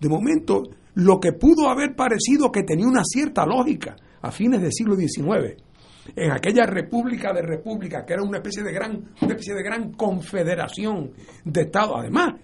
de 0.00 0.08
momento, 0.08 0.62
lo 0.94 1.20
que 1.20 1.32
pudo 1.32 1.68
haber 1.68 1.94
parecido 1.94 2.50
que 2.50 2.64
tenía 2.64 2.86
una 2.86 3.04
cierta 3.04 3.46
lógica 3.46 3.96
a 4.20 4.30
fines 4.30 4.60
del 4.60 4.72
siglo 4.72 4.96
XIX, 4.96 5.56
en 6.16 6.32
aquella 6.32 6.66
república 6.66 7.32
de 7.32 7.42
repúblicas, 7.42 8.04
que 8.04 8.14
era 8.14 8.22
una 8.22 8.38
especie 8.38 8.64
de 8.64 8.72
gran, 8.72 8.92
una 9.20 9.32
especie 9.32 9.54
de 9.54 9.62
gran 9.62 9.92
confederación 9.92 11.12
de 11.44 11.60
estados. 11.62 11.94
Además, 11.96 12.34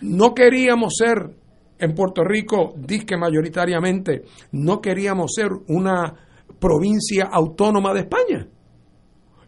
no 0.00 0.34
queríamos 0.34 0.94
ser 0.96 1.30
en 1.78 1.94
Puerto 1.94 2.24
Rico, 2.24 2.74
disque 2.76 3.16
mayoritariamente, 3.16 4.22
no 4.52 4.80
queríamos 4.80 5.32
ser 5.34 5.50
una 5.68 6.14
provincia 6.58 7.28
autónoma 7.30 7.94
de 7.94 8.00
España. 8.00 8.46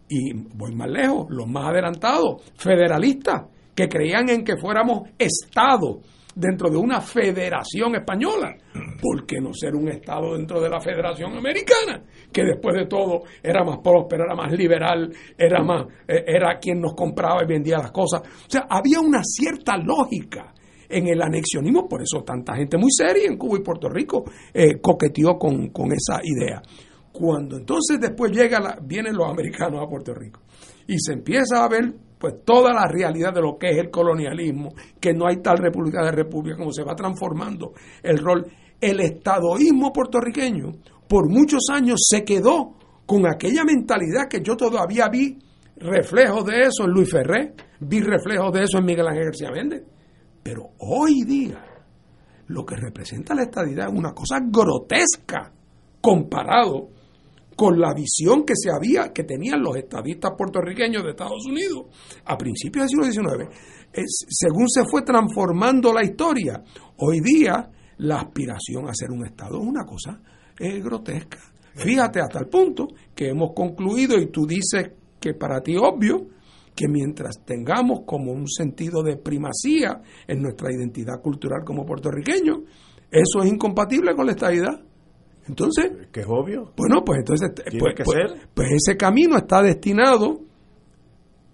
Y 0.08 0.32
voy 0.32 0.74
más 0.74 0.90
lejos, 0.90 1.26
los 1.28 1.46
más 1.46 1.68
adelantados, 1.68 2.42
federalistas, 2.56 3.46
que 3.74 3.88
creían 3.88 4.28
en 4.28 4.44
que 4.44 4.56
fuéramos 4.56 5.08
Estado 5.18 6.00
dentro 6.34 6.70
de 6.70 6.76
una 6.76 7.00
federación 7.00 7.94
española. 7.94 8.56
¿Por 9.00 9.26
qué 9.26 9.40
no 9.40 9.52
ser 9.52 9.74
un 9.74 9.88
Estado 9.88 10.36
dentro 10.36 10.60
de 10.60 10.68
la 10.68 10.80
Federación 10.80 11.36
Americana? 11.36 12.02
Que 12.32 12.42
después 12.42 12.76
de 12.76 12.86
todo 12.86 13.22
era 13.42 13.64
más 13.64 13.78
próspero, 13.82 14.24
era 14.24 14.34
más 14.34 14.52
liberal, 14.52 15.12
era, 15.36 15.62
más, 15.62 15.86
eh, 16.06 16.24
era 16.26 16.58
quien 16.58 16.80
nos 16.80 16.94
compraba 16.94 17.42
y 17.42 17.46
vendía 17.46 17.78
las 17.78 17.92
cosas. 17.92 18.22
O 18.22 18.50
sea, 18.50 18.66
había 18.68 19.00
una 19.00 19.22
cierta 19.22 19.76
lógica 19.76 20.52
en 20.90 21.08
el 21.08 21.22
anexionismo, 21.22 21.88
por 21.88 22.02
eso 22.02 22.22
tanta 22.24 22.56
gente 22.56 22.76
muy 22.76 22.90
seria 22.90 23.26
en 23.26 23.36
Cuba 23.36 23.58
y 23.58 23.62
Puerto 23.62 23.88
Rico 23.88 24.24
eh, 24.52 24.80
coqueteó 24.80 25.38
con, 25.38 25.68
con 25.68 25.92
esa 25.92 26.20
idea. 26.22 26.60
Cuando 27.12 27.56
entonces 27.56 27.98
después 28.00 28.32
llega 28.32 28.60
la, 28.60 28.78
vienen 28.82 29.16
los 29.16 29.30
americanos 29.30 29.80
a 29.82 29.88
Puerto 29.88 30.14
Rico 30.14 30.40
y 30.86 30.98
se 30.98 31.12
empieza 31.12 31.64
a 31.64 31.68
ver 31.68 31.94
pues 32.18 32.44
toda 32.44 32.72
la 32.74 32.86
realidad 32.86 33.32
de 33.32 33.40
lo 33.40 33.56
que 33.58 33.70
es 33.70 33.78
el 33.78 33.90
colonialismo, 33.90 34.74
que 35.00 35.14
no 35.14 35.26
hay 35.26 35.38
tal 35.38 35.56
república 35.56 36.04
de 36.04 36.12
república, 36.12 36.58
como 36.58 36.72
se 36.72 36.84
va 36.84 36.94
transformando 36.94 37.72
el 38.02 38.18
rol. 38.18 38.46
El 38.78 39.00
estadoísmo 39.00 39.92
puertorriqueño 39.92 40.72
por 41.08 41.28
muchos 41.28 41.64
años 41.72 42.00
se 42.08 42.24
quedó 42.24 42.74
con 43.06 43.26
aquella 43.26 43.64
mentalidad 43.64 44.28
que 44.28 44.42
yo 44.42 44.56
todavía 44.56 45.08
vi 45.08 45.38
reflejos 45.76 46.44
de 46.44 46.60
eso 46.60 46.84
en 46.84 46.90
Luis 46.90 47.10
Ferré, 47.10 47.54
vi 47.80 48.00
reflejos 48.00 48.52
de 48.52 48.62
eso 48.64 48.78
en 48.78 48.84
Miguel 48.84 49.08
Ángel 49.08 49.24
García 49.24 49.50
Méndez. 49.50 49.82
Pero 50.42 50.70
hoy 50.78 51.22
día 51.24 51.64
lo 52.48 52.64
que 52.64 52.76
representa 52.76 53.34
la 53.34 53.42
estadidad 53.42 53.88
es 53.88 53.98
una 53.98 54.12
cosa 54.12 54.40
grotesca 54.42 55.52
comparado 56.00 56.88
con 57.56 57.78
la 57.78 57.92
visión 57.92 58.44
que 58.44 58.54
se 58.56 58.70
había, 58.70 59.12
que 59.12 59.24
tenían 59.24 59.62
los 59.62 59.76
estadistas 59.76 60.32
puertorriqueños 60.36 61.04
de 61.04 61.10
Estados 61.10 61.44
Unidos 61.46 61.86
a 62.24 62.38
principios 62.38 62.90
del 62.90 63.12
siglo 63.12 63.26
XIX. 63.28 63.54
Según 64.28 64.68
se 64.68 64.84
fue 64.90 65.02
transformando 65.02 65.92
la 65.92 66.02
historia, 66.02 66.64
hoy 66.96 67.20
día 67.20 67.70
la 67.98 68.20
aspiración 68.20 68.88
a 68.88 68.94
ser 68.94 69.10
un 69.10 69.26
Estado 69.26 69.60
es 69.60 69.66
una 69.66 69.84
cosa 69.84 70.20
eh, 70.58 70.80
grotesca. 70.80 71.38
Fíjate 71.74 72.20
hasta 72.20 72.38
el 72.38 72.46
punto 72.46 72.88
que 73.14 73.28
hemos 73.28 73.52
concluido, 73.54 74.18
y 74.18 74.30
tú 74.30 74.46
dices 74.46 74.92
que 75.20 75.34
para 75.34 75.60
ti 75.60 75.76
obvio, 75.76 76.28
que 76.74 76.88
mientras 76.88 77.44
tengamos 77.44 78.00
como 78.06 78.32
un 78.32 78.48
sentido 78.48 79.02
de 79.02 79.16
primacía 79.16 80.00
en 80.26 80.42
nuestra 80.42 80.72
identidad 80.72 81.20
cultural 81.22 81.62
como 81.64 81.84
puertorriqueños, 81.84 82.60
eso 83.10 83.42
es 83.42 83.52
incompatible 83.52 84.14
con 84.14 84.26
la 84.26 84.32
estabilidad. 84.32 84.80
Entonces, 85.48 86.08
que 86.12 86.20
es 86.20 86.26
obvio. 86.28 86.72
Bueno, 86.76 87.02
pues 87.04 87.18
entonces 87.18 87.52
Tiene 87.54 87.78
pues, 87.80 87.94
que 87.96 88.04
pues- 88.04 88.18
ser. 88.30 88.48
pues 88.54 88.68
ese 88.72 88.96
camino 88.96 89.36
está 89.36 89.62
destinado 89.62 90.40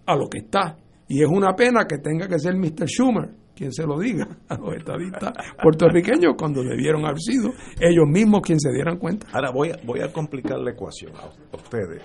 a 0.05 0.17
lo 0.17 0.29
que 0.29 0.39
está. 0.39 0.77
Y 1.09 1.23
es 1.23 1.29
una 1.29 1.55
pena 1.55 1.87
que 1.89 1.99
tenga 1.99 2.29
que 2.29 2.39
ser 2.39 2.57
Mr. 2.57 2.87
Schumer 2.87 3.31
quien 3.55 3.73
se 3.73 3.87
lo 3.87 3.99
diga 3.99 4.29
a 4.49 4.59
los 4.59 4.77
estadistas 4.77 5.33
puertorriqueños 5.63 6.35
cuando 6.39 6.63
debieron 6.63 7.07
haber 7.07 7.21
sido 7.21 7.49
ellos 7.81 8.05
mismos 8.07 8.43
quienes 8.43 8.63
se 8.63 8.71
dieran 8.73 8.99
cuenta. 8.99 9.27
Ahora 9.33 9.51
voy 9.51 9.71
a, 9.71 9.79
voy 9.83 10.01
a 10.01 10.13
complicar 10.13 10.59
la 10.59 10.73
ecuación 10.73 11.13
a 11.17 11.57
ustedes. 11.57 12.03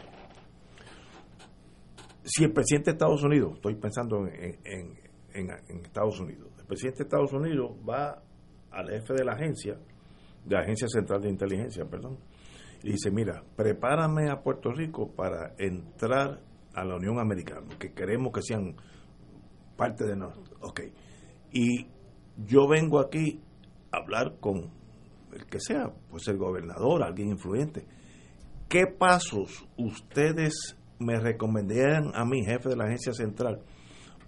Si 2.23 2.43
el 2.43 2.51
presidente 2.51 2.91
de 2.91 2.95
Estados 2.95 3.23
Unidos, 3.23 3.53
estoy 3.55 3.75
pensando 3.75 4.25
en, 4.27 4.97
Estados 5.83 6.19
Unidos, 6.19 6.49
el 6.59 6.65
presidente 6.65 6.99
de 6.99 7.03
Estados 7.03 7.33
Unidos 7.33 7.71
va 7.87 8.21
al 8.69 8.89
jefe 8.89 9.13
de 9.13 9.25
la 9.25 9.33
agencia, 9.33 9.77
de 10.45 10.55
la 10.55 10.61
Agencia 10.61 10.87
Central 10.87 11.21
de 11.21 11.29
Inteligencia, 11.29 11.85
perdón, 11.85 12.17
y 12.83 12.91
dice, 12.91 13.11
mira, 13.11 13.43
prepárame 13.55 14.29
a 14.29 14.41
Puerto 14.41 14.71
Rico 14.71 15.11
para 15.11 15.53
entrar 15.57 16.41
a 16.73 16.83
la 16.83 16.95
Unión 16.95 17.19
Americana, 17.19 17.67
que 17.79 17.93
queremos 17.93 18.31
que 18.33 18.41
sean 18.41 18.75
parte 19.75 20.05
de 20.05 20.15
nosotros. 20.15 20.57
Ok. 20.61 20.81
Y 21.51 21.87
yo 22.37 22.67
vengo 22.67 22.99
aquí 22.99 23.41
a 23.91 23.97
hablar 23.97 24.37
con 24.39 24.71
el 25.33 25.45
que 25.45 25.59
sea, 25.59 25.91
pues 26.09 26.27
el 26.27 26.37
gobernador, 26.37 27.03
alguien 27.03 27.29
influyente. 27.29 27.85
¿Qué 28.67 28.87
pasos 28.87 29.67
ustedes 29.77 30.77
me 31.01 31.19
recomendarían 31.19 32.11
a 32.13 32.23
mí, 32.25 32.43
jefe 32.45 32.69
de 32.69 32.75
la 32.75 32.85
agencia 32.85 33.13
central, 33.13 33.59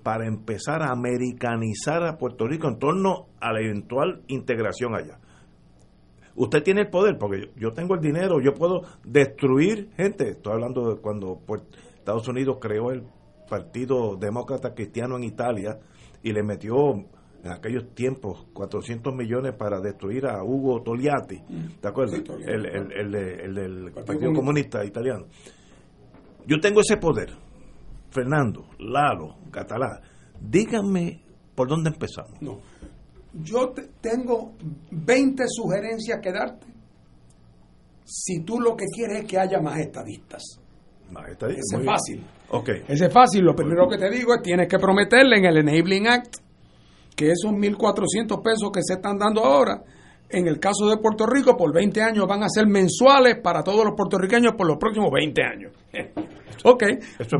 para 0.03 0.27
empezar 0.27 0.81
a 0.81 0.91
americanizar 0.91 2.03
a 2.03 2.17
Puerto 2.17 2.45
Rico 2.47 2.67
en 2.67 2.77
torno 2.79 3.27
a 3.39 3.53
la 3.53 3.61
eventual 3.61 4.21
integración 4.27 4.95
allá? 4.95 5.19
Usted 6.35 6.63
tiene 6.63 6.81
el 6.81 6.89
poder, 6.89 7.17
porque 7.19 7.51
yo, 7.55 7.73
tengo 7.73 7.93
el 7.93 8.01
dinero, 8.01 8.41
yo 8.41 8.53
puedo 8.53 8.81
destruir 9.05 9.89
gente. 9.95 10.29
Estoy 10.31 10.53
hablando 10.53 10.95
de 10.95 10.99
cuando 10.99 11.39
Estados 11.95 12.27
Unidos 12.27 12.57
creó 12.59 12.91
el 12.91 13.03
Partido 13.47 14.15
Demócrata 14.15 14.73
Cristiano 14.73 15.15
en 15.17 15.23
Italia 15.25 15.77
y 16.23 16.31
le 16.33 16.41
metió 16.41 16.91
en 16.93 17.51
aquellos 17.51 17.93
tiempos 17.93 18.47
400 18.53 19.13
millones 19.13 19.53
para 19.53 19.79
destruir 19.79 20.25
a 20.25 20.43
Hugo 20.43 20.81
Togliatti, 20.81 21.39
¿te 21.79 21.87
acuerdas? 21.87 22.15
Sí, 22.15 22.23
el, 22.47 22.65
el- 22.65 22.91
el 22.93 23.11
de- 23.11 23.35
el 23.43 23.53
del 23.53 23.91
Partido. 23.91 24.33
Comunista 24.33 24.83
Italiano. 24.83 25.25
Yo 26.47 26.59
tengo 26.59 26.81
ese 26.81 26.97
poder. 26.97 27.33
Fernando, 28.09 28.65
Lalo, 28.79 29.35
Catalá, 29.51 30.01
díganme 30.39 31.21
por 31.55 31.67
dónde 31.67 31.89
empezamos. 31.89 32.41
No. 32.41 32.59
Yo 33.33 33.69
te- 33.69 33.89
tengo 34.01 34.53
20 34.91 35.43
sugerencias 35.47 36.19
que 36.21 36.31
darte 36.31 36.67
si 38.05 38.41
tú 38.41 38.59
lo 38.59 38.75
que 38.75 38.85
quieres 38.93 39.21
es 39.23 39.25
que 39.25 39.39
haya 39.39 39.59
más 39.59 39.79
estadistas. 39.79 40.43
Más 41.11 41.29
estadistas, 41.29 41.65
Ese 41.71 41.79
es 41.81 41.85
fácil. 41.85 42.23
Ok. 42.49 42.69
Ese 42.87 43.05
es 43.05 43.13
fácil. 43.13 43.43
Lo 43.43 43.55
primero 43.55 43.87
que 43.87 43.97
te 43.97 44.09
digo 44.09 44.35
es 44.35 44.41
tienes 44.41 44.67
que 44.67 44.77
prometerle 44.77 45.37
en 45.37 45.45
el 45.45 45.57
Enabling 45.57 46.07
Act 46.07 46.35
que 47.15 47.31
esos 47.31 47.51
1.400 47.51 48.41
pesos 48.43 48.71
que 48.73 48.81
se 48.83 48.95
están 48.95 49.17
dando 49.17 49.43
ahora, 49.43 49.81
en 50.29 50.47
el 50.47 50.59
caso 50.59 50.87
de 50.89 50.97
Puerto 50.97 51.25
Rico, 51.27 51.55
por 51.55 51.73
20 51.73 52.01
años 52.01 52.25
van 52.27 52.43
a 52.43 52.49
ser 52.49 52.65
mensuales 52.67 53.37
para 53.43 53.63
todos 53.63 53.85
los 53.85 53.93
puertorriqueños 53.95 54.53
por 54.57 54.67
los 54.67 54.77
próximos 54.77 55.09
20 55.11 55.41
años. 55.43 55.71
ok. 56.63 56.83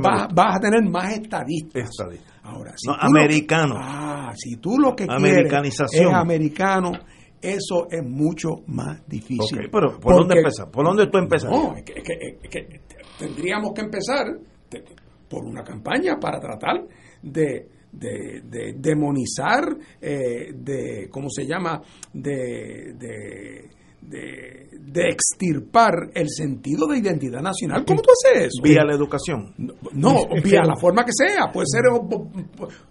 Vas, 0.02 0.28
vas 0.34 0.56
a 0.58 0.60
tener 0.60 0.84
más 0.90 1.12
estadistas. 1.14 1.90
Estadista. 1.90 2.34
Ahora, 2.44 2.74
si 2.76 2.88
No, 2.88 2.96
lo- 2.96 3.02
americano. 3.04 3.76
ah, 3.78 4.34
si 4.36 4.58
tú 4.58 4.78
lo 4.78 4.96
que 4.96 5.06
Americanización. 5.10 5.88
quieres 5.90 6.10
es 6.10 6.16
americano, 6.16 6.92
eso 7.42 7.88
es 7.90 8.04
mucho 8.04 8.50
más 8.68 9.02
difícil. 9.08 9.60
Ok, 9.66 9.70
pero 9.72 10.00
¿por 10.00 10.14
dónde 10.16 10.28
Porque- 10.36 10.40
empezar? 10.40 10.70
¿Por 10.72 10.86
dónde 10.86 11.08
tú 11.08 11.18
empezarías? 11.18 11.60
No, 11.64 11.76
es 11.76 11.84
que, 11.84 11.94
es 11.94 12.04
que- 12.04 12.40
es 12.44 12.50
que 12.50 12.82
tendríamos 13.18 13.72
que 13.74 13.82
empezar 13.82 14.26
por 15.30 15.46
una 15.46 15.64
campaña 15.64 16.18
para 16.20 16.40
tratar 16.40 16.84
de, 17.22 17.68
de- 17.94 18.42
de 18.50 18.74
demonizar, 18.78 19.64
eh, 20.02 20.52
de, 20.54 21.08
¿cómo 21.10 21.30
se 21.30 21.46
llama? 21.46 21.82
De, 22.14 22.94
de, 22.98 23.70
de, 24.02 24.68
de 24.80 25.10
extirpar 25.10 25.94
el 26.14 26.28
sentido 26.30 26.88
de 26.88 26.98
identidad 26.98 27.42
nacional. 27.42 27.86
¿Cómo 27.86 28.02
tú 28.02 28.10
haces 28.12 28.48
eso? 28.48 28.62
Vía 28.62 28.84
la 28.84 28.94
educación. 28.96 29.54
No, 29.94 30.16
vía 30.44 30.62
la 30.66 30.76
forma 30.76 31.06
que 31.06 31.12
sea. 31.14 31.52
Puede 31.54 31.68
ser 31.68 31.84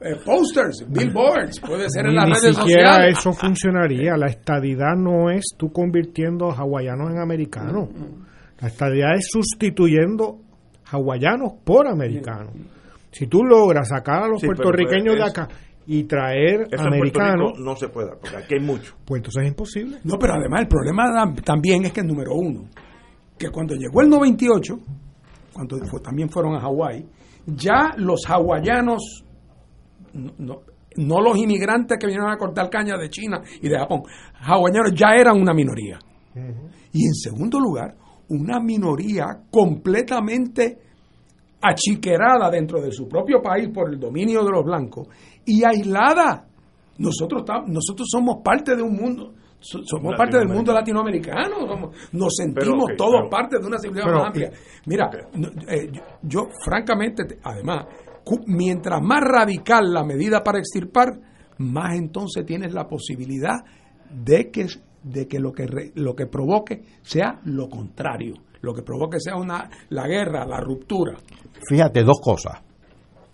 eh, 0.01 0.17
posters, 0.25 0.87
billboards, 0.89 1.61
puede 1.61 1.91
ser 1.91 2.07
en 2.07 2.15
las 2.15 2.27
ni 2.29 2.33
redes 2.35 2.57
siquiera 2.57 2.93
sociales. 2.95 3.19
eso 3.19 3.33
funcionaría. 3.33 4.17
La 4.17 4.27
estadidad 4.29 4.97
no 4.97 5.31
es 5.31 5.45
tú 5.59 5.71
convirtiendo 5.71 6.51
a 6.51 6.55
hawaianos 6.55 7.11
en 7.11 7.19
americanos. 7.19 7.89
La 8.61 8.69
estadidad 8.69 9.15
es 9.17 9.27
sustituyendo 9.31 10.39
hawaianos 10.87 11.55
por 11.65 11.87
americanos. 11.89 12.55
Si 13.13 13.27
tú 13.29 13.45
logras 13.45 13.89
sacar 13.89 14.25
a 14.25 14.29
los 14.29 14.41
Sí, 14.41 14.47
pero 14.49 14.57
puertorriqueños 14.57 15.15
de 15.17 15.23
acá 15.23 15.49
y 15.87 16.05
traer 16.05 16.67
Eso 16.71 16.83
americanos, 16.85 17.53
Rico 17.53 17.65
no 17.65 17.77
se 17.77 17.89
puede, 17.89 18.11
porque 18.21 18.37
aquí 18.37 18.55
hay 18.55 18.61
mucho. 18.61 18.95
pues 19.05 19.19
entonces 19.21 19.43
es 19.45 19.49
imposible. 19.51 19.99
No, 20.05 20.19
pero 20.19 20.35
además 20.35 20.63
el 20.63 20.69
problema 20.69 21.05
también 21.45 21.85
es 21.85 21.93
que, 21.93 22.03
número 22.03 22.33
uno, 22.35 22.65
que 23.39 23.49
cuando 23.51 23.75
llegó 23.75 24.01
el 24.01 24.09
98, 24.09 24.79
cuando 25.53 25.79
fue- 25.87 26.01
también 26.01 26.31
fueron 26.31 26.55
a 26.55 26.61
Hawái, 26.61 27.05
ya 27.47 27.93
los 27.97 28.21
hawaianos, 28.29 29.25
no, 30.15 30.33
no- 30.39 30.61
no 30.97 31.21
los 31.21 31.37
inmigrantes 31.37 31.99
que 31.99 32.07
vinieron 32.07 32.31
a 32.31 32.37
cortar 32.37 32.69
caña 32.71 32.97
de 32.97 33.09
China 33.11 33.41
y 33.61 33.69
de 33.69 33.79
Japón, 33.79 34.03
hawaianos 34.41 34.93
ya 34.95 35.15
eran 35.17 35.41
una 35.41 35.53
minoría. 35.53 35.99
Y 36.93 37.07
en 37.07 37.15
segundo 37.15 37.59
lugar, 37.61 37.95
una 38.29 38.61
minoría 38.61 39.27
completamente 39.51 40.79
achiquerada 41.63 42.51
dentro 42.51 42.81
de 42.81 42.91
su 42.93 43.09
propio 43.09 43.41
país 43.41 43.69
por 43.73 43.89
el 43.93 43.99
dominio 44.01 44.45
de 44.45 44.51
los 44.51 44.65
blancos 44.65 45.09
y 45.45 45.63
aislada. 45.65 46.47
Nosotros, 46.99 47.43
nosotros 47.67 48.09
somos 48.11 48.37
parte 48.45 48.77
de 48.77 48.83
un 48.83 48.95
mundo, 48.95 49.33
so- 49.61 49.81
somos 49.85 50.15
parte 50.17 50.39
del 50.39 50.49
mundo 50.49 50.73
latinoamericano, 50.73 51.67
somos- 51.67 51.97
nos 52.13 52.35
sentimos 52.37 52.91
todos 52.97 53.15
pero- 53.23 53.31
parte 53.31 53.59
de 53.59 53.67
una 53.67 53.79
civilización 53.79 54.11
pero- 54.13 54.19
más 54.19 54.27
amplia. 54.27 54.51
Mira, 54.87 55.11
no, 55.35 55.49
eh, 55.69 55.91
yo, 55.93 56.03
yo, 56.23 56.49
francamente, 56.65 57.25
te- 57.25 57.39
además, 57.43 57.87
mientras 58.47 59.01
más 59.03 59.21
radical 59.23 59.93
la 59.93 60.05
medida 60.05 60.43
para 60.43 60.59
extirpar, 60.59 61.09
más 61.59 61.97
entonces 61.97 62.45
tienes 62.45 62.73
la 62.75 62.87
posibilidad 62.87 63.57
de 64.11 64.51
que, 64.51 64.67
de 65.03 65.27
que 65.27 65.39
lo 65.41 65.53
que 65.53 65.67
re- 65.67 65.93
lo 65.95 66.15
que 66.15 66.27
provoque 66.27 66.83
sea 67.03 67.41
lo 67.45 67.69
contrario, 67.69 68.35
lo 68.61 68.75
que 68.75 68.83
provoque 68.83 69.19
sea 69.19 69.37
una 69.37 69.69
la 69.89 70.07
guerra, 70.07 70.47
la 70.47 70.61
ruptura. 70.61 71.17
Fíjate, 71.69 72.03
dos 72.03 72.21
cosas. 72.21 72.61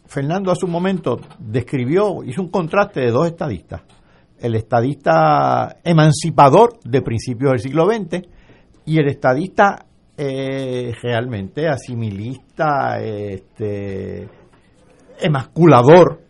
Fernando 0.06 0.50
hace 0.50 0.64
un 0.64 0.72
momento 0.72 1.18
describió, 1.38 2.22
hizo 2.24 2.42
un 2.42 2.48
contraste 2.48 3.00
de 3.00 3.10
dos 3.10 3.26
estadistas. 3.26 3.82
el 4.40 4.54
estadista 4.54 5.78
emancipador 5.82 6.78
de 6.84 7.02
principios 7.02 7.50
del 7.52 7.58
siglo 7.58 7.86
XX 7.86 8.22
y 8.86 8.98
el 8.98 9.08
estadista 9.08 9.84
eh, 10.16 10.92
realmente 11.02 11.68
asimilista, 11.68 13.00
este, 13.00 14.28
emasculador 15.20 16.20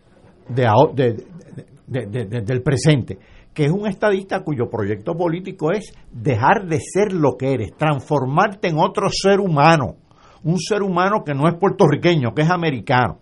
de, 0.47 1.23
del 1.87 2.61
presente, 2.61 3.17
que 3.53 3.65
es 3.65 3.71
un 3.71 3.87
estadista 3.87 4.43
cuyo 4.43 4.69
proyecto 4.69 5.15
político 5.15 5.71
es 5.71 5.91
dejar 6.11 6.67
de 6.67 6.79
ser 6.79 7.13
lo 7.13 7.37
que 7.37 7.53
eres, 7.53 7.75
transformarte 7.77 8.69
en 8.69 8.77
otro 8.79 9.07
ser 9.09 9.39
humano, 9.39 9.95
un 10.43 10.59
ser 10.59 10.81
humano 10.81 11.23
que 11.23 11.33
no 11.33 11.47
es 11.47 11.55
puertorriqueño, 11.55 12.33
que 12.33 12.43
es 12.43 12.49
americano. 12.49 13.19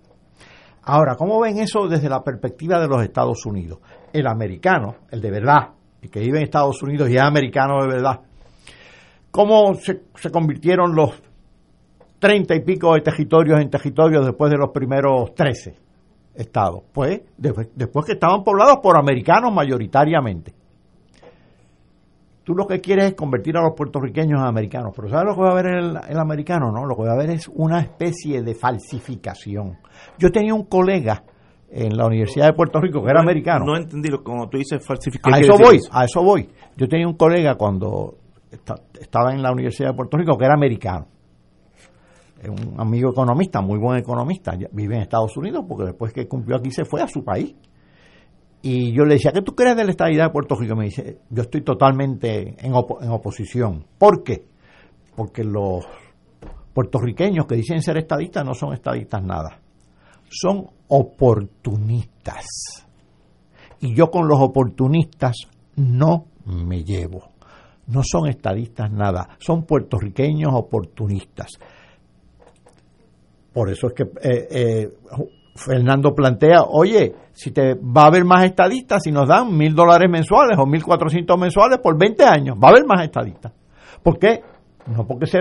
Ahora, 0.83 1.15
¿cómo 1.15 1.39
ven 1.41 1.59
eso 1.59 1.87
desde 1.87 2.07
la 2.09 2.23
perspectiva 2.23 2.79
de 2.79 2.87
los 2.87 3.03
Estados 3.03 3.45
Unidos? 3.45 3.79
El 4.13 4.25
americano, 4.27 4.95
el 5.11 5.21
de 5.21 5.31
verdad, 5.31 5.69
el 6.01 6.09
que 6.09 6.19
vive 6.19 6.37
en 6.37 6.43
Estados 6.45 6.81
Unidos 6.81 7.09
y 7.09 7.15
es 7.15 7.21
americano 7.21 7.81
de 7.81 7.87
verdad, 7.87 8.21
¿cómo 9.31 9.73
se, 9.75 10.03
se 10.15 10.31
convirtieron 10.31 10.95
los 10.95 11.21
treinta 12.19 12.55
y 12.55 12.61
pico 12.61 12.93
de 12.93 13.01
territorios 13.01 13.59
en 13.59 13.69
territorios 13.69 14.25
después 14.25 14.49
de 14.49 14.57
los 14.57 14.69
primeros 14.69 15.35
trece 15.35 15.75
estados? 16.33 16.83
Pues 16.93 17.21
después, 17.37 17.69
después 17.75 18.05
que 18.05 18.13
estaban 18.13 18.43
poblados 18.43 18.77
por 18.81 18.97
americanos 18.97 19.53
mayoritariamente. 19.53 20.53
Tú 22.47 22.55
lo 22.55 22.65
que 22.65 22.79
quieres 22.79 23.07
es 23.07 23.13
convertir 23.15 23.57
a 23.57 23.61
los 23.61 23.73
puertorriqueños 23.75 24.39
en 24.39 24.47
americanos, 24.47 24.93
pero 24.95 25.09
¿sabes 25.09 25.25
lo 25.25 25.35
que 25.35 25.41
va 25.41 25.49
a 25.49 25.51
haber 25.51 25.65
el, 25.67 25.97
el 26.07 26.17
americano? 26.17 26.71
No, 26.71 26.85
lo 26.85 26.95
que 26.95 27.03
va 27.03 27.09
a 27.09 27.13
haber 27.15 27.31
es 27.31 27.49
una 27.53 27.81
especie 27.81 28.41
de 28.41 28.55
falsificación. 28.55 29.77
Yo 30.17 30.31
tenía 30.31 30.53
un 30.53 30.63
colega 30.63 31.25
en 31.69 31.97
la 31.97 32.05
Universidad 32.05 32.45
de 32.45 32.53
Puerto 32.53 32.79
Rico 32.79 33.03
que 33.03 33.09
era 33.09 33.15
No- 33.21 33.29
americano. 33.29 33.65
No 33.65 33.75
entendí 33.75 34.07
lo 34.07 34.23
como 34.23 34.47
tú 34.47 34.59
dices 34.59 34.81
falsificar. 34.81 35.33
A 35.33 35.39
¿qué 35.39 35.43
eso 35.43 35.57
voy, 35.61 35.81
a 35.91 36.05
eso 36.05 36.23
voy. 36.23 36.49
Yo 36.77 36.87
tenía 36.87 37.05
un 37.05 37.15
colega 37.17 37.55
cuando 37.55 38.15
esta- 38.49 38.79
estaba 38.97 39.33
en 39.33 39.41
la 39.43 39.51
Universidad 39.51 39.89
de 39.89 39.95
Puerto 39.97 40.15
Rico 40.17 40.37
que 40.37 40.45
era 40.45 40.53
americano. 40.53 41.05
Es 42.41 42.47
un 42.47 42.79
amigo 42.79 43.11
economista, 43.11 43.59
muy 43.59 43.77
buen 43.77 43.99
economista. 43.99 44.53
Vive 44.71 44.95
en 44.95 45.01
Estados 45.01 45.35
Unidos 45.35 45.65
porque 45.67 45.83
después 45.83 46.13
que 46.13 46.29
cumplió 46.29 46.55
aquí 46.55 46.71
se 46.71 46.85
fue 46.85 47.01
a 47.01 47.07
su 47.09 47.25
país. 47.25 47.55
Y 48.69 48.91
yo 48.91 49.05
le 49.05 49.13
decía, 49.13 49.31
¿qué 49.31 49.41
tú 49.41 49.55
crees 49.55 49.77
de 49.77 49.85
la 49.85 49.91
estabilidad 49.91 50.25
de 50.25 50.31
Puerto 50.31 50.55
Rico? 50.55 50.75
Me 50.75 50.85
dice, 50.85 51.19
yo 51.29 51.43
estoy 51.43 51.61
totalmente 51.61 52.53
en, 52.65 52.73
opo- 52.73 53.01
en 53.01 53.11
oposición. 53.11 53.85
¿Por 53.97 54.23
qué? 54.23 54.43
Porque 55.15 55.45
los 55.45 55.85
puertorriqueños 56.73 57.45
que 57.47 57.55
dicen 57.55 57.81
ser 57.81 57.97
estadistas 57.97 58.43
no 58.43 58.53
son 58.53 58.73
estadistas 58.73 59.23
nada. 59.23 59.61
Son 60.29 60.67
oportunistas. 60.89 62.45
Y 63.79 63.95
yo 63.95 64.11
con 64.11 64.27
los 64.27 64.39
oportunistas 64.41 65.35
no 65.77 66.25
me 66.45 66.83
llevo. 66.83 67.29
No 67.87 68.01
son 68.03 68.27
estadistas 68.27 68.91
nada, 68.91 69.29
son 69.39 69.63
puertorriqueños 69.63 70.51
oportunistas. 70.53 71.51
Por 73.53 73.69
eso 73.69 73.87
es 73.87 73.93
que 73.93 74.03
eh, 74.03 74.47
eh, 74.51 74.89
Fernando 75.57 76.13
plantea, 76.13 76.61
oye, 76.69 77.13
si 77.33 77.51
te 77.51 77.73
va 77.75 78.03
a 78.03 78.07
haber 78.07 78.23
más 78.23 78.45
estadistas, 78.45 79.03
si 79.03 79.11
nos 79.11 79.27
dan 79.27 79.55
mil 79.55 79.75
dólares 79.75 80.09
mensuales 80.09 80.57
o 80.57 80.65
mil 80.65 80.83
cuatrocientos 80.83 81.37
mensuales 81.37 81.79
por 81.79 81.97
20 81.97 82.23
años, 82.23 82.57
va 82.57 82.69
a 82.69 82.71
haber 82.71 82.85
más 82.85 83.03
estadistas. 83.03 83.51
¿Por 84.01 84.17
qué? 84.17 84.41
No 84.87 85.05
porque 85.05 85.25
se, 85.25 85.39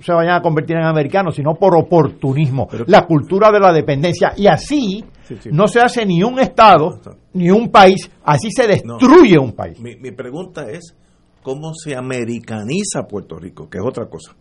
se 0.00 0.12
vayan 0.12 0.34
a 0.34 0.42
convertir 0.42 0.76
en 0.76 0.84
americanos, 0.84 1.36
sino 1.36 1.54
por 1.54 1.76
oportunismo, 1.76 2.68
la 2.86 3.06
cultura 3.06 3.52
de 3.52 3.60
la 3.60 3.72
dependencia. 3.72 4.32
Y 4.36 4.46
así 4.46 5.04
no 5.50 5.68
se 5.68 5.80
hace 5.80 6.04
ni 6.04 6.22
un 6.22 6.38
Estado, 6.40 7.00
ni 7.34 7.50
un 7.50 7.70
país, 7.70 8.10
así 8.24 8.48
se 8.50 8.66
destruye 8.66 9.38
un 9.38 9.52
país. 9.52 9.78
Mi, 9.80 9.96
mi 9.96 10.10
pregunta 10.12 10.68
es, 10.70 10.96
¿cómo 11.42 11.72
se 11.74 11.94
americaniza 11.94 13.06
Puerto 13.08 13.38
Rico? 13.38 13.68
Que 13.68 13.78
es 13.78 13.84
otra 13.84 14.06
cosa. 14.06 14.34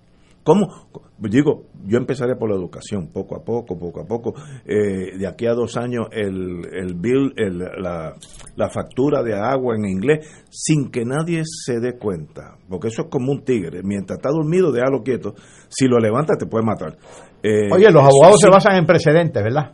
¿Cómo? 0.47 0.87
Digo, 1.19 1.65
yo 1.85 1.97
empezaré 1.97 2.37
por 2.37 2.49
la 2.49 2.55
educación, 2.55 3.09
poco 3.11 3.35
a 3.35 3.43
poco, 3.43 3.77
poco 3.77 3.99
a 3.99 4.05
poco. 4.05 4.33
Eh, 4.65 5.17
de 5.17 5.27
aquí 5.27 5.45
a 5.45 5.51
dos 5.53 5.75
años, 5.75 6.07
el, 6.13 6.61
el 6.71 6.93
bill, 6.95 7.33
el- 7.35 7.57
la, 7.57 8.13
la 8.55 8.69
factura 8.69 9.23
de 9.23 9.33
agua 9.35 9.75
en 9.75 9.83
inglés, 9.83 10.25
sin 10.49 10.89
que 10.89 11.03
nadie 11.03 11.41
se 11.45 11.81
dé 11.81 11.97
cuenta. 11.97 12.55
Porque 12.69 12.87
eso 12.87 13.01
es 13.01 13.07
como 13.09 13.33
un 13.33 13.43
tigre. 13.43 13.81
Mientras 13.83 14.19
está 14.19 14.29
dormido, 14.29 14.71
déjalo 14.71 15.03
quieto. 15.03 15.35
Si 15.67 15.85
lo 15.85 15.99
levanta, 15.99 16.35
te 16.37 16.45
puede 16.45 16.63
matar. 16.63 16.95
Eh, 17.43 17.69
Oye, 17.73 17.91
los 17.91 18.03
abogados 18.03 18.39
se 18.39 18.49
basan 18.49 18.77
en 18.77 18.85
precedentes, 18.85 19.43
¿verdad? 19.43 19.73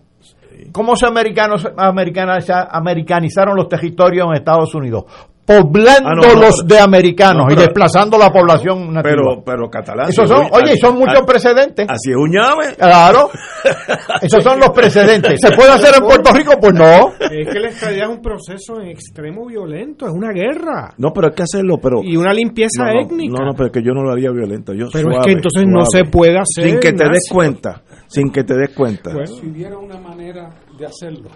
¿Cómo 0.71 0.95
se 0.95 1.05
americanos, 1.05 1.65
americaniza- 1.77 2.67
americanizaron 2.71 3.55
los 3.55 3.67
territorios 3.67 4.25
en 4.27 4.37
Estados 4.37 4.73
Unidos? 4.73 5.03
Poblándolos 5.45 6.25
Ah, 6.25 6.33
no, 6.33 6.35
no, 6.35 6.39
pero- 6.39 6.63
de 6.65 6.79
americanos 6.79 7.45
no, 7.47 7.53
y 7.53 7.55
desplazando 7.57 8.17
la 8.17 8.31
población 8.31 8.93
nativa. 8.93 9.15
Pero, 9.15 9.43
pero 9.45 9.69
catalán. 9.69 10.07
Esos 10.09 10.29
son, 10.29 10.47
oye, 10.51 10.75
son 10.79 10.97
muchos 10.97 11.21
precedentes. 11.27 11.85
Así 11.89 12.11
es 12.11 12.15
un 12.15 12.31
llame. 12.31 12.75
Claro. 12.77 13.29
Esos 14.21 14.41
son 14.43 14.59
los 14.59 14.69
precedentes. 14.69 15.39
¿Se 15.41 15.51
puede 15.55 15.71
hacer 15.71 15.95
en 15.99 16.07
Puerto 16.07 16.31
Rico? 16.33 16.53
Pues 16.61 16.73
no. 16.73 17.09
Es 17.19 17.49
que 17.51 17.59
la 17.59 17.67
estadía 17.69 18.03
es 18.03 18.09
un 18.09 18.21
proceso 18.21 18.79
en 18.79 18.87
extremo 18.89 19.45
violento, 19.45 20.05
es 20.05 20.13
una 20.13 20.31
guerra. 20.31 20.93
No, 20.97 21.11
pero 21.13 21.27
hay 21.27 21.33
que 21.33 21.43
hacerlo, 21.43 21.77
pero... 21.77 22.01
Y 22.03 22.15
una 22.15 22.33
limpieza 22.33 22.85
no, 22.85 22.93
no, 22.93 23.01
étnica. 23.01 23.33
No, 23.37 23.45
no, 23.47 23.53
pero 23.53 23.65
es 23.67 23.73
que 23.73 23.83
yo 23.83 23.91
no 23.93 24.03
lo 24.03 24.11
haría 24.11 24.31
violento. 24.31 24.73
Yo 24.73 24.87
Pero 24.93 25.11
es 25.11 25.25
que 25.25 25.31
entonces 25.33 25.65
no 25.67 25.83
se 25.85 26.05
puede 26.05 26.37
hacer, 26.37 26.71
Sin 26.71 26.79
que 26.79 26.93
te 26.93 27.03
des 27.03 27.27
cuenta. 27.29 27.81
Sin 28.07 28.31
que 28.31 28.43
te 28.43 28.53
des 28.55 28.69
cuenta. 28.69 29.11
Si 29.25 29.45
hubiera 29.47 29.77
una 29.77 29.99
manera 29.99 30.49
de 30.77 30.85
hacerlo 30.85 31.29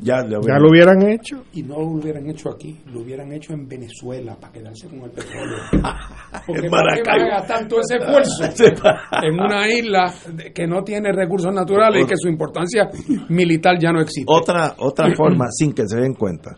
ya, 0.00 0.22
ya, 0.22 0.38
Ya 0.46 0.58
lo 0.58 0.70
hubieran 0.70 1.02
hecho. 1.10 1.42
y 1.52 1.62
no 1.62 1.78
lo 1.78 1.86
hubieran 1.86 2.28
hecho 2.30 2.50
aquí, 2.50 2.78
lo 2.92 3.00
hubieran 3.00 3.32
hecho 3.32 3.52
en 3.52 3.66
Venezuela 3.68 4.36
para 4.40 4.52
quedarse 4.52 4.88
con 4.88 5.00
el 5.00 5.10
petróleo. 5.10 5.58
Porque 6.46 6.68
¿para 6.70 6.94
qué 6.94 7.02
van 7.04 7.20
a 7.22 7.28
gastar 7.38 7.66
todo 7.68 7.80
ese 7.80 7.96
esfuerzo 7.96 8.44
en 9.22 9.34
una 9.34 9.68
isla 9.68 10.14
que 10.54 10.66
no 10.66 10.82
tiene 10.84 11.12
recursos 11.12 11.52
naturales 11.52 12.04
y 12.04 12.06
que 12.06 12.16
su 12.16 12.28
importancia 12.28 12.88
militar 13.28 13.76
ya 13.80 13.92
no 13.92 14.00
existe? 14.00 14.32
Otra, 14.32 14.74
otra 14.78 15.08
forma, 15.16 15.46
sin 15.50 15.72
que 15.72 15.82
se 15.86 16.00
den 16.00 16.14
cuenta. 16.14 16.56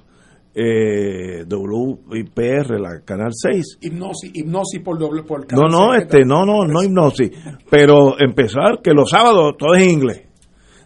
Eh, 0.53 1.45
WIPR, 1.49 2.81
la 2.81 3.01
Canal 3.05 3.31
6. 3.33 3.79
Hipnosis, 3.83 4.33
hipnosis 4.35 4.83
por 4.83 4.99
doble 4.99 5.23
por 5.23 5.47
No, 5.53 5.69
no, 5.69 5.91
cáncer, 5.91 6.03
este, 6.03 6.25
no, 6.27 6.45
no, 6.45 6.65
no 6.67 6.83
hipnosis. 6.83 7.31
Pero 7.71 8.21
empezar 8.21 8.81
que 8.83 8.91
los 8.93 9.09
sábados 9.11 9.55
todo 9.57 9.75
es 9.75 9.85
en 9.85 9.91
inglés. 9.91 10.23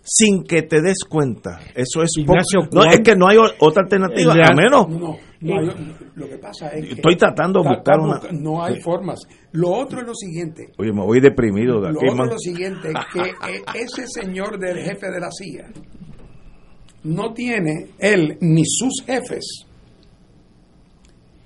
Sin 0.07 0.45
que 0.45 0.61
te 0.63 0.83
des 0.83 0.99
cuenta. 1.09 1.61
Eso 1.75 2.03
es 2.03 2.11
Ignacio, 2.19 2.61
No, 2.73 2.83
es 2.83 2.89
¿cuán- 2.89 3.03
que 3.03 3.17
no 3.17 3.27
hay 3.27 3.39
otra 3.39 3.83
alternativa. 3.85 4.35
A 4.35 4.55
menos. 4.55 4.87
No, 4.87 5.17
no, 5.41 5.63
yo- 5.65 5.73
lo 6.15 6.29
que 6.29 6.37
pasa 6.37 6.69
es 6.69 6.85
que 6.87 6.93
Estoy 6.97 7.17
tratando 7.17 7.63
de 7.63 7.71
buscar 7.71 7.99
una- 8.01 8.21
no 8.33 8.63
hay 8.63 8.81
formas. 8.83 9.21
Lo 9.53 9.71
otro 9.71 10.01
es 10.01 10.07
lo 10.07 10.15
siguiente. 10.15 10.69
Oye, 10.77 10.93
me 10.93 11.03
voy 11.03 11.21
deprimido 11.21 11.81
de 11.81 11.93
Lo 11.93 12.01
otro 12.01 12.25
es 12.27 12.31
lo 12.33 12.39
siguiente, 12.39 12.93
que 13.15 13.21
eh, 13.21 13.63
ese 13.75 14.07
señor 14.07 14.59
del 14.59 14.77
jefe 14.79 15.11
de 15.11 15.21
la 15.21 15.31
CIA 15.31 15.69
no 17.05 17.33
tiene 17.33 17.89
él 17.99 18.37
ni 18.41 18.63
sus 18.67 19.03
jefes 19.07 19.64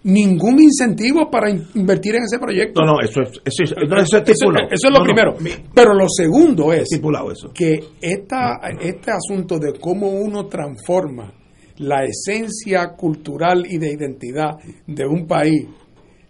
ningún 0.04 0.60
incentivo 0.60 1.28
para 1.30 1.50
in- 1.50 1.66
invertir 1.74 2.14
en 2.16 2.22
ese 2.24 2.38
proyecto. 2.38 2.80
No, 2.82 2.92
no, 2.94 3.00
eso 3.00 3.20
es, 3.22 3.30
eso 3.44 3.62
es, 3.64 3.74
no, 3.88 3.96
eso 4.00 4.16
es 4.18 4.28
estipulado. 4.28 4.68
eso 4.70 4.86
es 4.88 4.92
lo 4.92 4.98
No, 4.98 4.98
no, 4.98 5.04
primero. 5.04 5.36
mi- 5.40 5.50
Pero 5.74 5.94
lo 5.94 6.06
segundo 6.08 6.72
es 6.72 6.82
estipulado 6.82 7.32
eso. 7.32 7.50
que 7.54 7.80
esta, 8.00 8.58
este 8.80 9.10
asunto 9.10 9.58
de 9.58 9.78
cómo 9.80 10.08
uno 10.10 10.46
transforma 10.46 11.32
la 11.78 12.04
esencia 12.04 12.90
cultural 12.96 13.64
y 13.68 13.78
de 13.78 13.92
identidad 13.92 14.56
de 14.86 15.06
un 15.06 15.26
país, 15.26 15.66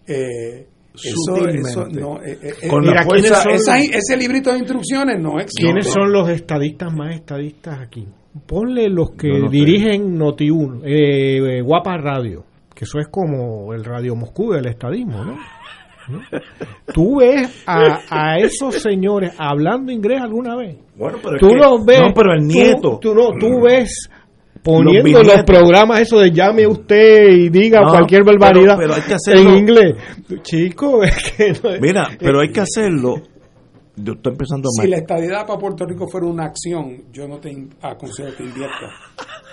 eh, 0.06 0.66
eso, 0.94 1.14
Sutilmente. 1.36 1.70
eso 1.70 1.86
no, 1.88 2.20
eh, 2.22 2.38
eh, 2.42 2.68
Con 2.68 2.82
eh, 2.84 2.86
la 2.86 2.90
mira, 2.92 3.00
esa- 3.02 3.08
¿quiénes 3.10 3.42
son- 3.42 3.52
esa- 3.76 3.78
ese 3.98 4.16
librito 4.16 4.50
de 4.52 4.58
instrucciones 4.58 5.20
no 5.20 5.38
existe. 5.38 5.62
¿Quiénes 5.62 5.86
son 5.86 6.12
los 6.12 6.28
estadistas 6.28 6.92
más 6.94 7.14
estadistas 7.14 7.80
aquí? 7.80 8.06
Ponle 8.46 8.88
los 8.88 9.10
que 9.12 9.28
no 9.28 9.48
dirigen 9.50 10.16
Noti1, 10.18 10.82
eh, 10.84 11.58
eh, 11.58 11.62
Guapa 11.62 11.96
Radio, 11.98 12.44
que 12.78 12.84
eso 12.84 12.98
es 13.00 13.09
como 13.09 13.74
el 13.74 13.84
Radio 13.84 14.14
Moscú 14.14 14.52
del 14.52 14.66
estadismo, 14.66 15.24
¿no? 15.24 15.32
¿No? 16.09 16.20
¿Tú 16.94 17.18
ves 17.18 17.64
a, 17.66 17.98
a 18.09 18.36
esos 18.38 18.76
señores 18.76 19.32
hablando 19.36 19.90
inglés 19.90 20.20
alguna 20.22 20.55
vez? 20.56 20.76
Bueno, 20.96 21.18
pero 21.22 21.34
es 21.34 21.40
tú 21.40 21.48
que- 21.48 21.56
los 21.56 21.84
ves. 21.84 22.00
No, 22.00 22.14
pero 22.14 22.32
el 22.34 22.46
nieto. 22.46 22.98
Tú, 23.02 23.14
no, 23.14 23.30
tú 23.38 23.60
ves 23.62 24.09
poniendo 24.62 25.02
los, 25.10 25.22
bisnietos. 25.22 25.44
programas 25.44 26.00
eso 26.00 26.18
de 26.20 26.30
llame 26.30 26.66
usted 26.66 27.28
y 27.30 27.48
diga 27.48 27.80
No, 27.80 27.90
cualquier 27.90 28.22
barbaridad 28.24 28.76
pero 28.78 28.94
hay 28.94 29.02
que 29.02 29.14
hacerlo- 29.14 29.50
en 29.50 29.56
inglés. 29.56 29.96
Chico, 30.42 31.02
es 31.02 31.32
que 31.36 31.52
no- 31.52 31.80
Mira, 31.80 32.09
pero 32.18 32.40
hay 32.40 32.52
que 32.52 32.60
hacerlo. 32.60 33.16
Yo 33.96 34.12
estoy 34.12 34.32
empezando 34.32 34.68
a 34.68 34.82
Si 34.82 34.88
la 34.88 34.98
estadidad 34.98 35.44
para 35.44 35.59
Puerto 35.59 35.84
Rico 35.84 36.06
fuera 36.09 36.26
una 36.28 36.44
acción, 36.44 37.02
yo 37.12 37.26
no 37.26 37.38
te 37.38 37.50
aconsejo 37.82 38.30
que 38.36 38.44
inviertas 38.44 38.92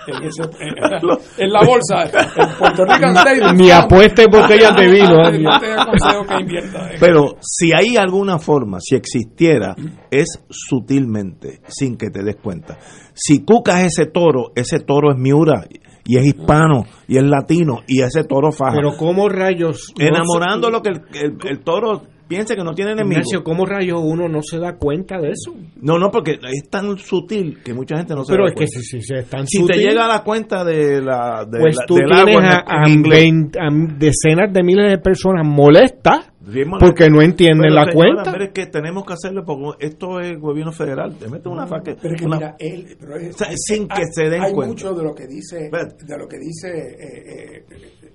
en, 0.07 1.51
la 1.51 1.59
bolsa. 1.65 2.03
En 2.35 2.57
Puerto 2.57 2.83
Rican 2.85 3.15
Savings 3.15 3.53
Ni 3.55 3.71
apueste 3.71 4.25
botellas 4.27 4.75
de 4.75 4.87
vino, 4.87 5.27
¿eh? 5.29 5.39
No 5.39 5.59
te 5.59 5.73
aconsejo 5.73 6.25
que 6.27 6.41
inviertas. 6.41 6.91
Pero 6.99 7.35
si 7.41 7.71
hay 7.73 7.97
alguna 7.97 8.39
forma, 8.39 8.77
si 8.79 8.95
existiera, 8.95 9.75
es 10.11 10.39
sutilmente, 10.49 11.61
sin 11.67 11.97
que 11.97 12.09
te 12.09 12.23
des 12.23 12.35
cuenta. 12.35 12.77
Si 13.13 13.43
cucas 13.43 13.83
ese 13.83 14.05
toro, 14.07 14.51
ese 14.55 14.79
toro 14.79 15.11
es 15.11 15.17
Miura 15.17 15.65
y 16.05 16.17
es 16.17 16.25
hispano 16.25 16.83
y 17.07 17.17
es 17.17 17.23
latino 17.23 17.79
y 17.87 18.01
ese 18.01 18.23
toro 18.23 18.51
faja. 18.51 18.75
Pero 18.75 18.97
¿cómo 18.97 19.27
rayos? 19.29 19.93
no 19.97 20.05
Enamorando 20.05 20.67
se- 20.67 20.71
lo 20.73 20.81
que 20.81 20.89
el, 20.89 21.01
el- 21.13 21.37
el 21.49 21.59
toro 21.63 22.03
piense 22.27 22.55
que 22.55 22.63
no 22.63 22.73
tiene 22.73 22.91
enemigo. 22.91 23.13
Ignacio, 23.19 23.43
¿cómo 23.43 23.65
rayos 23.65 23.99
uno 24.03 24.27
no 24.27 24.41
se 24.41 24.57
da 24.59 24.75
cuenta 24.77 25.17
de 25.19 25.29
eso? 25.29 25.53
No, 25.81 25.97
no, 25.99 26.09
porque 26.11 26.33
es 26.41 26.69
tan 26.69 26.97
sutil 26.97 27.61
que 27.63 27.73
mucha 27.73 27.97
gente 27.97 28.13
no 28.15 28.23
se 28.25 28.33
Pero 28.33 28.43
da 28.45 28.49
es 28.49 28.53
que 28.53 28.65
cuenta. 28.65 28.79
si, 28.79 28.83
si 28.83 29.01
se 29.01 29.19
es 29.19 29.29
tan 29.29 29.47
Si 29.47 29.57
sutil, 29.59 29.75
te 29.75 29.81
llega 29.81 30.05
a 30.05 30.07
la 30.07 30.23
cuenta 30.23 30.63
de 30.63 31.01
la, 31.01 31.45
de 31.49 31.59
pues 31.59 31.75
la- 31.77 31.85
tú 31.85 31.95
del 31.95 32.05
tienes 32.07 32.27
agua 32.27 32.39
en- 32.41 32.45
a, 32.45 32.63
a 32.67 32.87
en 32.87 32.93
inglés. 32.93 33.19
20 33.21 33.59
a 33.59 33.69
decenas 33.97 34.53
de 34.53 34.63
miles 34.63 34.89
de 34.91 34.97
personas 34.97 35.45
molestas 35.47 36.31
porque 36.79 37.09
no 37.09 37.21
entienden 37.23 37.69
Pero, 37.69 37.73
la 37.75 37.85
señora, 37.91 37.93
cuenta. 38.13 38.31
pero 38.31 38.43
es 38.45 38.51
que 38.51 38.65
tenemos 38.67 39.03
que 39.05 39.13
hacerlo 39.13 39.43
porque 39.45 39.85
esto 39.87 40.19
es 40.19 40.39
gobierno 40.39 40.71
federal. 40.71 41.15
Te 41.17 41.27
mete 41.27 41.49
una 41.49 41.65
faca. 41.65 41.95
Pero 41.99 42.13
es 42.15 42.21
que 42.21 42.25
una- 42.27 42.37
mira, 42.37 42.55
él, 42.59 42.95
pero 42.99 43.15
es- 43.15 43.33
o 43.35 43.37
sea, 43.39 43.47
sin 43.55 43.87
que 43.87 43.95
hay- 44.01 44.03
se 44.11 44.29
den 44.29 44.41
hay 44.43 44.53
cuenta. 44.53 44.67
mucho 44.73 44.93
de 44.93 45.03
lo 45.03 45.13
que 45.15 45.25
dice, 45.27 45.69
de 45.71 46.17
lo 46.17 46.27
que 46.27 46.37
dice 46.37 46.67
eh, 46.69 47.65
eh, 47.69 48.13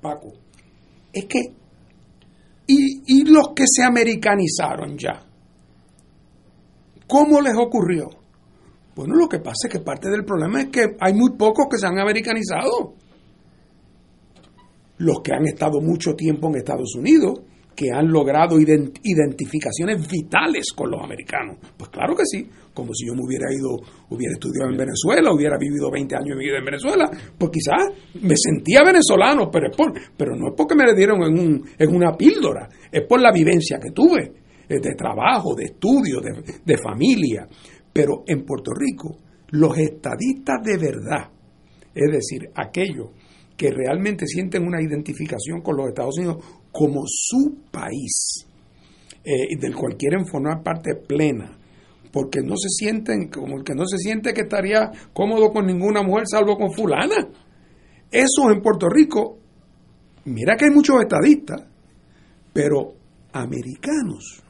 Paco. 0.00 0.32
Es 1.12 1.24
que 1.26 1.38
y, 2.66 3.02
y 3.06 3.24
los 3.24 3.48
que 3.54 3.64
se 3.66 3.84
americanizaron 3.84 4.96
ya, 4.98 5.22
¿cómo 7.06 7.40
les 7.40 7.54
ocurrió? 7.56 8.08
Bueno, 8.96 9.14
lo 9.14 9.28
que 9.28 9.38
pasa 9.40 9.68
es 9.68 9.72
que 9.72 9.80
parte 9.80 10.08
del 10.08 10.24
problema 10.24 10.62
es 10.62 10.68
que 10.68 10.96
hay 10.98 11.12
muy 11.12 11.32
pocos 11.36 11.66
que 11.70 11.76
se 11.76 11.86
han 11.86 11.98
americanizado. 11.98 12.94
Los 14.98 15.20
que 15.22 15.34
han 15.34 15.46
estado 15.46 15.82
mucho 15.82 16.14
tiempo 16.14 16.48
en 16.48 16.56
Estados 16.56 16.94
Unidos, 16.96 17.40
que 17.76 17.90
han 17.92 18.08
logrado 18.10 18.56
ident- 18.58 18.98
identificaciones 19.04 20.08
vitales 20.10 20.72
con 20.74 20.90
los 20.90 21.02
americanos. 21.02 21.58
Pues 21.76 21.90
claro 21.90 22.16
que 22.16 22.22
sí, 22.24 22.48
como 22.72 22.94
si 22.94 23.06
yo 23.06 23.14
me 23.14 23.20
hubiera 23.22 23.52
ido, 23.52 23.76
hubiera 24.10 24.32
estudiado 24.32 24.70
en 24.70 24.78
Venezuela, 24.78 25.32
hubiera 25.32 25.58
vivido 25.58 25.90
20 25.90 26.16
años 26.16 26.28
de 26.30 26.36
mi 26.36 26.44
vida 26.46 26.58
en 26.58 26.64
Venezuela, 26.64 27.10
pues 27.38 27.50
quizás 27.52 27.92
me 28.22 28.34
sentía 28.36 28.82
venezolano, 28.82 29.50
pero, 29.50 29.68
es 29.70 29.76
por, 29.76 29.92
pero 30.16 30.34
no 30.34 30.48
es 30.48 30.54
porque 30.56 30.74
me 30.74 30.84
le 30.86 30.94
dieron 30.94 31.22
en, 31.22 31.38
un, 31.38 31.64
en 31.78 31.94
una 31.94 32.12
píldora, 32.16 32.68
es 32.90 33.02
por 33.06 33.20
la 33.20 33.30
vivencia 33.30 33.78
que 33.78 33.90
tuve, 33.92 34.32
eh, 34.68 34.80
de 34.80 34.94
trabajo, 34.94 35.54
de 35.54 35.64
estudio, 35.66 36.20
de, 36.20 36.32
de 36.64 36.78
familia. 36.78 37.46
Pero 37.92 38.24
en 38.26 38.44
Puerto 38.44 38.72
Rico, 38.74 39.18
los 39.50 39.76
estadistas 39.78 40.62
de 40.64 40.76
verdad, 40.78 41.30
es 41.94 42.10
decir, 42.12 42.48
aquellos 42.54 43.08
que 43.56 43.70
realmente 43.70 44.26
sienten 44.26 44.66
una 44.66 44.82
identificación 44.82 45.62
con 45.62 45.78
los 45.78 45.88
Estados 45.88 46.18
Unidos 46.18 46.44
como 46.78 47.02
su 47.06 47.56
país, 47.70 48.46
eh, 49.24 49.56
del 49.58 49.74
cual 49.74 49.96
quieren 49.96 50.26
formar 50.26 50.62
parte 50.62 50.94
plena, 50.94 51.56
porque 52.12 52.40
no 52.42 52.56
se 52.56 52.68
sienten, 52.68 53.28
como 53.28 53.56
el 53.58 53.64
que 53.64 53.74
no 53.74 53.84
se 53.86 53.98
siente 53.98 54.32
que 54.32 54.42
estaría 54.42 54.90
cómodo 55.12 55.50
con 55.52 55.66
ninguna 55.66 56.02
mujer 56.02 56.24
salvo 56.30 56.56
con 56.56 56.72
fulana. 56.72 57.28
Eso 58.10 58.50
en 58.50 58.62
Puerto 58.62 58.88
Rico, 58.88 59.38
mira 60.26 60.56
que 60.56 60.66
hay 60.66 60.70
muchos 60.70 61.00
estadistas, 61.00 61.62
pero 62.52 62.94
americanos. 63.32 64.42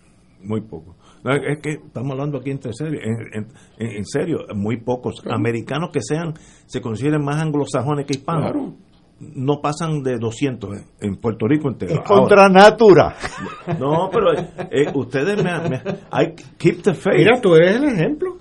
Muy 0.43 0.61
poco. 0.61 0.97
No, 1.25 1.33
es 1.35 1.59
que 1.61 1.71
estamos 1.73 2.13
hablando 2.13 2.39
aquí 2.39 2.51
en 2.51 2.61
serio, 2.73 3.01
en, 3.03 3.45
en- 3.79 3.97
en 3.97 4.05
serio, 4.07 4.39
muy 4.55 4.77
pocos 4.77 5.23
americanos 5.29 5.91
que 5.93 6.01
sean, 6.01 6.35
se 6.67 6.81
consideren 6.81 7.25
más 7.25 7.43
anglosajones 7.43 8.07
que 8.07 8.15
hispanos. 8.19 8.53
Claro. 8.53 8.75
No 9.19 9.61
pasan 9.63 10.03
de 10.03 10.19
200 10.19 10.71
en- 10.77 10.85
en 11.01 11.17
Puerto 11.17 11.47
Rico 11.49 11.69
entero. 11.69 11.95
Es 11.95 12.01
contra 12.01 12.49
natura. 12.51 13.15
No, 13.79 14.11
pero 14.13 14.33
eh, 14.35 14.91
ustedes 14.95 15.43
me, 15.43 15.53
me- 15.71 15.83
I 16.13 16.35
keep 16.59 16.83
the 16.83 16.93
faith. 16.93 17.17
Mira, 17.17 17.41
tú 17.41 17.55
eres 17.55 17.77
el 17.77 17.85
ejemplo. 17.85 18.37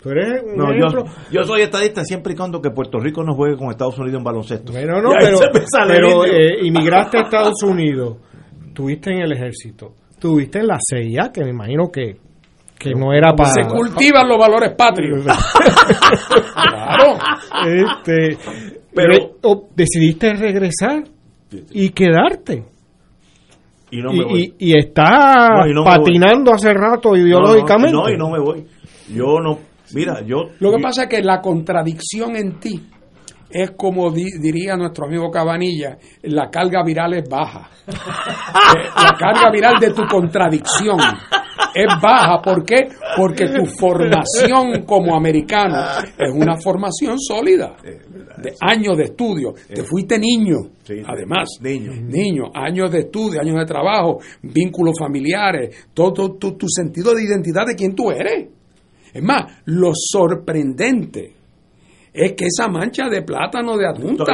Tú 0.00 0.10
eres 0.10 0.40
un 0.44 0.56
No, 0.56 0.66
yo, 0.72 0.86
ejemplo. 0.86 1.04
yo 1.32 1.42
soy 1.42 1.62
estadista 1.62 2.04
siempre 2.04 2.32
y 2.34 2.36
cuando 2.36 2.62
que 2.62 2.70
Puerto 2.70 3.00
Rico 3.00 3.24
no 3.24 3.34
juegue 3.34 3.56
con 3.56 3.70
Estados 3.70 3.98
Unidos 3.98 4.18
en 4.18 4.24
baloncesto. 4.24 4.72
Pero 4.72 5.02
no, 5.02 5.10
pero, 5.18 5.38
pero, 5.88 6.24
eh, 6.24 6.64
inmigraste 6.64 7.18
a 7.18 7.22
Estados 7.22 7.60
Unidos, 7.64 8.18
tuviste 8.72 9.10
en 9.10 9.22
el 9.22 9.32
ejército, 9.32 9.94
tuviste 10.20 10.60
en 10.60 10.68
la 10.68 10.78
CIA, 10.78 11.32
que 11.34 11.42
me 11.42 11.50
imagino 11.50 11.88
que, 11.92 12.16
que 12.78 12.92
no 12.94 13.12
era 13.12 13.34
para... 13.34 13.50
Se 13.50 13.62
cultivan 13.62 14.28
los 14.28 14.38
valores 14.38 14.76
patrios. 14.76 15.24
claro. 16.54 17.18
Este, 17.66 18.38
Pero- 19.06 19.36
o 19.42 19.68
decidiste 19.74 20.34
regresar 20.34 21.04
y 21.70 21.90
quedarte. 21.90 22.64
Y 23.90 24.02
no 24.02 24.12
me 24.12 24.24
voy. 24.24 24.54
y, 24.58 24.70
y 24.72 24.78
está 24.78 25.48
No, 25.60 25.66
y 25.66 25.72
no 25.72 25.82
me 25.82 25.86
patinando 25.90 26.52
hace 26.52 26.74
rato 26.74 27.16
ideológicamente. 27.16 27.92
No, 27.92 28.02
no, 28.02 28.10
y 28.10 28.16
no 28.18 28.30
me 28.30 28.38
voy. 28.38 28.66
Yo 29.14 29.40
no. 29.42 29.58
Mira, 29.94 30.20
yo. 30.26 30.50
Lo 30.60 30.70
que 30.72 30.82
pasa 30.82 31.04
es 31.04 31.08
que 31.08 31.22
la 31.22 31.40
contradicción 31.40 32.36
en 32.36 32.60
ti 32.60 32.78
es 33.48 33.70
como 33.70 34.10
di- 34.10 34.38
diría 34.42 34.76
nuestro 34.76 35.06
amigo 35.06 35.30
Cabanilla, 35.30 35.96
la 36.24 36.50
carga 36.50 36.82
viral 36.84 37.14
es 37.14 37.28
baja. 37.28 37.70
Eh, 38.68 38.84
la 39.02 39.16
carga 39.18 39.50
viral 39.50 39.78
de 39.80 39.92
tu 39.94 40.04
contradicción 40.06 40.98
es 41.74 41.86
baja. 42.02 42.40
¿Por 42.42 42.64
qué? 42.64 42.88
Porque 43.16 43.46
tu 43.48 43.64
formación 43.66 44.84
como 44.86 45.14
americano 45.14 45.76
es 46.18 46.32
una 46.34 46.56
formación 46.56 47.18
sólida, 47.18 47.76
de 47.82 48.54
años 48.60 48.96
de 48.96 49.04
estudio. 49.04 49.54
Te 49.72 49.82
fuiste 49.82 50.18
niño, 50.18 50.56
además. 51.06 51.48
Niño. 51.60 51.92
Niño, 51.92 52.44
años 52.54 52.90
de 52.90 53.00
estudio, 53.00 53.40
años 53.40 53.56
de 53.56 53.66
trabajo, 53.66 54.18
vínculos 54.42 54.94
familiares, 54.98 55.88
todo, 55.94 56.12
todo 56.12 56.34
tu, 56.34 56.52
tu 56.56 56.66
sentido 56.68 57.14
de 57.14 57.24
identidad 57.24 57.66
de 57.66 57.74
quién 57.74 57.94
tú 57.94 58.10
eres. 58.10 58.48
Es 59.12 59.22
más, 59.22 59.62
lo 59.64 59.92
sorprendente 59.94 61.38
es 62.12 62.32
que 62.32 62.46
esa 62.46 62.68
mancha 62.68 63.08
de 63.08 63.22
plátano 63.22 63.76
de 63.76 63.86
adjunta 63.86 64.24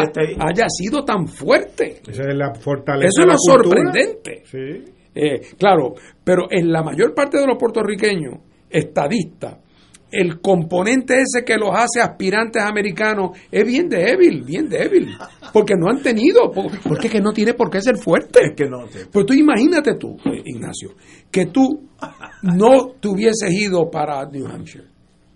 haya 0.40 0.66
sido 0.68 1.04
tan 1.04 1.26
fuerte. 1.26 2.00
Esa 2.06 2.22
es 2.22 2.34
la 2.34 2.54
fortaleza 2.54 3.08
Eso 3.08 3.22
es 3.22 3.26
lo 3.26 3.38
sorprendente. 3.38 4.42
Sí. 4.44 4.93
Eh, 5.14 5.40
claro, 5.58 5.94
pero 6.24 6.48
en 6.50 6.72
la 6.72 6.82
mayor 6.82 7.14
parte 7.14 7.38
de 7.38 7.46
los 7.46 7.56
puertorriqueños, 7.58 8.40
estadistas, 8.68 9.58
el 10.10 10.40
componente 10.40 11.14
ese 11.14 11.44
que 11.44 11.56
los 11.56 11.70
hace 11.72 12.00
aspirantes 12.00 12.62
americanos 12.62 13.36
es 13.50 13.66
bien 13.66 13.88
débil, 13.88 14.44
bien 14.44 14.68
débil, 14.68 15.08
porque 15.52 15.74
no 15.76 15.88
han 15.90 16.02
tenido, 16.02 16.52
po- 16.52 16.70
porque 16.88 17.08
es 17.08 17.12
que 17.12 17.20
no 17.20 17.32
tiene 17.32 17.54
por 17.54 17.68
qué 17.68 17.80
ser 17.80 17.96
fuerte. 17.96 18.40
Es 18.44 18.52
que 18.56 18.66
no. 18.68 18.84
Pues 19.10 19.26
tú 19.26 19.34
imagínate 19.34 19.94
tú, 19.98 20.16
eh, 20.26 20.40
Ignacio, 20.44 20.90
que 21.32 21.46
tú 21.46 21.88
no 22.42 22.90
te 23.00 23.08
hubieses 23.08 23.50
ido 23.52 23.90
para 23.90 24.24
New 24.26 24.46
Hampshire. 24.46 24.84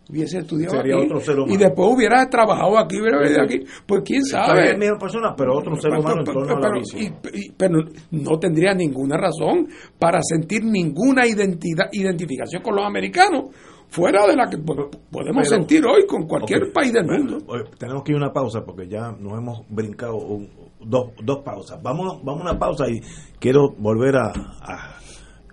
Hubieses 0.08 0.40
estudiado 0.40 0.76
Sería 0.76 0.96
aquí, 0.96 1.04
otro 1.04 1.20
ser 1.20 1.34
humano. 1.38 1.54
y 1.54 1.56
después 1.58 1.88
hubieras 1.94 2.30
trabajado 2.30 2.78
aquí, 2.78 2.98
hubieras 3.00 3.20
venido 3.22 3.42
aquí. 3.42 3.60
Pues 3.86 4.02
quién 4.04 4.24
sabe. 4.24 4.70
es 4.72 4.78
misma 4.78 4.98
persona, 4.98 5.34
pero 5.36 5.58
otro 5.58 5.76
ser 5.76 5.90
humano 5.92 6.20
en 6.20 6.24
Pero- 6.24 6.32
torno 6.40 6.52
a 6.56 6.60
la 6.60 6.68
pero- 6.68 6.80
visión. 6.80 7.02
y- 7.34 7.38
y- 7.38 7.50
pero 7.56 7.74
no 8.12 8.38
tendría 8.38 8.72
ninguna 8.74 9.16
razón 9.18 9.68
para 9.98 10.20
sentir 10.22 10.64
ninguna 10.64 11.26
identidad, 11.26 11.88
identificación 11.92 12.62
con 12.62 12.76
los 12.76 12.86
americanos 12.86 13.54
fuera 13.90 14.26
de 14.26 14.36
la 14.36 14.48
que 14.48 14.56
po- 14.58 14.88
podemos 15.10 15.42
Pero- 15.46 15.56
sentir 15.56 15.84
hoy 15.86 16.06
con 16.06 16.26
cualquier 16.26 16.72
país 16.72 16.92
del 16.92 17.04
mundo. 17.06 17.38
tenemos 17.78 18.02
que 18.02 18.12
ir 18.12 18.16
a 18.16 18.20
una 18.22 18.32
pausa 18.32 18.64
porque 18.64 18.88
ya 18.88 19.12
nos 19.12 19.38
hemos 19.38 19.60
brincado 19.68 20.16
un- 20.16 20.48
dos, 20.80 21.10
dos 21.22 21.38
pausas. 21.44 21.82
Vamos, 21.82 22.22
vamos 22.24 22.42
a 22.46 22.50
una 22.50 22.58
pausa 22.58 22.88
y 22.88 23.00
quiero 23.38 23.74
volver 23.78 24.16
a, 24.16 24.28
a 24.62 24.94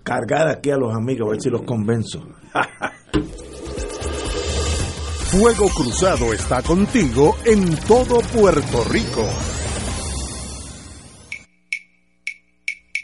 cargar 0.02 0.48
aquí 0.48 0.70
a 0.70 0.76
los 0.76 0.94
amigos 0.94 1.28
a 1.28 1.30
ver 1.32 1.40
si 1.42 1.50
los 1.50 1.62
convenzo. 1.62 2.22
Fuego 5.30 5.68
Cruzado 5.68 6.32
está 6.32 6.62
contigo 6.62 7.36
en 7.44 7.76
todo 7.88 8.20
Puerto 8.32 8.84
Rico. 8.84 9.24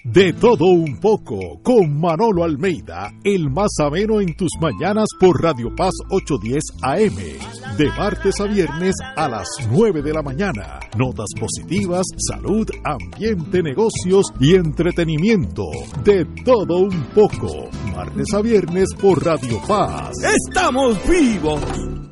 De 0.04 0.32
todo 0.32 0.66
un 0.66 0.98
poco, 1.00 1.60
con 1.62 2.00
Manolo 2.00 2.44
Almeida, 2.44 3.12
el 3.24 3.50
más 3.50 3.70
ameno 3.80 4.20
en 4.20 4.36
tus 4.36 4.50
mañanas 4.60 5.06
por 5.18 5.42
Radio 5.42 5.74
Paz 5.76 5.92
810 6.10 6.62
AM, 6.82 7.76
de 7.76 7.86
martes 7.96 8.40
a 8.40 8.44
viernes 8.44 8.94
a 9.16 9.28
las 9.28 9.48
9 9.70 10.02
de 10.02 10.12
la 10.12 10.22
mañana. 10.22 10.78
Notas 10.96 11.28
positivas, 11.38 12.06
salud, 12.18 12.68
ambiente, 12.84 13.62
negocios 13.62 14.26
y 14.38 14.54
entretenimiento. 14.54 15.64
De 16.04 16.24
todo 16.44 16.78
un 16.78 17.04
poco, 17.14 17.68
martes 17.94 18.32
a 18.32 18.40
viernes 18.42 18.88
por 19.00 19.24
Radio 19.24 19.60
Paz. 19.66 20.12
¡Estamos 20.22 20.98
vivos! 21.08 22.11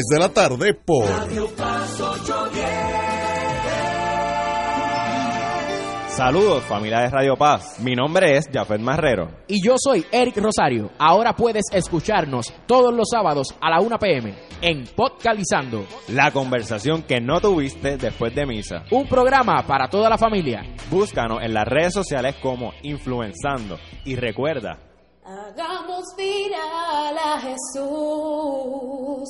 3 0.01 0.05
de 0.09 0.19
la 0.19 0.29
tarde 0.29 0.73
por 0.73 1.05
Radio 1.07 1.47
Paz 1.55 2.01
810. 2.01 2.65
Saludos 6.15 6.63
familia 6.63 7.01
de 7.01 7.09
Radio 7.09 7.35
Paz, 7.35 7.79
mi 7.79 7.93
nombre 7.95 8.35
es 8.35 8.49
Jafet 8.51 8.81
Marrero. 8.81 9.29
Y 9.47 9.63
yo 9.63 9.75
soy 9.77 10.05
Eric 10.11 10.37
Rosario. 10.37 10.89
Ahora 10.97 11.35
puedes 11.35 11.65
escucharnos 11.71 12.51
todos 12.65 12.93
los 12.93 13.09
sábados 13.11 13.55
a 13.61 13.69
la 13.69 13.79
1 13.79 13.99
pm 13.99 14.33
en 14.61 14.85
Podcalizando. 14.95 15.85
La 16.07 16.31
conversación 16.31 17.03
que 17.03 17.21
no 17.21 17.39
tuviste 17.39 17.97
después 17.97 18.33
de 18.33 18.45
misa. 18.45 18.83
Un 18.91 19.07
programa 19.07 19.63
para 19.67 19.87
toda 19.87 20.09
la 20.09 20.17
familia. 20.17 20.63
Búscanos 20.89 21.43
en 21.43 21.53
las 21.53 21.67
redes 21.67 21.93
sociales 21.93 22.35
como 22.41 22.73
Influenzando. 22.81 23.77
Y 24.05 24.15
recuerda, 24.15 24.79
Hagamos 25.23 26.03
viral 26.17 27.17
a 27.17 27.39
Jesús. 27.39 29.29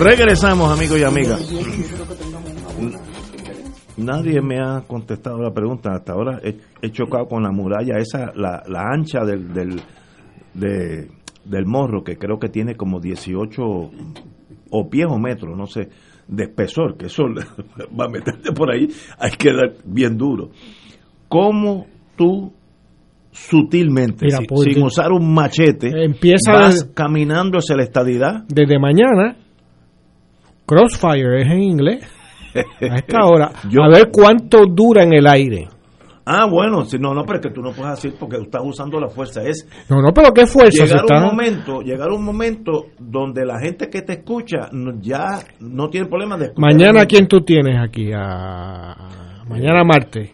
Regresamos, 0.00 0.76
amigos 0.76 0.98
y 1.00 1.04
amigas. 1.04 1.52
Nadie 3.96 4.40
me 4.40 4.58
ha 4.60 4.82
contestado 4.86 5.38
la 5.38 5.52
pregunta. 5.52 5.90
Hasta 5.94 6.12
ahora 6.12 6.40
he, 6.42 6.56
he 6.82 6.90
chocado 6.90 7.26
con 7.26 7.42
la 7.42 7.50
muralla, 7.50 7.98
esa, 7.98 8.32
la, 8.34 8.62
la 8.68 8.82
ancha 8.94 9.24
del, 9.24 9.52
del, 9.52 9.80
de- 10.54 11.08
del 11.44 11.66
morro, 11.66 12.04
que 12.04 12.16
creo 12.16 12.38
que 12.38 12.48
tiene 12.48 12.76
como 12.76 13.00
18 13.00 13.62
o 14.70 14.88
pies 14.90 15.06
o 15.08 15.18
metros, 15.18 15.56
no 15.56 15.66
sé, 15.66 15.88
de 16.28 16.44
espesor, 16.44 16.96
que 16.96 17.06
eso 17.06 17.24
va 17.98 18.04
a 18.04 18.08
meterte 18.08 18.52
por 18.52 18.70
ahí, 18.70 18.86
hay 19.18 19.30
que 19.32 19.52
dar 19.52 19.72
bien 19.84 20.16
duro. 20.16 20.50
¿Cómo 21.28 21.86
tú 22.16 22.52
sutilmente, 23.32 24.26
Mira, 24.26 24.38
si- 24.38 24.46
porque 24.46 24.74
sin 24.74 24.82
usar 24.84 25.10
un 25.10 25.32
machete, 25.34 25.90
empieza 26.04 26.52
vas 26.52 26.74
desde- 26.82 26.94
caminando 26.94 27.58
hacia 27.58 27.76
la 27.76 27.82
estadidad? 27.82 28.44
Desde 28.48 28.78
mañana, 28.78 29.36
Crossfire 30.68 31.40
es 31.42 31.46
en 31.50 31.62
inglés. 31.62 32.04
A 32.54 32.96
esta 32.96 33.24
hora. 33.24 33.50
Yo- 33.70 33.82
a 33.82 33.88
ver 33.88 34.10
cuánto 34.12 34.66
dura 34.66 35.02
en 35.02 35.14
el 35.14 35.26
aire. 35.26 35.68
Ah, 36.30 36.46
bueno, 36.46 36.84
si 36.84 36.98
no, 36.98 37.14
no, 37.14 37.22
pero 37.24 37.38
es 37.38 37.46
que 37.46 37.52
tú 37.54 37.62
no 37.62 37.72
puedes 37.72 37.94
decir 38.02 38.14
porque 38.20 38.36
estás 38.36 38.60
usando 38.62 39.00
la 39.00 39.08
fuerza. 39.08 39.40
Es 39.42 39.66
No, 39.88 40.02
no, 40.02 40.12
pero 40.12 40.30
qué 40.34 40.46
fuerza. 40.46 40.84
llegar 40.84 41.04
un 41.10 41.22
momento, 41.24 41.80
llegar 41.80 42.10
un 42.10 42.22
momento 42.22 42.84
donde 42.98 43.46
la 43.46 43.58
gente 43.58 43.88
que 43.88 44.02
te 44.02 44.12
escucha 44.14 44.68
no- 44.72 45.00
ya 45.00 45.24
no 45.60 45.88
tiene 45.88 46.06
problema 46.06 46.36
de 46.36 46.46
escuchar. 46.48 46.70
Mañana, 46.70 47.06
¿quién 47.06 47.26
tú 47.28 47.40
tienes 47.40 47.76
aquí? 47.82 48.10
A... 48.14 48.94
Mañana 49.48 49.82
martes. 49.84 50.32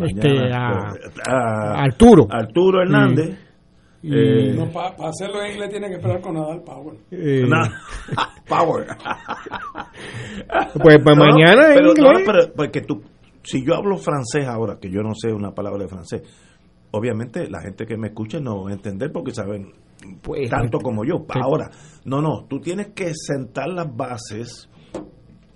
Este, 0.00 0.52
a... 0.52 0.92
a- 1.30 1.82
Arturo. 1.84 2.26
Arturo 2.28 2.82
Hernández. 2.82 3.28
Y- 3.30 3.45
Eh, 4.02 4.54
No, 4.54 4.66
para 4.70 4.94
hacerlo 5.08 5.42
en 5.42 5.52
inglés 5.52 5.70
tiene 5.70 5.88
que 5.88 5.94
esperar 5.94 6.20
con 6.20 6.34
Nadal 6.34 6.62
Power. 6.62 6.96
Eh, 7.10 7.44
Power. 8.48 8.86
Pues, 10.82 10.98
pues 11.02 11.16
No, 11.16 11.24
mañana 11.24 11.68
en 11.68 11.74
pero, 11.74 11.94
no, 11.94 12.18
pero 12.24 12.52
porque 12.54 12.80
tú, 12.82 13.02
si 13.42 13.64
yo 13.64 13.74
hablo 13.74 13.96
francés 13.96 14.46
ahora, 14.46 14.78
que 14.80 14.90
yo 14.90 15.02
no 15.02 15.14
sé 15.14 15.32
una 15.32 15.52
palabra 15.52 15.82
de 15.84 15.88
francés, 15.88 16.22
obviamente 16.92 17.48
la 17.50 17.60
gente 17.60 17.86
que 17.86 17.96
me 17.96 18.08
escucha 18.08 18.38
no 18.40 18.64
va 18.64 18.70
a 18.70 18.74
entender 18.74 19.10
porque 19.12 19.32
saben 19.32 19.72
Pues, 20.22 20.48
tanto 20.50 20.78
como 20.78 21.04
yo. 21.04 21.24
Ahora, 21.28 21.70
no, 22.04 22.20
no, 22.20 22.46
tú 22.48 22.60
tienes 22.60 22.88
que 22.88 23.12
sentar 23.14 23.68
las 23.68 23.94
bases 23.94 24.68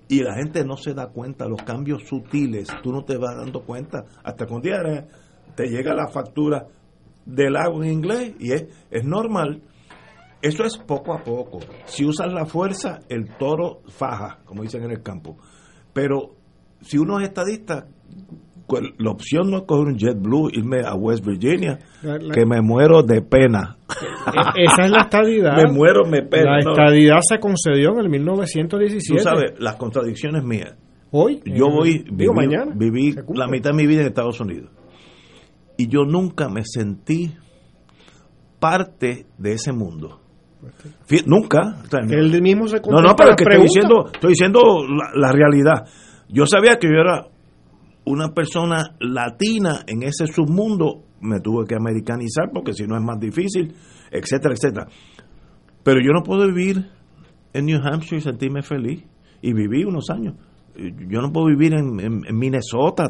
y 0.09 0.23
la 0.23 0.35
gente 0.35 0.65
no 0.65 0.77
se 0.77 0.93
da 0.93 1.07
cuenta, 1.09 1.47
los 1.47 1.63
cambios 1.63 2.03
sutiles, 2.09 2.69
tú 2.83 2.93
no 2.93 3.05
te 3.05 3.17
vas 3.17 3.37
dando 3.37 3.63
cuenta 3.63 4.05
hasta 4.25 4.45
que 4.45 4.53
un 4.55 4.61
día 4.61 5.07
te 5.55 5.67
llega 5.69 5.95
la 5.95 6.09
factura 6.09 6.67
del 7.35 7.57
agua 7.57 7.87
en 7.87 7.93
inglés 7.93 8.33
y 8.39 8.53
es, 8.53 8.65
es 8.91 9.05
normal. 9.05 9.63
Eso 10.43 10.65
es 10.65 10.77
poco 10.79 11.13
a 11.13 11.23
poco. 11.23 11.61
Si 11.85 12.05
usas 12.05 12.33
la 12.33 12.47
fuerza, 12.47 13.01
el 13.09 13.29
toro 13.39 13.83
faja, 13.89 14.39
como 14.45 14.63
dicen 14.63 14.83
en 14.85 14.91
el 14.93 15.03
campo. 15.03 15.37
Pero 15.93 16.31
si 16.81 16.97
uno 16.99 17.19
es 17.21 17.29
estadista, 17.29 17.87
pues, 18.67 18.83
la 18.99 19.11
opción 19.11 19.51
no 19.51 19.59
es 19.59 19.63
coger 19.65 19.87
un 19.89 19.99
JetBlue, 19.99 20.51
irme 20.53 20.81
a 20.87 20.95
West 20.95 21.27
Virginia, 21.27 21.79
La- 22.03 22.17
la- 22.19 22.33
que 22.35 22.47
me 22.47 22.63
muero 22.63 23.03
de 23.03 23.21
pena. 23.21 23.77
E- 24.57 24.63
Esa 24.65 24.85
es 24.85 24.91
la 24.91 25.03
estadidad. 25.03 25.57
Me 25.63 25.71
muero, 25.73 26.07
me 26.07 26.23
pena. 26.23 26.57
La 26.57 26.65
no. 26.65 26.71
estadidad 26.71 27.19
se 27.21 27.39
concedió 27.39 27.91
en 27.93 27.99
el 27.99 28.05
Tú 28.05 28.11
1917. 28.11 29.23
sabes, 29.23 29.53
las 29.59 29.75
contradicciones 29.77 30.43
mías. 30.45 30.75
Hoy. 31.11 31.43
Yo 31.45 31.67
eh, 31.67 31.71
voy, 31.73 32.05
digo, 32.13 32.33
mañana. 32.33 32.73
viví 32.75 33.15
la 33.35 33.49
mitad 33.49 33.71
de 33.71 33.77
mi 33.77 33.87
vida 33.87 34.03
en 34.03 34.07
Estados 34.07 34.41
Unidos. 34.41 34.71
Y 35.81 35.89
yo 35.89 36.05
nunca 36.05 36.49
me 36.49 36.63
sentí 36.65 37.33
parte 38.59 39.27
de 39.39 39.53
ese 39.53 39.73
mundo. 39.73 40.21
Fí- 41.09 41.25
Nunca. 41.27 41.79
Él 42.15 42.43
mismo 42.43 42.67
se 42.69 42.77
no, 42.77 43.01
no, 43.01 43.17
pero 43.17 43.31
que 43.37 43.45
estoy 43.45 43.63
diciendo, 43.63 44.11
estoy 44.13 44.29
diciendo 44.31 44.61
la, 44.89 45.11
la 45.29 45.33
realidad. 45.33 45.87
Yo 46.29 46.45
sabía 46.47 46.77
que 46.79 46.87
yo 46.89 47.01
era 47.01 47.27
una 48.05 48.29
persona 48.35 48.95
latina 49.01 49.81
en 49.87 50.03
ese 50.03 50.27
submundo, 50.27 51.05
me 51.23 51.41
tuve 51.41 51.67
que 51.67 51.75
americanizar 51.77 52.51
porque 52.53 52.73
si 52.75 52.87
no 52.87 52.97
es 52.97 53.03
más 53.03 53.19
difícil, 53.19 53.75
etcétera, 54.11 54.55
etcétera. 54.55 54.87
Pero 55.83 56.01
yo 56.01 56.11
no 56.13 56.23
puedo 56.23 56.47
vivir 56.47 56.87
en 57.55 57.65
New 57.67 57.81
Hampshire 57.83 58.19
y 58.19 58.21
sentirme 58.21 58.63
feliz. 58.63 59.03
Y 59.43 59.55
viví 59.55 59.85
unos 59.85 60.11
años. 60.11 60.35
Yo 60.77 61.23
no 61.23 61.33
puedo 61.33 61.47
vivir 61.47 61.73
en, 61.73 61.99
en- 62.01 62.27
en 62.27 62.39
Minnesota. 62.39 63.09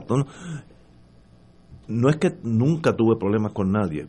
No, 1.90 2.08
es 2.08 2.16
que 2.16 2.30
nunca 2.42 2.94
tuve 2.96 3.16
problemas 3.18 3.52
con 3.52 3.70
nadie, 3.72 4.06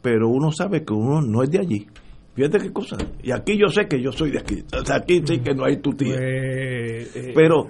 pero 0.00 0.28
uno 0.28 0.52
sabe 0.52 0.84
que 0.84 0.92
uno 0.92 1.20
no 1.22 1.42
es 1.42 1.50
de 1.50 1.58
allí. 1.58 1.86
Fíjate 2.34 2.58
qué 2.58 2.72
cosa. 2.72 2.96
Y 3.22 3.30
aquí 3.30 3.58
yo 3.58 3.68
sé 3.68 3.86
que 3.88 4.00
yo 4.00 4.12
soy 4.12 4.30
de 4.30 4.38
aquí. 4.38 4.62
O 4.80 4.84
sea, 4.84 4.96
aquí 4.96 5.22
sí 5.26 5.40
que 5.40 5.54
no 5.54 5.64
hay 5.64 5.78
tu 5.78 5.92
tía. 5.94 6.16
Pues, 6.16 7.16
eh, 7.16 7.32
Pero. 7.34 7.68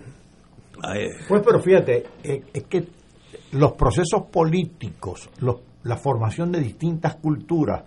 Pues, 1.29 1.43
pero 1.45 1.61
fíjate, 1.61 2.05
eh, 2.25 2.43
es 2.53 2.65
que 2.65 2.85
los 3.53 3.73
procesos 3.73 4.23
políticos, 4.33 5.29
los- 5.41 5.61
la 5.85 5.97
formación 5.97 6.51
de 6.53 6.61
distintas 6.61 7.17
culturas, 7.17 7.83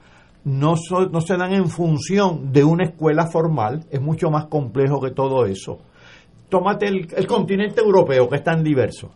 no, 0.46 0.76
so- 0.78 1.08
no 1.10 1.22
se 1.22 1.36
dan 1.38 1.54
en 1.54 1.68
función 1.70 2.52
de 2.54 2.64
una 2.64 2.86
escuela 2.86 3.26
formal, 3.28 3.84
es 3.90 4.00
mucho 4.02 4.30
más 4.30 4.46
complejo 4.48 5.02
que 5.02 5.12
todo 5.12 5.46
eso. 5.46 5.80
Tómate 6.50 6.88
el, 6.88 7.08
el 7.18 7.26
continente 7.28 7.82
europeo, 7.82 8.30
que 8.30 8.36
es 8.38 8.44
tan 8.44 8.64
diverso, 8.64 9.12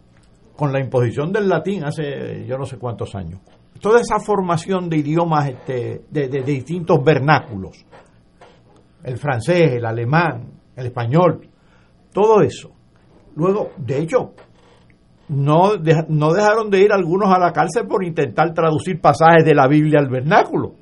con 0.59 0.73
la 0.73 0.79
imposición 0.81 1.31
del 1.31 1.47
latín 1.47 1.85
hace 1.85 2.45
yo 2.45 2.57
no 2.57 2.65
sé 2.65 2.77
cuántos 2.77 3.15
años. 3.15 3.39
Toda 3.79 4.01
esa 4.01 4.19
formación 4.19 4.89
de 4.89 4.97
idiomas 4.97 5.47
este, 5.47 6.01
de, 6.11 6.27
de- 6.27 6.43
distintos 6.43 7.01
vernáculos, 7.01 7.85
el 9.03 9.17
francés, 9.17 9.71
el 9.71 9.85
alemán, 9.85 10.51
el 10.75 10.87
español, 10.87 11.47
todo 12.11 12.41
eso. 12.41 12.71
Luego, 13.37 13.71
de 13.77 13.99
hecho, 13.99 14.33
no, 15.29 15.75
no 16.09 16.33
dejaron 16.33 16.69
de 16.69 16.81
ir 16.81 16.91
algunos 16.91 17.29
a 17.33 17.39
la 17.39 17.53
cárcel 17.53 17.87
por 17.87 18.03
intentar 18.03 18.53
traducir 18.53 18.99
pasajes 18.99 19.45
de 19.45 19.55
la 19.55 19.67
Biblia 19.67 19.99
al 19.99 20.09
vernáculo. 20.09 20.73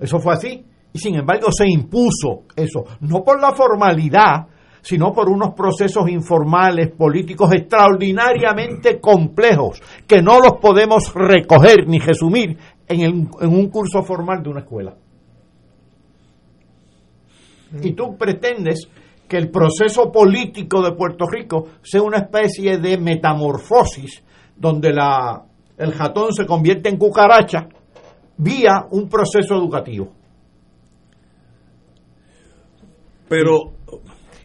Eso 0.00 0.18
fue 0.18 0.34
así. 0.34 0.64
Y 0.92 0.98
sin 0.98 1.14
embargo 1.14 1.48
se 1.52 1.68
impuso 1.68 2.44
eso, 2.56 2.84
no 3.00 3.22
por 3.22 3.40
la 3.40 3.52
formalidad, 3.52 4.46
sino 4.84 5.14
por 5.14 5.30
unos 5.30 5.54
procesos 5.54 6.10
informales, 6.10 6.90
políticos 6.90 7.50
extraordinariamente 7.54 9.00
complejos, 9.00 9.80
que 10.06 10.20
no 10.20 10.40
los 10.40 10.58
podemos 10.60 11.10
recoger 11.14 11.88
ni 11.88 11.98
resumir 11.98 12.58
en, 12.86 13.00
en 13.40 13.48
un 13.48 13.70
curso 13.70 14.02
formal 14.02 14.42
de 14.42 14.50
una 14.50 14.60
escuela. 14.60 14.94
Y 17.82 17.92
tú 17.92 18.14
pretendes 18.18 18.86
que 19.26 19.38
el 19.38 19.50
proceso 19.50 20.12
político 20.12 20.82
de 20.82 20.92
Puerto 20.92 21.26
Rico 21.26 21.68
sea 21.82 22.02
una 22.02 22.18
especie 22.18 22.76
de 22.76 22.98
metamorfosis 22.98 24.22
donde 24.54 24.92
la, 24.92 25.46
el 25.78 25.92
ratón 25.92 26.34
se 26.34 26.44
convierte 26.44 26.90
en 26.90 26.98
cucaracha 26.98 27.68
vía 28.36 28.86
un 28.90 29.08
proceso 29.08 29.54
educativo. 29.54 30.12
Pero. 33.28 33.73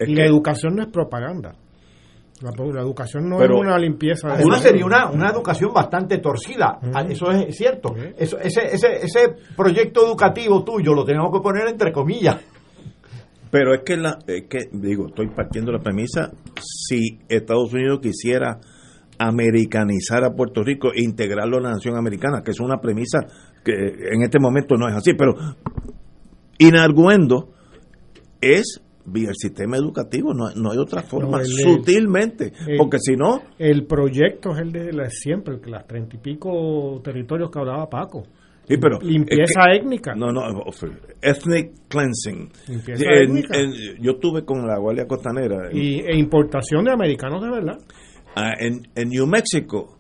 Y 0.08 0.16
la 0.16 0.26
educación 0.26 0.76
no 0.76 0.84
es 0.84 0.90
propaganda. 0.90 1.54
La, 2.42 2.52
la 2.52 2.82
educación 2.82 3.28
no 3.28 3.38
Pero- 3.38 3.56
es 3.56 3.62
una 3.62 3.78
limpieza. 3.78 4.30
de- 4.30 4.34
Además 4.36 4.62
sería 4.62 4.86
una, 4.86 5.10
una 5.12 5.30
educación 5.30 5.74
bastante 5.74 6.20
torcida. 6.20 6.80
Ah, 6.94 7.06
Eso 7.10 7.30
es 7.32 7.56
cierto. 7.58 7.94
Eso, 8.18 8.40
ese, 8.40 8.62
ese, 8.74 8.96
ese 9.04 9.36
proyecto 9.58 10.06
educativo 10.08 10.64
tuyo 10.64 10.94
lo 10.94 11.04
tenemos 11.04 11.32
que 11.34 11.42
poner 11.42 11.68
entre 11.68 11.92
comillas. 11.92 12.38
Pero 13.52 13.74
es 13.74 13.82
que, 13.84 13.98
la, 13.98 14.20
es 14.28 14.44
que, 14.48 14.70
digo, 14.72 15.08
estoy 15.08 15.28
partiendo 15.30 15.72
de 15.72 15.80
la 15.80 15.84
premisa, 15.84 16.32
si 16.62 17.20
Estados 17.28 17.74
Unidos 17.74 18.00
quisiera 18.02 18.60
americanizar 19.18 20.24
a 20.24 20.32
Puerto 20.34 20.64
Rico 20.64 20.94
e 20.96 21.04
integrarlo 21.04 21.58
a 21.58 21.62
la 21.62 21.72
nación 21.72 21.98
americana, 21.98 22.42
que 22.42 22.52
es 22.52 22.60
una 22.62 22.78
premisa 22.80 23.20
que 23.66 23.74
en 23.74 24.22
este 24.22 24.40
momento 24.40 24.76
no 24.78 24.88
es 24.88 24.96
así, 24.96 25.14
pero 25.14 25.34
inarguendo 26.58 27.50
es 28.42 28.82
vía 29.12 29.30
el 29.30 29.36
sistema 29.36 29.78
educativo, 29.78 30.34
no, 30.34 30.50
no 30.56 30.72
hay 30.72 30.78
otra 30.78 31.02
forma, 31.04 31.40
No, 31.40 31.46
sutilmente, 31.46 32.52
el- 32.68 32.78
porque 32.78 32.98
si 33.00 33.16
no, 33.16 33.42
El 33.58 33.86
proyecto 33.86 34.52
es 34.52 34.60
el 34.60 34.72
de 34.72 34.94
la- 34.94 35.10
siempre, 35.10 35.56
el 35.56 35.62
que 35.62 35.70
las 35.70 35.86
treinta 35.88 36.16
y 36.16 36.20
pico 36.20 37.02
territorios 37.04 37.50
que 37.52 37.60
hablaba 37.60 37.90
Paco. 37.90 38.24
Sí, 38.68 38.78
pero 38.78 39.00
Limpieza 39.02 39.42
es 39.44 39.80
que- 39.80 39.86
étnica. 39.86 40.14
No, 40.16 40.32
no, 40.32 40.42
ethnic 41.22 41.72
cleansing. 41.88 42.50
Limpieza 42.68 43.04
En- 43.12 43.24
étnica. 43.38 43.58
en- 43.58 43.74
yo 44.02 44.12
estuve 44.12 44.46
con 44.46 44.68
la 44.68 44.78
Guardia 44.78 45.08
Costanera. 45.08 45.70
en- 45.72 45.78
Y, 45.78 46.00
e 46.02 46.16
importación 46.18 46.86
de 46.86 46.92
americanos 46.92 47.42
de 47.42 47.50
verdad. 47.50 47.80
Ah, 48.36 48.54
en, 48.60 48.82
en 48.96 49.10
New 49.10 49.26
Mexico, 49.26 49.98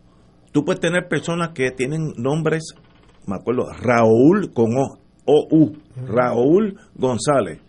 tú 0.52 0.64
puedes 0.64 0.80
tener 0.80 1.08
personas 1.08 1.50
que 1.56 1.72
tienen 1.72 2.14
nombres, 2.18 2.76
me 3.26 3.38
acuerdo, 3.38 3.66
Raúl 3.82 4.52
con 4.54 4.68
O, 4.78 5.00
O-U, 5.26 5.74
Raúl 6.08 6.76
González. 6.96 7.60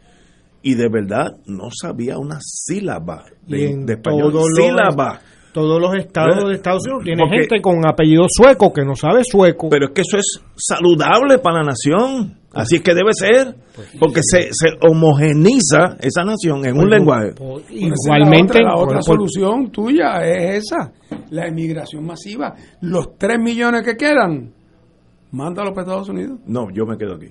Y 0.63 0.75
de 0.75 0.89
verdad 0.89 1.37
no 1.47 1.69
sabía 1.71 2.19
una 2.19 2.39
sílaba 2.41 3.25
de, 3.47 3.61
Y 3.61 3.65
en 3.73 3.87
de 3.87 3.95
español. 3.95 4.33
todos 4.33 4.49
los- 4.57 4.67
sílaba. 4.67 5.21
Todos 5.53 5.81
los 5.81 5.97
estados 5.97 6.49
de 6.49 6.55
Estados 6.55 6.83
Unidos 6.87 7.03
tienen 7.03 7.27
Porque- 7.27 7.41
gente 7.41 7.61
con 7.61 7.85
apellido 7.85 8.25
sueco 8.29 8.73
que 8.73 8.85
no 8.85 8.95
sabe 8.95 9.23
sueco. 9.25 9.69
Pero 9.69 9.87
es 9.87 9.91
que 9.93 10.03
eso 10.03 10.17
es 10.17 10.41
saludable 10.57 11.39
para 11.39 11.59
la 11.59 11.71
nación. 11.71 12.39
Así 12.53 12.77
es 12.77 12.83
que 12.83 12.95
debe 12.95 13.13
ser. 13.13 13.57
Porque 13.99 14.21
se, 14.23 14.43
se 14.53 14.69
homogeniza 14.89 15.97
esa 16.01 16.23
nación 16.25 16.65
en 16.67 16.75
un 16.75 16.83
Pues, 16.87 16.91
lenguaje. 16.91 17.33
pues, 17.37 17.65
Igualmente. 17.71 18.63
La 18.63 18.75
otra, 18.75 18.77
la 18.77 18.77
otra 18.77 18.95
por- 18.99 19.05
solución 19.05 19.71
tuya 19.73 20.19
es 20.25 20.65
esa: 20.67 20.93
la 21.31 21.49
emigración 21.49 22.05
masiva. 22.07 22.55
Los 22.83 23.17
3 23.19 23.39
millones 23.41 23.83
que 23.85 23.97
quedan, 23.97 24.53
mándalos 25.33 25.73
para 25.73 25.83
Estados 25.83 26.09
Unidos. 26.11 26.39
No, 26.47 26.69
yo 26.73 26.87
me 26.87 26.97
quedo 26.97 27.15
aquí. 27.15 27.27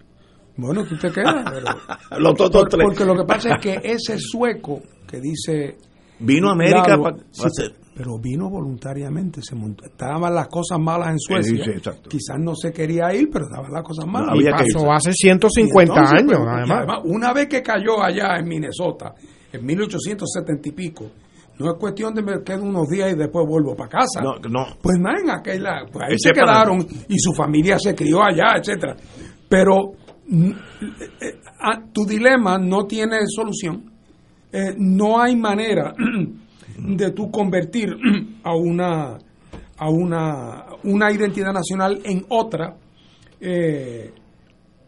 Bueno, 0.60 0.84
tú 0.86 0.98
te 0.98 1.12
quedas. 1.12 1.46
Los 2.20 2.32
otros 2.34 2.50
Por- 2.52 2.70
tres. 2.70 2.84
Porque 2.86 3.06
lo 3.06 3.16
que 3.16 3.24
pasa 3.26 3.50
es 3.56 3.62
que 3.62 3.80
ese 3.84 4.18
sueco 4.20 4.80
que 5.08 5.20
dice. 5.20 5.78
Vino 6.22 6.50
a 6.50 6.52
América 6.52 6.98
sí, 7.32 7.44
hacer- 7.46 7.76
pero 7.96 8.18
vino 8.20 8.50
voluntariamente, 8.50 9.42
se 9.42 9.56
montó. 9.56 9.86
Estaban 9.86 10.34
las 10.36 10.48
cosas 10.48 10.78
malas 10.80 11.10
en 11.12 11.20
Suecia. 11.20 11.58
Sí, 11.58 11.64
sí, 11.64 11.78
exacto. 11.78 12.10
Quizás 12.10 12.38
no 12.40 12.56
se 12.56 12.72
quería 12.74 13.14
ir, 13.14 13.30
pero 13.32 13.46
estaban 13.46 13.72
las 13.72 13.84
cosas 13.84 14.06
malas. 14.06 14.36
y 14.38 14.44
pasó 14.50 14.92
hace 14.92 15.12
150 15.14 15.94
Y 15.94 15.98
entonces, 15.98 16.20
años, 16.20 16.32
pero, 16.40 16.50
además. 16.50 16.78
además, 16.78 17.00
Una 17.06 17.34
vez 17.34 17.48
que 17.48 17.62
cayó 17.62 18.02
allá 18.04 18.38
en 18.38 18.48
Minnesota, 18.48 19.14
en 19.52 19.66
1870 19.66 20.70
y 20.70 20.72
pico, 20.74 21.06
no 21.58 21.72
es 21.72 21.78
cuestión 21.80 22.14
de 22.14 22.22
me 22.22 22.42
quedo 22.44 22.64
unos 22.64 22.88
días 22.88 23.12
y 23.14 23.16
después 23.18 23.46
vuelvo 23.48 23.76
para 23.76 23.90
casa. 23.90 24.22
No, 24.22 24.36
no. 24.50 24.78
Pues 24.82 24.98
nada, 24.98 25.20
en 25.22 25.30
aquella, 25.30 25.86
pues 25.92 26.06
ahí 26.08 26.16
Ese 26.16 26.30
se 26.30 26.34
quedaron 26.34 26.80
y 27.08 27.18
su 27.20 27.34
familia 27.34 27.78
se 27.80 27.94
crió 27.96 28.24
allá, 28.24 28.56
etcétera. 28.58 28.96
Pero 29.50 29.92
tu 31.94 32.06
dilema 32.06 32.58
no 32.58 32.86
tiene 32.86 33.18
solución. 33.28 33.92
Eh, 34.52 34.74
no 34.78 35.20
hay 35.22 35.36
manera 35.36 35.94
de 36.78 37.12
tú 37.12 37.30
convertir 37.32 37.90
a 38.44 38.56
una 38.56 39.18
a 39.82 39.90
una, 39.90 40.66
una 40.84 41.12
identidad 41.12 41.54
nacional 41.54 42.02
en 42.04 42.26
otra. 42.30 42.76
Eh, 43.40 44.12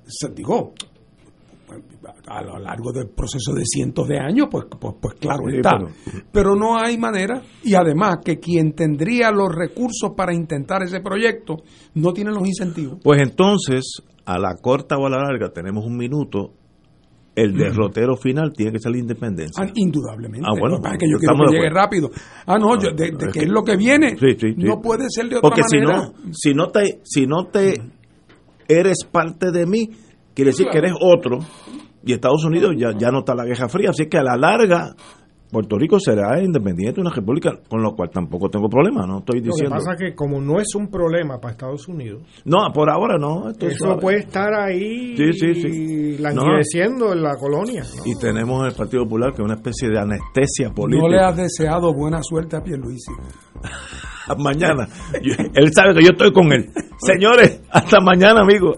se, 0.05 0.27
digo, 0.35 0.73
a 2.27 2.41
lo 2.43 2.59
largo 2.59 2.91
del 2.91 3.07
proceso 3.07 3.53
de 3.53 3.63
cientos 3.63 4.05
de 4.09 4.19
años, 4.19 4.47
pues, 4.51 4.65
pues, 4.77 4.95
pues 5.01 5.15
claro 5.17 5.43
Sí, 5.49 5.55
está. 5.55 5.77
pero- 5.77 6.25
Pero 6.33 6.55
no 6.57 6.77
hay 6.77 6.97
manera, 6.97 7.41
y 7.63 7.73
además 7.73 8.17
que 8.25 8.37
quien 8.39 8.73
tendría 8.73 9.31
los 9.31 9.47
recursos 9.55 10.11
para 10.17 10.33
intentar 10.33 10.83
ese 10.83 10.99
proyecto 10.99 11.63
no 11.93 12.11
tiene 12.11 12.31
los 12.31 12.45
incentivos. 12.45 12.99
Pues 13.01 13.21
entonces, 13.21 14.01
a 14.25 14.37
la 14.39 14.55
corta 14.61 14.97
o 14.97 15.05
a 15.05 15.09
la 15.09 15.17
larga, 15.17 15.49
tenemos 15.53 15.85
un 15.85 15.97
minuto. 15.97 16.53
El 17.33 17.53
derrotero 17.53 18.17
final 18.17 18.51
tiene 18.53 18.73
que 18.73 18.79
ser 18.79 18.91
la 18.91 18.97
independencia. 18.97 19.63
Ah, 19.63 19.71
indudablemente. 19.73 20.45
Ah, 20.45 20.51
bueno, 20.59 20.75
Lo 20.77 20.81
que 20.97 21.09
yo 21.09 21.17
quiero 21.17 21.35
que 21.49 21.55
llegue 21.55 21.69
rápido. 21.69 22.09
Ah, 22.45 22.57
no, 22.59 22.75
yo, 22.77 22.91
de, 22.91 23.11
de 23.11 23.25
es 23.27 23.33
que 23.33 23.39
es 23.39 23.49
lo 23.49 23.63
que 23.63 23.77
viene. 23.77 24.17
Sí, 24.17 24.33
sí, 24.37 24.53
sí. 24.53 24.55
No 24.57 24.81
puede 24.81 25.05
ser 25.09 25.29
de 25.29 25.37
otra 25.37 25.41
Porque 25.41 25.61
si 25.63 25.77
manera. 25.77 25.97
no, 26.07 26.13
si 26.33 26.53
no 26.53 26.67
te, 26.67 26.99
si 27.03 27.25
no 27.27 27.45
te 27.45 27.81
eres 28.67 29.05
parte 29.09 29.51
de 29.51 29.65
mí, 29.65 29.89
quiere 30.35 30.51
decir 30.51 30.67
que 30.69 30.77
eres 30.79 30.93
otro. 30.99 31.39
Y 32.03 32.11
Estados 32.13 32.43
Unidos 32.43 32.75
ya, 32.77 32.91
ya 32.97 33.11
no 33.11 33.19
está 33.19 33.33
la 33.33 33.45
Guerra 33.45 33.69
Fría, 33.69 33.91
así 33.91 34.07
que 34.07 34.17
a 34.17 34.23
la 34.23 34.35
larga 34.35 34.93
Puerto 35.51 35.77
Rico 35.77 35.99
será 35.99 36.41
independiente, 36.41 37.01
una 37.01 37.11
república, 37.11 37.51
con 37.67 37.81
lo 37.83 37.93
cual 37.93 38.09
tampoco 38.09 38.49
tengo 38.49 38.69
problema, 38.69 39.05
no 39.05 39.19
estoy 39.19 39.39
Lo 39.39 39.43
que 39.43 39.49
diciendo. 39.49 39.75
pasa 39.75 39.91
es 39.93 39.99
que 39.99 40.15
como 40.15 40.39
no 40.39 40.59
es 40.59 40.73
un 40.75 40.87
problema 40.89 41.39
para 41.39 41.51
Estados 41.51 41.87
Unidos, 41.89 42.21
No, 42.45 42.59
por 42.73 42.89
ahora 42.89 43.17
no. 43.17 43.49
esto 43.49 43.67
eso 43.67 43.77
suave. 43.85 44.01
puede 44.01 44.19
estar 44.19 44.53
ahí 44.53 45.15
Sí, 45.17 45.33
sí, 45.33 45.53
sí. 45.55 46.17
languideciendo 46.19 47.11
en 47.13 47.21
la 47.21 47.35
colonia. 47.35 47.83
Y 48.05 48.17
tenemos 48.17 48.65
el 48.65 48.73
Partido 48.73 49.03
Popular 49.03 49.31
que 49.33 49.41
es 49.41 49.45
una 49.45 49.55
especie 49.55 49.89
de 49.89 49.99
anestesia 49.99 50.69
política. 50.71 51.05
No 51.07 51.11
le 51.13 51.19
has 51.19 51.35
deseado 51.35 51.93
buena 51.93 52.19
suerte 52.23 52.55
a 52.55 52.61
Pierluisi. 52.63 53.11
mañana. 54.37 54.87
Yo- 55.21 55.33
él 55.53 55.69
sabe 55.73 55.93
que 55.95 56.03
yo 56.03 56.11
estoy 56.11 56.31
con 56.31 56.51
él. 56.53 56.69
Señores, 56.97 57.61
hasta 57.71 57.99
mañana, 57.99 58.41
amigos. 58.41 58.77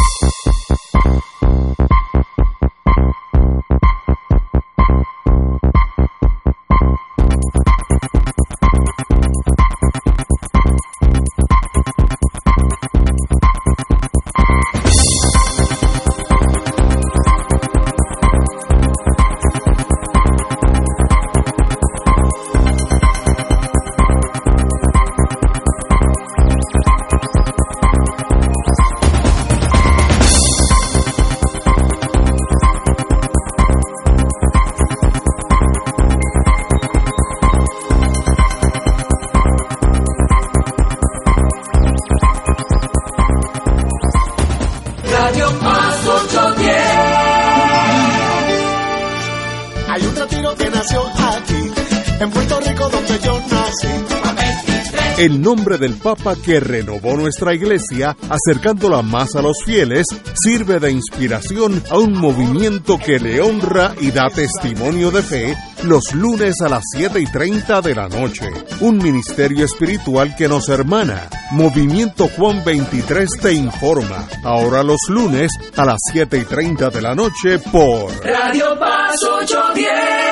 El 55.21 55.39
nombre 55.39 55.77
del 55.77 55.97
Papa 55.97 56.35
que 56.35 56.59
renovó 56.59 57.15
nuestra 57.15 57.53
iglesia, 57.53 58.17
acercándola 58.27 59.03
más 59.03 59.35
a 59.35 59.43
los 59.43 59.63
fieles, 59.63 60.07
sirve 60.33 60.79
de 60.79 60.89
inspiración 60.89 61.83
a 61.91 61.99
un 61.99 62.13
movimiento 62.13 62.97
que 62.97 63.19
le 63.19 63.39
honra 63.39 63.93
y 64.01 64.09
da 64.09 64.29
testimonio 64.29 65.11
de 65.11 65.21
fe 65.21 65.55
los 65.83 66.15
lunes 66.15 66.59
a 66.61 66.69
las 66.69 66.81
7 66.97 67.19
y 67.19 67.25
30 67.25 67.81
de 67.81 67.93
la 67.93 68.09
noche. 68.09 68.49
Un 68.79 68.97
ministerio 68.97 69.63
espiritual 69.63 70.35
que 70.35 70.47
nos 70.47 70.69
hermana. 70.69 71.29
Movimiento 71.51 72.27
Juan 72.27 72.63
23 72.65 73.29
te 73.39 73.53
informa. 73.53 74.27
Ahora 74.43 74.81
los 74.81 75.01
lunes 75.07 75.51
a 75.77 75.85
las 75.85 75.99
7 76.11 76.35
y 76.39 76.45
30 76.45 76.89
de 76.89 77.01
la 77.03 77.13
noche 77.13 77.59
por 77.71 78.09
Radio 78.25 78.75
Paz 78.79 79.13
810. 79.23 80.30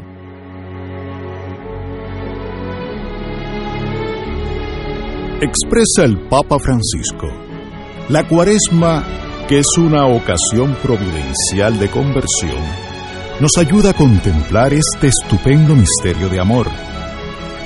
Expresa 5.43 6.05
el 6.05 6.19
Papa 6.29 6.59
Francisco. 6.59 7.27
La 8.11 8.29
cuaresma, 8.29 9.03
que 9.49 9.61
es 9.61 9.79
una 9.79 10.07
ocasión 10.07 10.77
providencial 10.83 11.79
de 11.79 11.89
conversión, 11.89 12.63
nos 13.41 13.57
ayuda 13.57 13.93
a 13.93 13.95
contemplar 13.95 14.75
este 14.75 15.07
estupendo 15.07 15.75
misterio 15.75 16.29
de 16.29 16.41
amor. 16.41 16.69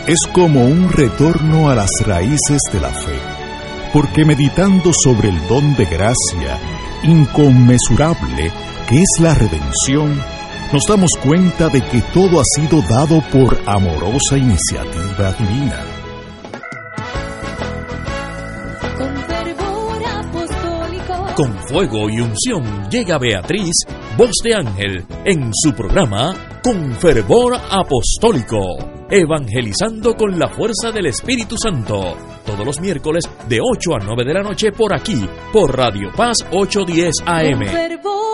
Es 0.07 0.21
como 0.33 0.65
un 0.65 0.89
retorno 0.93 1.69
a 1.69 1.75
las 1.75 1.91
raíces 2.07 2.61
de 2.73 2.81
la 2.81 2.91
fe, 2.91 3.19
porque 3.93 4.25
meditando 4.25 4.93
sobre 4.93 5.31
el 5.31 5.49
don 5.49 5.75
de 5.75 5.87
gracia 5.87 6.61
inconmensurable 7.03 8.53
que 8.89 8.99
es 8.99 9.21
la 9.21 9.35
redención, 9.35 10.17
nos 10.73 10.85
damos 10.89 11.11
cuenta 11.21 11.69
de 11.71 11.83
que 11.83 12.03
todo 12.13 12.39
ha 12.39 12.45
sido 12.55 12.83
dado 12.83 13.21
por 13.33 13.59
amorosa 13.67 14.39
iniciativa 14.39 15.33
divina. 15.33 15.94
Con 21.37 21.53
fuego 21.67 22.09
y 22.09 22.21
unción 22.21 22.89
llega 22.89 23.19
Beatriz, 23.19 23.73
voz 24.17 24.31
de 24.45 24.55
ángel, 24.55 25.05
en 25.25 25.51
su 25.53 25.73
programa 25.73 26.61
Con 26.63 26.93
Fervor 26.93 27.55
Apostólico, 27.57 28.61
evangelizando 29.11 30.15
con 30.15 30.39
la 30.39 30.49
fuerza 30.49 30.93
del 30.93 31.07
Espíritu 31.07 31.57
Santo, 31.61 32.17
todos 32.47 32.65
los 32.65 32.81
miércoles 32.81 33.25
de 33.49 33.59
8 33.61 33.95
a 33.97 34.05
9 34.05 34.25
de 34.25 34.33
la 34.33 34.43
noche 34.43 34.71
por 34.71 34.95
aquí, 34.95 35.29
por 35.53 35.77
Radio 35.77 36.13
Paz 36.17 36.37
810 36.53 37.15
AM. 37.27 38.34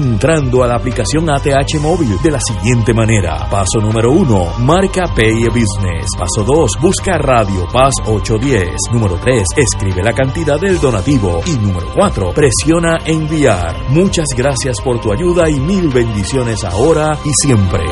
Entrando 0.00 0.64
a 0.64 0.66
la 0.66 0.76
aplicación 0.76 1.28
ATH 1.28 1.78
Móvil 1.78 2.16
de 2.22 2.30
la 2.30 2.40
siguiente 2.40 2.94
manera. 2.94 3.46
Paso 3.50 3.80
número 3.82 4.10
uno, 4.10 4.46
marca 4.60 5.02
Pay 5.14 5.44
Business. 5.48 6.06
Paso 6.18 6.42
2, 6.42 6.70
busca 6.80 7.18
Radio 7.18 7.68
Paz 7.70 7.92
810. 8.06 8.76
Número 8.94 9.16
3, 9.22 9.42
escribe 9.58 10.02
la 10.02 10.14
cantidad 10.14 10.58
del 10.58 10.80
donativo. 10.80 11.42
Y 11.44 11.52
número 11.58 11.88
4, 11.94 12.32
presiona 12.32 12.96
enviar. 13.04 13.90
Muchas 13.90 14.24
gracias 14.34 14.80
por 14.80 15.02
tu 15.02 15.12
ayuda 15.12 15.50
y 15.50 15.60
mil 15.60 15.90
bendiciones 15.90 16.64
ahora 16.64 17.18
y 17.22 17.32
siempre. 17.34 17.84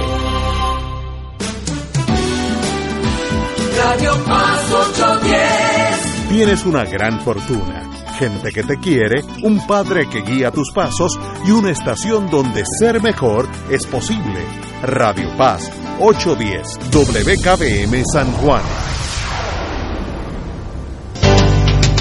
Radio 3.84 4.14
Paz 4.24 4.72
810. 4.72 6.28
Tienes 6.30 6.64
una 6.64 6.84
gran 6.84 7.20
fortuna, 7.20 7.97
gente 8.18 8.50
que 8.50 8.64
te 8.64 8.78
quiere, 8.78 9.22
un 9.44 9.64
padre 9.66 10.08
que 10.08 10.22
guía 10.22 10.50
tus 10.50 10.72
pasos 10.72 11.18
y 11.46 11.52
una 11.52 11.70
estación 11.70 12.28
donde 12.28 12.64
ser 12.78 13.00
mejor 13.00 13.48
es 13.70 13.86
posible. 13.86 14.40
Radio 14.82 15.28
Paz 15.36 15.70
810 16.00 16.78
WKBM 16.92 18.04
San 18.12 18.32
Juan. 18.32 18.62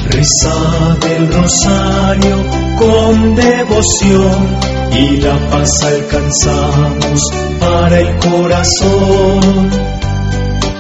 Reza 0.10 0.98
el 1.16 1.34
rosario 1.34 2.44
con 2.80 3.36
devoción 3.36 4.58
y 4.92 5.18
la 5.18 5.38
paz 5.50 5.84
alcanzamos 5.84 7.22
para 7.60 8.00
el 8.00 8.18
corazón. 8.18 9.70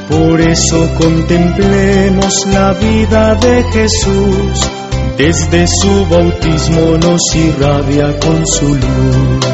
Por 0.09 0.41
eso 0.41 0.89
contemplemos 0.97 2.33
la 2.47 2.73
vida 2.73 3.35
de 3.35 3.63
Jesús, 3.71 4.69
desde 5.17 5.65
su 5.65 6.05
bautismo 6.05 6.95
nos 6.97 7.35
irradia 7.35 8.19
con 8.19 8.45
su 8.45 8.67
luz. 8.67 9.45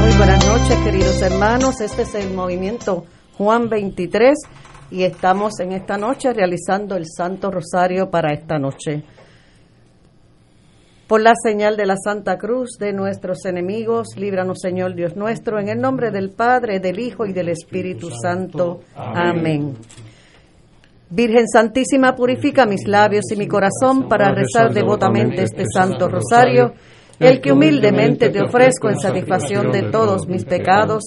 Muy 0.00 0.16
buenas 0.16 0.46
noches, 0.46 0.78
queridos 0.84 1.20
hermanos. 1.20 1.80
Este 1.82 2.02
es 2.02 2.14
el 2.14 2.32
movimiento 2.32 3.04
Juan 3.36 3.68
23 3.68 4.38
y 4.90 5.02
estamos 5.02 5.60
en 5.60 5.72
esta 5.72 5.98
noche 5.98 6.32
realizando 6.32 6.96
el 6.96 7.04
Santo 7.06 7.50
Rosario 7.50 8.10
para 8.10 8.32
esta 8.32 8.58
noche. 8.58 9.04
Por 11.06 11.20
la 11.20 11.34
señal 11.40 11.76
de 11.76 11.86
la 11.86 11.96
Santa 11.96 12.38
Cruz 12.38 12.78
de 12.80 12.92
nuestros 12.92 13.44
enemigos, 13.44 14.16
líbranos 14.16 14.60
Señor 14.60 14.94
Dios 14.94 15.14
nuestro, 15.14 15.60
en 15.60 15.68
el 15.68 15.78
nombre 15.78 16.10
del 16.10 16.30
Padre, 16.30 16.80
del 16.80 16.98
Hijo 16.98 17.26
y 17.26 17.32
del 17.34 17.50
Espíritu 17.50 18.10
Santo. 18.10 18.80
Amén. 18.96 19.76
Virgen 21.08 21.46
Santísima, 21.46 22.16
purifica 22.16 22.66
mis 22.66 22.88
labios 22.88 23.24
y 23.32 23.36
mi 23.36 23.46
corazón 23.46 24.08
para 24.08 24.34
rezar 24.34 24.74
devotamente 24.74 25.44
este 25.44 25.64
Santo 25.72 26.08
Rosario, 26.08 26.74
el 27.20 27.40
que 27.40 27.52
humildemente 27.52 28.28
te 28.30 28.42
ofrezco 28.42 28.88
en 28.88 28.98
satisfacción 28.98 29.70
de 29.70 29.82
todos 29.84 30.26
mis 30.26 30.44
pecados, 30.44 31.04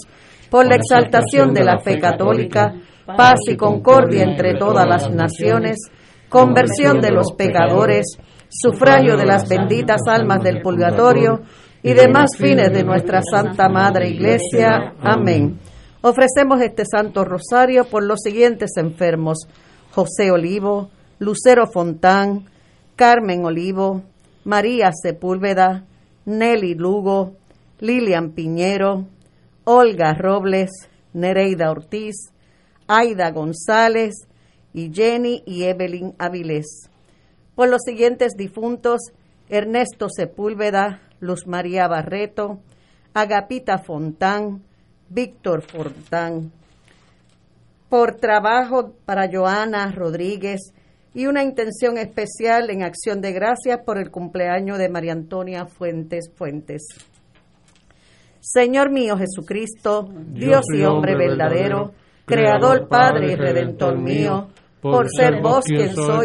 por 0.49 0.65
la 0.65 0.76
exaltación 0.76 1.53
de 1.53 1.65
la 1.65 1.80
fe 1.80 1.99
católica, 1.99 2.73
paz 3.05 3.39
y 3.47 3.57
concordia 3.57 4.23
entre 4.23 4.55
todas 4.55 4.88
las 4.88 5.11
naciones, 5.11 5.77
conversión 6.30 7.01
de 7.01 7.11
los 7.11 7.34
pecadores, 7.38 8.05
sufragio 8.47 9.17
de 9.17 9.26
las 9.26 9.49
benditas 9.49 9.99
almas 10.07 10.41
del 10.41 10.61
purgatorio 10.61 11.41
y 11.84 11.93
demás 11.93 12.31
fines 12.38 12.71
de 12.71 12.84
nuestra 12.84 13.21
Santa 13.21 13.67
Madre 13.67 14.09
Iglesia. 14.09 14.93
Amén. 15.01 15.59
Ofrecemos 16.01 16.61
este 16.61 16.84
Santo 16.85 17.26
Rosario 17.26 17.84
por 17.84 18.03
los 18.03 18.19
siguientes 18.23 18.71
enfermos. 18.77 19.39
José 19.91 20.32
Olivo, 20.32 20.90
Lucero 21.20 21.68
Fontán, 21.68 22.45
Carmen 22.95 23.45
Olivo, 23.45 24.03
María 24.44 24.91
Sepúlveda, 24.94 25.86
Nelly 26.26 26.76
Lugo, 26.76 27.36
Lilian 27.80 28.32
Piñero, 28.32 29.06
Olga 29.64 30.14
Robles, 30.14 30.70
Nereida 31.14 31.72
Ortiz, 31.72 32.16
Aida 32.88 33.32
González 33.32 34.28
y 34.74 34.91
Jenny 34.94 35.44
y 35.45 35.64
Evelyn 35.64 36.14
Avilés. 36.18 36.90
Por 37.56 37.70
los 37.70 37.82
siguientes 37.84 38.34
difuntos, 38.38 39.02
Ernesto 39.49 40.07
Sepúlveda, 40.10 41.02
Luz 41.20 41.48
María 41.48 41.88
Barreto, 41.88 42.60
Agapita 43.14 43.80
Fontán, 43.80 44.64
Víctor 45.10 45.61
Fontán. 45.61 46.52
Por 47.90 48.18
trabajo 48.18 48.94
para 49.06 49.30
Joana 49.32 49.91
Rodríguez 49.91 50.74
y 51.14 51.26
una 51.26 51.44
intención 51.44 51.98
especial 51.98 52.70
en 52.70 52.84
acción 52.84 53.20
de 53.20 53.34
gracias 53.34 53.80
por 53.84 53.98
el 53.98 54.11
cumpleaños 54.11 54.78
de 54.78 54.90
María 54.90 55.14
Antonia 55.14 55.66
Fuentes 55.66 56.32
Fuentes. 56.36 56.84
Señor 58.40 58.91
mío 58.91 59.18
Jesucristo, 59.18 60.07
Dios 60.11 60.66
y 60.74 60.84
hombre 60.84 61.16
verdadero, 61.16 61.94
Creador, 62.26 62.88
Padre 62.88 63.34
y 63.34 63.36
Redentor 63.36 63.98
mío, 63.98 64.49
por 64.82 65.10
ser 65.10 65.41
vos 65.41 65.66
quien 65.66 65.94
soy 65.94 66.18